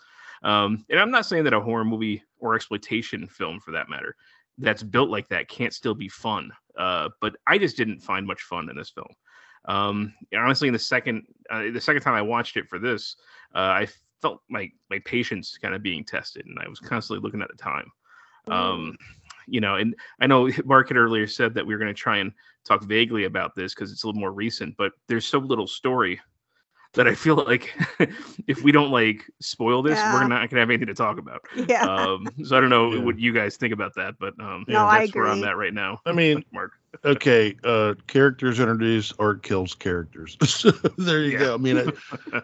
Um, 0.44 0.85
and 0.89 0.99
I'm 0.99 1.11
not 1.11 1.26
saying 1.26 1.44
that 1.45 1.53
a 1.53 1.61
horror 1.61 1.85
movie 1.85 2.23
or 2.39 2.56
exploitation 2.56 3.27
film, 3.27 3.60
for 3.60 3.72
that 3.72 3.89
matter, 3.89 4.15
that's 4.57 4.84
built 4.84 5.10
like 5.10 5.27
that 5.30 5.48
can't 5.48 5.73
still 5.73 5.94
be 5.95 6.10
fun. 6.10 6.52
Uh, 6.77 7.10
but 7.22 7.35
I 7.48 7.57
just 7.57 7.77
didn't 7.77 7.99
find 7.99 8.26
much 8.26 8.41
fun 8.41 8.69
in 8.69 8.76
this 8.76 8.89
film. 8.89 9.07
Um, 9.65 10.14
honestly, 10.35 10.68
in 10.68 10.73
the 10.73 10.80
second 10.80 11.23
uh, 11.49 11.64
the 11.72 11.81
second 11.81 12.02
time 12.02 12.14
I 12.14 12.22
watched 12.22 12.57
it 12.57 12.69
for 12.69 12.80
this, 12.80 13.15
uh, 13.53 13.60
I 13.60 13.88
felt 14.22 14.41
my 14.49 14.69
my 14.89 14.99
patience 14.99 15.57
kind 15.57 15.73
of 15.73 15.84
being 15.84 16.03
tested, 16.03 16.45
and 16.45 16.57
I 16.60 16.68
was 16.68 16.80
constantly 16.80 17.23
looking 17.23 17.41
at 17.41 17.49
the 17.49 17.56
time. 17.56 17.91
Um, 18.48 18.98
you 19.48 19.60
know, 19.61 19.76
and 19.76 19.95
I 20.22 20.27
know 20.27 20.49
Mark 20.65 20.89
had 20.89 20.98
earlier 20.98 21.27
said 21.27 21.53
that 21.53 21.65
we 21.65 21.73
were 21.73 21.80
going 21.80 21.94
to 21.94 21.99
try 21.99 22.18
and 22.18 22.31
talk 22.65 22.84
vaguely 22.84 23.26
about 23.26 23.56
this 23.56 23.73
because 23.73 23.91
it's 23.91 24.03
a 24.03 24.07
little 24.07 24.19
more 24.19 24.31
recent, 24.31 24.76
but 24.77 24.94
there's 25.07 25.26
so 25.26 25.39
little 25.39 25.68
story 25.68 26.19
that 26.94 27.07
I 27.07 27.15
feel 27.15 27.35
like 27.35 27.73
if 28.48 28.64
we 28.64 28.72
don't 28.72 28.91
like 28.91 29.30
spoil 29.39 29.81
this, 29.81 29.98
yeah. 29.98 30.14
we're 30.14 30.27
not 30.27 30.49
gonna 30.49 30.61
have 30.61 30.69
anything 30.69 30.88
to 30.88 30.94
talk 30.94 31.18
about. 31.18 31.41
Yeah. 31.68 31.84
Um, 31.84 32.27
so 32.45 32.56
I 32.56 32.61
don't 32.61 32.69
know 32.69 32.94
yeah. 32.94 33.03
what 33.03 33.19
you 33.19 33.34
guys 33.34 33.57
think 33.57 33.73
about 33.73 33.94
that, 33.95 34.15
but 34.19 34.39
um, 34.39 34.64
no, 34.68 34.89
yeah, 34.89 34.99
that's 34.99 35.14
where 35.15 35.27
I'm 35.27 35.44
at 35.44 35.57
right 35.57 35.73
now. 35.73 35.99
I 36.06 36.14
mean, 36.14 36.44
Mark. 36.53 36.73
okay, 37.03 37.57
uh, 37.64 37.95
characters 38.07 38.60
introduced, 38.60 39.14
art 39.19 39.44
kills 39.44 39.76
characters. 39.76 40.38
there 40.98 41.23
you 41.23 41.38
go. 41.38 41.56
I 41.56 41.57
mean, 41.57 41.91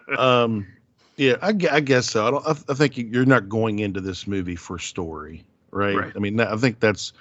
I, 0.08 0.14
um, 0.16 0.66
yeah, 1.16 1.36
I, 1.42 1.48
I 1.70 1.80
guess 1.80 2.06
so. 2.10 2.26
I, 2.26 2.30
don't, 2.30 2.46
I, 2.46 2.50
I, 2.68 2.74
think 2.74 2.96
you're 2.96 3.26
not 3.26 3.48
going 3.48 3.78
into 3.80 4.00
this 4.00 4.26
movie 4.26 4.56
for 4.56 4.78
story, 4.78 5.44
right? 5.70 5.96
right? 5.96 6.12
I 6.14 6.18
mean, 6.18 6.40
I 6.40 6.56
think 6.56 6.80
that's, 6.80 7.12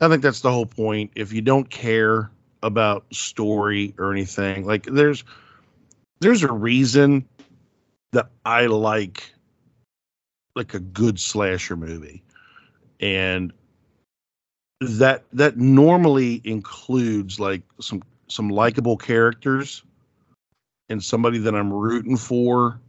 I 0.00 0.08
think 0.08 0.22
that's 0.22 0.40
the 0.40 0.52
whole 0.52 0.66
point. 0.66 1.10
If 1.14 1.32
you 1.32 1.40
don't 1.40 1.68
care 1.70 2.30
about 2.62 3.04
story 3.12 3.94
or 3.98 4.12
anything, 4.12 4.66
like 4.66 4.86
there's, 4.86 5.24
there's 6.20 6.42
a 6.42 6.52
reason 6.52 7.26
that 8.12 8.30
I 8.44 8.66
like 8.66 9.32
like 10.58 10.74
a 10.74 10.80
good 10.80 11.18
slasher 11.18 11.76
movie. 11.76 12.22
And 13.00 13.52
that 14.80 15.24
that 15.32 15.56
normally 15.56 16.40
includes 16.44 17.40
like 17.40 17.62
some 17.80 18.02
some 18.28 18.50
likable 18.50 18.96
characters 18.96 19.82
and 20.88 21.02
somebody 21.02 21.38
that 21.38 21.54
I'm 21.54 21.72
rooting 21.72 22.16
for 22.16 22.80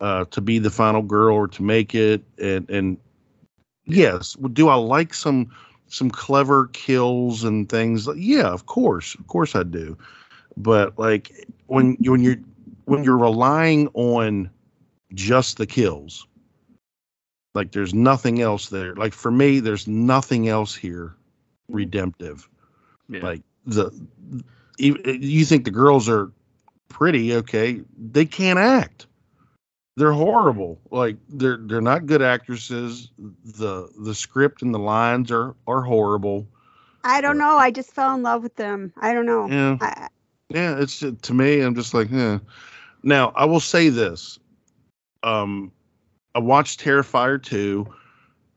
uh, 0.00 0.24
to 0.26 0.40
be 0.40 0.58
the 0.58 0.70
final 0.70 1.02
girl 1.02 1.34
or 1.34 1.48
to 1.48 1.62
make 1.62 1.94
it. 1.94 2.22
And 2.38 2.68
and 2.70 2.96
yes, 3.86 4.36
do 4.52 4.68
I 4.68 4.74
like 4.74 5.14
some 5.14 5.50
some 5.88 6.10
clever 6.10 6.68
kills 6.68 7.44
and 7.44 7.68
things? 7.68 8.08
Yeah, 8.16 8.48
of 8.48 8.66
course, 8.66 9.14
of 9.14 9.26
course 9.26 9.54
I 9.54 9.62
do. 9.62 9.96
But 10.56 10.98
like 10.98 11.46
when 11.66 11.96
you 12.00 12.12
when 12.12 12.22
you're 12.22 12.40
when 12.84 13.04
you're 13.04 13.18
relying 13.18 13.88
on 13.94 14.50
just 15.14 15.58
the 15.58 15.66
kills, 15.66 16.26
like 17.54 17.72
there's 17.72 17.94
nothing 17.94 18.40
else 18.40 18.68
there. 18.68 18.94
Like 18.94 19.12
for 19.14 19.30
me, 19.30 19.60
there's 19.60 19.86
nothing 19.86 20.48
else 20.48 20.74
here 20.74 21.14
redemptive. 21.68 22.48
Yeah. 23.08 23.20
Like 23.22 23.42
the 23.66 23.90
you 24.78 25.44
think 25.46 25.64
the 25.64 25.70
girls 25.70 26.08
are 26.08 26.30
pretty, 26.88 27.34
okay? 27.34 27.80
They 27.98 28.26
can't 28.26 28.58
act. 28.58 29.05
They're 29.96 30.12
horrible. 30.12 30.78
Like 30.90 31.16
they're 31.28 31.56
they're 31.56 31.80
not 31.80 32.06
good 32.06 32.22
actresses. 32.22 33.10
The 33.18 33.88
the 33.98 34.14
script 34.14 34.62
and 34.62 34.74
the 34.74 34.78
lines 34.78 35.30
are 35.30 35.54
are 35.66 35.82
horrible. 35.82 36.46
I 37.02 37.20
don't 37.20 37.38
know. 37.38 37.56
I 37.56 37.70
just 37.70 37.92
fell 37.92 38.14
in 38.14 38.22
love 38.22 38.42
with 38.42 38.56
them. 38.56 38.92
I 39.00 39.14
don't 39.14 39.26
know. 39.26 39.48
Yeah. 39.48 39.78
I, 39.80 40.08
Yeah, 40.50 40.78
it's 40.78 40.98
to 41.00 41.34
me. 41.34 41.60
I'm 41.60 41.74
just 41.74 41.94
like, 41.94 42.12
eh. 42.12 42.38
Now 43.02 43.32
I 43.36 43.44
will 43.46 43.60
say 43.60 43.88
this. 43.88 44.38
Um, 45.22 45.72
I 46.34 46.40
watched 46.40 46.80
Terrifier 46.80 47.42
2. 47.42 47.86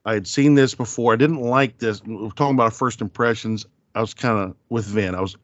I 0.06 0.14
had 0.14 0.28
seen 0.28 0.56
this 0.56 0.76
before. 0.76 1.14
I 1.14 1.16
didn't 1.16 1.42
like 1.42 1.78
this. 1.80 2.04
We're 2.04 2.30
talking 2.32 2.56
about 2.56 2.74
first 2.74 3.00
impressions. 3.00 3.66
I 3.96 4.02
was 4.02 4.14
kind 4.14 4.38
of 4.38 4.56
with 4.70 4.86
Vin. 4.86 5.16
I 5.16 5.22
was 5.22 5.38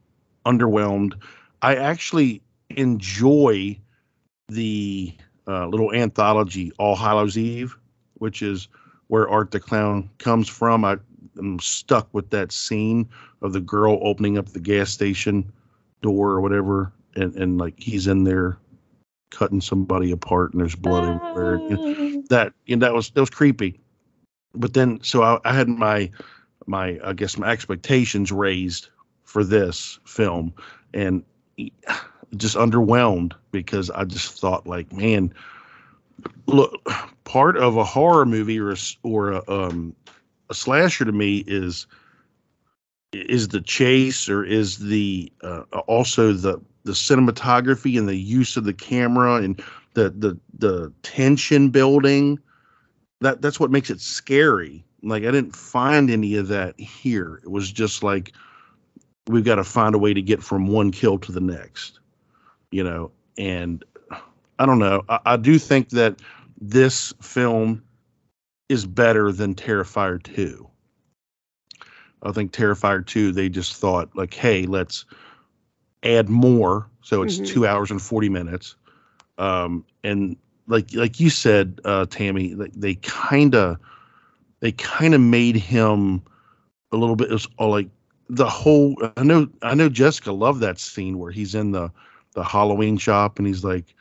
underwhelmed. 0.45 1.13
I 1.61 1.75
actually 1.75 2.41
enjoy 2.69 3.79
the 4.49 5.15
uh, 5.47 5.67
little 5.67 5.93
anthology 5.93 6.71
All 6.77 6.95
Hallows 6.95 7.37
Eve, 7.37 7.75
which 8.15 8.41
is 8.41 8.67
where 9.07 9.29
Art 9.29 9.51
the 9.51 9.59
Clown 9.59 10.09
comes 10.17 10.49
from. 10.49 10.83
I 10.83 10.97
am 11.37 11.59
stuck 11.59 12.07
with 12.13 12.29
that 12.31 12.51
scene 12.51 13.07
of 13.41 13.53
the 13.53 13.61
girl 13.61 13.99
opening 14.01 14.37
up 14.37 14.47
the 14.47 14.59
gas 14.59 14.91
station 14.91 15.51
door 16.01 16.31
or 16.31 16.41
whatever, 16.41 16.91
and, 17.15 17.35
and 17.35 17.57
like 17.57 17.75
he's 17.77 18.07
in 18.07 18.23
there 18.23 18.57
cutting 19.31 19.61
somebody 19.61 20.11
apart 20.11 20.53
and 20.53 20.61
there's 20.61 20.75
blood 20.75 21.03
everywhere. 21.03 21.55
And 21.55 22.27
that 22.29 22.53
and 22.67 22.81
that 22.81 22.93
was 22.93 23.09
that 23.11 23.19
was 23.19 23.29
creepy. 23.29 23.79
But 24.53 24.73
then 24.73 24.99
so 25.03 25.23
I, 25.23 25.39
I 25.43 25.53
had 25.53 25.67
my 25.67 26.09
my 26.65 26.99
I 27.03 27.13
guess 27.13 27.37
my 27.37 27.49
expectations 27.49 28.31
raised 28.31 28.89
for 29.23 29.43
this 29.43 29.99
film 30.05 30.53
and 30.93 31.23
just 32.37 32.55
underwhelmed 32.55 33.33
because 33.51 33.89
I 33.89 34.03
just 34.05 34.39
thought 34.39 34.67
like 34.67 34.91
man 34.91 35.33
look 36.47 36.73
part 37.23 37.57
of 37.57 37.77
a 37.77 37.83
horror 37.83 38.25
movie 38.25 38.59
or 38.59 38.71
a, 38.71 38.77
or 39.03 39.31
a 39.31 39.43
um 39.47 39.95
a 40.49 40.53
slasher 40.53 41.05
to 41.05 41.11
me 41.11 41.43
is 41.47 41.87
is 43.13 43.49
the 43.49 43.61
chase 43.61 44.29
or 44.29 44.43
is 44.43 44.77
the 44.77 45.31
uh, 45.41 45.61
also 45.87 46.33
the 46.33 46.59
the 46.83 46.91
cinematography 46.91 47.97
and 47.97 48.07
the 48.07 48.15
use 48.15 48.57
of 48.57 48.63
the 48.63 48.73
camera 48.73 49.35
and 49.35 49.61
the 49.93 50.09
the 50.11 50.37
the 50.57 50.91
tension 51.03 51.69
building. 51.69 52.39
That 53.21 53.41
that's 53.41 53.59
what 53.59 53.71
makes 53.71 53.89
it 53.89 54.01
scary. 54.01 54.83
Like 55.01 55.23
i 55.23 55.31
didn't 55.31 55.55
find 55.55 56.09
any 56.09 56.35
of 56.35 56.47
that 56.49 56.79
here. 56.79 57.39
It 57.43 57.51
was 57.51 57.71
just 57.71 58.03
like 58.03 58.33
we've 59.27 59.45
got 59.45 59.55
to 59.55 59.63
find 59.63 59.95
a 59.95 59.99
way 59.99 60.13
to 60.13 60.21
get 60.21 60.43
from 60.43 60.67
one 60.67 60.91
kill 60.91 61.17
to 61.19 61.31
the 61.31 61.41
next 61.41 61.99
you 62.75 62.83
know 62.83 63.11
and 63.37 63.85
i 64.59 64.65
don't 64.65 64.79
know 64.79 65.03
i, 65.09 65.19
I 65.25 65.37
do 65.37 65.59
think 65.59 65.89
that 65.91 66.21
this 66.61 67.13
film 67.21 67.83
is 68.69 68.85
better 68.85 69.31
than 69.31 69.55
terrifier 69.55 70.21
2 70.21 70.67
I 72.23 72.31
think 72.31 72.51
Terrifier 72.51 73.05
2, 73.05 73.31
they 73.31 73.49
just 73.49 73.75
thought, 73.75 74.15
like, 74.15 74.33
hey, 74.33 74.65
let's 74.65 75.05
add 76.03 76.29
more. 76.29 76.89
So 77.01 77.21
it's 77.21 77.39
Mhm. 77.39 77.45
two 77.45 77.67
hours 77.67 77.91
and 77.91 78.01
40 78.01 78.29
minutes. 78.29 78.75
Um, 79.37 79.85
and 80.03 80.37
like 80.67 80.93
like 80.93 81.19
you 81.19 81.29
said, 81.29 81.81
uh, 81.85 82.05
Tammy, 82.09 82.55
like 82.55 82.73
they 82.73 82.95
kind 82.95 83.55
of 83.55 83.77
they 84.61 84.71
kind 84.71 85.13
of 85.13 85.21
made 85.21 85.55
him 85.55 86.23
a 86.91 86.97
little 86.97 87.15
bit 87.15 87.29
it 87.29 87.33
was 87.33 87.47
all 87.57 87.71
like 87.71 87.89
the 88.29 88.49
whole 88.49 88.95
I 89.17 89.23
know 89.23 89.47
I 89.61 89.75
know 89.75 89.89
Jessica 89.89 90.31
loved 90.31 90.61
that 90.61 90.79
scene 90.79 91.19
where 91.19 91.31
he's 91.31 91.53
in 91.55 91.71
the 91.71 91.91
the 92.35 92.43
Halloween 92.43 92.97
shop 92.97 93.39
and 93.39 93.47
he's 93.47 93.63
like, 93.65 93.95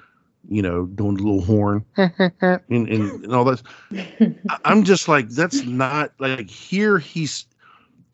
you 0.49 0.63
know, 0.63 0.87
doing 0.87 1.17
the 1.17 1.23
little 1.23 1.43
horn 1.43 1.85
and, 1.97 2.63
and, 2.71 3.25
and 3.25 3.35
all 3.35 3.45
that. 3.45 3.63
I- 4.51 4.59
I'm 4.67 4.85
just 4.85 5.09
like, 5.09 5.29
that's 5.31 5.65
not 5.65 6.13
like 6.21 6.51
here 6.51 6.99
he's 6.99 7.47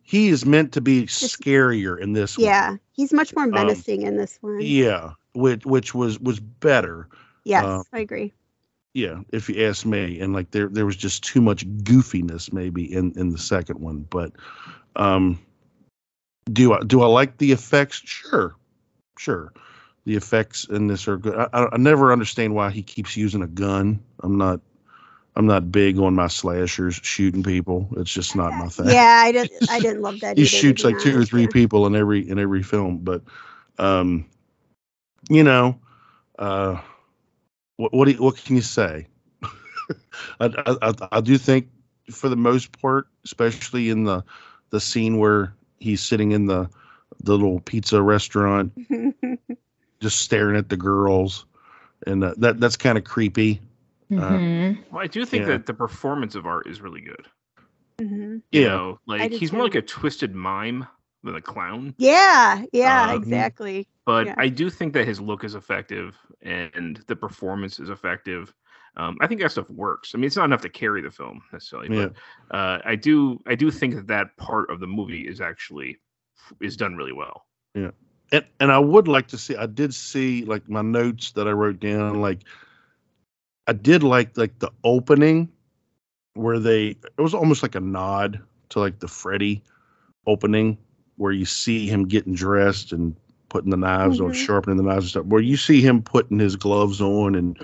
he 0.02 0.28
is 0.28 0.44
meant 0.46 0.72
to 0.72 0.80
be 0.80 1.06
scarier 1.06 1.98
in 2.00 2.12
this 2.12 2.38
one. 2.38 2.46
yeah, 2.46 2.76
he's 2.92 3.12
much 3.12 3.34
more 3.36 3.46
menacing 3.46 4.02
in 4.02 4.16
this 4.16 4.38
one. 4.40 4.56
Um, 4.56 4.60
Yeah, 4.60 5.12
which 5.34 5.66
which 5.66 5.94
was 5.94 6.18
was 6.20 6.40
better. 6.40 7.08
Yes, 7.44 7.64
uh, 7.64 7.82
I 7.92 8.00
agree. 8.00 8.32
Yeah, 8.94 9.20
if 9.32 9.48
you 9.48 9.64
ask 9.66 9.86
me, 9.86 10.20
and 10.20 10.32
like 10.32 10.50
there 10.50 10.68
there 10.68 10.86
was 10.86 10.96
just 10.96 11.24
too 11.24 11.40
much 11.40 11.66
goofiness 11.84 12.52
maybe 12.52 12.92
in 12.92 13.12
in 13.16 13.30
the 13.30 13.38
second 13.38 13.80
one, 13.80 14.06
but 14.10 14.32
um, 14.96 15.38
do 16.52 16.72
I 16.72 16.80
do 16.80 17.02
I 17.02 17.06
like 17.06 17.38
the 17.38 17.52
effects? 17.52 18.02
Sure, 18.04 18.56
sure. 19.18 19.52
The 20.10 20.16
effects 20.16 20.64
in 20.64 20.88
this 20.88 21.06
are 21.06 21.16
good. 21.18 21.36
I, 21.36 21.68
I, 21.72 21.76
never 21.76 22.12
understand 22.12 22.52
why 22.52 22.70
he 22.70 22.82
keeps 22.82 23.16
using 23.16 23.42
a 23.42 23.46
gun. 23.46 24.00
I'm 24.24 24.36
not 24.36 24.60
I'm 25.36 25.46
not 25.46 25.70
big 25.70 26.00
on 26.00 26.16
my 26.16 26.26
slashers 26.26 26.96
shooting 26.96 27.44
people. 27.44 27.86
It's 27.96 28.12
just 28.12 28.34
not 28.34 28.52
my 28.52 28.66
thing. 28.66 28.88
Yeah, 28.88 29.22
I 29.24 29.30
didn't. 29.30 29.52
I 29.70 29.78
didn't 29.78 30.02
love 30.02 30.18
that. 30.18 30.36
he 30.36 30.42
either, 30.42 30.50
shoots 30.50 30.82
like 30.82 30.98
two 30.98 31.16
or 31.16 31.24
three 31.24 31.46
people 31.46 31.86
in 31.86 31.94
every 31.94 32.28
in 32.28 32.40
every 32.40 32.64
film 32.64 32.98
but 32.98 33.22
um 33.78 34.26
you 35.28 35.44
know 35.44 35.78
uh 36.40 36.80
what 37.76 37.94
what, 37.94 38.06
do 38.06 38.10
you, 38.10 38.18
what 38.20 38.36
can 38.36 38.56
you 38.56 38.62
say 38.62 39.06
I, 40.40 40.46
I 40.66 40.76
I- 40.82 41.08
I 41.12 41.20
do 41.20 41.38
think 41.38 41.68
for 42.10 42.28
the 42.28 42.34
most 42.34 42.76
part 42.82 43.06
especially 43.24 43.90
in 43.90 44.02
the 44.02 44.24
the 44.70 44.80
scene 44.80 45.18
where 45.18 45.54
he's 45.78 46.00
sitting 46.00 46.32
in 46.32 46.46
the 46.46 46.68
the 47.22 47.32
little 47.32 47.60
pizza 47.60 48.02
restaurant 48.02 48.72
just 50.00 50.18
staring 50.20 50.56
at 50.56 50.68
the 50.68 50.76
girls 50.76 51.46
and 52.06 52.24
uh, 52.24 52.34
that 52.38 52.58
that's 52.58 52.76
kind 52.76 52.96
of 52.98 53.04
creepy 53.04 53.60
uh, 54.12 54.72
Well, 54.90 55.00
I 55.02 55.06
do 55.06 55.24
think 55.24 55.42
Yeah. 55.42 55.50
that 55.52 55.66
the 55.66 55.74
performance 55.74 56.34
of 56.34 56.44
art 56.44 56.66
is 56.66 56.80
really 56.80 57.00
good. 57.02 57.28
Mhm. 58.00 58.42
You 58.50 58.62
Yeah. 58.62 58.68
know, 58.68 59.00
like 59.06 59.30
do 59.30 59.38
he's 59.38 59.52
more 59.52 59.62
like 59.62 59.76
a 59.76 59.82
twisted 59.82 60.34
mime 60.34 60.86
than 61.22 61.36
a 61.36 61.40
clown. 61.40 61.94
Yeah, 61.98 62.64
yeah, 62.72 63.10
Um, 63.12 63.22
exactly. 63.22 63.86
But 64.06 64.26
Yeah. 64.28 64.34
I 64.38 64.48
do 64.48 64.68
think 64.70 64.94
that 64.94 65.06
his 65.06 65.20
look 65.20 65.44
is 65.44 65.54
effective 65.54 66.18
and 66.42 66.96
the 67.06 67.14
performance 67.14 67.78
is 67.78 67.90
effective. 67.90 68.52
Um, 68.96 69.16
I 69.20 69.28
think 69.28 69.40
that 69.42 69.52
stuff 69.52 69.70
works. 69.70 70.12
I 70.14 70.18
mean, 70.18 70.24
it's 70.24 70.34
not 70.36 70.46
enough 70.46 70.62
to 70.62 70.68
carry 70.68 71.02
the 71.02 71.10
film 71.12 71.42
necessarily, 71.52 71.94
Yeah. 71.96 72.08
but 72.50 72.56
uh, 72.56 72.80
I 72.84 72.96
do 72.96 73.38
I 73.46 73.54
do 73.54 73.70
think 73.70 73.94
that 73.94 74.06
that 74.08 74.36
part 74.38 74.70
of 74.70 74.80
the 74.80 74.88
movie 74.88 75.28
is 75.28 75.40
actually 75.40 75.98
is 76.60 76.76
done 76.76 76.96
really 76.96 77.12
well. 77.12 77.46
Yeah. 77.74 77.90
And 78.32 78.44
and 78.60 78.72
I 78.72 78.78
would 78.78 79.08
like 79.08 79.28
to 79.28 79.38
see 79.38 79.56
I 79.56 79.66
did 79.66 79.94
see 79.94 80.44
like 80.44 80.68
my 80.68 80.82
notes 80.82 81.32
that 81.32 81.48
I 81.48 81.52
wrote 81.52 81.80
down 81.80 82.20
like 82.20 82.40
I 83.66 83.72
did 83.72 84.02
like 84.02 84.36
like 84.36 84.58
the 84.58 84.70
opening 84.84 85.48
where 86.34 86.58
they 86.58 86.88
it 86.88 87.20
was 87.20 87.34
almost 87.34 87.62
like 87.62 87.74
a 87.74 87.80
nod 87.80 88.40
to 88.70 88.78
like 88.80 89.00
the 89.00 89.08
Freddy 89.08 89.62
opening 90.26 90.78
where 91.16 91.32
you 91.32 91.44
see 91.44 91.86
him 91.86 92.06
getting 92.06 92.34
dressed 92.34 92.92
and 92.92 93.14
putting 93.48 93.70
the 93.70 93.76
knives 93.76 94.20
or 94.20 94.30
Mhm. 94.30 94.34
sharpening 94.34 94.76
the 94.76 94.82
knives 94.84 95.04
and 95.06 95.10
stuff 95.10 95.26
where 95.26 95.40
you 95.42 95.56
see 95.56 95.80
him 95.80 96.02
putting 96.02 96.38
his 96.38 96.56
gloves 96.56 97.00
on 97.00 97.34
and 97.34 97.58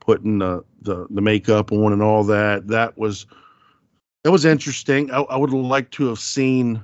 putting 0.00 0.38
the 0.38 0.64
the, 0.82 1.06
the 1.10 1.20
makeup 1.22 1.72
on 1.72 1.92
and 1.92 2.02
all 2.02 2.24
that 2.24 2.68
that 2.68 2.98
was 2.98 3.26
that 4.24 4.30
was 4.32 4.44
interesting 4.44 5.10
I, 5.10 5.20
I 5.22 5.36
would 5.36 5.52
like 5.52 5.90
to 5.92 6.06
have 6.08 6.18
seen 6.18 6.82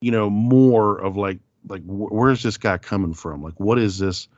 you 0.00 0.10
know 0.10 0.30
more 0.30 0.98
of 1.00 1.16
like 1.16 1.38
like 1.68 1.82
wh- 1.82 2.12
where's 2.12 2.42
this 2.42 2.56
guy 2.56 2.78
coming 2.78 3.14
from? 3.14 3.42
Like 3.42 3.58
what 3.58 3.78
is 3.78 3.98
this 3.98 4.28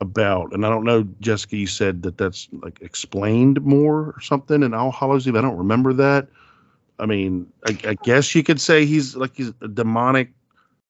about? 0.00 0.52
And 0.52 0.66
i 0.66 0.68
don't 0.68 0.84
know 0.84 1.06
jessica 1.20 1.56
you 1.56 1.66
said 1.66 2.02
that 2.02 2.18
that's 2.18 2.48
like 2.62 2.80
explained 2.80 3.62
more 3.62 4.12
or 4.16 4.20
something 4.20 4.62
in 4.62 4.74
All 4.74 4.92
Hallows 4.92 5.26
Eve. 5.28 5.36
I 5.36 5.40
don't 5.40 5.56
remember 5.56 5.92
that. 5.94 6.28
I 6.98 7.06
mean 7.06 7.46
I, 7.66 7.78
I 7.88 7.94
guess 8.04 8.34
you 8.34 8.42
could 8.42 8.60
say 8.60 8.84
he's 8.84 9.16
like 9.16 9.36
he's 9.36 9.52
a 9.60 9.68
demonic 9.68 10.30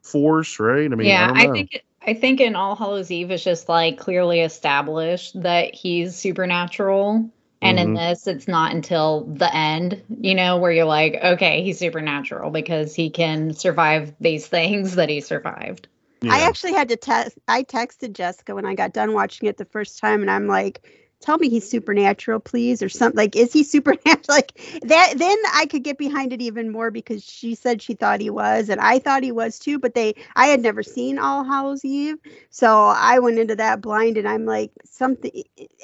force 0.03 0.59
right? 0.59 0.91
I 0.91 0.95
mean 0.95 1.07
i 1.07 1.11
yeah, 1.11 1.33
I, 1.35 1.47
know. 1.47 1.53
think 1.53 1.75
it, 1.75 1.85
I 2.07 2.15
think 2.15 2.41
in 2.41 2.57
All 2.57 2.75
Hallows 2.75 3.11
Eve 3.11 3.31
it's 3.31 3.45
just 3.45 3.69
like 3.69 3.99
clearly 3.99 4.41
established 4.41 5.41
that 5.43 5.75
he's 5.75 6.17
supernatural. 6.17 7.31
And 7.63 7.79
in 7.79 7.95
Mhm. 7.95 7.97
this, 7.97 8.27
it's 8.27 8.49
not 8.49 8.75
until 8.75 9.25
the 9.25 9.55
end, 9.55 10.03
you 10.21 10.35
know, 10.35 10.59
where 10.59 10.73
you're 10.73 10.85
like, 10.87 11.15
okay, 11.23 11.63
he's 11.63 11.79
supernatural 11.79 12.51
because 12.51 12.95
he 12.95 13.11
can 13.11 13.55
survive 13.55 14.15
these 14.21 14.47
things 14.49 14.97
that 14.97 15.09
he 15.09 15.21
survived. 15.21 15.89
I 16.29 16.41
actually 16.43 16.75
had 16.75 16.89
to 16.91 16.97
test. 16.97 17.39
I 17.49 17.65
texted 17.65 18.15
Jessica 18.15 18.55
when 18.55 18.67
I 18.67 18.75
got 18.75 18.93
done 18.93 19.15
watching 19.15 19.49
it 19.49 19.57
the 19.59 19.65
first 19.67 19.99
time, 20.01 20.23
and 20.23 20.31
I'm 20.31 20.49
like, 20.49 20.87
"Tell 21.23 21.39
me 21.39 21.49
he's 21.49 21.69
supernatural, 21.71 22.41
please," 22.41 22.83
or 22.83 22.89
something. 22.91 23.17
Like, 23.17 23.37
is 23.37 23.53
he 23.53 23.65
supernatural? 23.75 24.23
Like 24.29 24.53
that? 24.83 25.15
Then 25.17 25.39
I 25.55 25.67
could 25.67 25.85
get 25.85 25.99
behind 25.99 26.33
it 26.33 26.43
even 26.43 26.71
more 26.73 26.91
because 26.91 27.25
she 27.25 27.55
said 27.55 27.83
she 27.83 27.95
thought 27.95 28.21
he 28.21 28.31
was, 28.31 28.69
and 28.69 28.81
I 28.81 28.99
thought 28.99 29.23
he 29.25 29.33
was 29.33 29.59
too. 29.59 29.79
But 29.79 29.95
they, 29.95 30.15
I 30.37 30.47
had 30.47 30.61
never 30.61 30.83
seen 30.83 31.19
All 31.19 31.45
Hallows 31.45 31.85
Eve, 31.85 32.19
so 32.51 32.87
I 32.87 33.19
went 33.21 33.39
into 33.39 33.57
that 33.57 33.81
blind, 33.83 34.19
and 34.19 34.29
I'm 34.29 34.47
like, 34.47 34.73
something 34.85 35.31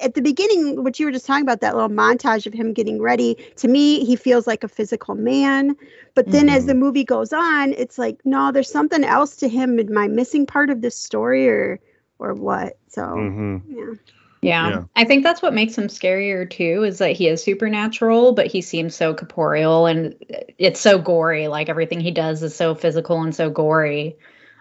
at 0.03 0.15
the 0.15 0.23
beginning, 0.23 0.83
what 0.85 0.99
you 0.99 1.07
were 1.07 1.13
just 1.13 1.27
talking 1.27 1.43
about, 1.43 1.61
that 1.61 1.75
little 1.75 1.89
montage 1.89 2.47
of 2.47 2.53
him 2.55 2.73
getting 2.73 3.01
ready. 3.01 3.37
To 3.57 3.69
me, 3.69 4.05
he 4.05 4.17
feels 4.17 4.47
like 4.47 4.65
a 4.65 4.69
physical 4.69 5.15
man. 5.15 5.77
But 6.15 6.31
then 6.31 6.49
as 6.49 6.67
the 6.67 6.75
movie 6.75 7.05
goes 7.05 7.33
on, 7.33 7.73
it's 7.73 7.99
like, 7.99 8.21
no, 8.25 8.53
there's 8.53 8.71
something 8.71 9.05
else 9.05 9.37
to 9.37 9.49
him. 9.49 9.79
Am 9.79 9.97
I 9.99 10.09
missing 10.09 10.47
part 10.47 10.71
of 10.71 10.81
this 10.83 10.97
story 10.97 11.49
or 11.49 11.81
or 12.19 12.35
what? 12.35 12.79
So 12.89 13.31
Mhm. 13.31 13.63
yeah. 13.69 13.95
Yeah. 14.43 14.71
Yeah. 14.71 14.85
I 14.97 15.05
think 15.05 15.25
that's 15.25 15.43
what 15.43 15.55
makes 15.55 15.77
him 15.77 15.89
scarier 15.89 16.49
too, 16.49 16.85
is 16.85 16.99
that 16.99 17.13
he 17.13 17.29
is 17.29 17.43
supernatural, 17.43 18.33
but 18.33 18.47
he 18.47 18.61
seems 18.61 18.95
so 18.95 19.15
corporeal 19.15 19.87
and 19.87 20.15
it's 20.59 20.81
so 20.81 20.99
gory. 20.99 21.49
Like 21.49 21.69
everything 21.69 22.01
he 22.01 22.11
does 22.11 22.43
is 22.43 22.55
so 22.55 22.75
physical 22.75 23.21
and 23.23 23.35
so 23.35 23.51
gory. 23.51 24.17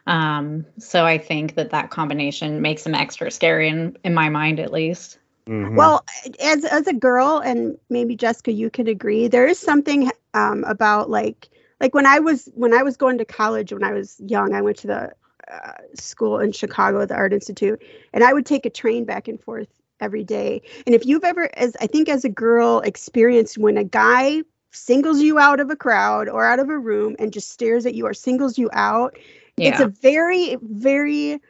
Um, 0.07 0.65
so 0.79 1.05
I 1.05 1.17
think 1.17 1.55
that 1.55 1.71
that 1.71 1.89
combination 1.89 2.61
makes 2.61 2.85
him 2.85 2.95
extra 2.95 3.29
scary 3.29 3.67
in, 3.67 3.97
in 4.03 4.13
my 4.13 4.29
mind, 4.29 4.59
at 4.59 4.71
least. 4.71 5.19
Mhm. 5.47 5.75
Well, 5.75 6.03
as 6.41 6.65
as 6.65 6.87
a 6.87 6.93
girl, 6.93 7.39
and 7.39 7.77
maybe 7.89 8.15
Jessica, 8.15 8.51
you 8.51 8.69
could 8.69 8.87
agree, 8.87 9.27
there 9.27 9.47
is 9.47 9.59
something 9.59 10.09
um, 10.33 10.63
about 10.65 11.09
like 11.09 11.49
like 11.79 11.93
when 11.93 12.05
I 12.05 12.19
was 12.19 12.49
when 12.53 12.73
I 12.73 12.83
was 12.83 12.97
going 12.97 13.17
to 13.19 13.25
college 13.25 13.71
when 13.71 13.83
I 13.83 13.93
was 13.93 14.19
young, 14.25 14.53
I 14.53 14.61
went 14.61 14.77
to 14.79 14.87
the 14.87 15.13
uh, 15.51 15.73
school 15.95 16.39
in 16.39 16.51
Chicago, 16.51 17.05
the 17.05 17.15
Art 17.15 17.33
Institute, 17.33 17.81
and 18.13 18.23
I 18.23 18.33
would 18.33 18.45
take 18.45 18.65
a 18.65 18.69
train 18.69 19.05
back 19.05 19.27
and 19.27 19.41
forth 19.41 19.69
every 19.99 20.23
day. 20.23 20.61
And 20.85 20.93
if 20.93 21.05
you've 21.05 21.23
ever, 21.23 21.49
as 21.57 21.75
I 21.81 21.87
think 21.87 22.09
as 22.09 22.23
a 22.23 22.29
girl, 22.29 22.79
experienced 22.81 23.57
when 23.57 23.77
a 23.77 23.83
guy 23.83 24.43
singles 24.71 25.21
you 25.21 25.39
out 25.39 25.59
of 25.59 25.69
a 25.69 25.75
crowd 25.75 26.29
or 26.29 26.45
out 26.45 26.59
of 26.59 26.69
a 26.69 26.77
room 26.77 27.15
and 27.19 27.33
just 27.33 27.49
stares 27.49 27.85
at 27.85 27.95
you 27.95 28.05
or 28.05 28.13
singles 28.13 28.57
you 28.57 28.69
out, 28.73 29.17
it's 29.57 29.79
a 29.79 29.87
very 29.87 30.57
very 30.61 31.41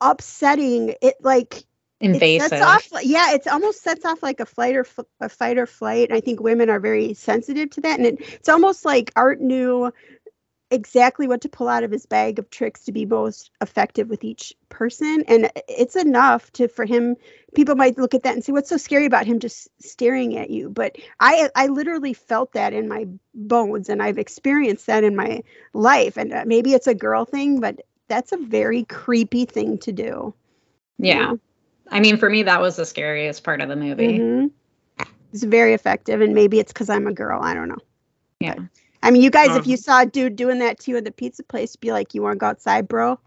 upsetting. 0.00 0.94
It 1.02 1.16
like 1.20 1.64
it 2.02 2.06
Invasive. 2.06 2.48
sets 2.48 2.62
off 2.62 3.04
yeah 3.04 3.32
it's 3.32 3.46
almost 3.46 3.80
sets 3.80 4.04
off 4.04 4.24
like 4.24 4.40
a 4.40 4.46
flight 4.46 4.74
or 4.74 4.84
a 5.20 5.28
fight 5.28 5.56
or 5.56 5.66
flight 5.66 6.08
and 6.08 6.16
i 6.16 6.20
think 6.20 6.40
women 6.40 6.68
are 6.68 6.80
very 6.80 7.14
sensitive 7.14 7.70
to 7.70 7.80
that 7.80 7.98
and 7.98 8.06
it, 8.06 8.20
it's 8.20 8.48
almost 8.48 8.84
like 8.84 9.12
art 9.14 9.40
knew 9.40 9.92
exactly 10.72 11.28
what 11.28 11.40
to 11.42 11.48
pull 11.48 11.68
out 11.68 11.84
of 11.84 11.90
his 11.90 12.06
bag 12.06 12.38
of 12.38 12.50
tricks 12.50 12.84
to 12.84 12.92
be 12.92 13.04
most 13.06 13.50
effective 13.60 14.08
with 14.08 14.24
each 14.24 14.54
person 14.70 15.22
and 15.28 15.50
it's 15.68 15.96
enough 15.96 16.50
to 16.52 16.66
for 16.66 16.84
him 16.84 17.14
people 17.54 17.74
might 17.74 17.98
look 17.98 18.14
at 18.14 18.22
that 18.22 18.34
and 18.34 18.44
say 18.44 18.52
what's 18.52 18.70
so 18.70 18.76
scary 18.76 19.04
about 19.04 19.26
him 19.26 19.38
just 19.38 19.68
staring 19.80 20.36
at 20.38 20.50
you 20.50 20.70
but 20.70 20.96
i 21.20 21.48
i 21.54 21.66
literally 21.66 22.14
felt 22.14 22.52
that 22.52 22.72
in 22.72 22.88
my 22.88 23.06
bones 23.34 23.88
and 23.88 24.02
i've 24.02 24.18
experienced 24.18 24.86
that 24.86 25.04
in 25.04 25.14
my 25.14 25.42
life 25.74 26.16
and 26.16 26.32
uh, 26.32 26.44
maybe 26.46 26.72
it's 26.72 26.86
a 26.86 26.94
girl 26.94 27.24
thing 27.24 27.60
but 27.60 27.80
that's 28.08 28.32
a 28.32 28.38
very 28.38 28.84
creepy 28.84 29.44
thing 29.44 29.78
to 29.78 29.92
do 29.92 30.34
Yeah. 30.98 31.34
I 31.90 32.00
mean, 32.00 32.16
for 32.16 32.30
me, 32.30 32.42
that 32.44 32.60
was 32.60 32.76
the 32.76 32.86
scariest 32.86 33.44
part 33.44 33.60
of 33.60 33.68
the 33.68 33.76
movie. 33.76 34.18
Mhm. 34.18 34.50
It's 35.32 35.42
very 35.42 35.74
effective, 35.74 36.20
and 36.20 36.34
maybe 36.34 36.58
it's 36.58 36.72
because 36.72 36.88
I'm 36.88 37.06
a 37.06 37.12
girl. 37.12 37.40
I 37.42 37.54
don't 37.54 37.68
know. 37.68 37.78
Yeah. 38.40 38.56
I 39.02 39.10
mean, 39.10 39.22
you 39.22 39.30
guys, 39.30 39.50
if 39.56 39.64
Um, 39.64 39.70
you 39.70 39.76
saw 39.76 40.02
a 40.02 40.06
dude 40.06 40.36
doing 40.36 40.58
that 40.60 40.78
to 40.80 40.90
you 40.90 40.96
at 40.96 41.04
the 41.04 41.10
pizza 41.10 41.42
place, 41.42 41.74
be 41.76 41.92
like, 41.92 42.14
"You 42.14 42.22
want 42.22 42.34
to 42.34 42.38
go 42.38 42.46
outside, 42.46 42.88
bro? 42.88 43.18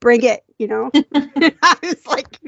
Bring 0.00 0.22
it." 0.22 0.44
You 0.58 0.68
know. 0.68 0.90
I 1.14 1.76
was 1.82 2.06
like, 2.06 2.40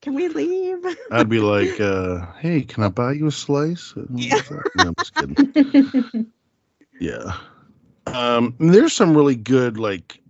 "Can 0.00 0.14
we 0.14 0.28
leave?" 0.28 0.84
I'd 1.10 1.28
be 1.28 1.40
like, 1.40 1.78
uh, 1.80 2.26
"Hey, 2.40 2.62
can 2.62 2.82
I 2.84 2.88
buy 2.88 3.12
you 3.12 3.26
a 3.26 3.32
slice?" 3.32 3.94
Yeah. 4.14 4.40
No, 4.76 4.88
I'm 4.88 4.94
just 4.98 5.14
kidding. 5.14 6.32
Yeah. 7.00 7.34
Um, 8.06 8.54
and 8.60 8.72
there's 8.72 8.92
some 8.92 9.16
really 9.16 9.34
good, 9.34 9.78
like, 9.78 10.20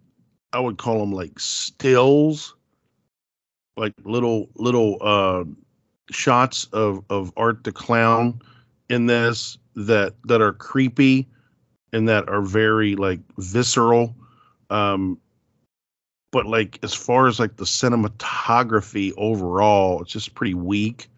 I 0.55 0.61
would 0.61 0.79
call 0.79 0.99
them 1.01 1.13
like 1.13 1.39
stills, 1.39 2.55
like 3.77 3.93
little 4.05 4.49
little 4.55 4.97
uh 5.01 5.45
shots 6.11 6.65
of 6.73 7.05
of 7.11 7.33
Art 7.37 7.65
the 7.65 7.73
Clown 7.73 8.41
in 8.89 9.07
this 9.07 9.59
that 9.75 10.15
that 10.25 10.41
are 10.41 10.53
creepy 10.53 11.29
and 11.93 12.09
that 12.09 12.29
are 12.29 12.43
very 12.43 12.97
like 12.97 13.21
visceral. 13.39 14.15
Um, 14.71 15.19
but 16.33 16.47
like 16.47 16.79
as 16.83 16.95
far 16.95 17.29
as 17.29 17.39
like 17.39 17.57
the 17.57 17.65
cinematography 17.65 19.13
overall, 19.17 20.03
it's 20.03 20.13
just 20.13 20.35
pretty 20.35 20.55
weak. 20.55 21.09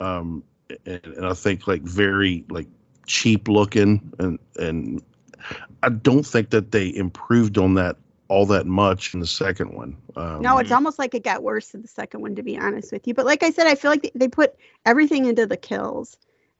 Um, 0.00 0.42
and, 0.86 1.00
and 1.04 1.26
I 1.26 1.34
think 1.34 1.66
like 1.66 1.82
very 1.82 2.44
like 2.48 2.68
cheap 3.06 3.48
looking 3.48 4.12
and 4.18 4.38
and 4.58 5.02
I 5.82 5.88
don't 5.88 6.26
think 6.26 6.50
that 6.50 6.72
they 6.72 6.94
improved 6.94 7.58
on 7.58 7.74
that 7.74 7.96
all 8.28 8.44
that 8.46 8.66
much 8.66 9.14
in 9.14 9.20
the 9.20 9.26
second 9.26 9.72
one. 9.72 9.96
Um, 10.14 10.42
No, 10.42 10.58
it's 10.58 10.70
almost 10.72 10.98
like 10.98 11.14
it 11.14 11.24
got 11.24 11.42
worse 11.42 11.72
in 11.72 11.80
the 11.80 11.88
second 11.88 12.20
one, 12.20 12.34
to 12.34 12.42
be 12.42 12.58
honest 12.58 12.92
with 12.92 13.06
you. 13.06 13.14
But 13.14 13.24
like 13.24 13.42
I 13.42 13.50
said, 13.50 13.66
I 13.66 13.74
feel 13.74 13.90
like 13.90 14.02
they- 14.02 14.12
they 14.14 14.28
put 14.28 14.54
everything 14.84 15.24
into 15.24 15.46
the 15.46 15.56
kills. 15.56 16.18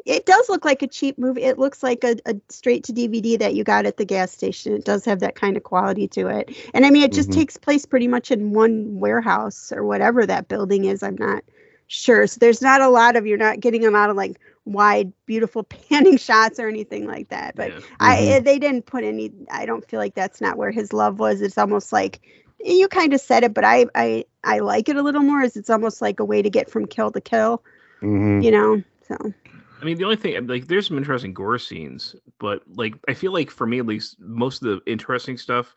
It 0.08 0.26
does 0.26 0.48
look 0.48 0.64
like 0.64 0.82
a 0.82 0.88
cheap 0.88 1.18
movie. 1.18 1.42
It 1.44 1.58
looks 1.58 1.82
like 1.82 2.04
a, 2.04 2.16
a 2.26 2.34
straight 2.48 2.84
to 2.84 2.92
DVD 2.92 3.36
that 3.38 3.54
you 3.54 3.64
got 3.64 3.86
at 3.86 3.98
the 3.98 4.04
gas 4.06 4.32
station. 4.32 4.74
It 4.74 4.84
does 4.84 5.04
have 5.04 5.20
that 5.20 5.36
kind 5.36 5.56
of 5.56 5.64
quality 5.64 6.08
to 6.08 6.28
it. 6.28 6.50
And 6.74 6.86
I 6.86 6.90
mean, 6.90 7.02
it 7.02 7.12
just 7.12 7.30
Mhm. 7.30 7.34
takes 7.34 7.56
place 7.56 7.86
pretty 7.86 8.08
much 8.08 8.30
in 8.30 8.52
one 8.52 8.98
warehouse 9.00 9.72
or 9.72 9.84
whatever 9.84 10.26
that 10.26 10.48
building 10.48 10.84
is. 10.86 11.02
I'm 11.02 11.16
not 11.18 11.44
sure. 11.88 12.26
So 12.26 12.38
there's 12.40 12.62
not 12.62 12.80
a 12.80 12.88
lot 12.88 13.16
of, 13.16 13.26
you're 13.26 13.38
not 13.38 13.60
getting 13.60 13.84
a 13.86 13.90
lot 13.90 14.10
of 14.10 14.16
like 14.16 14.40
wide, 14.64 15.12
beautiful 15.26 15.62
panning 15.90 16.16
shots 16.16 16.58
or 16.58 16.68
anything 16.68 17.06
like 17.06 17.28
that. 17.28 17.54
But 17.56 17.74
I, 18.00 18.40
they 18.42 18.58
didn't 18.58 18.86
put 18.86 19.04
any, 19.04 19.32
I 19.50 19.66
don't 19.66 19.88
feel 19.88 20.00
like 20.00 20.14
that's 20.14 20.40
not 20.40 20.56
where 20.58 20.70
his 20.70 20.92
love 20.92 21.18
was. 21.20 21.42
It's 21.42 21.58
almost 21.58 21.92
like, 21.92 22.20
you 22.64 22.88
kind 22.88 23.12
of 23.14 23.20
said 23.20 23.44
it, 23.44 23.54
but 23.54 23.64
I, 23.64 23.86
I, 23.94 24.24
I 24.44 24.60
like 24.60 24.88
it 24.88 24.96
a 24.96 25.02
little 25.02 25.22
more 25.22 25.42
as 25.42 25.56
it's 25.56 25.70
almost 25.70 26.02
like 26.02 26.20
a 26.20 26.24
way 26.24 26.42
to 26.42 26.50
get 26.50 26.70
from 26.70 26.86
kill 26.86 27.12
to 27.12 27.20
kill, 27.20 27.62
mhm. 28.02 28.42
you 28.42 28.50
know? 28.50 28.82
So 29.06 29.32
I 29.80 29.84
mean, 29.84 29.96
the 29.96 30.04
only 30.04 30.16
thing, 30.16 30.46
like, 30.46 30.66
there's 30.66 30.88
some 30.88 30.98
interesting 30.98 31.32
gore 31.32 31.58
scenes, 31.58 32.16
but 32.38 32.62
like, 32.74 32.94
I 33.08 33.14
feel 33.14 33.32
like 33.32 33.50
for 33.50 33.66
me 33.66 33.78
at 33.78 33.86
least, 33.86 34.16
most 34.20 34.62
of 34.62 34.68
the 34.68 34.90
interesting 34.90 35.36
stuff. 35.38 35.74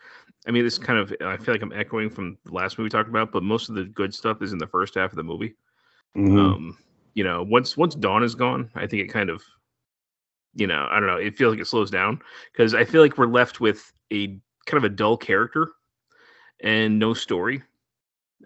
I 0.47 0.51
mean, 0.51 0.63
this 0.63 0.79
kind 0.79 0.97
of, 0.97 1.13
I 1.21 1.37
feel 1.37 1.53
like 1.53 1.61
I'm 1.61 1.73
echoing 1.73 2.09
from 2.09 2.37
the 2.45 2.51
last 2.53 2.77
movie 2.77 2.85
we 2.85 2.89
talked 2.89 3.09
about, 3.09 3.31
but 3.31 3.43
most 3.43 3.69
of 3.69 3.75
the 3.75 3.85
good 3.85 4.13
stuff 4.13 4.41
is 4.41 4.53
in 4.53 4.57
the 4.57 4.67
first 4.67 4.95
half 4.95 5.11
of 5.11 5.17
the 5.17 5.23
movie. 5.23 5.55
Mhm. 6.17 6.37
Um, 6.39 6.77
you 7.13 7.23
know, 7.23 7.43
once 7.43 7.77
once 7.77 7.93
Dawn 7.95 8.23
is 8.23 8.35
gone, 8.35 8.71
I 8.75 8.87
think 8.87 9.03
it 9.03 9.13
kind 9.13 9.29
of, 9.29 9.43
you 10.55 10.65
know, 10.65 10.87
I 10.89 10.99
don't 10.99 11.07
know, 11.07 11.17
it 11.17 11.37
feels 11.37 11.51
like 11.51 11.61
it 11.61 11.67
slows 11.67 11.91
down 11.91 12.21
because 12.51 12.73
I 12.73 12.83
feel 12.83 13.01
like 13.01 13.17
we're 13.17 13.27
left 13.27 13.59
with 13.59 13.93
a 14.11 14.27
kind 14.65 14.77
of 14.77 14.83
a 14.83 14.89
dull 14.89 15.17
character 15.17 15.71
and 16.61 16.97
no 16.97 17.13
story. 17.13 17.61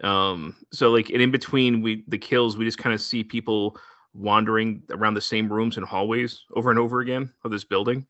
Um, 0.02 0.54
so 0.72 0.90
like, 0.90 1.08
and 1.10 1.22
in 1.22 1.30
between 1.30 1.80
we 1.80 2.04
the 2.08 2.18
kills, 2.18 2.56
we 2.56 2.64
just 2.64 2.78
kind 2.78 2.92
of 2.94 3.00
see 3.00 3.24
people 3.24 3.78
wandering 4.16 4.82
around 4.90 5.14
the 5.14 5.20
same 5.20 5.52
rooms 5.52 5.76
and 5.76 5.86
hallways 5.86 6.44
over 6.54 6.70
and 6.70 6.78
over 6.78 7.00
again 7.00 7.32
of 7.44 7.50
this 7.50 7.64
building. 7.64 8.06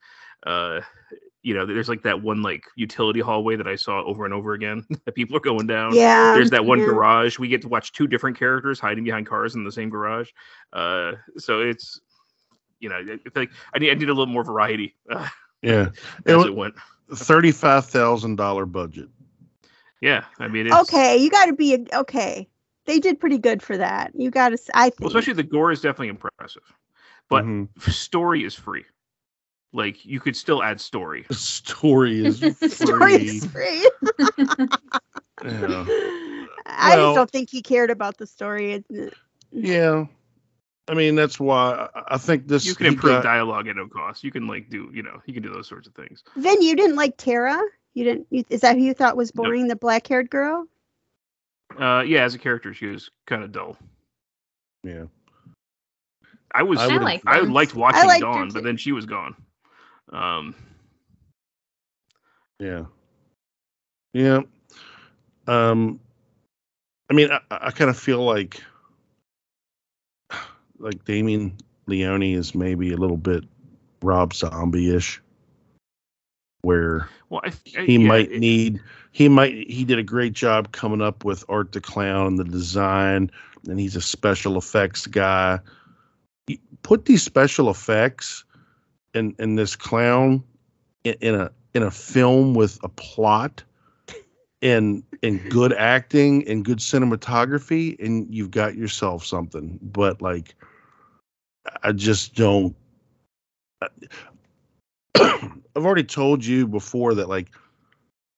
Uh, 0.47 0.81
you 1.43 1.55
know, 1.55 1.65
there's 1.65 1.89
like 1.89 2.03
that 2.03 2.21
one 2.23 2.43
like 2.43 2.65
utility 2.77 3.21
hallway 3.21 3.55
that 3.57 3.69
I 3.69 3.77
saw 3.77 4.03
over 4.05 4.25
and 4.25 4.35
over 4.35 4.55
again 4.55 4.85
that 5.05 5.15
people 5.15 5.37
are 5.37 5.41
going 5.41 5.67
down. 5.67 5.95
Yeah, 5.95 6.35
There's 6.35 6.51
that 6.51 6.65
one 6.65 6.81
yeah. 6.81 6.87
garage. 6.87 7.39
We 7.39 7.49
get 7.49 7.63
to 7.63 7.69
watch 7.69 7.93
two 7.93 8.07
different 8.07 8.37
characters 8.39 8.81
hiding 8.81 9.05
behind 9.05 9.27
cars 9.27 9.55
in 9.55 9.63
the 9.65 9.71
same 9.73 9.89
garage. 9.89 10.31
Uh, 10.73 11.13
so 11.39 11.61
it's, 11.61 12.01
you 12.81 12.89
know, 12.89 12.97
I 12.97 13.05
feel 13.05 13.19
like 13.37 13.51
I 13.75 13.79
need 13.79 13.91
I 13.91 13.95
need 13.95 14.09
a 14.09 14.15
little 14.15 14.27
more 14.27 14.45
variety. 14.45 14.97
Uh, 15.11 15.29
Yeah. 15.63 15.89
as 16.27 16.37
was 16.37 16.47
it 16.47 16.55
went. 16.55 16.75
thirty-five 17.15 17.87
thousand 17.87 18.37
dollar 18.37 18.67
budget. 18.67 19.09
Yeah, 20.03 20.25
I 20.39 20.49
mean, 20.49 20.67
it's, 20.67 20.75
okay, 20.77 21.17
you 21.17 21.31
got 21.31 21.47
to 21.47 21.55
be 21.55 21.75
a- 21.75 21.99
okay. 22.01 22.49
They 22.87 22.99
did 23.01 23.21
pretty 23.21 23.39
good 23.39 23.63
for 23.63 23.77
that. 23.77 24.13
You 24.17 24.31
got 24.31 24.51
to, 24.51 24.59
I 24.75 24.85
think. 24.91 25.01
Well, 25.01 25.09
especially 25.09 25.35
the 25.35 25.43
gore 25.43 25.73
is 25.73 25.81
definitely 25.81 26.09
impressive, 26.09 26.63
but 27.29 27.45
Mm-hmm. 27.45 27.91
story 27.91 28.45
is 28.45 28.55
free. 28.55 28.85
Like 29.73 30.05
you 30.07 30.21
could 30.21 30.37
still 30.37 30.63
add 30.63 30.81
story. 30.81 31.27
Story 31.33 32.25
is 32.25 32.39
free. 32.39 32.69
Story 32.69 33.15
is 33.15 33.45
free. 33.45 33.89
Yeah. 35.45 35.85
I 36.67 36.97
Well- 36.97 37.09
just 37.09 37.17
don't 37.17 37.31
think 37.31 37.51
he 37.51 37.61
cared 37.63 37.91
about 37.91 38.17
the 38.19 38.27
story. 38.27 38.83
Yeah. 39.53 40.07
I 40.89 40.95
mean, 40.95 41.15
that's 41.17 41.39
why 41.41 41.89
I- 41.95 42.15
I 42.15 42.19
think 42.19 42.47
this. 42.47 42.65
You 42.65 42.75
can 42.75 42.87
improve 42.87 43.15
got- 43.17 43.25
dialogue 43.25 43.67
at 43.69 43.77
no 43.77 43.89
cost. 43.89 44.23
You 44.25 44.31
can 44.31 44.47
like 44.47 44.71
do, 44.71 44.89
you 44.95 45.03
know, 45.03 45.21
you 45.27 45.35
can 45.35 45.43
do 45.43 45.53
those 45.53 45.67
sorts 45.69 45.87
of 45.89 45.95
things. 45.95 46.23
Then 46.37 46.63
you 46.63 46.77
didn't 46.77 46.97
like 46.97 47.17
Tara. 47.17 47.61
You 47.95 48.05
didn't. 48.05 48.27
You, 48.31 48.45
is 48.51 48.61
that 48.61 48.77
who 48.77 48.83
you 48.83 48.95
thought 48.95 49.17
was 49.17 49.33
boring? 49.33 49.67
The 49.69 49.77
black-haired 49.77 50.31
girl? 50.31 50.67
Uh, 51.79 52.03
yeah, 52.07 52.25
as 52.25 52.35
a 52.35 52.39
character, 52.39 52.73
she 52.73 52.87
was 52.87 53.11
kind 53.27 53.43
of 53.43 53.53
dull. 53.53 53.77
Yeah. 54.83 55.05
I 56.55 56.63
was. 56.63 56.79
I 56.79 56.87
I, 56.87 56.97
liked 56.97 57.25
I 57.27 57.41
liked 57.41 57.75
watching 57.75 58.07
liked 58.07 58.23
Dawn, 58.23 58.51
but 58.53 58.63
then 58.63 58.77
she 58.77 58.93
was 58.93 59.05
gone. 59.05 59.35
Um, 60.11 60.55
Yeah. 62.59 62.85
Yeah. 64.13 64.41
Um 65.47 66.01
I 67.11 67.15
mean 67.15 67.31
I, 67.31 67.41
I 67.51 67.71
kind 67.71 67.91
of 67.91 67.99
feel 67.99 68.25
like 68.25 68.63
like 70.79 71.05
Damien 71.05 71.57
Leone 71.87 72.23
is 72.23 72.55
maybe 72.55 72.93
a 72.93 72.97
little 72.97 73.17
bit 73.17 73.45
Rob 74.03 74.35
Zombie-ish 74.35 75.21
where 76.67 77.09
well, 77.31 77.43
I, 77.45 77.53
I, 77.79 77.85
he 77.85 77.97
yeah, 77.97 78.09
might 78.09 78.33
it- 78.33 78.41
need 78.41 78.81
he 79.13 79.29
might 79.29 79.55
he 79.71 79.85
did 79.85 79.99
a 79.99 80.03
great 80.03 80.33
job 80.33 80.73
coming 80.73 81.01
up 81.01 81.25
with 81.25 81.45
Art 81.49 81.71
the 81.71 81.81
Clown 81.81 82.27
and 82.27 82.39
the 82.39 82.45
design 82.45 83.31
and 83.69 83.79
he's 83.79 83.95
a 83.97 84.01
special 84.03 84.59
effects 84.59 85.07
guy. 85.07 85.61
Put 86.83 87.05
these 87.05 87.23
special 87.23 87.71
effects 87.71 88.45
in 89.15 89.35
in 89.39 89.55
this 89.55 89.77
clown 89.77 90.43
in, 91.05 91.15
in 91.21 91.35
a 91.37 91.51
in 91.75 91.83
a 91.85 91.91
film 91.91 92.55
with 92.55 92.79
a 92.83 92.89
plot 92.89 93.63
and 94.61 95.05
and 95.23 95.49
good 95.51 95.73
acting 95.73 96.47
and 96.49 96.65
good 96.65 96.79
cinematography 96.79 97.97
and 98.05 98.27
you've 98.35 98.51
got 98.51 98.75
yourself 98.75 99.25
something 99.25 99.79
but 99.83 100.23
like 100.23 100.55
i 101.83 101.93
just 101.93 102.35
don't 102.35 102.75
i've 105.77 105.85
already 105.85 106.05
told 106.05 106.45
you 106.45 106.67
before 106.67 107.15
that 107.15 107.29
like 107.29 107.51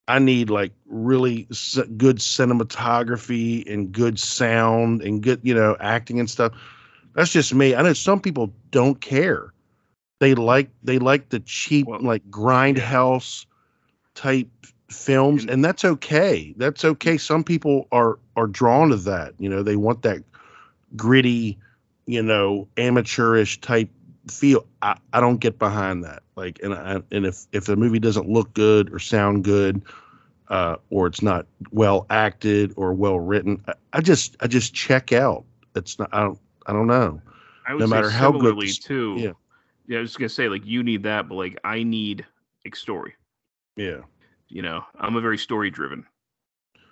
i 0.08 0.18
need 0.18 0.50
like 0.50 0.72
really 0.86 1.46
good 1.96 2.18
cinematography 2.18 3.70
and 3.72 3.92
good 3.92 4.18
sound 4.18 5.02
and 5.02 5.22
good 5.22 5.40
you 5.42 5.54
know 5.54 5.76
acting 5.80 6.18
and 6.18 6.28
stuff. 6.28 6.52
That's 7.14 7.32
just 7.32 7.54
me. 7.54 7.74
I 7.74 7.82
know 7.82 7.92
some 7.92 8.20
people 8.20 8.52
don't 8.70 9.00
care. 9.00 9.52
They 10.20 10.34
like 10.34 10.70
they 10.82 10.98
like 10.98 11.28
the 11.28 11.40
cheap 11.40 11.86
like 11.88 12.28
grindhouse 12.30 13.46
type 14.14 14.48
films 14.90 15.44
and 15.44 15.64
that's 15.64 15.84
okay. 15.84 16.54
That's 16.56 16.84
okay. 16.84 17.12
Mm-hmm. 17.12 17.18
Some 17.18 17.44
people 17.44 17.86
are 17.92 18.18
are 18.36 18.46
drawn 18.46 18.90
to 18.90 18.96
that. 18.96 19.34
You 19.38 19.48
know 19.48 19.62
they 19.62 19.76
want 19.76 20.02
that 20.02 20.22
gritty 20.96 21.58
you 22.06 22.22
know 22.22 22.66
amateurish 22.78 23.60
type 23.60 23.90
feel 24.30 24.66
i, 24.82 24.96
I 25.12 25.20
don't 25.20 25.38
get 25.38 25.58
behind 25.58 26.04
that 26.04 26.22
like 26.36 26.60
and 26.62 26.74
I, 26.74 27.02
and 27.10 27.26
if 27.26 27.46
if 27.52 27.66
the 27.66 27.76
movie 27.76 27.98
doesn't 27.98 28.28
look 28.28 28.52
good 28.54 28.92
or 28.92 28.98
sound 28.98 29.44
good 29.44 29.82
uh 30.48 30.76
or 30.90 31.06
it's 31.06 31.22
not 31.22 31.46
well 31.70 32.06
acted 32.10 32.72
or 32.76 32.92
well 32.92 33.18
written 33.18 33.62
I, 33.66 33.74
I 33.94 34.00
just 34.00 34.36
i 34.40 34.46
just 34.46 34.74
check 34.74 35.12
out 35.12 35.44
it's 35.74 35.98
not 35.98 36.08
i 36.12 36.22
don't 36.22 36.38
i 36.66 36.72
don't 36.72 36.86
know 36.86 37.20
no 37.70 37.86
matter 37.86 38.10
how 38.10 38.32
good 38.32 38.56
too. 38.80 39.16
yeah 39.18 39.32
yeah, 39.88 39.98
I 39.98 40.00
was 40.02 40.10
just 40.10 40.18
gonna 40.18 40.28
say 40.28 40.48
like 40.48 40.66
you 40.66 40.82
need 40.82 41.02
that, 41.04 41.28
but 41.28 41.34
like 41.34 41.58
I 41.64 41.82
need 41.82 42.24
a 42.66 42.76
story. 42.76 43.14
yeah 43.76 44.02
You 44.48 44.62
know, 44.62 44.84
I'm 45.00 45.16
a 45.16 45.20
very 45.20 45.38
story 45.38 45.70
driven 45.70 46.06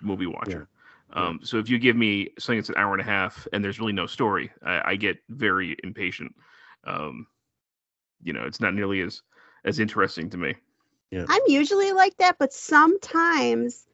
movie 0.01 0.25
watcher. 0.25 0.67
Um, 1.13 1.39
so 1.41 1.57
if 1.57 1.69
you 1.69 1.79
give 1.79 1.95
me 1.95 2.31
something 2.37 2.59
that's 2.59 2.69
an 2.69 2.75
hour 2.75 2.91
and 2.91 3.01
a 3.01 3.05
half 3.05 3.47
and 3.53 3.63
there's 3.63 3.79
really 3.79 3.93
no 3.93 4.07
story, 4.07 4.51
I, 4.63 4.91
I 4.91 4.95
get 4.95 5.17
very 5.29 5.77
impatient. 5.83 6.35
Um, 6.87 7.27
you 8.23 8.33
know, 8.33 8.43
it's 8.45 8.61
not 8.61 8.73
nearly 8.73 9.01
as 9.01 9.21
as 9.65 9.79
interesting 9.79 10.29
to 10.31 10.37
me. 10.37 10.55
yeah 11.11 11.25
I'm 11.27 11.41
usually 11.47 11.91
like 11.91 12.17
that, 12.17 12.37
but 12.39 12.53
sometimes 12.53 13.85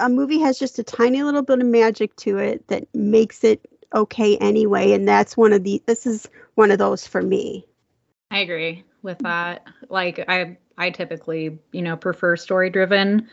a 0.00 0.08
movie 0.08 0.38
has 0.40 0.58
just 0.58 0.78
a 0.78 0.84
tiny 0.84 1.22
little 1.22 1.42
bit 1.42 1.60
of 1.60 1.66
magic 1.66 2.14
to 2.16 2.38
it 2.38 2.66
that 2.68 2.86
makes 2.94 3.44
it 3.44 3.60
okay 3.94 4.36
anyway. 4.38 4.92
And 4.92 5.06
that's 5.08 5.36
one 5.36 5.52
of 5.52 5.64
the, 5.64 5.82
this 5.86 6.06
is 6.06 6.28
one 6.54 6.70
of 6.70 6.78
those 6.78 7.06
for 7.06 7.22
me. 7.22 7.66
I 8.30 8.40
agree 8.40 8.84
with 9.02 9.18
that. 9.20 9.66
Like 9.88 10.24
I 10.28 10.58
I 10.76 10.90
typically, 10.90 11.58
you 11.72 11.82
know, 11.82 11.96
prefer 11.96 12.36
story 12.36 12.70
driven 12.70 13.28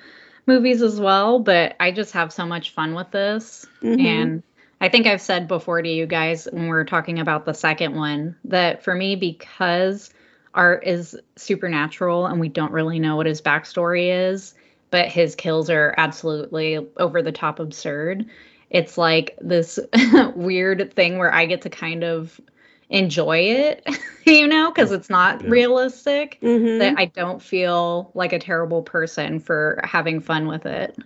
movies 0.46 0.82
as 0.82 1.00
well, 1.00 1.40
but 1.40 1.76
I 1.80 1.92
just 1.92 2.14
have 2.14 2.32
so 2.32 2.46
much 2.46 2.72
fun 2.72 2.94
with 2.94 3.12
this. 3.12 3.66
Mhm. 3.82 4.00
And 4.06 4.44
I 4.84 4.90
think 4.90 5.08
I've 5.08 5.22
said 5.22 5.48
before 5.48 5.82
to 5.82 5.88
you 5.90 6.06
guys 6.06 6.46
when 6.52 6.68
we're 6.68 6.84
talking 6.84 7.18
about 7.20 7.46
the 7.46 7.54
second 7.54 7.96
one 7.96 8.36
that 8.44 8.84
for 8.84 8.94
me 8.94 9.16
because 9.16 10.14
art 10.54 10.86
is 10.86 11.18
supernatural 11.38 12.26
and 12.26 12.38
we 12.38 12.50
don't 12.50 12.74
really 12.74 13.00
know 13.00 13.16
what 13.16 13.26
his 13.26 13.42
backstory 13.42 14.30
is, 14.30 14.54
but 14.92 15.08
his 15.08 15.36
kills 15.36 15.70
are 15.70 15.94
absolutely 15.98 16.86
over 16.98 17.22
the 17.22 17.32
top 17.32 17.60
absurd. 17.60 18.26
It's 18.70 18.98
like 18.98 19.38
this 19.40 19.80
weird 20.36 20.94
thing 20.94 21.18
where 21.18 21.34
I 21.34 21.46
get 21.46 21.62
to 21.62 21.70
kind 21.70 22.04
of 22.04 22.42
enjoy 22.90 23.38
it, 23.38 23.88
you 24.26 24.48
know, 24.50 24.70
because 24.70 24.92
it's 24.92 25.10
not 25.10 25.42
Yeah. 25.44 25.50
realistic. 25.50 26.40
Mhm. 26.42 26.80
That 26.80 26.96
I 26.98 27.06
don't 27.06 27.42
feel 27.42 28.12
like 28.16 28.34
a 28.34 28.40
terrible 28.40 28.82
person 28.82 29.40
for 29.40 29.80
having 29.86 30.20
fun 30.20 30.46
with 30.48 30.66
it. 30.66 30.98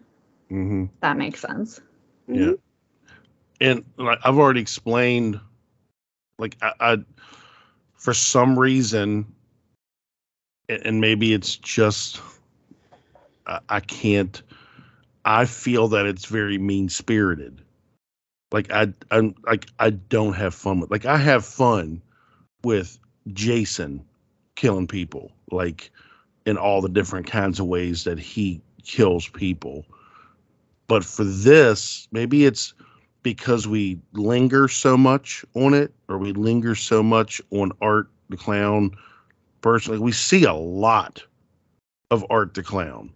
mm-hmm. 0.50 0.86
That 1.02 1.16
makes 1.16 1.42
sense. 1.42 1.80
Yeah. 2.28 2.54
And 3.60 3.84
like 3.98 4.20
I've 4.24 4.38
already 4.38 4.62
explained, 4.62 5.40
like 6.40 6.58
I, 6.62 6.74
I 6.80 6.98
for 7.96 8.14
some 8.14 8.58
reason, 8.58 9.26
a- 10.70 10.86
and 10.86 11.02
maybe 11.02 11.34
it's 11.34 11.56
just 11.56 12.22
I, 13.48 13.60
I 13.70 13.80
can't. 13.80 14.42
I 15.26 15.46
feel 15.46 15.90
that 15.90 16.06
it's 16.06 16.26
very 16.26 16.58
mean 16.58 16.90
spirited. 16.90 17.62
Like 18.52 18.72
I, 18.72 18.94
I'm 19.12 19.36
like 19.46 19.68
I 19.80 19.90
don't 19.90 20.34
have 20.34 20.54
fun 20.54 20.80
with. 20.80 20.92
Like 20.92 21.06
I 21.06 21.18
have 21.18 21.46
fun 21.46 22.02
with 22.64 22.98
Jason 23.34 24.06
killing 24.56 24.88
people, 24.88 25.32
like 25.52 25.92
in 26.46 26.58
all 26.58 26.82
the 26.82 26.90
different 26.90 27.28
kinds 27.28 27.60
of 27.60 27.66
ways 27.68 28.06
that 28.06 28.20
he 28.20 28.62
kills 28.84 29.28
people. 29.28 29.86
But 30.88 31.04
for 31.04 31.26
this, 31.26 32.08
maybe 32.12 32.46
it's 32.46 32.74
because 33.34 33.68
we 33.68 34.00
linger 34.14 34.68
so 34.68 34.98
much 34.98 35.44
on 35.56 35.74
it, 35.74 35.92
or 36.08 36.18
we 36.18 36.32
linger 36.34 36.76
so 36.76 37.04
much 37.04 37.42
on 37.52 37.72
Art 37.82 38.08
the 38.30 38.38
Clown. 38.38 38.92
Personally, 39.62 40.00
we 40.00 40.12
see 40.12 40.44
a 40.46 40.54
lot 40.54 41.24
of 42.12 42.26
Art 42.30 42.54
the 42.54 42.64
Clown. 42.64 43.10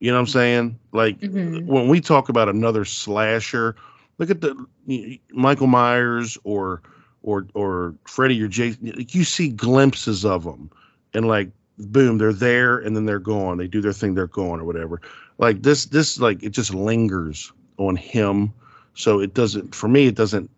You 0.00 0.10
know 0.10 0.16
what 0.16 0.20
I'm 0.22 0.26
saying? 0.26 0.78
Like 0.92 1.20
Mhm. 1.20 1.64
when 1.66 1.88
we 1.88 2.00
talk 2.00 2.28
about 2.28 2.48
another 2.48 2.84
slasher, 2.84 3.76
look 4.18 4.30
at 4.30 4.40
the 4.40 4.54
Michael 5.32 5.66
Myers 5.68 6.36
or 6.44 6.82
or 7.22 7.46
or 7.54 7.94
Freddy 8.06 8.40
or 8.42 8.48
Jason. 8.48 8.92
like, 8.96 9.14
You 9.14 9.24
see 9.24 9.48
glimpses 9.48 10.24
of 10.24 10.44
them, 10.44 10.70
and 11.14 11.26
like 11.28 11.50
boom, 11.78 12.18
they're 12.18 12.32
there, 12.32 12.78
and 12.78 12.96
then 12.96 13.04
they're 13.06 13.18
gone. 13.18 13.58
They 13.58 13.68
do 13.68 13.80
their 13.80 13.92
thing, 13.92 14.14
they're 14.14 14.26
gone, 14.26 14.60
or 14.60 14.64
whatever. 14.64 15.00
Like 15.38 15.62
this, 15.62 15.86
this 15.86 16.18
like 16.18 16.42
it 16.42 16.50
just 16.50 16.74
lingers 16.74 17.52
on 17.78 17.96
him. 17.96 18.52
So 18.96 19.20
it 19.20 19.34
doesn't 19.34 19.74
for 19.74 19.88
me. 19.88 20.08
It 20.08 20.16
doesn't 20.16 20.50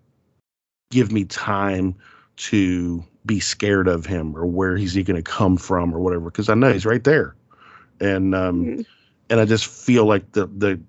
give 0.91 1.13
me 1.13 1.25
time 1.25 1.95
to 2.37 3.05
be 3.27 3.41
scared 3.41 3.89
of 3.89 4.07
him 4.07 4.37
or 4.37 4.47
where 4.47 4.77
he's 4.77 4.95
he 4.95 5.05
going 5.05 5.23
to 5.23 5.23
come 5.23 5.57
from 5.57 5.95
or 5.95 6.01
whatever 6.01 6.27
because 6.27 6.49
I 6.51 6.55
know 6.55 6.73
he's 6.73 6.87
right 6.87 7.05
there, 7.05 7.37
and 8.01 8.35
um, 8.35 8.73
and 9.31 9.41
I 9.41 9.47
just 9.47 9.67
feel 9.67 10.07
like 10.07 10.33
the 10.33 10.47
the 10.47 10.81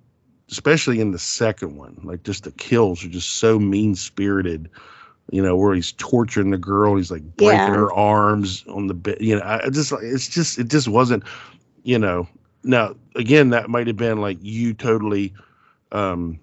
especially 0.50 1.00
in 1.02 1.12
the 1.12 1.20
second 1.20 1.78
one, 1.78 2.00
like 2.04 2.24
just 2.24 2.44
the 2.46 2.52
kills 2.52 3.04
are 3.06 3.10
just 3.10 3.38
so 3.38 3.60
mean 3.60 3.96
spirited. 3.96 4.70
You 5.32 5.42
know, 5.44 5.56
where 5.58 5.76
he's 5.76 5.92
torturing 5.94 6.52
the 6.52 6.58
girl, 6.58 6.96
he's 6.98 7.12
like 7.12 7.38
breaking 7.38 7.74
Yeah. 7.74 7.76
her 7.76 7.92
arms 7.94 8.66
on 8.68 8.88
the 8.88 8.94
bed. 8.94 9.18
You 9.20 9.36
know, 9.38 9.42
I 9.44 9.66
I 9.66 9.70
just 9.70 9.92
it's 10.02 10.28
just 10.30 10.60
it 10.60 10.70
just 10.70 10.88
wasn't. 10.88 11.24
You 11.84 12.00
know, 12.00 12.28
now 12.64 12.96
again, 13.16 13.50
that 13.50 13.70
might 13.70 13.88
have 13.88 13.98
been 13.98 14.22
like 14.22 14.38
you 14.42 14.74
totally. 14.74 15.34
um 15.92 16.40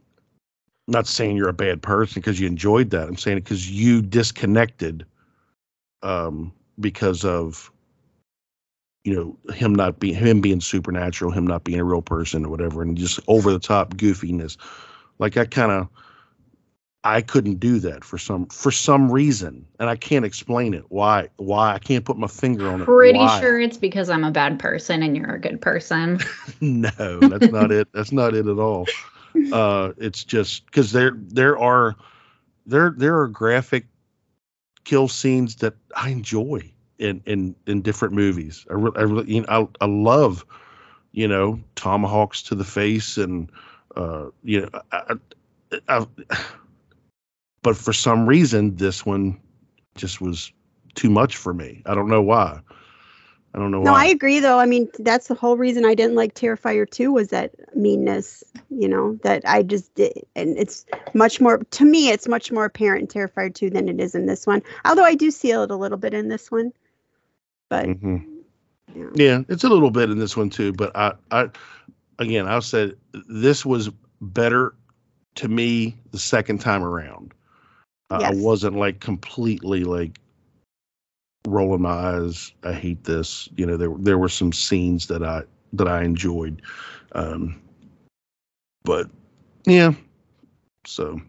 not 0.88 1.06
saying 1.06 1.36
you're 1.36 1.48
a 1.48 1.54
bad 1.54 1.82
person 1.82 2.20
because 2.20 2.38
you 2.38 2.46
enjoyed 2.46 2.90
that. 2.90 3.08
I'm 3.08 3.16
saying 3.16 3.38
it 3.38 3.44
because 3.44 3.70
you 3.70 4.02
disconnected 4.02 5.06
um 6.02 6.52
because 6.78 7.24
of 7.24 7.72
you 9.04 9.14
know 9.14 9.52
him 9.52 9.74
not 9.74 9.98
being 9.98 10.14
him 10.14 10.40
being 10.40 10.60
supernatural, 10.60 11.30
him 11.30 11.46
not 11.46 11.64
being 11.64 11.80
a 11.80 11.84
real 11.84 12.02
person 12.02 12.44
or 12.44 12.48
whatever, 12.48 12.82
and 12.82 12.96
just 12.96 13.20
over 13.28 13.52
the 13.52 13.58
top 13.58 13.94
goofiness. 13.94 14.56
Like 15.18 15.36
I 15.36 15.44
kind 15.46 15.72
of 15.72 15.88
I 17.06 17.22
couldn't 17.22 17.60
do 17.60 17.78
that 17.80 18.02
for 18.02 18.18
some 18.18 18.46
for 18.46 18.72
some 18.72 19.10
reason, 19.10 19.64
and 19.78 19.88
I 19.88 19.94
can't 19.94 20.24
explain 20.24 20.74
it. 20.74 20.84
Why? 20.88 21.28
Why 21.36 21.74
I 21.74 21.78
can't 21.78 22.04
put 22.04 22.18
my 22.18 22.26
finger 22.26 22.68
on 22.68 22.82
it? 22.82 22.84
Pretty 22.86 23.20
Why? 23.20 23.40
sure 23.40 23.60
it's 23.60 23.76
because 23.76 24.10
I'm 24.10 24.24
a 24.24 24.32
bad 24.32 24.58
person 24.58 25.04
and 25.04 25.16
you're 25.16 25.36
a 25.36 25.40
good 25.40 25.60
person. 25.60 26.18
no, 26.60 27.28
that's 27.28 27.50
not 27.52 27.70
it. 27.70 27.88
That's 27.92 28.10
not 28.10 28.34
it 28.34 28.48
at 28.48 28.58
all. 28.58 28.86
Uh, 29.52 29.92
it's 29.98 30.24
just 30.24 30.66
because 30.66 30.92
there 30.92 31.12
there 31.16 31.58
are 31.58 31.96
there 32.66 32.94
there 32.96 33.20
are 33.20 33.28
graphic 33.28 33.86
kill 34.84 35.08
scenes 35.08 35.56
that 35.56 35.74
I 35.94 36.10
enjoy 36.10 36.72
in 36.98 37.22
in 37.26 37.54
in 37.66 37.82
different 37.82 38.14
movies. 38.14 38.66
I 38.70 38.74
really, 38.74 38.96
I 38.98 39.26
you 39.26 39.40
know 39.42 39.70
I, 39.80 39.84
I 39.84 39.86
love 39.86 40.44
you 41.16 41.26
know, 41.26 41.58
tomahawks 41.74 42.42
to 42.42 42.54
the 42.54 42.64
face, 42.64 43.16
and 43.16 43.50
uh, 43.96 44.26
you 44.44 44.60
know, 44.60 44.68
I, 44.92 45.16
I, 45.72 45.80
I, 45.88 46.06
but 47.62 47.76
for 47.76 47.92
some 47.92 48.26
reason, 48.26 48.76
this 48.76 49.04
one 49.04 49.40
just 49.96 50.20
was 50.20 50.52
too 50.94 51.10
much 51.10 51.36
for 51.36 51.52
me. 51.52 51.82
I 51.86 51.94
don't 51.94 52.08
know 52.08 52.22
why. 52.22 52.60
I 53.56 53.58
don't 53.58 53.70
know 53.70 53.80
No, 53.80 53.92
why. 53.92 54.02
I 54.02 54.06
agree 54.08 54.38
though. 54.38 54.58
I 54.58 54.66
mean, 54.66 54.88
that's 54.98 55.28
the 55.28 55.34
whole 55.34 55.56
reason 55.56 55.86
I 55.86 55.94
didn't 55.94 56.14
like 56.14 56.34
Terrifier 56.34 56.88
2 56.88 57.10
was 57.10 57.28
that 57.28 57.52
meanness, 57.74 58.44
you 58.68 58.86
know, 58.86 59.18
that 59.22 59.42
I 59.46 59.62
just 59.62 59.94
did. 59.94 60.12
And 60.36 60.58
it's 60.58 60.84
much 61.14 61.40
more, 61.40 61.58
to 61.58 61.84
me, 61.84 62.10
it's 62.10 62.28
much 62.28 62.52
more 62.52 62.66
apparent 62.66 63.14
in 63.14 63.22
Terrifier 63.22 63.52
2 63.54 63.70
than 63.70 63.88
it 63.88 63.98
is 63.98 64.14
in 64.14 64.26
this 64.26 64.46
one. 64.46 64.62
Although 64.84 65.04
I 65.04 65.14
do 65.14 65.30
see 65.30 65.52
it 65.52 65.70
a 65.70 65.74
little 65.76 65.96
bit 65.96 66.12
in 66.12 66.28
this 66.28 66.50
one. 66.50 66.72
But 67.70 67.86
Mhm. 67.86 68.24
Yeah, 69.14 69.42
it's 69.48 69.64
a 69.64 69.68
little 69.68 69.90
bit 69.90 70.10
in 70.10 70.18
this 70.18 70.36
one 70.36 70.50
too, 70.50 70.72
but 70.72 70.94
I, 70.96 71.14
I, 71.30 71.48
again, 72.18 72.46
I 72.46 72.58
said 72.60 72.96
this 73.28 73.64
was 73.64 73.90
better 74.20 74.74
to 75.36 75.48
me 75.48 75.96
the 76.12 76.18
second 76.18 76.60
time 76.60 76.82
around. 76.82 77.32
I- 78.10 78.16
I 78.24 78.30
wasn't 78.34 78.76
like 78.76 79.00
completely 79.00 79.84
like 79.84 80.18
rolling 81.46 81.82
my 81.82 81.90
eyes. 81.90 82.52
I 82.62 82.72
hate 82.72 83.04
this. 83.04 83.48
You 83.56 83.66
know, 83.66 83.76
there 83.76 83.92
there 83.98 84.18
were 84.18 84.28
some 84.28 84.52
scenes 84.52 85.06
that 85.06 85.22
I 85.22 85.42
that 85.72 85.88
I 85.88 86.02
enjoyed, 86.02 86.62
um, 87.12 87.60
but 88.84 89.08
yeah. 89.66 89.92
So, 90.86 91.20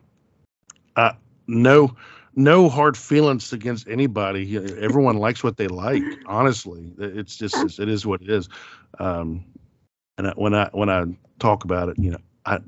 I 0.95 1.13
no 1.47 1.95
no 2.35 2.69
hard 2.69 2.95
feelings 2.95 3.51
against 3.51 3.87
anybody. 3.87 4.57
Everyone 4.79 5.17
likes 5.17 5.43
what 5.43 5.57
they 5.57 5.67
like. 5.67 6.03
Honestly, 6.27 6.93
it's 6.99 7.35
just 7.35 7.79
it 7.79 7.89
is 7.89 8.05
what 8.05 8.21
it 8.21 8.29
is. 8.29 8.47
Um, 8.99 9.43
and 10.17 10.27
I, 10.27 10.33
when 10.35 10.53
I 10.53 10.69
when 10.71 10.89
I 10.89 11.05
talk 11.39 11.63
about 11.63 11.89
it, 11.89 11.97
you 11.97 12.11
know, 12.11 12.19
I 12.45 12.59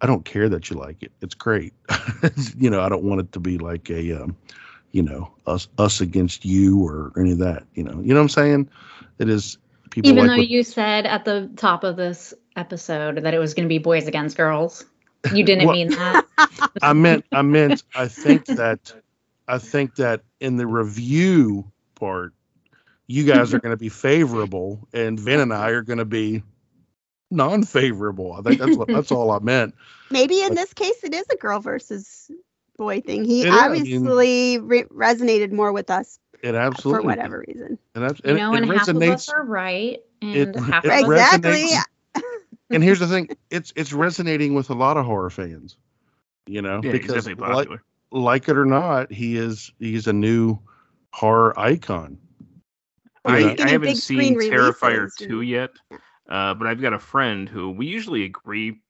I 0.00 0.06
don't 0.06 0.24
care 0.24 0.48
that 0.48 0.70
you 0.70 0.76
like 0.76 1.02
it. 1.02 1.12
It's 1.22 1.34
great. 1.34 1.72
you 2.58 2.70
know, 2.70 2.80
I 2.80 2.88
don't 2.88 3.02
want 3.02 3.20
it 3.20 3.32
to 3.32 3.40
be 3.40 3.58
like 3.58 3.90
a 3.90 4.22
um, 4.22 4.36
you 4.98 5.04
know 5.04 5.30
us 5.46 5.68
us 5.78 6.00
against 6.00 6.44
you 6.44 6.84
or 6.84 7.12
any 7.16 7.30
of 7.30 7.38
that. 7.38 7.62
You 7.74 7.84
know, 7.84 8.00
you 8.00 8.08
know 8.08 8.16
what 8.16 8.22
I'm 8.22 8.28
saying? 8.30 8.68
It 9.20 9.28
is 9.28 9.56
people 9.90 10.10
Even 10.10 10.26
like 10.26 10.34
though 10.36 10.40
what- 10.42 10.48
you 10.48 10.64
said 10.64 11.06
at 11.06 11.24
the 11.24 11.48
top 11.56 11.84
of 11.84 11.96
this 11.96 12.34
episode 12.56 13.22
that 13.22 13.32
it 13.32 13.38
was 13.38 13.54
going 13.54 13.66
to 13.66 13.68
be 13.68 13.78
boys 13.78 14.08
against 14.08 14.36
girls, 14.36 14.84
you 15.32 15.44
didn't 15.44 15.66
Well- 15.68 15.76
mean 15.76 15.90
that. 15.90 16.26
I 16.82 16.92
meant 16.94 17.24
I 17.30 17.42
meant 17.42 17.84
I 17.94 18.08
think 18.08 18.46
that 18.46 18.92
I 19.46 19.58
think 19.58 19.94
that 19.96 20.22
in 20.40 20.56
the 20.56 20.66
review 20.66 21.70
part, 21.94 22.34
you 23.06 23.22
guys 23.24 23.54
are 23.54 23.60
going 23.60 23.70
to 23.72 23.78
be 23.78 23.88
favorable, 23.88 24.88
and 24.92 25.18
Vin 25.18 25.38
and 25.40 25.52
I 25.54 25.70
are 25.70 25.82
going 25.82 25.98
to 26.00 26.04
be 26.04 26.42
non-favorable. 27.30 28.32
I 28.32 28.42
think 28.42 28.60
that's 28.60 28.76
what 28.76 28.88
that's 28.88 29.12
all 29.12 29.30
I 29.30 29.38
meant. 29.38 29.74
maybe 30.10 30.42
in 30.42 30.54
this 30.54 30.72
case, 30.74 31.04
it 31.04 31.14
is 31.14 31.26
a 31.32 31.36
girl 31.36 31.60
versus 31.60 32.30
boy 32.78 33.00
thing. 33.02 33.24
He 33.24 33.42
It 33.42 33.48
is, 33.48 33.54
I 33.54 33.68
mean- 33.68 33.80
obviously 33.80 34.58
re- 34.58 34.84
resonated 34.84 35.52
more 35.52 35.72
with 35.72 35.90
us 35.90 36.18
It 36.42 36.54
absolutely 36.54 37.02
for 37.02 37.06
whatever 37.08 37.44
reason. 37.46 37.78
And, 37.94 38.04
that's, 38.04 38.20
You 38.24 38.34
know, 38.34 38.54
it 38.54 38.62
and 38.62 38.72
half 38.72 38.88
of 38.88 39.02
us 39.02 39.28
are 39.28 39.44
right, 39.44 39.98
and 40.22 40.36
it- 40.36 40.56
half 40.56 40.84
it 40.84 40.88
of 40.88 40.94
us 40.94 41.00
Exactly. 41.02 41.50
resonates- 41.50 41.82
and 42.70 42.82
here's 42.82 43.00
the 43.00 43.06
thing: 43.06 43.28
it's 43.50 43.72
it's 43.76 43.92
resonating 43.92 44.54
with 44.54 44.70
a 44.70 44.74
lot 44.74 44.96
of 44.96 45.04
horror 45.04 45.30
fans. 45.30 45.76
You 46.46 46.62
know, 46.62 46.80
Yeah, 46.82 46.92
because 46.92 47.26
like, 47.36 47.68
like 48.10 48.48
it 48.48 48.56
or 48.56 48.64
not, 48.64 49.12
he 49.12 49.36
is 49.36 49.70
he's 49.78 50.06
a 50.06 50.12
new 50.14 50.58
horror 51.12 51.58
icon. 51.58 52.18
I, 53.24 53.54
I 53.60 53.68
haven't 53.70 53.96
seen 53.96 54.38
Terrifier 54.38 55.14
2 55.14 55.42
yet, 55.42 55.70
uh, 56.30 56.54
but 56.54 56.66
I've 56.66 56.80
got 56.80 56.94
a 56.94 56.98
friend 56.98 57.48
who 57.48 57.70
we 57.70 57.86
usually 57.86 58.24
agree 58.24 58.80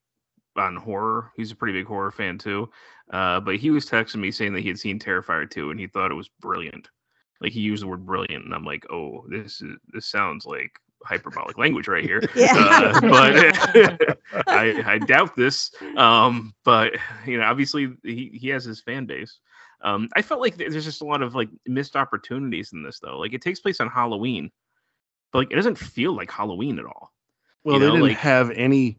on 0.59 0.77
horror. 0.77 1.33
He's 1.37 1.51
a 1.53 1.57
pretty 1.57 1.79
big 1.79 1.87
horror 1.87 2.11
fan 2.11 2.39
too. 2.39 2.71
Uh, 3.13 3.41
but 3.41 3.57
he 3.57 3.71
was 3.71 3.87
texting 3.87 4.17
me 4.17 4.31
saying 4.31 4.53
that 4.55 4.61
he 4.61 4.69
had 4.69 4.79
seen 4.79 4.99
Terrifier 4.99 5.49
2 5.51 5.71
and 5.71 5.81
he 5.81 5.87
thought 5.87 6.11
it 6.11 6.15
was 6.15 6.29
brilliant. 6.41 6.89
Like 7.41 7.53
he 7.53 7.61
used 7.61 7.83
the 7.83 7.87
word 7.87 8.05
brilliant, 8.05 8.45
and 8.45 8.53
I'm 8.53 8.65
like, 8.65 8.85
oh, 8.91 9.25
this 9.29 9.63
is 9.63 9.77
this 9.93 10.07
sounds 10.07 10.45
like 10.45 10.73
hyperbolic 11.05 11.57
language 11.57 11.87
right 11.87 12.05
here. 12.05 12.21
Yeah. 12.35 12.53
Uh, 12.57 13.01
but 13.01 14.19
I, 14.49 14.83
I 14.85 14.99
doubt 14.99 15.37
this. 15.37 15.71
Um, 15.97 16.53
but 16.65 16.95
you 17.25 17.39
know, 17.39 17.45
obviously 17.45 17.93
he, 18.03 18.31
he 18.35 18.49
has 18.49 18.65
his 18.65 18.81
fan 18.81 19.07
base. 19.07 19.39
Um, 19.83 20.09
I 20.17 20.23
felt 20.23 20.41
like 20.41 20.57
there's 20.57 20.85
just 20.85 21.01
a 21.01 21.05
lot 21.05 21.23
of 21.23 21.37
like 21.37 21.49
missed 21.67 21.95
opportunities 21.95 22.73
in 22.73 22.83
this 22.83 22.99
though. 22.99 23.19
Like 23.21 23.33
it 23.33 23.41
takes 23.43 23.61
place 23.61 23.79
on 23.81 23.89
Halloween, 23.89 24.51
but 25.33 25.39
like 25.39 25.53
it 25.53 25.57
doesn't 25.57 25.79
feel 25.79 26.15
like 26.17 26.33
Halloween 26.33 26.81
at 26.81 26.85
all. 26.87 27.13
Well, 27.63 27.75
You 27.77 27.81
they 27.81 27.87
know, 27.87 27.93
didn't 27.93 28.09
like- 28.09 28.17
have 28.19 28.51
any. 28.51 28.99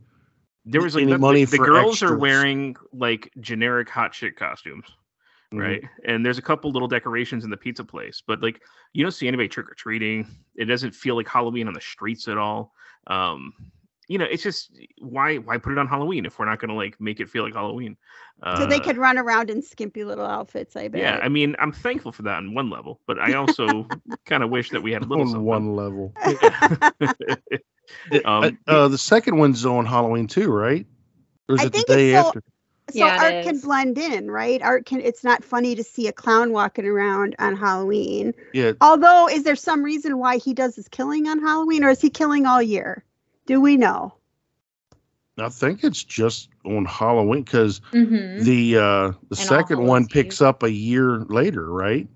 There 0.72 0.82
was 0.82 0.96
like 0.96 1.08
the, 1.08 1.18
money 1.18 1.46
the, 1.46 1.58
the 1.58 1.64
girls 1.64 2.04
are 2.04 2.18
wearing 2.18 2.76
like 2.94 3.32
generic 3.40 3.90
hot 3.90 4.14
shit 4.14 4.36
costumes, 4.36 4.86
Mhm. 5.54 5.60
right? 5.60 5.84
And 6.06 6.26
there's 6.26 6.38
a 6.38 6.44
couple 6.44 6.72
little 6.72 6.88
decorations 6.88 7.44
in 7.44 7.50
the 7.50 7.58
pizza 7.58 7.84
place, 7.84 8.22
but 8.26 8.42
like 8.42 8.62
you 8.94 9.04
don't 9.04 9.12
see 9.12 9.28
anybody 9.28 9.50
trick 9.50 9.70
or 9.70 9.74
treating. 9.74 10.28
It 10.56 10.66
doesn't 10.66 10.94
feel 10.94 11.16
like 11.16 11.28
Halloween 11.28 11.68
on 11.68 11.74
the 11.74 11.82
streets 11.82 12.28
at 12.28 12.38
all. 12.38 12.74
Um, 13.08 13.54
you 14.10 14.18
know, 14.18 14.26
it's 14.30 14.44
just 14.44 14.78
why 15.00 15.38
why 15.38 15.58
put 15.60 15.72
it 15.72 15.78
on 15.78 15.88
Halloween 15.88 16.26
if 16.26 16.38
we're 16.38 16.46
not 16.46 16.60
gonna 16.60 16.76
like 16.76 17.00
make 17.00 17.22
it 17.22 17.30
feel 17.30 17.44
like 17.44 17.54
Halloween? 17.54 17.96
So 18.58 18.66
they 18.66 18.80
Uh, 18.80 18.84
could 18.84 18.98
run 18.98 19.18
around 19.18 19.50
in 19.50 19.62
skimpy 19.62 20.04
little 20.04 20.26
outfits, 20.26 20.76
I 20.76 20.88
bet. 20.90 21.02
Yeah, 21.02 21.20
I 21.22 21.30
mean, 21.30 21.56
I'm 21.60 21.72
thankful 21.72 22.12
for 22.12 22.24
that 22.24 22.38
on 22.38 22.54
one 22.54 22.70
level, 22.70 23.00
but 23.08 23.20
I 23.20 23.34
also 23.36 23.86
kind 24.26 24.44
of 24.44 24.50
wish 24.50 24.72
that 24.72 24.82
we 24.82 24.92
had 24.92 25.04
a 25.04 25.06
little 25.06 25.24
on 25.24 25.30
something. 25.32 25.46
one 25.46 25.76
level. 25.76 26.14
um, 28.26 28.58
Uh, 28.68 28.68
uh, 28.68 28.88
the 28.88 28.98
second 28.98 29.38
one's 29.38 29.66
on 29.66 29.86
Halloween 29.86 30.28
too, 30.28 30.52
right? 30.52 30.86
Or 31.48 31.56
is 31.56 31.62
I 31.62 31.66
it 31.66 31.72
the 31.74 31.78
think 31.78 31.88
day 31.88 32.12
it's 32.12 32.22
so- 32.24 32.28
after? 32.28 32.44
So 32.92 32.98
Yeah, 32.98 33.20
art 33.22 33.44
can 33.44 33.60
blend 33.60 34.00
in, 34.00 34.32
right? 34.32 34.60
Art 34.64 34.88
can. 34.88 35.00
It's 35.02 35.24
not 35.24 35.44
funny 35.44 35.76
to 35.76 35.84
see 35.84 36.08
a 36.08 36.12
clown 36.12 36.52
walking 36.52 36.88
around 36.88 37.36
on 37.38 37.56
Halloween. 37.56 38.34
Yeah, 38.52 38.72
Although, 38.82 39.30
is 39.30 39.44
there 39.44 39.56
some 39.56 39.84
reason 39.84 40.18
why 40.18 40.38
he 40.38 40.56
does 40.56 40.76
his 40.76 40.88
killing 40.88 41.28
on 41.28 41.40
Halloween, 41.40 41.84
or 41.84 41.92
is 41.92 42.02
he 42.02 42.10
killing 42.10 42.48
all 42.48 42.64
year? 42.64 43.04
Do 43.50 43.60
we 43.60 43.78
know? 43.78 44.14
I 45.40 45.50
think 45.50 45.84
it's 45.84 46.04
just 46.04 46.50
on 46.66 46.86
Halloween 46.86 47.42
because 47.42 47.82
Mhm. 47.94 48.44
the 48.44 48.78
uh 48.78 48.80
the 49.08 49.16
All 49.32 49.36
second 49.36 49.78
Hallows 49.78 49.90
one 49.90 50.02
Eve. 50.04 50.10
picks 50.10 50.40
up 50.40 50.62
a 50.62 50.72
year 50.72 51.22
later, 51.30 51.74
right? 51.74 52.08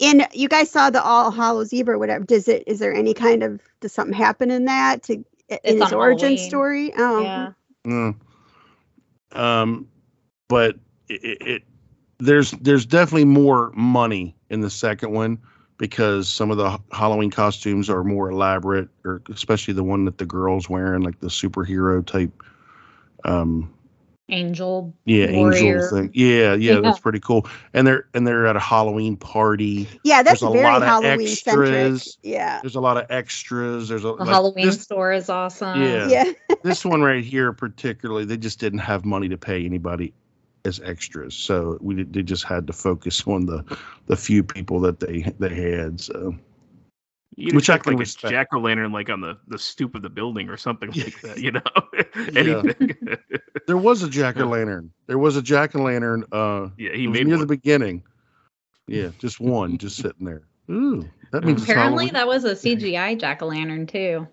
And 0.00 0.26
you 0.32 0.48
guys 0.48 0.68
saw 0.68 0.90
the 0.90 1.00
All 1.00 1.30
Hallows 1.30 1.72
Eve 1.72 1.88
or 1.88 1.96
whatever. 1.96 2.24
Does 2.24 2.48
it? 2.48 2.64
Is 2.66 2.80
there 2.80 2.92
any 2.92 3.14
kind 3.14 3.44
of? 3.44 3.60
Does 3.78 3.92
something 3.92 4.12
happen 4.16 4.50
in 4.50 4.64
that 4.64 5.04
to 5.04 5.24
in 5.62 5.80
his 5.80 5.92
origin 5.92 6.30
Halloween. 6.30 6.38
story? 6.50 6.92
Oh, 6.98 7.22
Yeah. 7.22 7.52
Mm. 7.86 8.16
Um, 9.32 9.86
but 10.48 10.74
it, 11.08 11.22
it, 11.22 11.46
it 11.46 11.62
there's 12.18 12.50
there's 12.50 12.84
definitely 12.84 13.26
more 13.26 13.70
money 13.76 14.34
in 14.50 14.60
the 14.60 14.70
second 14.70 15.12
one 15.12 15.38
because 15.78 16.28
some 16.28 16.50
of 16.50 16.56
the 16.58 16.78
Halloween 16.92 17.30
costumes 17.30 17.88
are 17.88 18.04
more 18.04 18.30
elaborate, 18.30 18.88
or 19.04 19.22
especially 19.32 19.74
the 19.74 19.84
one 19.84 20.04
that 20.04 20.18
the 20.18 20.26
girls 20.26 20.68
wearing, 20.68 21.02
like 21.02 21.18
the 21.20 21.28
superhero 21.28 22.04
type. 22.04 22.30
Um, 23.24 23.72
Angel. 24.30 24.92
yeah, 25.06 25.30
warrior. 25.32 25.76
angel 25.76 25.88
thing. 25.88 26.10
Yeah, 26.12 26.52
yeah, 26.52 26.74
Yeah. 26.74 26.80
that's 26.80 26.98
pretty 26.98 27.18
cool. 27.20 27.46
And 27.72 27.86
they're 27.86 28.06
and 28.12 28.26
they're 28.26 28.46
at 28.46 28.56
a 28.56 28.60
Halloween 28.60 29.16
party. 29.16 29.88
yeah. 30.04 30.22
That's 30.22 30.40
There's 30.40 30.50
a 30.50 30.52
very 30.52 30.64
lot 30.64 30.82
of 30.82 30.88
Halloween 30.88 31.26
centric. 31.28 31.70
extras. 31.70 32.18
Yeah. 32.22 32.60
There's 32.60 32.74
a 32.74 32.80
lot 32.80 32.98
of 32.98 33.06
extras. 33.10 33.88
There's 33.88 34.04
a 34.04 34.08
The 34.08 34.12
like, 34.14 34.28
Halloween 34.28 34.66
this- 34.66 34.82
store 34.82 35.12
is 35.14 35.30
awesome. 35.30 35.82
Yeah. 35.82 36.08
Yeah. 36.08 36.32
this 36.62 36.84
one 36.84 37.00
right 37.00 37.24
here 37.24 37.54
particularly 37.54 38.26
they 38.26 38.36
just 38.36 38.60
didn't 38.60 38.80
have 38.80 39.06
money 39.06 39.30
to 39.30 39.38
pay 39.38 39.64
anybody 39.64 40.12
as 40.68 40.80
extras 40.84 41.34
so 41.34 41.76
we 41.80 42.02
they 42.04 42.22
just 42.22 42.44
had 42.44 42.66
to 42.66 42.72
focus 42.72 43.26
on 43.26 43.46
the 43.46 43.64
the 44.06 44.16
few 44.16 44.42
people 44.44 44.78
that 44.80 45.00
they 45.00 45.22
they 45.40 45.54
had 45.54 46.00
so 46.00 46.34
You'd 47.40 47.54
Which 47.54 47.70
I 47.70 47.74
expect 47.74 47.84
can 47.84 47.92
like 47.92 48.00
respect. 48.00 48.24
a 48.32 48.36
jack 48.36 48.48
o' 48.52 48.58
lantern 48.58 48.90
like 48.90 49.10
on 49.10 49.20
the, 49.20 49.38
the 49.46 49.58
stoop 49.60 49.94
of 49.94 50.02
the 50.02 50.08
building 50.10 50.48
or 50.48 50.56
something 50.56 50.90
like 50.90 51.20
that, 51.20 51.38
you 51.38 51.52
know? 51.52 51.60
Anything. 52.34 52.96
there 53.68 53.76
was 53.76 54.02
a 54.02 54.08
jack-o'-lantern 54.18 54.90
there 55.06 55.18
was 55.18 55.36
a 55.36 55.42
jack-o'-lantern 55.42 56.24
uh 56.32 56.68
yeah, 56.78 56.92
he 56.94 57.06
made 57.06 57.26
near 57.28 57.36
one. 57.36 57.40
the 57.40 57.46
beginning 57.46 58.02
yeah 58.88 59.10
just 59.20 59.38
one 59.38 59.78
just 59.78 59.96
sitting 59.96 60.24
there 60.26 60.42
ooh 60.70 61.08
that 61.30 61.44
means 61.44 61.62
Apparently, 61.62 62.08
that 62.10 62.26
was 62.26 62.44
a 62.44 62.54
CGI 62.54 63.16
jack 63.20 63.40
o' 63.42 63.46
lantern 63.46 63.86
too. 63.86 64.26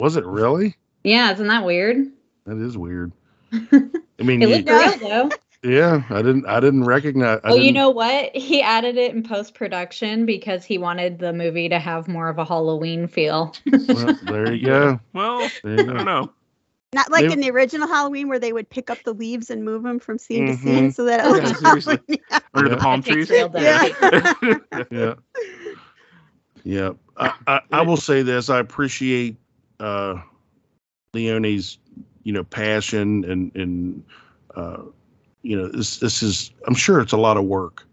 was 0.00 0.16
it 0.16 0.26
really 0.26 0.76
Yeah, 1.04 1.32
isn't 1.32 1.46
that 1.46 1.64
weird? 1.64 2.06
that 2.44 2.58
is 2.58 2.76
weird 2.76 3.12
i 3.52 4.22
mean 4.22 4.42
It 4.42 4.48
you- 4.50 4.56
looked 4.56 4.68
real 4.68 5.08
though. 5.08 5.30
Yeah 5.64 6.02
i 6.10 6.22
didn't 6.22 6.44
i 6.46 6.58
didn't 6.60 6.84
recognize 6.84 7.38
I 7.44 7.48
Well, 7.50 7.58
you 7.58 7.64
didn't- 7.66 7.74
know 7.74 7.90
what? 7.90 8.34
He 8.34 8.62
added 8.62 8.96
it 8.96 9.14
in 9.14 9.22
post 9.22 9.54
production 9.54 10.26
because 10.26 10.64
he 10.64 10.76
wanted 10.78 11.18
the 11.18 11.32
movie 11.32 11.68
to 11.68 11.78
have 11.78 12.08
more 12.08 12.28
of 12.28 12.38
a 12.38 12.44
Halloween 12.44 13.06
feel. 13.06 13.54
well, 13.88 14.18
there 14.22 14.52
you 14.52 14.66
go 14.66 15.00
Well, 15.12 15.50
I 15.64 15.68
you 15.68 15.76
go. 15.84 15.92
don't 15.94 16.04
know. 16.04 16.30
Not 16.94 17.10
like 17.10 17.26
They- 17.28 17.32
in 17.32 17.40
the 17.40 17.50
original 17.50 17.86
Halloween 17.88 18.28
where 18.28 18.38
they 18.40 18.52
would 18.52 18.68
pick 18.68 18.90
up 18.90 19.02
the 19.04 19.14
leaves 19.14 19.50
and 19.50 19.64
move 19.64 19.82
them 19.82 19.98
from 19.98 20.18
scene 20.18 20.46
to 20.46 20.52
Mhm. 20.52 20.58
scene 20.62 20.90
so 20.92 21.04
that 21.04 21.20
it 21.20 21.24
Yeah, 21.24 21.30
looked 21.48 21.58
seriously. 21.58 21.98
Halloween. 22.08 22.42
Under 22.54 22.68
the 22.68 22.74
Yeah. 22.76 22.82
palm 22.82 23.02
trees. 23.02 23.30
real 23.30 23.48
dedication. 23.50 24.60
yeah 24.90 25.14
yeah 26.64 26.90
I, 27.16 27.32
I, 27.46 27.60
I 27.70 27.82
will 27.82 27.96
say 27.96 28.22
this 28.22 28.50
i 28.50 28.58
appreciate 28.58 29.36
uh 29.80 30.20
Leone's, 31.14 31.76
you 32.22 32.32
know, 32.32 32.42
passion 32.44 33.24
and 33.30 33.54
and 33.54 34.02
uh, 34.54 34.78
you 35.42 35.56
know 35.56 35.68
this 35.68 35.98
this 35.98 36.22
is 36.22 36.52
I'm 36.66 36.74
sure 36.74 37.00
it's 37.00 37.12
a 37.12 37.16
lot 37.18 37.36
of 37.36 37.44
work 37.44 37.86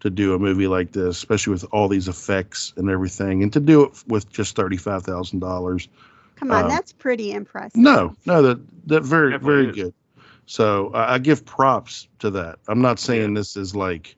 to 0.00 0.10
do 0.10 0.34
a 0.34 0.38
movie 0.38 0.66
like 0.66 0.92
this, 0.92 1.16
especially 1.16 1.52
with 1.52 1.64
all 1.72 1.88
these 1.88 2.08
effects 2.08 2.72
and 2.76 2.90
everything, 2.90 3.42
and 3.42 3.52
to 3.52 3.60
do 3.60 3.84
it 3.84 3.92
with 4.06 4.30
just 4.30 4.56
thirty 4.56 4.76
five 4.76 5.02
thousand 5.02 5.40
dollars. 5.40 5.88
Come 6.36 6.50
on, 6.52 6.64
Um, 6.64 6.68
that's 6.68 6.92
pretty 6.92 7.32
impressive. 7.32 7.76
No, 7.80 8.14
no, 8.26 8.42
that 8.42 8.60
that 8.88 9.02
very 9.04 9.32
Definitely 9.32 9.54
very 9.54 9.68
is. 9.70 9.76
good. 9.76 9.94
So 10.46 10.90
I 10.92 11.14
I 11.14 11.18
give 11.18 11.44
props 11.44 12.08
to 12.20 12.30
that. 12.30 12.58
I'm 12.68 12.80
not 12.82 12.98
saying 12.98 13.34
this 13.34 13.56
is 13.56 13.74
like 13.74 14.16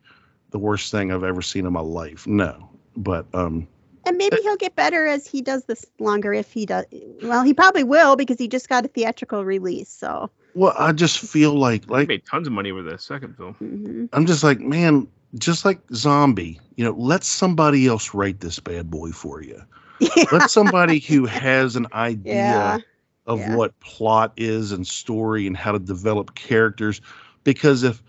the 0.50 0.58
worst 0.58 0.90
thing 0.90 1.12
I've 1.12 1.24
ever 1.24 1.42
seen 1.42 1.66
in 1.66 1.72
my 1.72 1.80
life. 1.80 2.26
No, 2.26 2.68
but 2.96 3.26
um, 3.34 3.68
And 4.06 4.16
maybe 4.16 4.36
he'll 4.42 4.56
get 4.56 4.74
better 4.74 5.06
as 5.06 5.26
he 5.26 5.42
does 5.42 5.64
this 5.64 5.84
longer 5.98 6.32
if 6.32 6.50
he 6.52 6.66
does. 6.66 6.86
Well, 7.22 7.42
he 7.44 7.54
probably 7.54 7.84
will 7.84 8.16
because 8.16 8.38
he 8.38 8.48
just 8.48 8.68
got 8.68 8.84
a 8.84 8.88
theatrical 8.88 9.44
release. 9.44 9.88
So 9.90 10.30
well, 10.58 10.74
I 10.78 10.92
just 10.92 11.18
feel 11.18 11.54
like 11.54 11.88
He 11.88 11.90
like 11.90 12.08
made 12.08 12.24
tons 12.26 12.46
of 12.46 12.52
money 12.52 12.72
with 12.72 12.86
the 12.86 12.98
second 12.98 13.36
film. 13.36 13.56
mhm. 13.62 14.08
I'm 14.12 14.26
just 14.26 14.42
like 14.44 14.60
man, 14.60 15.08
just 15.38 15.64
like 15.64 15.80
zombie. 15.94 16.60
You 16.76 16.84
know, 16.84 16.92
let 16.92 17.24
somebody 17.24 17.86
else 17.86 18.14
write 18.14 18.40
this 18.40 18.58
bad 18.60 18.90
boy 18.90 19.10
for 19.12 19.42
you. 19.42 19.60
Let 20.30 20.48
somebody 20.48 20.98
who 21.00 21.26
has 21.26 21.76
an 21.76 21.86
idea 21.92 22.78
Yeah, 22.78 22.78
of 23.26 23.46
yeah. 23.46 23.48
what 23.48 23.78
plot 23.80 24.32
is 24.36 24.72
and 24.72 24.86
story 24.86 25.46
and 25.46 25.56
how 25.56 25.72
to 25.72 25.78
develop 25.78 26.34
characters 26.34 27.00
because 27.44 27.82
if 27.82 28.02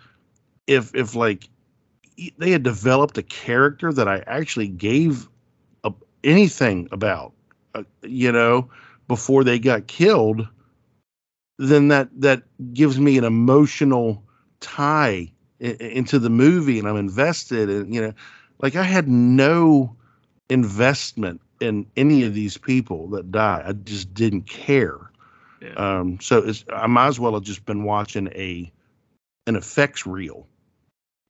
if 0.68 0.94
if 0.96 1.16
like 1.16 1.50
they 2.38 2.52
had 2.52 2.64
developed 2.64 3.18
a 3.18 3.24
character 3.24 3.92
that 3.94 4.08
I 4.08 4.24
actually 4.28 4.68
gave 4.68 5.28
a, 5.84 5.92
anything 6.24 6.88
about 6.92 7.34
uh, 7.76 7.84
you 8.04 8.32
know 8.32 8.70
before 9.08 9.44
they 9.44 9.60
got 9.60 9.88
killed 9.88 10.48
then 11.60 11.90
that 11.90 12.10
that 12.22 12.44
gives 12.74 13.00
me 13.00 13.18
an 13.20 13.26
emotional 13.26 14.24
tie 14.62 15.32
i- 15.62 15.66
into 15.66 16.20
the 16.20 16.30
movie 16.32 16.80
and 16.80 16.88
I'm 16.90 16.98
invested 16.98 17.70
and 17.70 17.94
you 17.94 18.02
know 18.02 18.14
like 18.62 18.76
I 18.76 18.84
had 18.84 19.08
no 19.10 19.96
investment 20.50 21.42
in 21.62 21.86
any 21.98 22.24
of 22.24 22.34
these 22.34 22.58
people 22.58 23.10
that 23.10 23.32
die. 23.32 23.64
I 23.68 23.74
just 23.74 24.14
didn't 24.14 24.44
care. 24.48 25.00
Yeah. 25.62 25.74
Um, 25.78 26.20
so 26.22 26.40
it's, 26.40 26.66
I 26.74 26.88
might 26.88 27.08
as 27.08 27.20
well 27.20 27.36
have 27.36 27.44
just 27.44 27.66
been 27.66 27.84
watching 27.84 28.28
a 28.30 28.72
an 29.48 29.58
effects 29.58 30.08
reel, 30.08 30.48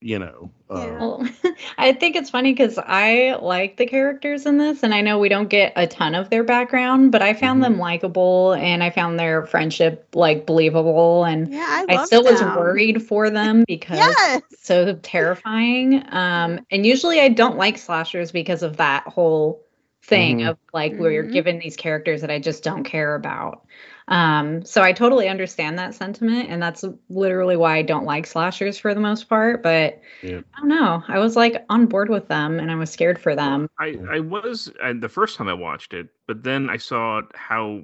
you 0.02 0.20
know. 0.20 0.52
Uh, 0.70 1.00
Well, 1.00 1.28
I 1.78 1.94
think 1.94 2.16
it's 2.16 2.30
funny 2.30 2.54
because 2.54 2.78
I 2.78 3.38
like 3.42 3.78
the 3.78 3.88
characters 3.88 4.46
in 4.46 4.58
this, 4.58 4.84
and 4.84 4.94
I 4.94 5.02
know 5.02 5.18
we 5.20 5.28
don't 5.28 5.50
get 5.50 5.74
a 5.76 5.88
ton 5.88 6.14
of 6.16 6.30
their 6.30 6.44
background, 6.44 7.12
but 7.12 7.22
I 7.24 7.34
found 7.34 7.62
Mm-hmm. 7.62 7.64
them 7.64 7.80
likable, 7.80 8.54
and 8.54 8.84
I 8.84 8.92
found 8.92 9.20
their 9.20 9.46
friendship 9.48 10.08
like 10.14 10.46
believable, 10.46 11.26
and 11.26 11.52
yeah, 11.52 11.66
I, 11.70 11.86
I 11.88 11.96
love 11.96 12.08
still 12.08 12.24
was 12.24 12.44
worried 12.44 13.02
for 13.04 13.30
them 13.30 13.64
because 13.68 14.16
Yes. 14.18 14.42
it's 14.52 14.64
so 14.64 14.94
terrifying. 15.02 16.04
Um, 16.14 16.60
and 16.72 16.86
usually 16.86 17.20
I 17.20 17.30
don't 17.30 17.58
like 17.58 17.78
slashers 17.78 18.32
because 18.32 18.62
of 18.64 18.78
that 18.78 19.08
whole 19.08 19.66
thing 20.04 20.44
Mhm. 20.44 20.48
of 20.48 20.58
like 20.74 20.98
where 21.00 21.12
you're 21.12 21.24
Mhm. 21.24 21.34
given 21.34 21.60
these 21.60 21.76
characters 21.76 22.22
that 22.22 22.32
I 22.32 22.40
just 22.40 22.64
don't 22.64 22.84
care 22.84 23.16
about. 23.16 23.66
Um, 24.10 24.66
so 24.66 24.82
I 24.84 24.94
totally 24.94 25.30
understand 25.30 25.80
that 25.80 25.96
sentiment, 25.96 26.50
and 26.50 26.62
that's 26.62 26.84
literally 27.10 27.58
why 27.58 27.78
I 27.78 27.82
don't 27.84 28.06
like 28.06 28.28
slashers 28.28 28.78
for 28.80 28.94
the 28.94 29.02
most 29.02 29.30
part. 29.30 29.64
But 29.64 30.02
Yeah. 30.22 30.42
I 30.56 30.60
don't 30.62 30.70
know. 30.70 31.04
I 31.08 31.20
was 31.20 31.36
like 31.38 31.66
on 31.70 31.88
board 31.88 32.10
with 32.10 32.28
them, 32.28 32.60
and 32.60 32.72
I 32.72 32.76
was 32.76 32.92
scared 32.92 33.20
for 33.20 33.36
them. 33.36 33.70
I 33.80 33.98
I 34.12 34.20
was 34.20 34.72
and 34.82 35.02
the 35.02 35.10
first 35.10 35.38
time 35.38 35.48
I 35.48 35.54
watched 35.54 35.94
it, 35.94 36.10
but 36.28 36.44
then 36.44 36.70
I 36.70 36.78
saw 36.78 37.22
how 37.34 37.84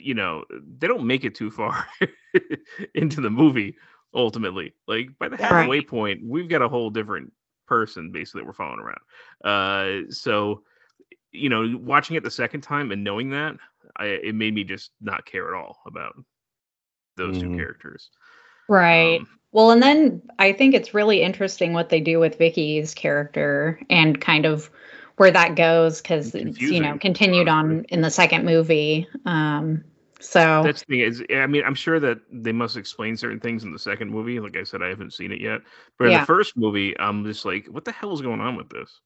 you 0.00 0.14
know 0.14 0.44
they 0.78 0.86
don't 0.86 1.06
make 1.06 1.24
it 1.24 1.34
too 1.34 1.50
far 1.50 1.86
into 2.94 3.20
the 3.20 3.30
movie 3.30 3.76
ultimately. 4.14 4.74
Like 4.86 5.10
by 5.18 5.28
the 5.28 5.36
halfway 5.36 5.80
Right. 5.80 5.88
point, 5.88 6.20
we've 6.24 6.48
got 6.48 6.62
a 6.62 6.68
whole 6.68 6.90
different 6.90 7.32
person 7.66 8.12
basically 8.12 8.42
that 8.42 8.46
we're 8.46 8.52
following 8.52 8.80
around. 8.80 9.00
Uh, 9.44 10.10
so 10.10 10.62
you 11.32 11.48
know, 11.48 11.76
watching 11.80 12.16
it 12.16 12.24
the 12.24 12.30
second 12.30 12.62
time 12.62 12.92
and 12.92 13.04
knowing 13.04 13.30
that, 13.30 13.56
I 13.96 14.06
it 14.06 14.34
made 14.34 14.54
me 14.54 14.64
just 14.64 14.90
not 15.00 15.24
care 15.26 15.48
at 15.48 15.58
all 15.58 15.78
about 15.86 16.14
those 17.16 17.36
Mhm. 17.36 17.40
two 17.40 17.56
characters. 17.56 18.10
Right. 18.68 19.20
Um, 19.20 19.28
Well, 19.52 19.72
and 19.72 19.82
then 19.82 20.22
I 20.38 20.52
think 20.52 20.74
it's 20.74 20.94
really 20.94 21.22
interesting 21.22 21.72
what 21.72 21.88
they 21.88 22.00
do 22.00 22.20
with 22.20 22.38
Vicky's 22.38 22.94
character 22.94 23.80
and 23.90 24.20
kind 24.20 24.46
of 24.46 24.70
where 25.16 25.32
that 25.32 25.56
goes 25.56 26.00
because 26.00 26.34
it's 26.34 26.60
you 26.60 26.80
know 26.80 26.96
continued 26.98 27.48
on 27.48 27.84
in 27.88 28.00
the 28.00 28.10
second 28.10 28.44
movie. 28.44 29.08
Um, 29.26 29.84
so 30.20 30.62
That's 30.62 30.80
the 30.80 30.86
thing 30.86 31.00
is, 31.00 31.24
I 31.34 31.46
mean, 31.46 31.64
I'm 31.64 31.74
sure 31.74 31.98
that 31.98 32.18
they 32.30 32.52
must 32.52 32.76
explain 32.76 33.16
certain 33.16 33.40
things 33.40 33.64
in 33.64 33.72
the 33.72 33.78
second 33.78 34.10
movie. 34.10 34.38
Like 34.38 34.56
I 34.56 34.62
said, 34.62 34.82
I 34.82 34.88
haven't 34.88 35.14
seen 35.14 35.32
it 35.32 35.40
yet, 35.40 35.62
but 35.98 36.06
in 36.06 36.12
the 36.12 36.20
first 36.20 36.56
movie, 36.56 36.98
I'm 36.98 37.24
just 37.24 37.44
like, 37.44 37.66
what 37.66 37.84
the 37.84 37.92
hell 37.92 38.12
is 38.12 38.20
going 38.22 38.40
on 38.40 38.56
with 38.56 38.68
this? 38.68 39.00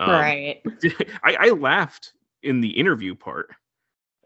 Um, 0.00 0.10
right. 0.10 0.62
I, 1.22 1.36
I 1.38 1.48
laughed 1.50 2.14
in 2.42 2.60
the 2.60 2.70
interview 2.70 3.14
part 3.14 3.50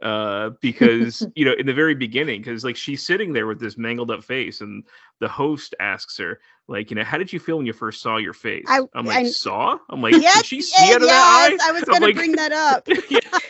uh 0.02 0.50
because 0.60 1.26
you 1.34 1.44
know 1.44 1.54
in 1.58 1.66
the 1.66 1.74
very 1.74 1.94
beginning 1.94 2.40
because 2.40 2.64
like 2.64 2.76
she's 2.76 3.04
sitting 3.04 3.32
there 3.32 3.46
with 3.46 3.58
this 3.58 3.76
mangled 3.76 4.10
up 4.10 4.22
face 4.22 4.60
and 4.60 4.84
the 5.20 5.28
host 5.28 5.74
asks 5.80 6.16
her 6.18 6.38
like 6.68 6.90
you 6.90 6.94
know 6.96 7.02
how 7.04 7.16
did 7.18 7.32
you 7.32 7.40
feel 7.40 7.56
when 7.56 7.66
you 7.66 7.72
first 7.72 8.02
saw 8.02 8.18
your 8.18 8.34
face 8.34 8.64
I- 8.68 8.80
am 8.94 9.06
like 9.06 9.16
I- 9.16 9.24
saw 9.30 9.78
i'm 9.88 10.00
like 10.02 10.12
yes, 10.14 10.36
did 10.36 10.46
she 10.46 10.60
see 10.62 10.74
yes, 10.86 10.96
out 10.96 11.02
of 11.02 11.08
that 11.08 11.48
yes, 11.50 11.60
eye 11.62 11.68
I 11.68 11.72
was 11.72 11.82
I'm 11.88 11.88
going 11.88 12.00
to 12.00 12.06
like- 12.06 12.14
bring 12.16 12.32
that 12.32 12.52
up. 12.52 12.88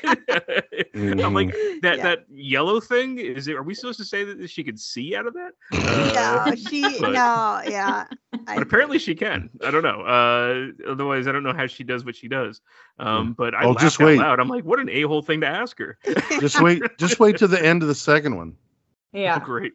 i'm 1.24 1.34
like 1.34 1.50
that 1.82 1.98
Yeah. 1.98 2.02
that 2.04 2.18
yellow 2.30 2.80
thing 2.80 3.18
is 3.18 3.48
it 3.48 3.56
are 3.56 3.62
we 3.62 3.74
supposed 3.74 3.98
to 3.98 4.04
say 4.04 4.24
that 4.24 4.48
she 4.50 4.62
could 4.64 4.78
see 4.78 5.14
out 5.16 5.26
of 5.26 5.34
that 5.34 5.52
Uh, 5.72 6.44
no, 6.50 6.54
she 6.56 6.82
but- 7.00 7.12
no, 7.12 7.60
yeah. 7.68 8.04
I, 8.46 8.54
but 8.54 8.62
apparently 8.62 8.98
she 8.98 9.14
can. 9.14 9.50
I 9.64 9.70
don't 9.70 9.82
know. 9.82 10.00
Uh, 10.02 10.90
otherwise, 10.90 11.26
I 11.26 11.32
don't 11.32 11.42
know 11.42 11.52
how 11.52 11.66
she 11.66 11.82
does 11.84 12.04
what 12.04 12.14
she 12.16 12.28
does. 12.28 12.60
Um, 12.98 13.32
but 13.32 13.54
I 13.54 13.64
Oh, 13.64 13.68
laughed 13.70 13.80
just 13.80 14.00
out 14.00 14.06
wait. 14.06 14.18
loud. 14.18 14.38
I'm 14.40 14.48
like, 14.48 14.64
what 14.64 14.78
an 14.80 14.88
a 14.88 15.02
hole 15.02 15.22
thing 15.22 15.40
to 15.42 15.46
ask 15.46 15.78
her. 15.78 15.98
just 16.40 16.60
wait, 16.62 16.82
just 16.98 17.18
wait 17.20 17.38
to 17.38 17.46
the 17.48 17.62
end 17.62 17.82
of 17.82 17.88
the 17.88 17.94
second 17.94 18.36
one. 18.36 18.56
Yeah. 19.12 19.38
Great. 19.40 19.72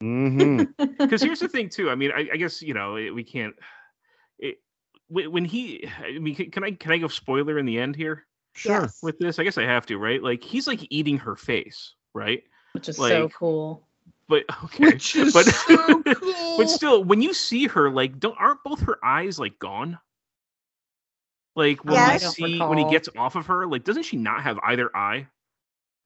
Hmm 0.00 0.64
Because 0.98 1.22
here's 1.22 1.40
the 1.40 1.48
thing, 1.48 1.68
too. 1.68 1.90
I 1.90 1.94
mean, 1.94 2.10
I, 2.14 2.28
I 2.32 2.36
guess 2.36 2.60
you 2.60 2.74
know 2.74 2.96
it, 2.96 3.10
we 3.10 3.24
can't. 3.24 3.54
It, 4.38 4.58
when 5.08 5.32
when 5.32 5.44
he, 5.44 5.88
I 6.04 6.18
mean, 6.18 6.34
can, 6.34 6.50
can 6.50 6.64
I 6.64 6.72
can 6.72 6.92
I 6.92 6.98
go 6.98 7.08
spoiler 7.08 7.58
in 7.58 7.66
the 7.66 7.78
end 7.78 7.96
here 7.96 8.26
Sure. 8.54 8.82
Yes. 8.82 8.98
with 9.02 9.18
this? 9.18 9.38
I 9.38 9.44
guess 9.44 9.58
I 9.58 9.62
have 9.64 9.86
to, 9.86 9.98
right? 9.98 10.22
Like 10.22 10.42
he's 10.42 10.66
like 10.66 10.80
eating 10.90 11.18
her 11.18 11.36
face, 11.36 11.94
right? 12.14 12.42
Which 12.72 12.88
is 12.88 12.96
so 12.96 13.28
cool. 13.30 13.86
But 14.28 14.44
okay, 14.64 14.84
Which 14.84 15.16
is 15.16 15.32
but 15.32 15.46
so 15.46 16.02
cool. 16.14 16.56
but 16.58 16.68
still, 16.68 17.04
when 17.04 17.22
you 17.22 17.32
see 17.32 17.66
her, 17.68 17.90
like, 17.90 18.18
don't 18.18 18.36
aren't 18.38 18.62
both 18.64 18.80
her 18.82 19.02
eyes 19.04 19.38
like 19.38 19.58
gone? 19.58 19.98
Like 21.56 21.84
when 21.84 21.94
Yes. 21.94 22.38
we 22.38 22.44
I 22.44 22.48
don't 22.48 22.60
see 22.60 22.68
when 22.68 22.78
he 22.78 22.84
gets 22.84 23.08
off 23.16 23.36
of 23.36 23.46
her, 23.46 23.66
like, 23.66 23.84
doesn't 23.84 24.04
she 24.04 24.16
not 24.16 24.42
have 24.42 24.58
either 24.62 24.94
eye? 24.96 25.28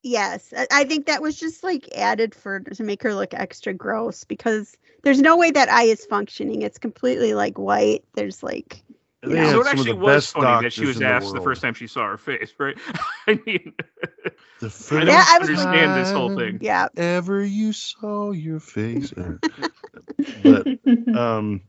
Yes, 0.02 0.52
I- 0.56 0.66
I 0.70 0.84
think 0.84 1.06
that 1.06 1.22
was 1.22 1.36
just 1.38 1.62
like 1.62 1.88
added 1.96 2.34
for 2.34 2.60
to 2.60 2.82
make 2.82 3.02
her 3.02 3.14
look 3.14 3.34
extra 3.34 3.72
gross 3.72 4.24
because 4.24 4.76
there's 5.02 5.20
no 5.20 5.36
way 5.36 5.50
that 5.52 5.68
eye 5.68 5.84
is 5.84 6.04
functioning. 6.06 6.62
It's 6.62 6.78
completely 6.78 7.34
like 7.34 7.58
white. 7.58 8.04
There's 8.14 8.42
like 8.42 8.82
They 9.22 9.34
Yeah. 9.36 9.44
had 9.44 9.50
so 9.52 9.60
it 9.60 9.66
actually 9.68 9.92
was 9.92 10.26
funny 10.32 10.64
that 10.64 10.72
she 10.72 10.84
was 10.86 10.96
in 10.96 11.02
the 11.04 11.08
asked 11.08 11.32
the, 11.32 11.40
first 11.40 11.62
time 11.62 11.74
she 11.74 11.86
saw 11.86 12.08
her 12.08 12.18
face, 12.18 12.52
right? 12.58 12.76
I 13.28 13.38
mean, 13.46 13.72
The 14.58 14.66
I 14.66 14.68
first 14.68 14.90
don't 14.90 15.06
Yeah, 15.06 15.24
I 15.28 15.38
was- 15.38 15.48
understand 15.48 16.00
this 16.00 16.10
whole 16.10 16.36
thing. 16.36 16.58
yeah. 16.60 16.88
ever 16.96 17.44
you 17.44 17.72
saw 17.72 18.32
your 18.32 18.58
face. 18.60 19.12
Uh, 19.22 19.38
but 20.42 20.66
um, 21.16 21.60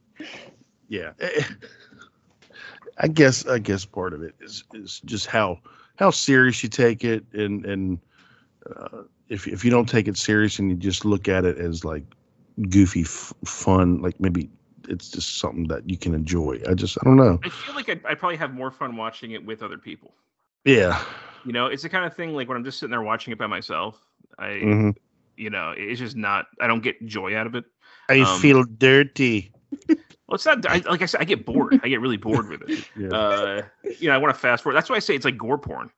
yeah, 0.88 1.11
I 2.97 3.07
guess 3.07 3.45
I 3.47 3.60
guess 3.60 3.85
part 3.85 4.14
of 4.14 4.22
it 4.23 4.35
is 4.41 4.64
is 4.73 5.01
just 5.05 5.26
how 5.27 5.60
how 5.95 6.10
serious 6.11 6.61
you 6.64 6.69
take 6.69 7.03
it, 7.03 7.23
and 7.34 7.65
and 7.65 7.99
uh, 8.76 9.03
if 9.30 9.48
if 9.48 9.64
you 9.65 9.72
don't 9.72 9.88
take 9.88 10.07
it 10.07 10.18
serious 10.18 10.60
and 10.60 10.69
you 10.69 10.76
just 10.76 11.06
look 11.06 11.27
at 11.27 11.45
it 11.45 11.57
as 11.57 11.84
like 11.84 12.03
goofy 12.69 13.02
f- 13.02 13.34
fun, 13.45 14.02
like 14.02 14.19
maybe 14.19 14.49
it's 14.90 15.10
just 15.10 15.38
something 15.40 15.68
that 15.68 15.90
you 15.90 15.98
can 15.98 16.14
enjoy. 16.14 16.60
I 16.68 16.73
just 16.73 16.98
I 17.02 17.06
don't 17.06 17.18
know. 17.18 17.40
I 17.44 17.49
feel 17.49 17.76
like 17.76 17.90
I'd, 17.90 18.06
I'd 18.06 18.19
probably 18.19 18.38
have 18.38 18.53
more 18.53 18.72
fun 18.72 18.95
watching 18.95 19.31
it 19.31 19.45
with 19.45 19.64
other 19.64 19.77
people. 19.77 20.14
Yeah. 20.65 21.03
You 21.45 21.52
know, 21.52 21.68
it's 21.68 21.84
the 21.84 21.90
kind 21.90 22.06
of 22.06 22.15
thing 22.15 22.34
like 22.34 22.48
when 22.48 22.57
I'm 22.57 22.64
just 22.64 22.80
sitting 22.80 22.91
there 22.91 23.02
watching 23.02 23.31
it 23.34 23.40
by 23.40 23.48
myself. 23.48 23.99
I, 24.40 24.60
hmm 24.60 24.90
you 25.35 25.49
know, 25.49 25.73
it's 25.76 25.99
just 25.99 26.15
not. 26.15 26.45
I 26.61 26.68
don't 26.68 26.84
get 26.84 27.03
joy 27.07 27.35
out 27.35 27.48
of 27.48 27.56
it. 27.56 27.65
I 28.07 28.22
Um, 28.22 28.40
feel 28.40 28.64
dirty. 28.64 29.52
Well, 30.27 30.35
it's 30.35 30.45
not. 30.45 30.65
I, 30.65 30.77
like 30.90 31.02
I 31.02 31.06
said, 31.06 31.19
I 31.22 31.26
get 31.26 31.45
bored. 31.45 31.80
I 31.84 31.90
get 31.90 31.99
really 31.99 32.18
bored 32.18 32.48
with 32.48 32.61
it. 32.61 32.85
Yeah. 32.98 33.11
Uh, 33.15 33.61
you 33.99 34.07
know, 34.07 34.15
I 34.15 34.18
want 34.18 34.34
to 34.34 34.40
fast 34.40 34.64
forward. 34.64 34.77
That's 34.77 34.90
why 34.90 34.95
I 34.95 34.99
say 34.99 35.15
it's 35.15 35.26
like 35.26 35.38
gore 35.38 35.57
porn. 35.57 35.91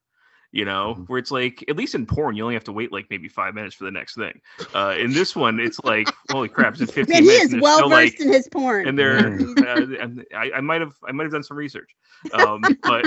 You 0.56 0.64
know, 0.64 0.94
Mm-hmm. 0.96 1.04
where 1.12 1.20
it's 1.20 1.32
like 1.32 1.66
at 1.68 1.76
least 1.76 1.96
in 1.96 2.06
porn, 2.06 2.38
you 2.38 2.44
only 2.44 2.56
have 2.56 2.64
to 2.64 2.72
wait 2.72 2.90
like 2.94 3.08
maybe 3.10 3.28
five 3.28 3.54
minutes 3.54 3.76
for 3.76 3.84
the 3.84 3.92
next 3.92 4.16
thing. 4.16 4.40
Uh, 4.74 4.96
in 4.98 5.12
this 5.12 5.36
one, 5.36 5.60
it's 5.60 5.80
like 5.84 6.08
holy 6.30 6.48
crap, 6.48 6.74
it's 6.74 6.82
in 6.82 6.88
15 6.88 7.14
Man, 7.14 7.24
he 7.24 7.28
minutes. 7.28 7.44
is 7.46 7.54
and 7.54 7.62
they're 7.62 7.62
well 7.64 7.78
still, 7.80 7.90
versed 7.90 8.14
like, 8.14 8.22
in 8.22 8.32
his 8.32 8.48
porn. 8.48 8.88
and 8.88 8.98
they're 8.98 9.28
uh, 9.60 9.86
and 10.00 10.26
I, 10.34 10.52
I 10.56 10.62
might 10.62 10.80
have 10.80 10.94
I 11.06 11.12
might 11.12 11.24
have 11.26 11.34
done 11.34 11.44
some 11.44 11.58
research, 11.58 11.94
um, 12.32 12.66
but 12.86 13.06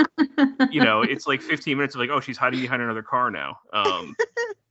you 0.71 0.79
know 0.81 1.01
it's 1.01 1.25
like 1.25 1.41
15 1.41 1.75
minutes 1.75 1.95
of 1.95 2.01
like 2.01 2.11
oh 2.11 2.19
she's 2.19 2.37
hiding 2.37 2.61
behind 2.61 2.83
another 2.83 3.01
car 3.01 3.31
now, 3.31 3.57
um, 3.73 4.15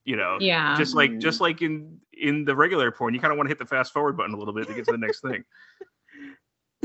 You 0.04 0.16
know, 0.16 0.38
Yeah. 0.40 0.76
just 0.78 0.94
like 0.94 1.18
just 1.18 1.40
like 1.40 1.60
in 1.62 1.98
in 2.12 2.44
the 2.44 2.54
regular 2.54 2.92
porn, 2.92 3.12
you 3.12 3.18
kind 3.20 3.32
of 3.32 3.38
want 3.38 3.48
to 3.48 3.50
hit 3.50 3.58
the 3.58 3.66
fast 3.66 3.92
forward 3.92 4.16
button 4.16 4.34
a 4.34 4.38
little 4.38 4.54
bit 4.54 4.68
to 4.68 4.74
get 4.74 4.84
to 4.84 4.92
the 4.92 4.98
next 4.98 5.20
thing. 5.20 5.42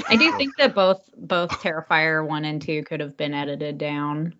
I 0.09 0.15
do 0.15 0.31
think 0.31 0.57
that 0.57 0.73
both 0.73 1.07
both 1.15 1.51
Terrifier 1.61 2.27
one 2.27 2.45
and 2.45 2.59
two 2.59 2.83
could 2.83 2.99
have 2.99 3.15
been 3.15 3.35
edited 3.35 3.77
down 3.77 4.33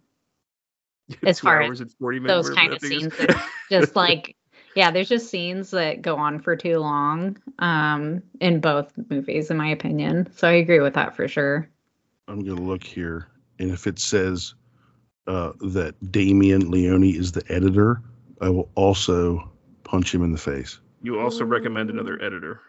as 1.26 1.40
far 1.40 1.62
as 1.62 1.82
and 1.82 1.92
40 1.94 2.20
minutes, 2.20 2.48
those 2.48 2.56
kind 2.56 2.74
of 2.74 2.80
that 2.82 2.88
thing 2.88 2.98
is. 2.98 3.14
scenes. 3.14 3.18
that 3.18 3.50
just 3.70 3.96
like 3.96 4.36
yeah, 4.76 4.90
there's 4.90 5.10
just 5.10 5.30
scenes 5.30 5.70
that 5.72 6.02
go 6.02 6.16
on 6.16 6.40
for 6.40 6.56
too 6.56 6.80
long 6.80 7.38
um 7.60 8.24
in 8.40 8.60
both 8.60 8.92
movies, 9.10 9.52
in 9.52 9.58
my 9.58 9.68
opinion. 9.68 10.32
So 10.36 10.48
I 10.48 10.54
agree 10.54 10.80
with 10.80 10.94
that 10.96 11.16
for 11.16 11.28
sure. 11.28 11.70
I'm 12.28 12.40
gonna 12.44 12.62
look 12.62 12.84
here, 12.84 13.28
and 13.60 13.72
if 13.72 13.86
it 13.88 14.00
says 14.00 14.56
uh, 15.28 15.52
that 15.60 15.96
Damien 16.12 16.72
Leone 16.72 17.04
is 17.04 17.32
the 17.32 17.44
editor, 17.50 18.02
I 18.42 18.50
will 18.50 18.70
also 18.76 19.52
punch 19.84 20.14
him 20.14 20.24
in 20.24 20.32
the 20.32 20.38
face. 20.38 20.80
You 21.02 21.20
also 21.20 21.46
recommend 21.46 21.90
another 21.90 22.22
editor 22.22 22.62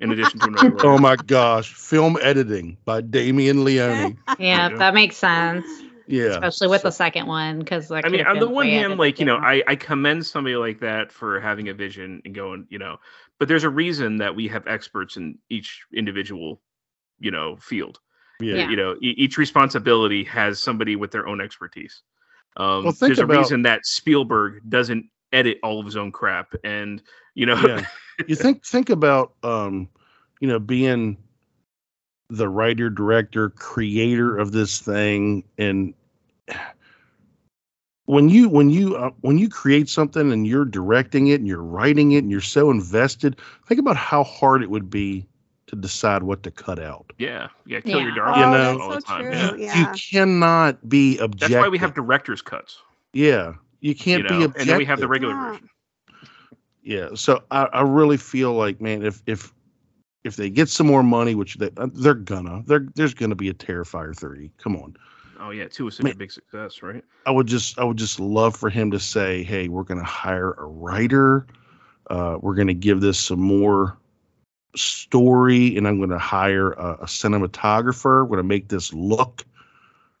in 0.00 0.12
addition 0.12 0.40
to 0.40 0.46
another. 0.48 0.86
Oh 0.86 0.98
my 0.98 1.16
gosh, 1.16 1.72
film 1.72 2.16
editing 2.22 2.76
by 2.84 3.00
Damien 3.00 3.64
Leone. 3.64 4.18
Yeah, 4.38 4.68
Yeah. 4.68 4.78
that 4.78 4.94
makes 4.94 5.16
sense. 5.16 5.66
Yeah, 6.08 6.26
Especially 6.26 6.68
with 6.68 6.82
the 6.82 6.90
second 6.90 7.26
one, 7.26 7.58
because 7.58 7.90
like 7.90 8.06
I 8.06 8.08
mean, 8.08 8.26
on 8.26 8.38
the 8.38 8.48
one 8.48 8.66
hand, 8.66 8.98
like 8.98 9.18
you 9.18 9.26
know, 9.26 9.36
I 9.36 9.62
I 9.66 9.76
commend 9.76 10.24
somebody 10.26 10.56
like 10.56 10.80
that 10.80 11.10
for 11.12 11.40
having 11.40 11.68
a 11.68 11.74
vision 11.74 12.22
and 12.24 12.34
going, 12.34 12.66
you 12.70 12.78
know, 12.78 12.98
but 13.38 13.48
there's 13.48 13.64
a 13.64 13.70
reason 13.70 14.16
that 14.18 14.34
we 14.34 14.48
have 14.48 14.66
experts 14.66 15.16
in 15.16 15.38
each 15.50 15.82
individual, 15.94 16.60
you 17.18 17.30
know, 17.30 17.56
field. 17.56 17.98
Yeah. 18.40 18.68
You 18.68 18.76
know, 18.76 18.94
e- 19.02 19.14
each 19.16 19.38
responsibility 19.38 20.22
has 20.24 20.60
somebody 20.60 20.94
with 20.94 21.10
their 21.10 21.26
own 21.26 21.40
expertise. 21.40 22.02
Um, 22.58 22.84
Well, 22.84 22.92
think 22.92 22.98
there's 23.08 23.18
a 23.18 23.24
about- 23.24 23.38
reason 23.38 23.62
that 23.62 23.84
Spielberg 23.86 24.60
doesn't 24.68 25.06
edit 25.32 25.58
all 25.62 25.80
of 25.80 25.86
his 25.86 25.96
own 25.96 26.12
crap, 26.12 26.54
and 26.64 27.02
you 27.34 27.46
know, 27.46 27.56
yeah. 27.66 27.84
You 28.28 28.34
think 28.34 28.64
think 28.64 28.88
about 28.90 29.34
um, 29.42 29.88
you 30.40 30.48
know, 30.48 30.58
being 30.58 31.16
the 32.28 32.48
writer, 32.48 32.90
director, 32.90 33.50
creator 33.50 34.36
of 34.36 34.52
this 34.52 34.80
thing, 34.80 35.44
and 35.58 35.94
when 38.06 38.28
you 38.28 38.48
when 38.48 38.70
you 38.70 38.96
uh, 38.96 39.10
when 39.20 39.38
you 39.38 39.48
create 39.48 39.88
something 39.88 40.32
and 40.32 40.46
you're 40.46 40.64
directing 40.64 41.28
it 41.28 41.40
and 41.40 41.46
you're 41.48 41.62
writing 41.62 42.12
it 42.12 42.18
and 42.18 42.30
you're 42.30 42.40
so 42.40 42.70
invested, 42.70 43.36
think 43.66 43.80
about 43.80 43.96
how 43.96 44.22
hard 44.24 44.62
it 44.62 44.70
would 44.70 44.88
be 44.90 45.26
to 45.66 45.74
decide 45.74 46.22
what 46.22 46.44
to 46.44 46.50
cut 46.50 46.78
out. 46.78 47.12
yeah, 47.18 47.48
yeah, 47.66 47.80
kill 47.80 48.00
your 48.00 48.10
Yeah. 48.10 48.14
darling 48.14 48.38
You 48.40 48.44
oh, 48.46 48.50
know- 48.50 48.62
that's 48.72 48.80
all 48.80 48.90
so 48.90 48.94
the 48.96 49.02
time. 49.02 49.50
true. 49.50 49.64
Yeah. 49.64 49.80
You 49.80 49.86
cannot 50.10 50.88
be 50.88 51.18
objective. 51.18 51.50
That's 51.54 51.62
why 51.64 51.68
we 51.68 51.78
have 51.78 51.94
director's 51.94 52.42
cuts. 52.42 52.78
yeah. 53.12 53.54
You 53.80 53.94
can't 53.94 54.22
you 54.22 54.28
be 54.28 54.34
objective. 54.44 54.60
and 54.60 54.70
then 54.70 54.78
we 54.78 54.84
have 54.86 54.98
the 55.00 55.06
regular 55.08 55.34
Yeah. 55.34 55.50
version. 55.50 55.68
Yeah, 56.82 57.08
so 57.14 57.42
I, 57.50 57.64
I 57.64 57.80
really 57.82 58.16
feel 58.16 58.52
like, 58.54 58.80
man, 58.80 59.04
if 59.04 59.22
if 59.26 59.52
if 60.24 60.36
they 60.36 60.50
get 60.50 60.68
some 60.68 60.86
more 60.86 61.02
money, 61.02 61.34
which 61.34 61.56
they 61.56 61.70
uh, 61.76 61.88
they're 61.92 62.14
gonna, 62.14 62.62
there 62.66 62.86
there's 62.94 63.14
gonna 63.14 63.34
be 63.34 63.48
a 63.48 63.54
Terrifier 63.54 64.16
three. 64.16 64.50
Come 64.58 64.76
on, 64.76 64.96
Oh 65.38 65.50
yeah, 65.50 65.68
two 65.68 65.84
was 65.84 65.96
such 65.96 66.04
Man. 66.04 66.14
a 66.14 66.16
big 66.16 66.32
success, 66.32 66.82
right? 66.82 67.04
I 67.26 67.30
would 67.30 67.46
just 67.46 67.78
I 67.78 67.84
would 67.84 67.96
just 67.96 68.20
love 68.20 68.56
for 68.56 68.70
him 68.70 68.90
to 68.90 69.00
say, 69.00 69.42
hey, 69.42 69.68
we're 69.68 69.82
gonna 69.82 70.04
hire 70.04 70.52
a 70.52 70.66
writer, 70.66 71.46
uh, 72.10 72.38
we're 72.40 72.54
gonna 72.54 72.74
give 72.74 73.00
this 73.00 73.18
some 73.18 73.40
more 73.40 73.98
story, 74.74 75.76
and 75.76 75.86
I'm 75.86 76.00
gonna 76.00 76.18
hire 76.18 76.72
a, 76.72 76.92
a 77.02 77.06
cinematographer. 77.06 78.22
We're 78.26 78.36
gonna 78.36 78.44
make 78.44 78.68
this 78.68 78.92
look, 78.92 79.44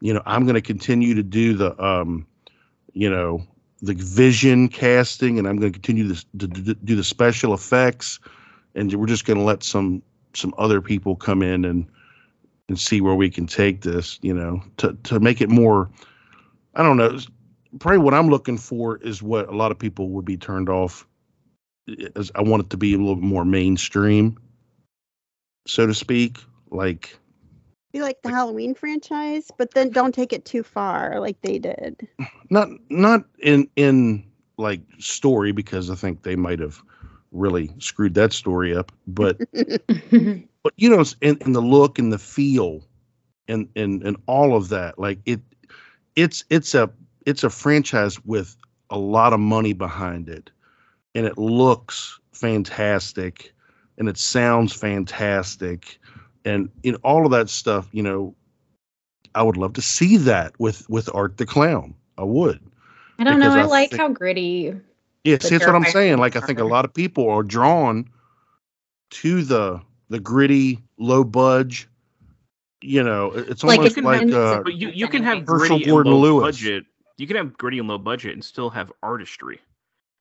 you 0.00 0.12
know, 0.12 0.22
I'm 0.26 0.46
gonna 0.46 0.60
continue 0.60 1.14
to 1.14 1.22
do 1.22 1.54
the 1.54 1.82
um, 1.82 2.26
you 2.92 3.10
know, 3.10 3.42
the 3.82 3.94
vision 3.94 4.68
casting, 4.68 5.38
and 5.38 5.48
I'm 5.48 5.56
gonna 5.56 5.72
continue 5.72 6.08
this 6.08 6.24
to, 6.38 6.48
to 6.48 6.74
do 6.74 6.96
the 6.96 7.04
special 7.04 7.54
effects, 7.54 8.18
and 8.76 8.92
we're 8.94 9.06
just 9.06 9.24
gonna 9.24 9.42
let 9.42 9.62
some 9.62 10.02
some 10.34 10.54
other 10.58 10.80
people 10.80 11.16
come 11.16 11.42
in 11.42 11.64
and 11.64 11.86
and 12.68 12.78
see 12.78 13.00
where 13.00 13.14
we 13.14 13.30
can 13.30 13.46
take 13.46 13.82
this, 13.82 14.18
you 14.22 14.34
know, 14.34 14.62
to 14.76 14.96
to 15.04 15.18
make 15.18 15.40
it 15.40 15.48
more. 15.48 15.90
I 16.74 16.82
don't 16.82 16.96
know. 16.96 17.18
Probably 17.80 17.98
what 17.98 18.14
I'm 18.14 18.28
looking 18.28 18.58
for 18.58 18.98
is 18.98 19.22
what 19.22 19.48
a 19.48 19.56
lot 19.56 19.72
of 19.72 19.78
people 19.78 20.10
would 20.10 20.24
be 20.24 20.36
turned 20.36 20.68
off. 20.68 21.06
Is 21.88 22.30
I 22.34 22.42
want 22.42 22.64
it 22.64 22.70
to 22.70 22.76
be 22.76 22.94
a 22.94 22.98
little 22.98 23.16
bit 23.16 23.24
more 23.24 23.44
mainstream, 23.44 24.38
so 25.66 25.86
to 25.86 25.94
speak. 25.94 26.38
Like, 26.70 27.16
Be 27.92 28.02
like 28.02 28.20
the 28.22 28.30
Halloween 28.30 28.74
franchise, 28.74 29.50
but 29.56 29.72
then 29.72 29.90
don't 29.90 30.12
take 30.12 30.32
it 30.32 30.44
too 30.44 30.64
far 30.64 31.20
like 31.20 31.40
they 31.42 31.58
did. 31.58 32.06
not 32.50 32.68
not 32.90 33.24
in 33.38 33.68
in 33.76 34.24
like 34.58 34.80
story 34.98 35.52
because 35.52 35.90
I 35.90 35.94
think 35.94 36.22
they 36.22 36.34
might 36.34 36.58
have 36.58 36.82
really 37.36 37.70
screwed 37.78 38.14
that 38.14 38.32
story 38.32 38.74
up, 38.74 38.92
but 39.06 39.38
but 39.52 40.72
you 40.76 40.88
know, 40.88 41.00
it's 41.00 41.16
in, 41.20 41.38
in 41.42 41.52
the 41.52 41.62
look 41.62 41.98
and 41.98 42.12
the 42.12 42.18
feel, 42.18 42.82
and 43.48 43.68
and 43.76 44.02
and 44.02 44.16
all 44.26 44.56
of 44.56 44.68
that. 44.70 44.98
Like 44.98 45.18
it, 45.26 45.40
it's 46.16 46.44
it's 46.50 46.74
a 46.74 46.90
it's 47.24 47.44
a 47.44 47.50
franchise 47.50 48.22
with 48.24 48.56
a 48.90 48.98
lot 48.98 49.32
of 49.32 49.40
money 49.40 49.72
behind 49.72 50.28
it, 50.28 50.50
and 51.14 51.26
it 51.26 51.38
looks 51.38 52.18
fantastic, 52.32 53.52
and 53.98 54.08
it 54.08 54.18
sounds 54.18 54.72
fantastic, 54.72 55.98
and 56.44 56.70
in 56.82 56.96
all 56.96 57.24
of 57.24 57.32
that 57.32 57.48
stuff. 57.48 57.88
You 57.92 58.02
know, 58.02 58.34
I 59.34 59.42
would 59.42 59.56
love 59.56 59.74
to 59.74 59.82
see 59.82 60.16
that 60.16 60.58
with 60.58 60.88
with 60.88 61.08
Art 61.14 61.36
the 61.36 61.46
Clown. 61.46 61.94
I 62.18 62.24
would. 62.24 62.60
I 63.18 63.24
don't 63.24 63.40
know. 63.40 63.50
I, 63.50 63.60
I 63.60 63.64
like 63.64 63.90
think- 63.90 64.00
how 64.00 64.08
gritty. 64.08 64.74
Yeah, 65.26 65.38
see, 65.40 65.56
that's 65.56 65.66
what 65.66 65.74
I'm 65.74 65.84
saying. 65.84 66.18
Like, 66.18 66.36
I 66.36 66.40
think 66.40 66.58
a 66.60 66.64
lot 66.64 66.84
of 66.84 66.94
people 66.94 67.28
are 67.28 67.42
drawn 67.42 68.08
to 69.10 69.42
the 69.42 69.80
the 70.08 70.20
gritty, 70.20 70.82
low 70.98 71.24
budge. 71.24 71.88
You 72.82 73.02
know, 73.02 73.32
it's 73.32 73.64
Like, 73.64 73.78
almost 73.78 73.96
it's 73.98 74.04
like 74.04 74.30
uh, 74.32 74.62
But 74.62 74.74
you, 74.74 74.90
you 74.90 75.08
can 75.08 75.22
have 75.24 75.46
Herschell 75.46 75.78
gritty 75.78 75.90
and 75.90 76.04
low 76.08 76.18
Lewis. 76.18 76.56
budget. 76.56 76.84
You 77.16 77.26
can 77.26 77.36
have 77.36 77.56
gritty 77.56 77.78
and 77.78 77.88
low 77.88 77.98
budget 77.98 78.34
and 78.34 78.44
still 78.44 78.68
have 78.70 78.92
artistry. 79.02 79.58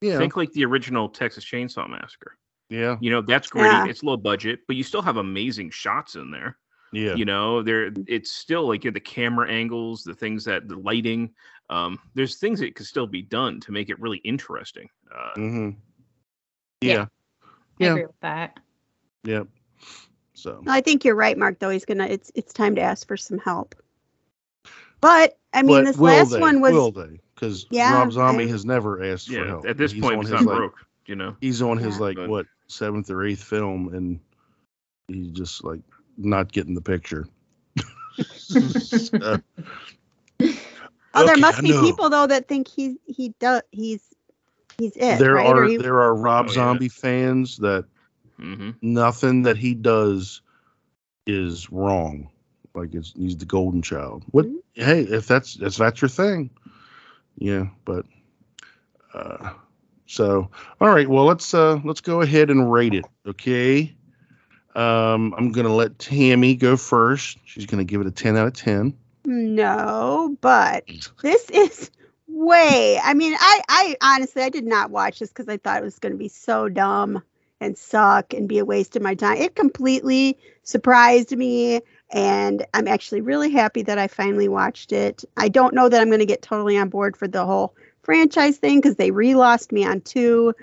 yeah, 0.02 0.18
Think 0.18 0.36
like 0.38 0.52
the 0.54 0.66
original 0.66 1.10
Texas 1.10 1.44
Chainsaw 1.44 1.88
Massacre. 1.90 2.38
yeah, 2.70 2.98
You 3.02 3.12
know, 3.12 3.22
that's 3.22 3.50
gritty. 3.50 3.70
Yeah. 3.70 3.86
It's 3.86 4.02
low 4.04 4.18
budget, 4.18 4.62
but 4.68 4.76
you 4.78 4.84
still 4.84 5.02
have 5.02 5.18
amazing 5.18 5.70
shots 5.72 6.16
in 6.16 6.32
there. 6.32 6.58
yeah, 6.94 7.14
You 7.16 7.26
know, 7.26 7.62
there 7.62 7.92
it's 8.08 8.32
still 8.32 8.68
like 8.68 8.86
you 8.86 8.92
know, 8.92 8.94
the 8.94 9.02
camera 9.02 9.52
angles, 9.52 10.04
the 10.04 10.14
things 10.16 10.46
that 10.46 10.68
the 10.70 10.78
lighting. 10.78 11.32
Um, 11.70 12.00
there's 12.14 12.36
things 12.36 12.60
that 12.60 12.76
could 12.76 12.86
still 12.86 13.08
be 13.08 13.22
done 13.24 13.60
to 13.62 13.72
make 13.72 13.90
it 13.90 14.00
really 14.00 14.18
interesting. 14.20 14.90
Uh, 15.12 15.34
mm-hmm. 15.36 15.70
Yeah. 16.82 16.94
yeah, 16.94 17.06
I 17.44 17.48
Yeah. 17.80 17.92
agree 17.92 18.06
with 18.06 18.20
that. 18.22 18.60
yeah. 19.24 19.44
So 20.34 20.62
I 20.68 20.82
think 20.82 21.06
you're 21.06 21.16
right, 21.16 21.38
Mark. 21.38 21.60
Though 21.60 21.70
he's 21.70 21.86
gonna, 21.86 22.06
it's 22.08 22.32
it's 22.36 22.52
time 22.54 22.76
to 22.76 22.82
ask 22.82 23.08
for 23.08 23.18
some 23.18 23.40
help. 23.40 23.74
But 25.02 25.38
I 25.54 25.62
mean, 25.64 25.78
but 25.84 25.86
this 25.86 25.98
last 25.98 26.32
they? 26.32 26.40
one 26.40 26.60
was 26.62 26.74
will 26.74 26.92
they? 26.92 27.20
Because 27.34 27.66
Yeah, 27.72 27.94
Rob 27.98 28.12
Zombie 28.12 28.44
I- 28.44 28.48
has 28.50 28.66
never 28.66 29.04
asked 29.04 29.28
for 29.28 29.34
yeah, 29.34 29.46
help. 29.48 29.66
at 29.66 29.78
this 29.78 29.92
He's 29.94 30.02
point, 30.02 30.22
he's 30.22 30.32
not 30.32 30.44
like, 30.44 30.58
broke. 30.58 30.76
You 31.06 31.16
know, 31.16 31.36
He's 31.42 31.62
on 31.62 31.78
his 31.78 32.00
like 32.00 32.16
But- 32.18 32.30
what 32.30 32.46
seventh 32.68 33.10
or 33.10 33.24
eighth 33.26 33.44
film, 33.44 33.94
and 33.94 34.20
he's 35.08 35.32
just 35.32 35.64
like 35.64 35.82
not 36.18 36.52
getting 36.52 36.76
the 36.76 36.82
picture. 36.82 37.28
So- 38.18 39.40
oh, 41.16 41.26
there 41.26 41.38
must 41.38 41.58
I 41.58 41.62
be 41.62 41.70
know. 41.70 41.88
people 41.88 42.10
though 42.10 42.28
that 42.28 42.48
think 42.48 42.68
he 42.68 42.98
he 43.06 43.30
does 43.40 43.62
he's 43.72 44.02
he's 44.78 44.96
it. 44.96 45.20
there 45.20 45.34
right? 45.34 45.46
Are 45.46 45.68
he- 45.68 45.78
there 45.78 46.02
are 46.02 46.16
Rob 46.16 46.50
Oh, 46.50 46.52
yeah. 46.52 46.54
Zombie 46.54 46.90
fans 46.90 47.58
that 47.58 47.86
hmm 48.38 48.72
nothing 48.82 49.44
that 49.44 49.58
he 49.58 49.74
does 49.74 50.42
is 51.26 51.72
wrong. 51.72 52.30
Like 52.74 52.94
it's 52.94 53.14
he's 53.16 53.38
the 53.38 53.46
golden 53.46 53.82
child. 53.82 54.24
What? 54.32 54.46
Mhm. 54.46 54.58
Hey, 54.74 55.02
if 55.02 55.28
that's 55.28 55.56
if 55.62 55.76
that's 55.78 56.02
your 56.02 56.10
thing, 56.10 56.50
yeah. 57.38 57.68
But 57.86 58.06
uh, 59.14 59.54
so 60.08 60.50
all 60.82 60.90
right. 60.90 61.08
Well, 61.10 61.26
let's 61.26 61.54
uh 61.54 61.80
let's 61.86 62.02
go 62.02 62.22
ahead 62.22 62.50
and 62.50 62.72
rate 62.72 62.94
it. 62.94 63.06
Okay. 63.28 63.96
Um, 64.76 65.34
I'm 65.38 65.52
gonna 65.54 65.74
let 65.74 65.98
Tammy 66.00 66.56
go 66.56 66.76
first. 66.76 67.38
She's 67.46 67.66
gonna 67.66 67.86
give 67.86 68.02
it 68.02 68.08
a 68.08 68.12
ten 68.12 68.36
out 68.36 68.48
of 68.48 68.54
ten. 68.54 68.98
No, 69.26 70.38
but 70.42 70.86
mm. 70.88 71.22
this 71.22 71.50
is 71.50 71.92
way. 72.28 73.00
I 73.04 73.14
mean, 73.14 73.36
I 73.40 73.62
I 73.68 73.96
honestly 74.02 74.44
I 74.44 74.50
did 74.50 74.66
not 74.66 74.92
watch 74.92 75.20
this 75.20 75.30
because 75.30 75.50
I 75.50 75.58
thought 75.58 75.82
it 75.82 75.86
was 75.86 76.00
going 76.00 76.14
to 76.14 76.18
be 76.18 76.28
so 76.28 76.70
dumb 76.70 77.24
and 77.60 77.78
suck 77.78 78.34
and 78.34 78.50
be 78.50 78.60
a 78.60 78.66
waste 78.66 78.96
of 78.96 79.02
my 79.02 79.16
time. 79.16 79.38
It 79.38 79.56
completely 79.56 80.38
surprised 80.64 81.36
me, 81.36 81.82
and 82.12 82.66
I'm 82.74 82.88
actually 82.88 83.22
really 83.22 83.52
happy 83.52 83.82
that 83.84 83.98
I 83.98 84.08
finally 84.08 84.48
watched 84.48 84.92
it. 84.92 85.24
I 85.38 85.50
don't 85.50 85.74
know 85.74 85.90
that 85.90 86.02
I'm 86.02 86.10
going 86.10 86.20
to 86.20 86.26
get 86.26 86.42
totally 86.42 86.78
on 86.78 86.90
board 86.90 87.18
for 87.18 87.28
the 87.28 87.46
whole 87.46 87.74
franchise 88.04 88.58
thing 88.58 88.80
because 88.80 88.98
they 88.98 89.12
re-lost 89.12 89.72
me 89.72 89.86
on 89.86 90.02
two. 90.02 90.54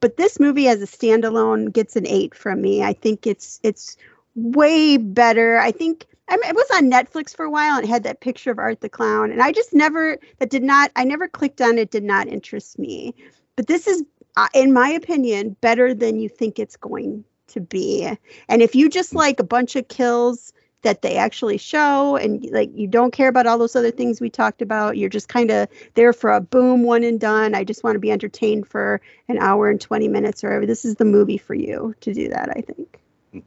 But 0.00 0.16
this 0.16 0.38
movie 0.38 0.68
as 0.68 0.80
a 0.80 0.86
standalone 0.86 1.72
gets 1.72 1.96
an 1.96 2.06
eight 2.06 2.34
from 2.34 2.62
me. 2.62 2.82
I 2.82 2.92
think 2.92 3.26
it's 3.26 3.58
it's 3.62 3.96
way 4.34 4.96
better. 4.96 5.58
I 5.58 5.72
think 5.72 6.06
I 6.28 6.36
mean, 6.36 6.50
it 6.50 6.54
was 6.56 6.70
on 6.76 6.90
Netflix 6.90 7.34
for 7.34 7.44
a 7.44 7.50
while 7.50 7.76
and 7.76 7.84
it 7.84 7.88
had 7.88 8.02
that 8.04 8.20
picture 8.20 8.50
of 8.50 8.58
Art 8.58 8.80
the 8.80 8.88
Clown. 8.88 9.30
And 9.32 9.42
I 9.42 9.52
just 9.52 9.72
never, 9.72 10.18
that 10.38 10.50
did 10.50 10.62
not, 10.62 10.90
I 10.96 11.04
never 11.04 11.26
clicked 11.28 11.60
on 11.60 11.78
it, 11.78 11.90
did 11.90 12.04
not 12.04 12.28
interest 12.28 12.78
me. 12.78 13.14
but 13.56 13.66
this 13.66 13.86
is, 13.86 14.04
uh, 14.36 14.48
in 14.54 14.72
my 14.72 14.88
opinion, 14.90 15.56
better 15.60 15.94
than 15.94 16.20
you 16.20 16.28
think 16.28 16.58
it's 16.58 16.76
going 16.76 17.24
to 17.48 17.60
be. 17.60 18.08
And 18.48 18.62
if 18.62 18.74
you 18.74 18.88
just 18.88 19.14
like 19.14 19.40
a 19.40 19.44
bunch 19.44 19.74
of 19.74 19.88
kills 19.88 20.52
that 20.82 21.02
they 21.02 21.16
actually 21.16 21.58
show 21.58 22.16
and 22.16 22.48
like 22.52 22.70
you 22.74 22.86
don't 22.86 23.12
care 23.12 23.28
about 23.28 23.46
all 23.46 23.58
those 23.58 23.74
other 23.74 23.90
things 23.90 24.20
we 24.20 24.30
talked 24.30 24.62
about 24.62 24.96
you're 24.96 25.08
just 25.08 25.28
kind 25.28 25.50
of 25.50 25.68
there 25.94 26.12
for 26.12 26.30
a 26.30 26.40
boom 26.40 26.84
one 26.84 27.02
and 27.02 27.18
done 27.20 27.54
i 27.54 27.64
just 27.64 27.82
want 27.82 27.96
to 27.96 28.00
be 28.00 28.12
entertained 28.12 28.66
for 28.66 29.00
an 29.28 29.38
hour 29.38 29.68
and 29.68 29.80
20 29.80 30.06
minutes 30.08 30.44
or 30.44 30.48
whatever 30.48 30.66
this 30.66 30.84
is 30.84 30.94
the 30.94 31.04
movie 31.04 31.36
for 31.38 31.54
you 31.54 31.94
to 32.00 32.14
do 32.14 32.28
that 32.28 32.48
i 32.56 32.60
think 32.60 33.00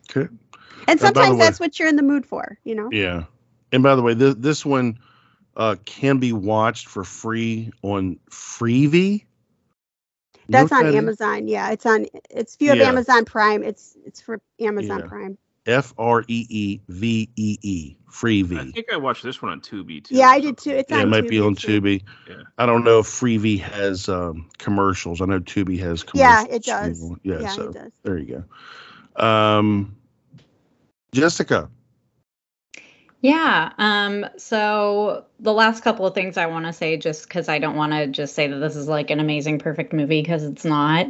Okay. 0.10 0.28
And 0.88 1.00
Uh, 1.02 1.12
by 1.12 1.12
the 1.12 1.20
sometimes 1.20 1.32
way- 1.34 1.40
that's 1.40 1.60
what 1.60 1.80
you're 1.80 1.88
in 1.88 1.96
the 1.96 2.04
mood 2.04 2.26
for 2.26 2.58
you 2.64 2.76
know 2.76 2.90
Yeah. 2.92 3.24
And 3.74 3.82
by 3.84 3.96
the 3.96 4.02
way, 4.02 4.14
this 4.14 4.36
this 4.36 4.66
one 4.66 5.00
uh, 5.56 5.76
can 5.86 6.18
be 6.20 6.34
watched 6.34 6.88
for 6.88 7.04
free 7.06 7.72
on 7.82 8.20
Freevee. 8.30 9.24
You 9.24 9.26
that's 10.50 10.72
what 10.72 10.80
on 10.80 10.86
that 10.86 10.90
is? 10.94 10.96
amazon 10.98 11.48
yeah 11.48 11.70
it's 11.72 11.86
on 11.86 12.06
it's 12.30 12.56
if 12.56 12.62
you 12.62 12.70
have 12.70 12.78
Yeah. 12.80 12.88
amazon 12.90 13.24
prime 13.26 13.64
it's 13.64 13.96
it's 14.06 14.20
for 14.22 14.42
amazon 14.60 15.00
Yeah. 15.00 15.08
prime 15.08 15.38
F 15.68 15.94
R 15.98 16.24
E 16.28 16.46
E 16.50 16.80
V 16.90 17.30
E 17.36 17.58
E. 17.62 17.96
I 18.00 18.12
Freevee. 18.12 18.58
I 18.58 18.72
think 18.72 18.88
I 18.92 18.98
watched 18.98 19.24
this 19.24 19.42
one 19.42 19.52
on 19.52 19.62
Tubi 19.62 20.04
too. 20.04 20.16
yeah 20.16 20.28
i 20.28 20.40
did 20.40 20.58
too 20.58 20.72
it's 20.72 20.90
Yeah, 20.92 20.98
on 20.98 21.04
it 21.04 21.08
might 21.08 21.30
be 21.30 21.40
on 21.40 21.56
too. 21.56 21.80
Tubi. 21.80 22.04
Yeah. 22.28 22.36
I 22.58 22.66
don't 22.66 22.84
know 22.84 23.00
if 23.00 23.06
Freevee 23.06 23.60
has 23.60 24.10
um, 24.10 24.50
commercials. 24.58 25.22
I 25.22 25.26
know 25.26 25.40
Tubi 25.40 25.78
has 25.80 26.02
commercials. 26.04 26.48
yeah 26.50 26.56
it 26.56 26.64
does. 26.64 27.12
Yeah, 27.24 27.40
yeah 27.42 27.48
so 27.50 27.68
it 27.70 27.74
does 27.74 27.92
there 28.04 28.18
you 28.18 28.44
go. 29.18 29.24
Um, 29.24 29.96
Jessica. 31.14 31.70
Yeah. 33.22 33.72
Um, 33.78 34.26
so 34.38 35.26
the 35.40 35.54
last 35.54 35.84
couple 35.84 36.08
of 36.08 36.16
things 36.16 36.38
I 36.38 36.48
want 36.48 36.66
to 36.66 36.74
say, 36.74 36.98
just 36.98 37.28
because 37.28 37.48
I 37.50 37.60
don't 37.60 37.76
want 37.76 37.94
to 37.94 38.08
just 38.08 38.34
say 38.34 38.48
that 38.48 38.58
this 38.58 38.76
is 38.76 38.88
like 38.88 39.12
an 39.12 39.20
amazing, 39.20 39.60
perfect 39.60 39.94
movie, 39.94 40.22
because 40.22 40.44
it's 40.44 40.66
not. 40.66 41.08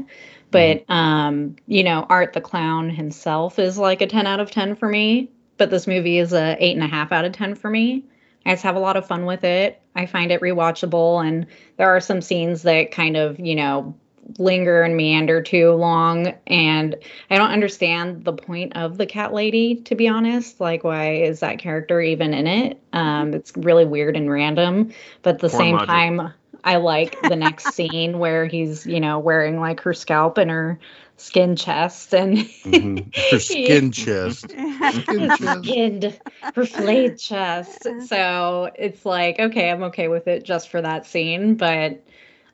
But 0.51 0.83
um, 0.89 1.55
you 1.67 1.83
know, 1.83 2.05
Art 2.09 2.33
the 2.33 2.41
Clown 2.41 2.89
himself 2.89 3.57
is 3.57 3.77
like 3.77 4.01
a 4.01 4.07
10 4.07 4.27
out 4.27 4.41
of 4.41 4.51
10 4.51 4.75
for 4.75 4.89
me. 4.89 5.31
But 5.57 5.69
this 5.69 5.87
movie 5.87 6.17
is 6.17 6.33
a 6.33 6.57
eight 6.59 6.75
and 6.75 6.83
a 6.83 6.87
half 6.87 7.13
out 7.13 7.23
of 7.23 7.31
10 7.31 7.55
for 7.55 7.69
me. 7.69 8.03
I 8.45 8.51
just 8.51 8.63
have 8.63 8.75
a 8.75 8.79
lot 8.79 8.97
of 8.97 9.07
fun 9.07 9.25
with 9.25 9.43
it. 9.43 9.81
I 9.95 10.05
find 10.05 10.31
it 10.31 10.41
rewatchable, 10.41 11.25
and 11.25 11.45
there 11.77 11.89
are 11.89 11.99
some 11.99 12.21
scenes 12.21 12.63
that 12.63 12.91
kind 12.91 13.15
of, 13.15 13.39
you 13.39 13.55
know, 13.55 13.95
linger 14.37 14.81
and 14.81 14.95
meander 14.95 15.41
too 15.41 15.71
long. 15.71 16.33
And 16.47 16.95
I 17.29 17.37
don't 17.37 17.51
understand 17.51 18.23
the 18.23 18.33
point 18.33 18.75
of 18.75 18.97
the 18.97 19.05
cat 19.05 19.33
lady, 19.33 19.75
to 19.83 19.95
be 19.95 20.07
honest. 20.07 20.59
Like, 20.59 20.83
why 20.83 21.13
is 21.15 21.39
that 21.41 21.59
character 21.59 21.99
even 22.01 22.33
in 22.33 22.47
it? 22.47 22.79
Um, 22.93 23.33
it's 23.33 23.53
really 23.55 23.85
weird 23.85 24.15
and 24.15 24.29
random. 24.29 24.91
But 25.23 25.35
at 25.35 25.39
the 25.41 25.49
Porn 25.49 25.69
same 25.69 25.77
logic. 25.77 26.05
time, 26.17 26.33
I 26.63 26.77
like 26.77 27.19
the 27.21 27.35
next 27.37 27.65
scene 27.73 28.19
where 28.19 28.45
he's, 28.45 28.85
you 28.85 28.99
know, 28.99 29.19
wearing 29.19 29.59
like 29.59 29.81
her 29.81 29.93
scalp 29.93 30.37
and 30.37 30.49
her 30.51 30.79
skin 31.17 31.55
chest 31.55 32.13
and 32.13 32.37
Mhm. 32.65 33.11
Her 33.29 33.39
skin 33.39 33.91
chest. 33.91 34.55
Skin 34.83 35.31
chest. 35.31 35.73
skinned, 35.73 36.19
her 36.53 36.65
flayed 36.65 37.17
chest. 37.17 37.87
So 37.99 38.71
it's 38.75 39.05
like, 39.05 39.39
okay, 39.39 39.69
I'm 39.69 39.83
okay 39.83 40.07
with 40.07 40.27
it 40.27 40.43
just 40.43 40.69
for 40.69 40.81
that 40.81 41.05
scene, 41.05 41.55
but 41.55 42.03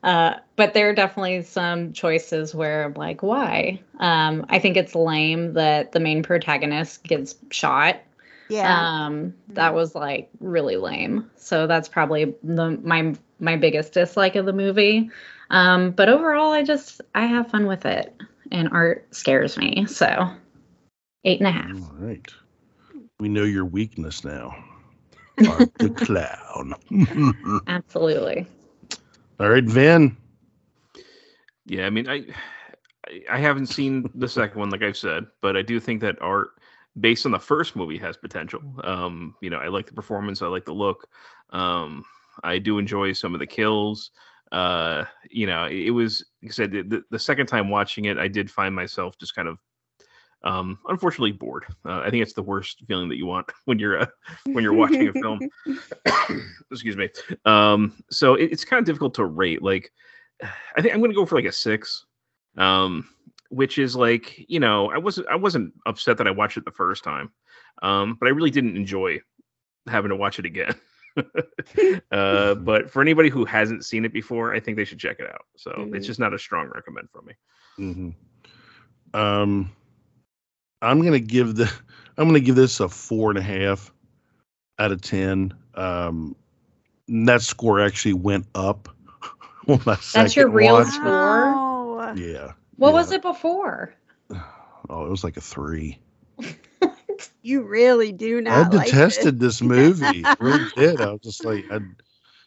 uh, 0.03 0.36
but 0.56 0.74
there 0.74 0.90
are 0.90 0.94
definitely 0.95 1.41
some 1.44 1.94
choices 1.94 2.53
where 2.53 2.86
I'm 2.86 2.94
like, 2.94 3.24
why? 3.24 3.82
Um, 3.99 4.45
I 4.49 4.60
think 4.60 4.78
it's 4.78 4.95
lame 4.95 5.53
that 5.53 5.91
the 5.91 5.99
main 5.99 6.24
protagonist 6.24 7.03
gets 7.03 7.36
shot. 7.52 7.99
yeah 8.49 8.88
Um, 9.03 9.34
that 9.49 9.74
was 9.74 9.95
like 9.95 10.30
really 10.40 10.78
lame. 10.78 11.30
So 11.36 11.68
that's 11.68 11.90
probably 11.90 12.36
the 12.44 12.80
my 12.84 13.15
my 13.40 13.56
biggest 13.56 13.94
dislike 13.94 14.36
of 14.36 14.45
the 14.45 14.53
movie. 14.53 15.10
Um, 15.49 15.91
but 15.91 16.10
overall, 16.10 16.52
I 16.52 16.64
just 16.64 17.02
I 17.15 17.26
have 17.26 17.49
fun 17.49 17.68
with 17.68 17.86
it, 17.86 18.15
and 18.52 18.69
art 18.72 19.07
scares 19.11 19.57
me. 19.57 19.86
So 19.88 20.30
eight 21.24 21.40
and 21.40 21.48
a 21.48 21.52
half. 21.52 21.82
All 21.82 21.95
right. 21.99 22.34
We 23.19 23.30
know 23.30 23.44
your 23.44 23.65
weakness 23.65 24.24
now. 24.24 24.56
Art 25.48 25.72
the 25.80 25.90
clown. 25.90 26.74
Absolutely. 27.68 28.48
All 29.39 29.49
right, 29.49 29.64
Vin. 29.64 30.18
Yeah, 31.65 31.85
I 31.85 31.89
mean, 31.89 32.07
I 32.09 32.26
I- 33.30 33.39
haven't 33.39 33.68
seen 33.68 34.09
the 34.15 34.27
second 34.27 34.59
one, 34.59 34.69
like 34.69 34.84
I've 34.84 34.97
said, 34.97 35.26
but 35.41 35.55
I 35.55 35.61
do 35.61 35.80
think 35.80 36.01
that 36.01 36.22
art, 36.22 36.49
based 36.99 37.26
on 37.26 37.31
the 37.31 37.39
first 37.39 37.76
movie, 37.76 37.97
has 37.97 38.18
potential. 38.18 38.61
Um, 38.84 39.35
you 39.41 39.49
know, 39.49 39.57
I 39.57 39.68
like 39.68 39.85
the 39.88 39.93
performance, 39.93 40.41
I 40.41 40.47
like 40.47 40.65
the 40.65 40.73
look. 40.73 41.07
Um, 41.51 42.03
I 42.43 42.57
do 42.59 42.80
enjoy 42.80 43.14
some 43.14 43.34
of 43.34 43.39
the 43.39 43.47
kills. 43.47 44.11
Uh, 44.51 45.05
you 45.30 45.45
know, 45.47 45.65
it, 45.65 45.88
it 45.88 45.91
was 45.91 46.26
like 46.41 46.51
I 46.51 46.53
said 46.53 46.72
the, 46.72 47.03
the 47.09 47.19
second 47.19 47.47
time 47.47 47.69
watching 47.69 48.05
it, 48.05 48.18
I 48.18 48.27
did 48.27 48.49
find 48.49 48.73
myself 48.73 49.18
just 49.19 49.35
kind 49.35 49.47
of 49.47 49.57
um 50.48 50.80
unfortunately 50.88 51.32
bored. 51.32 51.65
Uh, 51.86 51.99
i 52.06 52.10
think 52.10 52.22
it's 52.24 52.34
the 52.34 52.41
worst 52.52 52.84
feeling 52.88 53.10
that 53.10 53.18
you 53.18 53.26
want 53.26 53.48
when 53.65 53.78
you're 53.80 53.99
uh, 54.02 54.07
when 54.53 54.64
you're 54.64 54.74
watching 54.84 55.07
a 55.07 55.14
film. 55.14 55.40
Excuse 56.72 56.98
me. 56.98 57.10
Um 57.45 58.03
so 58.10 58.36
it, 58.36 58.52
it's 58.53 58.65
kind 58.65 58.80
of 58.80 58.86
difficult 58.86 59.14
to 59.15 59.26
rate. 59.26 59.61
Like 59.61 59.91
i 60.78 60.82
think 60.82 60.94
i'm 60.94 61.02
gonna 61.02 61.14
go 61.15 61.26
for 61.26 61.36
like 61.36 61.45
a 61.45 61.52
six 61.52 62.06
um 62.57 63.10
which 63.49 63.80
is 63.80 63.95
like 63.95 64.26
you 64.48 64.60
know 64.60 64.91
i 64.91 64.98
wasn't 64.99 65.28
i 65.30 65.36
wasn't 65.36 65.74
upset 65.88 66.15
that 66.18 66.28
i 66.28 66.32
watched 66.32 66.57
it 66.57 66.65
the 66.65 66.72
first 66.84 67.03
time 67.03 67.32
um 67.82 68.15
but 68.19 68.28
i 68.28 68.30
really 68.30 68.52
didn't 68.52 68.76
enjoy 68.78 69.19
having 69.88 70.10
to 70.10 70.15
watch 70.15 70.38
it 70.40 70.45
again. 70.45 70.76
Uh 72.11 72.53
but 72.53 72.90
for 72.91 73.02
anybody 73.02 73.30
who 73.30 73.44
hasn't 73.45 73.84
seen 73.84 74.06
it 74.06 74.14
before 74.14 74.53
i 74.53 74.60
think 74.60 74.78
they 74.78 74.86
should 74.86 74.99
check 74.99 75.19
it 75.19 75.28
out. 75.28 75.45
So 75.57 75.72
Mhm. 75.72 75.95
it's 75.95 76.06
just 76.06 76.19
not 76.19 76.36
a 76.36 76.40
strong 76.40 76.69
recommend 76.76 77.10
from 77.11 77.26
me. 77.26 77.34
Hmm 77.78 78.10
Um, 79.19 79.72
I'm 80.81 81.01
gonna 81.01 81.19
give 81.19 81.55
the 81.55 81.71
I'm 82.17 82.27
gonna 82.27 82.39
give 82.39 82.55
this 82.55 82.79
a 82.79 82.89
four 82.89 83.29
and 83.29 83.37
a 83.37 83.41
half 83.41 83.91
out 84.79 84.91
of 84.91 85.01
ten. 85.01 85.53
Um, 85.75 86.35
and 87.07 87.27
that 87.27 87.41
score 87.41 87.79
actually 87.79 88.13
went 88.13 88.45
up 88.55 88.89
on 89.67 89.81
my 89.85 89.97
That's 90.13 90.35
your 90.35 90.49
real 90.49 90.75
watch. 90.75 90.87
score. 90.87 91.51
Wow. 91.53 92.13
Yeah. 92.15 92.53
What 92.77 92.89
yeah. 92.89 92.93
was 92.93 93.11
it 93.11 93.21
before? 93.21 93.93
Oh, 94.89 95.05
it 95.05 95.09
was 95.09 95.21
like 95.21 95.35
a 95.35 95.41
three. 95.41 95.99
you 97.41 97.61
really 97.63 98.13
do 98.13 98.39
not 98.39 98.73
I 98.73 98.85
detested 98.85 99.35
it. 99.35 99.39
this 99.39 99.61
movie. 99.61 100.23
Really 100.39 100.65
did. 100.77 101.01
I 101.01 101.11
was 101.11 101.19
just 101.21 101.43
like, 101.43 101.65
I, 101.69 101.79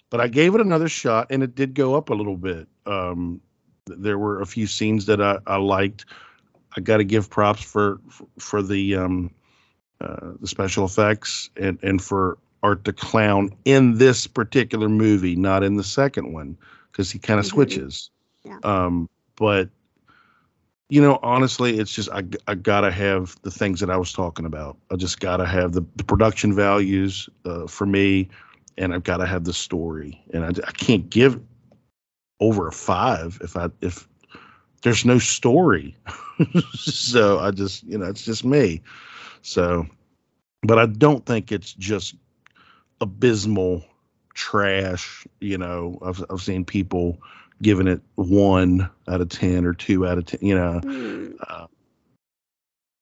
but 0.09 0.23
I 0.23 0.29
gave 0.29 0.55
it 0.55 0.63
another 0.63 0.89
shot, 0.89 1.27
and 1.29 1.43
it 1.43 1.55
did 1.55 1.75
go 1.75 1.95
up 1.97 2.09
a 2.09 2.15
little 2.15 2.39
bit. 2.39 2.67
Um, 2.87 3.43
there 3.87 4.19
were 4.19 4.41
a 4.41 4.47
few 4.47 4.67
scenes 4.67 5.05
that 5.07 5.21
I, 5.21 5.39
I 5.47 5.57
liked. 5.57 6.07
I 6.77 6.81
got 6.81 6.99
to 6.99 7.05
give 7.05 7.31
props 7.31 7.63
for 7.63 7.99
for, 8.39 8.63
the 8.63 8.97
um, 8.97 9.31
uh, 10.01 10.33
the 10.41 10.47
special 10.47 10.85
effects 10.85 11.51
and 11.57 11.79
and 11.83 12.03
for 12.03 12.39
Art 12.63 12.85
the 12.85 12.93
Clown 12.93 13.51
in 13.65 13.99
this 13.99 14.27
particular 14.27 14.89
movie, 14.89 15.37
not 15.37 15.63
in 15.63 15.77
the 15.77 15.85
second 15.85 16.33
one, 16.33 16.57
because 16.93 17.11
he 17.11 17.19
kind 17.19 17.41
of 17.41 17.47
Mhm. 17.47 17.51
switches. 17.51 18.11
Yeah. 18.45 18.59
Um, 18.63 19.09
but 19.37 19.69
you 20.89 21.01
know, 21.01 21.19
honestly, 21.23 21.79
it's 21.79 21.93
just 21.95 22.11
I, 22.11 22.25
I 22.49 22.55
gotta 22.55 22.91
have 22.91 23.37
the 23.43 23.51
things 23.51 23.81
that 23.81 23.91
I 23.91 23.97
was 23.97 24.13
talking 24.13 24.45
about. 24.45 24.77
I 24.91 24.97
just 24.97 25.21
gotta 25.21 25.47
have 25.47 25.73
the, 25.73 25.83
the 25.97 26.05
production 26.05 26.53
values 26.53 27.29
uh, 27.45 27.67
for 27.67 27.87
me, 27.87 28.29
and 28.77 28.93
I've 28.93 29.05
gotta 29.05 29.27
have 29.27 29.45
the 29.45 29.53
story. 29.53 30.21
And 30.35 30.45
I, 30.45 30.49
I 30.49 30.73
can't 30.73 31.09
give 31.09 31.41
over 32.41 32.67
a 32.67 32.73
five 32.73 33.39
if 33.43 33.57
I 33.57 33.71
if 33.81 34.09
there's 34.83 35.05
no 35.05 35.19
story. 35.19 35.97
so 36.75 37.39
I 37.39 37.51
just 37.51 37.83
you 37.85 37.99
know 37.99 38.07
it's 38.07 38.25
just 38.25 38.45
me. 38.45 38.83
So, 39.43 39.87
but 40.63 40.79
I 40.79 40.87
don't 40.87 41.25
think 41.27 41.53
it's 41.53 41.73
just 41.75 42.15
abysmal 43.01 43.85
trash. 44.35 45.27
You 45.41 45.59
know, 45.59 45.99
I've 46.03 46.25
I've 46.31 46.43
seen 46.43 46.65
people 46.65 47.19
giving 47.63 47.89
it 47.89 48.01
one 48.17 48.89
out 49.09 49.21
of 49.21 49.29
ten 49.29 49.65
or 49.65 49.75
two 49.75 50.07
out 50.07 50.19
of 50.19 50.27
ten. 50.27 50.41
You 50.43 50.55
know, 50.55 50.81
Hmm. 50.81 51.33
uh, 51.49 51.67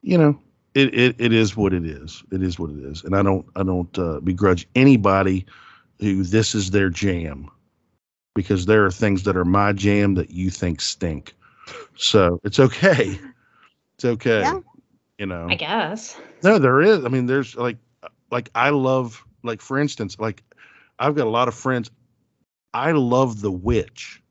you 0.03 0.19
know, 0.19 0.39
it, 0.75 0.95
it 0.95 1.17
it 1.19 1.33
is 1.33 1.57
what 1.57 1.73
it 1.73 1.85
is. 1.85 2.23
It 2.33 2.43
is 2.43 2.59
what 2.59 2.71
it 2.71 2.79
is, 2.85 3.05
and 3.05 3.15
I 3.17 3.23
don't 3.23 3.47
I 3.57 3.63
don't 3.63 3.97
uh, 3.99 4.21
begrudge 4.21 4.69
anybody 4.75 5.47
who 6.01 6.23
this 6.23 6.55
is 6.55 6.71
their 6.71 6.91
jam, 6.91 7.51
because 8.35 8.67
there 8.67 8.85
are 8.85 8.91
things 8.91 9.25
that 9.25 9.37
are 9.37 9.45
my 9.45 9.73
jam 9.73 10.15
that 10.15 10.31
you 10.31 10.51
think 10.51 10.81
stink. 10.81 11.35
So 11.97 12.41
it's 12.45 12.59
okay. 12.61 13.19
It's 13.97 14.05
okay. 14.05 14.41
Yeah. 14.41 14.61
You 15.19 15.27
know. 15.27 15.49
I 15.51 15.57
guess. 15.57 16.17
No, 16.45 16.59
there 16.59 16.81
is. 16.81 17.05
I 17.05 17.09
mean, 17.09 17.27
there's 17.27 17.57
like, 17.57 17.79
like 18.31 18.51
I 18.55 18.71
love, 18.71 19.25
like 19.43 19.61
for 19.61 19.79
instance, 19.79 20.19
like 20.19 20.43
I've 20.99 21.15
got 21.15 21.27
a 21.27 21.31
lot 21.31 21.49
of 21.49 21.55
friends. 21.55 21.91
I 22.75 22.93
love 22.93 23.41
The 23.41 23.51
Witch, 23.51 24.23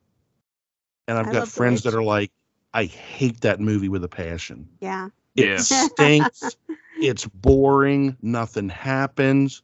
and 1.07 1.18
I've 1.18 1.27
I 1.27 1.31
got 1.34 1.47
friends 1.47 1.84
that 1.84 1.93
are 1.93 2.03
like, 2.03 2.31
I 2.73 2.85
hate 2.85 3.41
that 3.41 3.59
movie 3.59 3.89
with 3.89 4.03
a 4.03 4.07
passion. 4.09 4.69
Yeah. 4.80 5.09
It 5.35 5.47
Yeah. 5.47 5.57
stinks. 5.57 6.55
it's 7.01 7.26
boring. 7.26 8.15
Nothing 8.22 8.69
happens, 8.69 9.61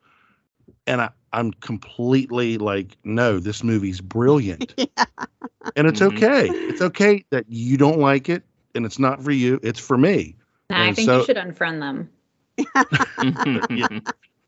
and 0.88 1.02
I 1.02 1.10
I'm 1.34 1.52
completely 1.52 2.58
like, 2.60 2.96
no, 3.04 3.40
this 3.40 3.64
movie's 3.64 4.02
brilliant. 4.02 4.74
yeah. 4.98 5.06
And 5.76 5.88
it's 5.88 6.00
Mhm. 6.02 6.16
okay. 6.18 6.50
It's 6.50 6.82
okay 6.82 7.26
that 7.30 7.46
you 7.48 7.78
don't 7.78 8.00
like 8.00 8.30
it 8.30 8.44
and 8.76 8.86
it's 8.86 9.00
not 9.00 9.24
for 9.24 9.32
you. 9.32 9.60
It's 9.64 9.80
for 9.80 9.98
me. 9.98 10.36
Nah, 10.70 10.84
I 10.86 10.94
think 10.94 11.06
so- 11.08 11.20
you 11.20 11.26
should 11.26 11.38
unfriend 11.38 11.80
them. 11.80 12.10
Yeah. 13.70 13.88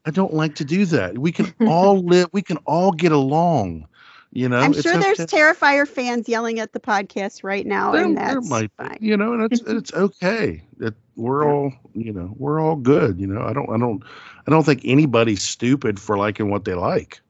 I 0.08 0.12
don't 0.12 0.34
like 0.36 0.54
to 0.56 0.66
do 0.66 0.86
that. 0.86 1.18
We 1.18 1.32
can 1.32 1.52
all 1.68 2.04
live, 2.04 2.28
we 2.32 2.42
can 2.44 2.58
all 2.66 2.92
get 2.92 3.12
along. 3.12 3.88
You 4.32 4.50
know, 4.50 4.58
I'm 4.58 4.72
It's 4.74 4.82
sure 4.82 4.98
there's 4.98 5.20
okay. 5.22 5.38
Terrifier 5.38 5.88
fans 5.88 6.28
yelling 6.28 6.60
at 6.60 6.74
the 6.74 6.80
podcast 6.80 7.44
right 7.44 7.66
now, 7.66 7.94
There- 7.94 8.04
and 8.04 8.18
that's 8.18 8.48
might 8.50 8.70
fine. 8.78 8.98
you 9.00 9.16
know, 9.16 9.34
and 9.34 9.44
it's 9.52 9.62
it's 9.62 9.94
okay. 9.94 10.62
That 10.78 10.94
we're 11.16 11.50
all, 11.50 11.72
you 11.94 12.12
know, 12.12 12.34
we're 12.38 12.60
all 12.60 12.76
good. 12.76 13.20
You 13.20 13.28
know, 13.28 13.42
I 13.42 13.54
don't, 13.54 13.70
I 13.70 13.78
don't, 13.78 14.04
I 14.46 14.52
don't 14.52 14.64
think 14.66 14.82
anybody's 14.84 15.42
stupid 15.42 16.00
for 16.00 16.18
liking 16.18 16.50
what 16.52 16.66
they 16.66 16.74
like. 16.74 17.22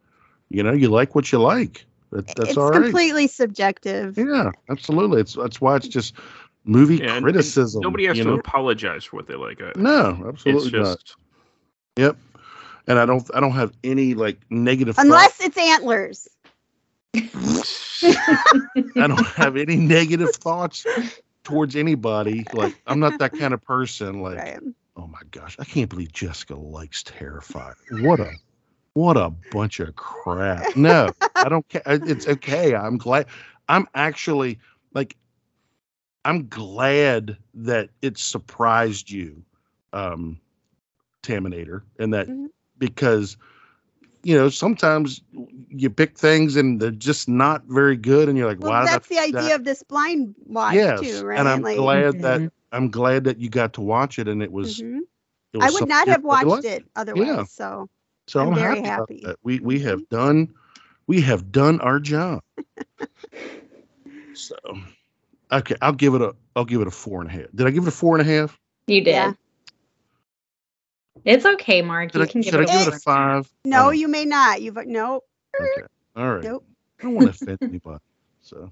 You 0.49 0.63
know, 0.63 0.73
you 0.73 0.89
like 0.89 1.13
what 1.15 1.31
you 1.31 1.39
like. 1.39 1.85
That, 2.15 2.27
that's 2.35 2.49
it's 2.49 2.57
all 2.57 2.69
right. 2.71 2.83
completely 2.83 3.27
subjective. 3.27 4.17
Yeah, 4.17 4.51
absolutely. 4.69 5.21
It's 5.21 5.33
that's 5.33 5.59
why 5.59 5.75
it's 5.75 5.87
just 5.87 6.13
movie 6.63 6.95
Yeah, 6.97 7.03
and- 7.07 7.11
and 7.17 7.23
criticism. 7.25 7.81
nobody 7.81 8.05
has 8.05 8.17
you 8.17 8.23
to 8.23 8.29
know? 8.31 8.39
apologize 8.39 9.03
for 9.03 9.17
what 9.17 9.27
they 9.27 9.35
like. 9.35 9.59
No, 9.75 10.09
it's 10.29 10.45
absolutely 10.45 10.79
not. 10.79 10.99
Yep. 11.97 12.17
And 12.87 12.99
I 12.99 13.05
don't, 13.05 13.27
I 13.33 13.39
don't 13.39 13.51
have 13.53 13.73
any 13.83 14.13
like 14.13 14.39
negative. 14.49 14.95
thought- 14.95 15.05
Unless 15.05 15.41
it's 15.41 15.57
antlers. 15.57 16.27
I 17.15 19.07
don't 19.07 19.25
have 19.27 19.55
any 19.57 19.75
negative 19.77 20.35
thoughts 20.35 20.85
towards 21.43 21.75
anybody. 21.75 22.45
Like 22.53 22.79
I'm 22.87 22.99
not 22.99 23.19
that 23.19 23.31
kind 23.33 23.53
of 23.53 23.61
person. 23.61 24.21
Like, 24.21 24.37
Right. 24.37 24.59
oh 24.97 25.07
my 25.07 25.21
gosh, 25.31 25.55
I 25.59 25.63
can't 25.65 25.89
believe 25.89 26.11
Jessica 26.11 26.55
likes 26.55 27.03
Terrifier. 27.03 27.75
What 28.01 28.19
a 28.19 28.31
what 28.95 29.17
a 29.17 29.31
bunch 29.51 29.79
of 29.81 29.95
crap. 29.95 30.75
No, 30.75 31.13
I 31.41 31.49
don't 31.49 31.67
care. 31.69 31.83
It's 31.87 32.27
okay. 32.27 32.75
I'm 32.75 32.97
glad. 32.97 33.27
I'm 33.69 33.87
actually 33.95 34.59
like 34.93 35.17
I'm 36.25 36.47
glad 36.49 37.37
that 37.55 37.89
it 38.01 38.17
surprised 38.17 39.11
you, 39.11 39.43
um, 39.93 40.39
Taminator, 41.23 41.83
and 41.99 42.13
that 42.13 42.29
Mhm. 42.29 42.49
because 42.77 43.37
you 44.23 44.35
know 44.35 44.49
sometimes 44.49 45.21
you 45.69 45.89
pick 45.89 46.17
things 46.17 46.55
and 46.57 46.79
they're 46.81 46.91
just 46.91 47.29
not 47.29 47.63
very 47.67 47.97
good, 47.97 48.29
and 48.29 48.37
you're 48.37 48.47
like, 48.47 48.59
Well, 48.59 48.71
why 48.71 48.87
that's 48.87 49.07
the 49.07 49.19
idea 49.19 49.55
that? 49.55 49.55
of 49.55 49.63
this 49.65 49.83
blind 49.83 50.35
watch 50.45 50.75
yes, 50.75 50.99
too, 50.99 51.23
right? 51.23 51.39
and 51.39 51.47
I'm 51.49 51.61
Like, 51.61 51.77
glad 51.77 52.21
that 52.21 52.43
Mhm. 52.43 52.51
I'm 52.71 52.89
glad 52.91 53.25
that 53.25 53.39
you 53.39 53.49
got 53.49 53.73
to 53.73 53.81
watch 53.81 54.19
it, 54.19 54.27
and 54.27 54.41
it 54.43 54.51
was. 54.51 54.83
Mhm. 54.83 55.01
It 55.53 55.57
I 55.59 55.69
would 55.71 55.85
not 55.87 56.07
have 56.07 56.23
watched 56.23 56.63
liked. 56.63 56.65
it 56.65 56.85
otherwise. 56.95 57.27
Yeah. 57.27 57.45
So 57.45 57.89
So 58.27 58.39
I'm 58.39 58.49
I'm, 58.49 58.55
very 58.55 58.75
happy, 58.81 58.87
happy. 58.87 59.21
that. 59.23 59.37
We 59.43 59.59
we 59.59 59.79
have 59.81 59.99
mm-hmm. 59.99 60.15
done 60.15 60.53
we 61.07 61.21
have 61.21 61.51
done 61.51 61.79
our 61.81 61.99
job. 61.99 62.41
so 64.33 64.55
okay, 65.51 65.75
I'll 65.81 65.93
give 65.93 66.15
it 66.15 66.21
a 66.21 66.35
I'll 66.55 66.65
give 66.65 66.81
it 66.81 66.87
a 66.87 66.91
four 66.91 67.21
and 67.21 67.29
a 67.29 67.33
half. 67.33 67.47
Did 67.53 67.67
I 67.67 67.71
give 67.71 67.83
it 67.83 67.89
a 67.89 67.91
four 67.91 68.17
and 68.17 68.27
a 68.27 68.31
half? 68.31 68.59
You 68.87 69.03
did. 69.03 69.11
Yeah. 69.11 69.33
It's 71.23 71.45
okay, 71.45 71.81
Mark. 71.81 72.11
Did 72.11 72.19
you 72.19 72.23
I, 72.25 72.27
can 72.27 72.43
should 72.43 72.51
give 72.51 72.59
I 72.59 72.63
it 72.63 72.67
give 72.67 72.87
a 72.87 72.91
it 72.91 72.97
a 72.97 72.99
five? 72.99 73.51
no, 73.63 73.87
Oh, 73.87 73.89
you 73.91 74.07
may 74.07 74.25
not. 74.25 74.61
You've 74.61 74.77
no. 74.85 75.21
okay. 75.59 75.87
All 76.15 76.35
right. 76.35 76.43
Nope. 76.43 76.65
I 76.99 77.03
don't 77.03 77.15
want 77.15 77.33
to 77.35 77.43
offend 77.43 77.57
anybody. 77.61 77.99
So 78.41 78.71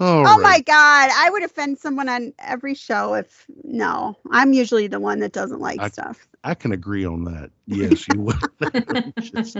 all 0.00 0.20
oh 0.26 0.36
right. 0.36 0.42
my 0.42 0.60
God, 0.60 1.10
I 1.14 1.28
would 1.30 1.42
offend 1.42 1.78
someone 1.78 2.08
on 2.08 2.32
every 2.38 2.74
show 2.74 3.14
if 3.14 3.46
no. 3.64 4.16
I'm 4.30 4.52
usually 4.52 4.86
the 4.88 5.00
one 5.00 5.20
that 5.20 5.32
doesn't 5.32 5.60
like 5.60 5.80
I- 5.80 5.88
stuff. 5.88 6.26
I 6.42 6.54
can 6.54 6.72
agree 6.72 7.04
on 7.04 7.24
that. 7.24 7.50
Yes, 7.66 8.08
you 8.08 8.20
would. 8.22 9.14
Just, 9.20 9.56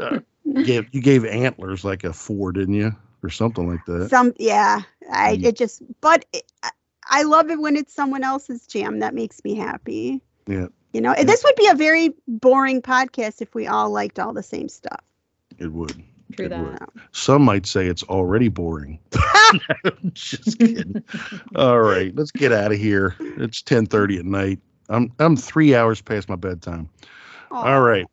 uh, 0.00 0.20
gave, 0.64 0.86
you 0.94 1.00
gave 1.02 1.24
antlers 1.24 1.84
like 1.84 2.04
a 2.04 2.12
four, 2.12 2.52
didn't 2.52 2.74
you? 2.74 2.92
Or 3.22 3.30
something 3.30 3.68
like 3.68 3.84
that. 3.86 4.10
Some 4.10 4.32
yeah, 4.38 4.82
I 5.12 5.36
Mm. 5.36 5.44
it 5.46 5.56
just 5.56 5.82
but 6.00 6.24
it, 6.32 6.44
I- 6.62 6.70
I 7.10 7.22
love 7.24 7.50
it 7.50 7.58
when 7.58 7.74
it's 7.76 7.92
someone 7.92 8.22
else's 8.22 8.66
jam. 8.66 9.00
That 9.00 9.14
makes 9.14 9.42
me 9.42 9.56
happy. 9.56 10.22
Yeah, 10.46 10.68
You 10.92 11.00
know, 11.00 11.14
this 11.14 11.42
would 11.44 11.56
be 11.56 11.66
a 11.68 11.74
very 11.74 12.14
boring 12.28 12.80
podcast 12.82 13.42
if 13.42 13.54
we 13.54 13.66
all 13.66 13.90
liked 13.90 14.18
all 14.18 14.32
the 14.32 14.42
same 14.42 14.68
stuff. 14.68 15.00
it 15.58 15.72
would. 15.72 16.02
True 16.36 16.48
that. 16.48 16.62
would. 16.62 17.02
Some 17.12 17.42
might 17.42 17.66
say 17.66 17.86
it's 17.86 18.02
already 18.04 18.48
boring. 18.48 18.98
Just 20.12 20.58
kidding. 20.58 21.02
All 21.56 21.80
right, 21.80 22.14
let's 22.14 22.30
get 22.30 22.52
out 22.52 22.72
of 22.72 22.78
here. 22.78 23.16
It's 23.20 23.62
10:30 23.62 24.18
at 24.20 24.24
night. 24.24 24.60
I'm 24.88 25.12
I'm 25.18 25.36
3 25.36 25.74
hours 25.74 26.00
past 26.00 26.28
my 26.28 26.36
bedtime. 26.36 26.88
All 27.50 27.80
right. 27.80 28.06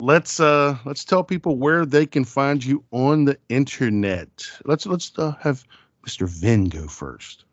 Let's 0.00 0.38
uh 0.38 0.76
let's 0.84 1.04
tell 1.04 1.24
people 1.24 1.56
where 1.56 1.84
they 1.84 2.06
can 2.06 2.24
find 2.24 2.64
you 2.64 2.84
on 2.92 3.24
the 3.24 3.38
internet. 3.48 4.28
Let's 4.64 4.86
let's 4.86 5.12
uh, 5.18 5.32
have 5.40 5.64
Mr. 6.06 6.28
Vin 6.28 6.68
go 6.68 6.86
first. 6.86 7.44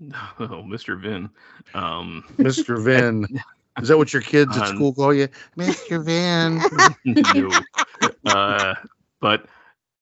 oh, 0.40 0.64
Mr. 0.66 1.00
Vin. 1.00 1.30
Um, 1.74 2.24
Mr. 2.36 2.82
Vin. 2.82 3.26
Is 3.80 3.88
that 3.88 3.96
what 3.96 4.12
your 4.12 4.20
kids 4.20 4.54
at 4.56 4.68
On- 4.68 4.76
school 4.76 4.92
call 4.92 5.14
you? 5.14 5.28
Mr. 5.56 6.04
Vin. 6.04 6.60
no. 7.06 7.50
Uh, 8.26 8.74
but 9.20 9.46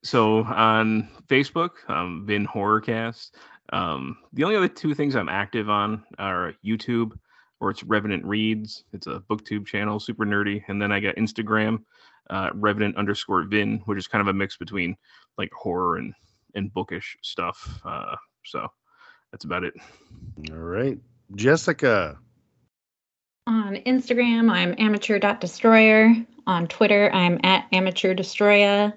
so 0.03 0.45
on 0.45 1.09
Facebook, 1.29 1.71
um, 1.89 2.25
Vin 2.27 2.47
Horrorcast. 2.47 3.33
Um, 3.73 4.17
the 4.33 4.45
only 4.45 4.57
other 4.57 4.69
two 4.69 4.95
things 4.95 5.15
I'm 5.15 5.29
active 5.29 5.71
on 5.71 6.05
are 6.19 6.55
YouTube, 6.65 7.13
or 7.61 7.71
it's 7.71 7.85
Revenant 7.85 8.25
Reads. 8.25 8.85
It's 8.93 9.07
a 9.07 9.23
booktube 9.31 9.67
channel, 9.67 10.01
super 10.01 10.25
nerdy. 10.25 10.63
And 10.69 10.81
then 10.81 10.91
I 10.91 11.01
got 11.01 11.17
Instagram, 11.17 11.85
uh, 12.31 12.51
Revenant 12.55 12.97
underscore 12.97 13.45
Vin, 13.45 13.83
which 13.85 13.99
is 13.99 14.09
kind 14.09 14.21
of 14.21 14.29
a 14.29 14.33
mix 14.33 14.57
between 14.57 14.97
like 15.39 15.53
horror 15.53 15.97
and 15.97 16.15
and 16.55 16.73
bookish 16.73 17.17
stuff. 17.23 17.81
Uh, 17.85 18.17
so 18.45 18.67
that's 19.31 19.45
about 19.45 19.65
it. 19.65 19.75
All 20.51 20.57
right. 20.57 20.99
Jessica. 21.37 22.19
On 23.51 23.75
Instagram, 23.79 24.49
I'm 24.49 24.77
amateur.destroyer. 24.79 26.15
On 26.47 26.69
Twitter, 26.69 27.11
I'm 27.13 27.41
at 27.43 27.67
amateur 27.73 28.15
destroyer. 28.15 28.97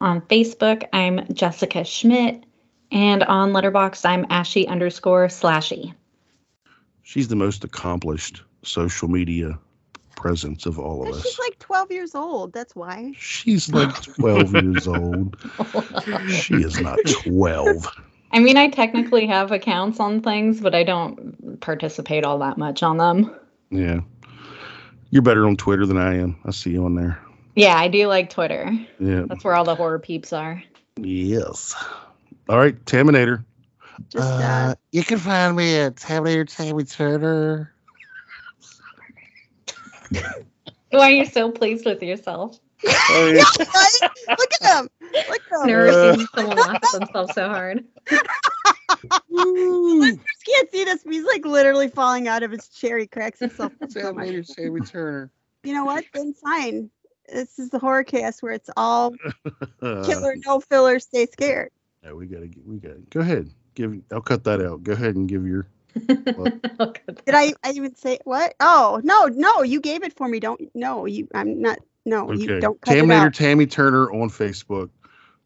On 0.00 0.20
Facebook, 0.20 0.84
I'm 0.92 1.26
Jessica 1.34 1.82
Schmidt. 1.82 2.44
And 2.92 3.24
on 3.24 3.50
Letterboxd, 3.50 4.08
I'm 4.08 4.24
ashy 4.30 4.68
underscore 4.68 5.26
slashy. 5.26 5.94
She's 7.02 7.26
the 7.26 7.34
most 7.34 7.64
accomplished 7.64 8.44
social 8.62 9.08
media 9.08 9.58
presence 10.14 10.66
of 10.66 10.78
all 10.78 11.02
of 11.02 11.16
us. 11.16 11.24
She's 11.24 11.40
like 11.40 11.58
12 11.58 11.90
years 11.90 12.14
old. 12.14 12.52
That's 12.52 12.76
why. 12.76 13.14
She's 13.18 13.68
like 13.72 14.00
12 14.02 14.52
years 14.62 14.86
old. 14.86 15.36
She 16.30 16.54
is 16.54 16.80
not 16.80 17.00
12. 17.24 17.84
I 18.30 18.38
mean, 18.38 18.58
I 18.58 18.68
technically 18.68 19.26
have 19.26 19.50
accounts 19.50 19.98
on 19.98 20.22
things, 20.22 20.60
but 20.60 20.72
I 20.72 20.84
don't 20.84 21.60
participate 21.60 22.22
all 22.22 22.38
that 22.38 22.58
much 22.58 22.84
on 22.84 22.98
them. 22.98 23.34
Yeah. 23.70 24.00
You're 25.10 25.22
better 25.22 25.46
on 25.46 25.56
Twitter 25.56 25.86
than 25.86 25.96
I 25.96 26.18
am. 26.18 26.36
I 26.44 26.50
see 26.50 26.70
you 26.70 26.84
on 26.84 26.94
there. 26.94 27.18
Yeah, 27.54 27.76
I 27.76 27.88
do 27.88 28.06
like 28.06 28.30
Twitter. 28.30 28.70
Yeah. 29.00 29.22
That's 29.26 29.42
where 29.42 29.54
all 29.54 29.64
the 29.64 29.74
horror 29.74 29.98
peeps 29.98 30.32
are. 30.32 30.62
Yes. 30.96 31.74
All 32.48 32.58
right, 32.58 32.82
Taminator. 32.84 33.44
Just 34.10 34.24
uh, 34.24 34.74
you 34.92 35.02
can 35.02 35.18
find 35.18 35.56
me 35.56 35.76
at 35.76 35.96
Taminator 35.96 36.46
Tammy 36.48 36.84
Turner. 36.84 37.72
Why 40.90 41.08
are 41.08 41.10
you 41.10 41.24
so 41.26 41.50
pleased 41.50 41.84
with 41.84 42.02
yourself? 42.02 42.58
Oh, 42.86 43.32
Yeah, 43.34 43.42
right? 43.58 44.38
Look 44.38 44.52
at 44.62 44.78
him. 44.78 44.88
Look 45.28 45.42
at 45.52 45.60
him. 45.60 45.66
Never 45.66 46.14
seen 46.16 46.26
someone 46.34 46.56
laugh 46.56 46.76
at 46.76 47.00
themselves 47.00 47.34
so 47.34 47.48
hard. 47.48 47.84
Listeners 49.28 50.18
can't 50.46 50.70
see 50.70 50.84
this, 50.84 51.02
he's 51.02 51.24
like 51.24 51.44
literally 51.44 51.88
falling 51.88 52.28
out 52.28 52.42
of 52.42 52.50
his 52.50 52.68
chair. 52.68 52.98
He 52.98 53.06
cracks 53.06 53.40
himself 53.40 53.72
up 53.82 53.90
so 53.90 54.12
much. 54.12 54.54
Tammy 54.54 54.80
Turner. 54.80 55.30
You 55.64 55.74
know 55.74 55.84
what? 55.84 56.04
Then 56.14 56.34
fine. 56.34 56.90
This 57.28 57.58
is 57.58 57.70
the 57.70 57.78
horror 57.78 58.04
cast 58.04 58.42
where 58.42 58.52
it's 58.52 58.70
all 58.76 59.14
killer, 59.80 60.34
no 60.46 60.60
filler, 60.60 60.98
stay 60.98 61.26
scared. 61.26 61.70
yeah, 62.02 62.12
we 62.12 62.26
gotta 62.26 62.46
get 62.46 62.66
we 62.66 62.78
gotta 62.78 63.00
go 63.10 63.20
ahead. 63.20 63.50
Give 63.74 64.00
I'll 64.10 64.22
cut 64.22 64.44
that 64.44 64.62
out. 64.62 64.82
Go 64.82 64.92
ahead 64.92 65.16
and 65.16 65.28
give 65.28 65.46
your 65.46 65.68
Did 66.06 67.34
I, 67.34 67.52
I 67.64 67.72
even 67.74 67.94
say 67.96 68.18
what? 68.24 68.54
Oh 68.60 69.00
no, 69.04 69.26
no, 69.26 69.62
you 69.62 69.80
gave 69.80 70.02
it 70.02 70.14
for 70.14 70.28
me. 70.28 70.40
Don't 70.40 70.70
no, 70.74 71.06
you 71.06 71.28
I'm 71.34 71.60
not 71.60 71.78
no, 72.06 72.32
you 72.32 72.60
don't 72.60 72.80
cut 72.80 72.96
it 72.96 73.04
Taminator 73.04 73.26
out. 73.26 73.34
Tammy 73.34 73.66
Turner 73.66 74.10
on 74.10 74.30
Facebook 74.30 74.90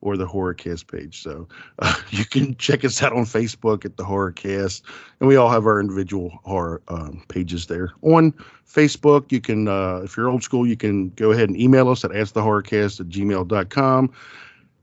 or 0.02 0.16
the 0.16 0.26
Horrorcast 0.26 0.88
page. 0.88 1.22
So 1.22 1.48
uh, 1.78 1.94
you 2.10 2.26
can 2.26 2.56
check 2.56 2.84
us 2.84 3.02
out 3.02 3.14
on 3.14 3.24
Facebook 3.24 3.86
at 3.86 3.96
the 3.96 4.04
Horrorcast, 4.04 4.82
and 5.20 5.28
we 5.28 5.36
all 5.36 5.48
have 5.48 5.64
our 5.64 5.80
individual 5.80 6.38
horror 6.44 6.82
um, 6.88 7.24
pages 7.28 7.66
there. 7.66 7.92
On 8.02 8.34
Facebook, 8.68 9.32
you 9.32 9.40
can, 9.40 9.68
uh, 9.68 10.00
if 10.04 10.16
you're 10.16 10.28
old 10.28 10.42
school, 10.42 10.66
you 10.66 10.76
can 10.76 11.08
go 11.10 11.30
ahead 11.32 11.48
and 11.48 11.58
email 11.58 11.88
us 11.88 12.04
at 12.04 12.10
askthehorrorcast 12.10 13.00
at 13.00 13.08
gmail.com. 13.08 14.12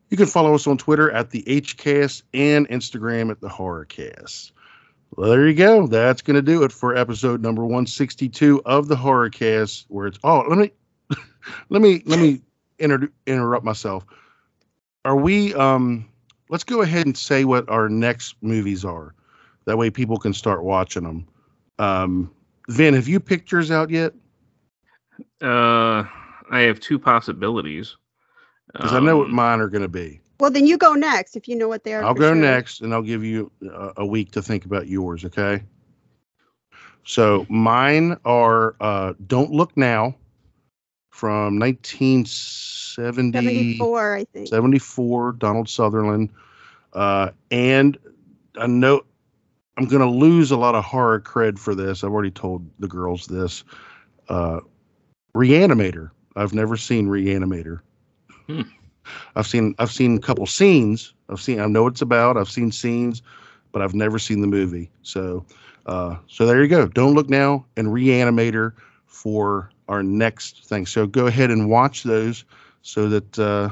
You 0.10 0.18
can 0.18 0.26
follow 0.26 0.56
us 0.56 0.66
on 0.66 0.78
Twitter 0.78 1.12
at 1.12 1.30
the 1.30 1.44
HCast 1.44 2.24
and 2.34 2.68
Instagram 2.70 3.30
at 3.30 3.42
the 3.42 3.50
Horrorcast. 3.50 4.52
Well, 5.16 5.30
there 5.30 5.48
you 5.48 5.54
go. 5.54 5.88
That's 5.88 6.22
going 6.22 6.36
to 6.36 6.42
do 6.42 6.64
it 6.64 6.72
for 6.72 6.96
episode 6.96 7.42
number 7.42 7.64
162 7.64 8.62
of 8.66 8.88
the 8.88 8.96
Horrorcast, 8.96 9.86
where 9.88 10.08
it's, 10.08 10.20
oh, 10.24 10.46
let 10.48 10.58
me, 10.58 10.72
let 11.70 11.82
me 11.82 12.02
let 12.06 12.20
me 12.20 12.42
inter- 12.80 13.12
interrupt 13.26 13.66
myself. 13.66 14.06
Are 15.06 15.16
we? 15.16 15.54
Um, 15.54 16.10
let's 16.50 16.64
go 16.64 16.82
ahead 16.82 17.06
and 17.06 17.18
say 17.18 17.46
what 17.46 17.68
our 17.70 17.90
next 17.90 18.36
movies 18.42 18.84
are. 18.84 19.14
That 19.66 19.78
way, 19.78 19.90
people 19.90 20.18
can 20.18 20.34
start 20.34 20.64
watching 20.64 21.04
them. 21.04 21.28
Um, 21.78 22.32
Vin, 22.68 22.94
have 22.94 23.08
you 23.08 23.20
picked 23.20 23.52
yours 23.52 23.72
out 23.72 23.90
yet? 23.90 24.14
Uh, 25.42 26.04
I 26.52 26.62
have 26.62 26.80
two 26.80 27.00
possibilities. 27.00 27.96
Because 28.74 28.94
I 28.94 29.00
know 29.00 29.18
what 29.18 29.28
Um, 29.28 29.36
mine 29.36 29.60
are 29.62 29.68
going 29.68 29.82
to 29.82 29.88
be. 29.88 30.22
Well, 30.40 30.52
then 30.52 30.68
you 30.68 30.78
go 30.78 30.94
next 30.94 31.36
if 31.36 31.48
you 31.48 31.56
know 31.56 31.68
what 31.68 31.84
they 31.84 31.94
are. 31.94 32.04
I'll 32.04 32.14
go 32.14 32.34
sure. 32.34 32.36
next, 32.36 32.82
and 32.82 32.94
I'll 32.94 33.02
give 33.02 33.24
you 33.24 33.52
a, 33.64 33.94
a 33.98 34.06
week 34.06 34.32
to 34.32 34.42
think 34.42 34.66
about 34.66 34.88
yours. 34.88 35.26
Okay. 35.26 35.64
So 37.04 37.46
mine 37.50 38.18
are 38.26 38.76
uh, 38.80 39.14
"Don't 39.28 39.52
Look 39.52 39.76
Now" 39.76 40.16
from 41.10 41.60
1970. 41.60 43.32
74, 43.38 44.16
I 44.16 44.24
think. 44.26 44.48
74, 44.48 45.34
Donald 45.34 45.70
Sutherland. 45.70 46.30
Uh, 46.94 47.30
and 47.52 47.98
I 48.58 48.68
know 48.68 49.04
I'm 49.78 49.86
going 49.86 50.02
to 50.02 50.10
lose 50.10 50.52
a 50.52 50.58
lot 50.58 50.76
of 50.76 50.84
horror 50.84 51.22
cred 51.22 51.58
for 51.60 51.74
this. 51.74 52.04
I've 52.04 52.12
already 52.12 52.32
told 52.32 52.70
the 52.80 52.88
girls 52.88 53.28
this. 53.28 53.64
Uh, 54.28 54.60
Reanimator. 55.36 56.12
I've 56.36 56.54
never 56.54 56.78
seen 56.78 57.08
Reanimator. 57.08 57.80
Hmm. 58.48 58.62
I've 59.36 59.48
seen 59.48 59.76
I've 59.80 59.92
seen 59.92 60.18
a 60.18 60.20
couple 60.20 60.46
scenes. 60.46 61.14
I've 61.30 61.42
seen 61.42 61.60
I 61.60 61.66
know 61.66 61.84
what 61.84 61.94
it's 61.94 62.02
about. 62.02 62.38
I've 62.38 62.50
seen 62.50 62.72
scenes, 62.72 63.22
but 63.72 63.82
I've 63.82 63.94
never 63.94 64.20
seen 64.20 64.42
the 64.42 64.48
movie. 64.48 64.92
So 65.02 65.46
uh, 65.86 66.18
so 66.28 66.46
there 66.46 66.62
you 66.62 66.68
go. 66.68 66.88
Don't 66.88 67.14
look 67.14 67.30
now 67.30 67.66
and 67.78 67.88
Reanimator 67.88 68.74
for 69.06 69.72
our 69.90 70.04
next 70.04 70.64
thing. 70.66 70.86
So 70.86 71.06
go 71.06 71.28
ahead 71.28 71.52
and 71.52 71.70
watch 71.70 72.04
those 72.04 72.46
so 72.82 73.10
that 73.10 73.40
uh, 73.40 73.70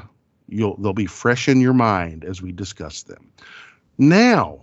you'll 0.49 0.75
they'll 0.77 0.93
be 0.93 1.05
fresh 1.05 1.47
in 1.47 1.61
your 1.61 1.73
mind 1.73 2.25
as 2.25 2.41
we 2.41 2.51
discuss 2.51 3.03
them. 3.03 3.31
Now, 3.97 4.61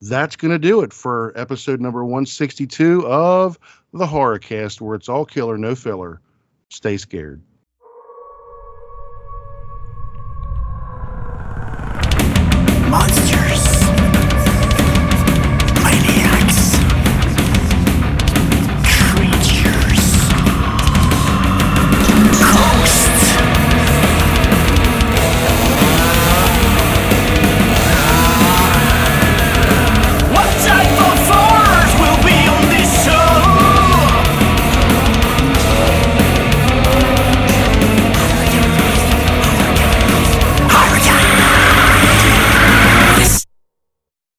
that's 0.00 0.36
going 0.36 0.52
to 0.52 0.58
do 0.58 0.82
it 0.82 0.92
for 0.92 1.32
episode 1.34 1.80
number 1.80 2.04
162 2.04 3.06
of 3.06 3.58
the 3.92 4.06
Horror 4.06 4.38
Cast, 4.38 4.80
where 4.80 4.94
it's 4.94 5.08
all 5.08 5.24
killer, 5.24 5.58
no 5.58 5.74
filler. 5.74 6.20
Stay 6.70 6.96
scared. 6.96 7.42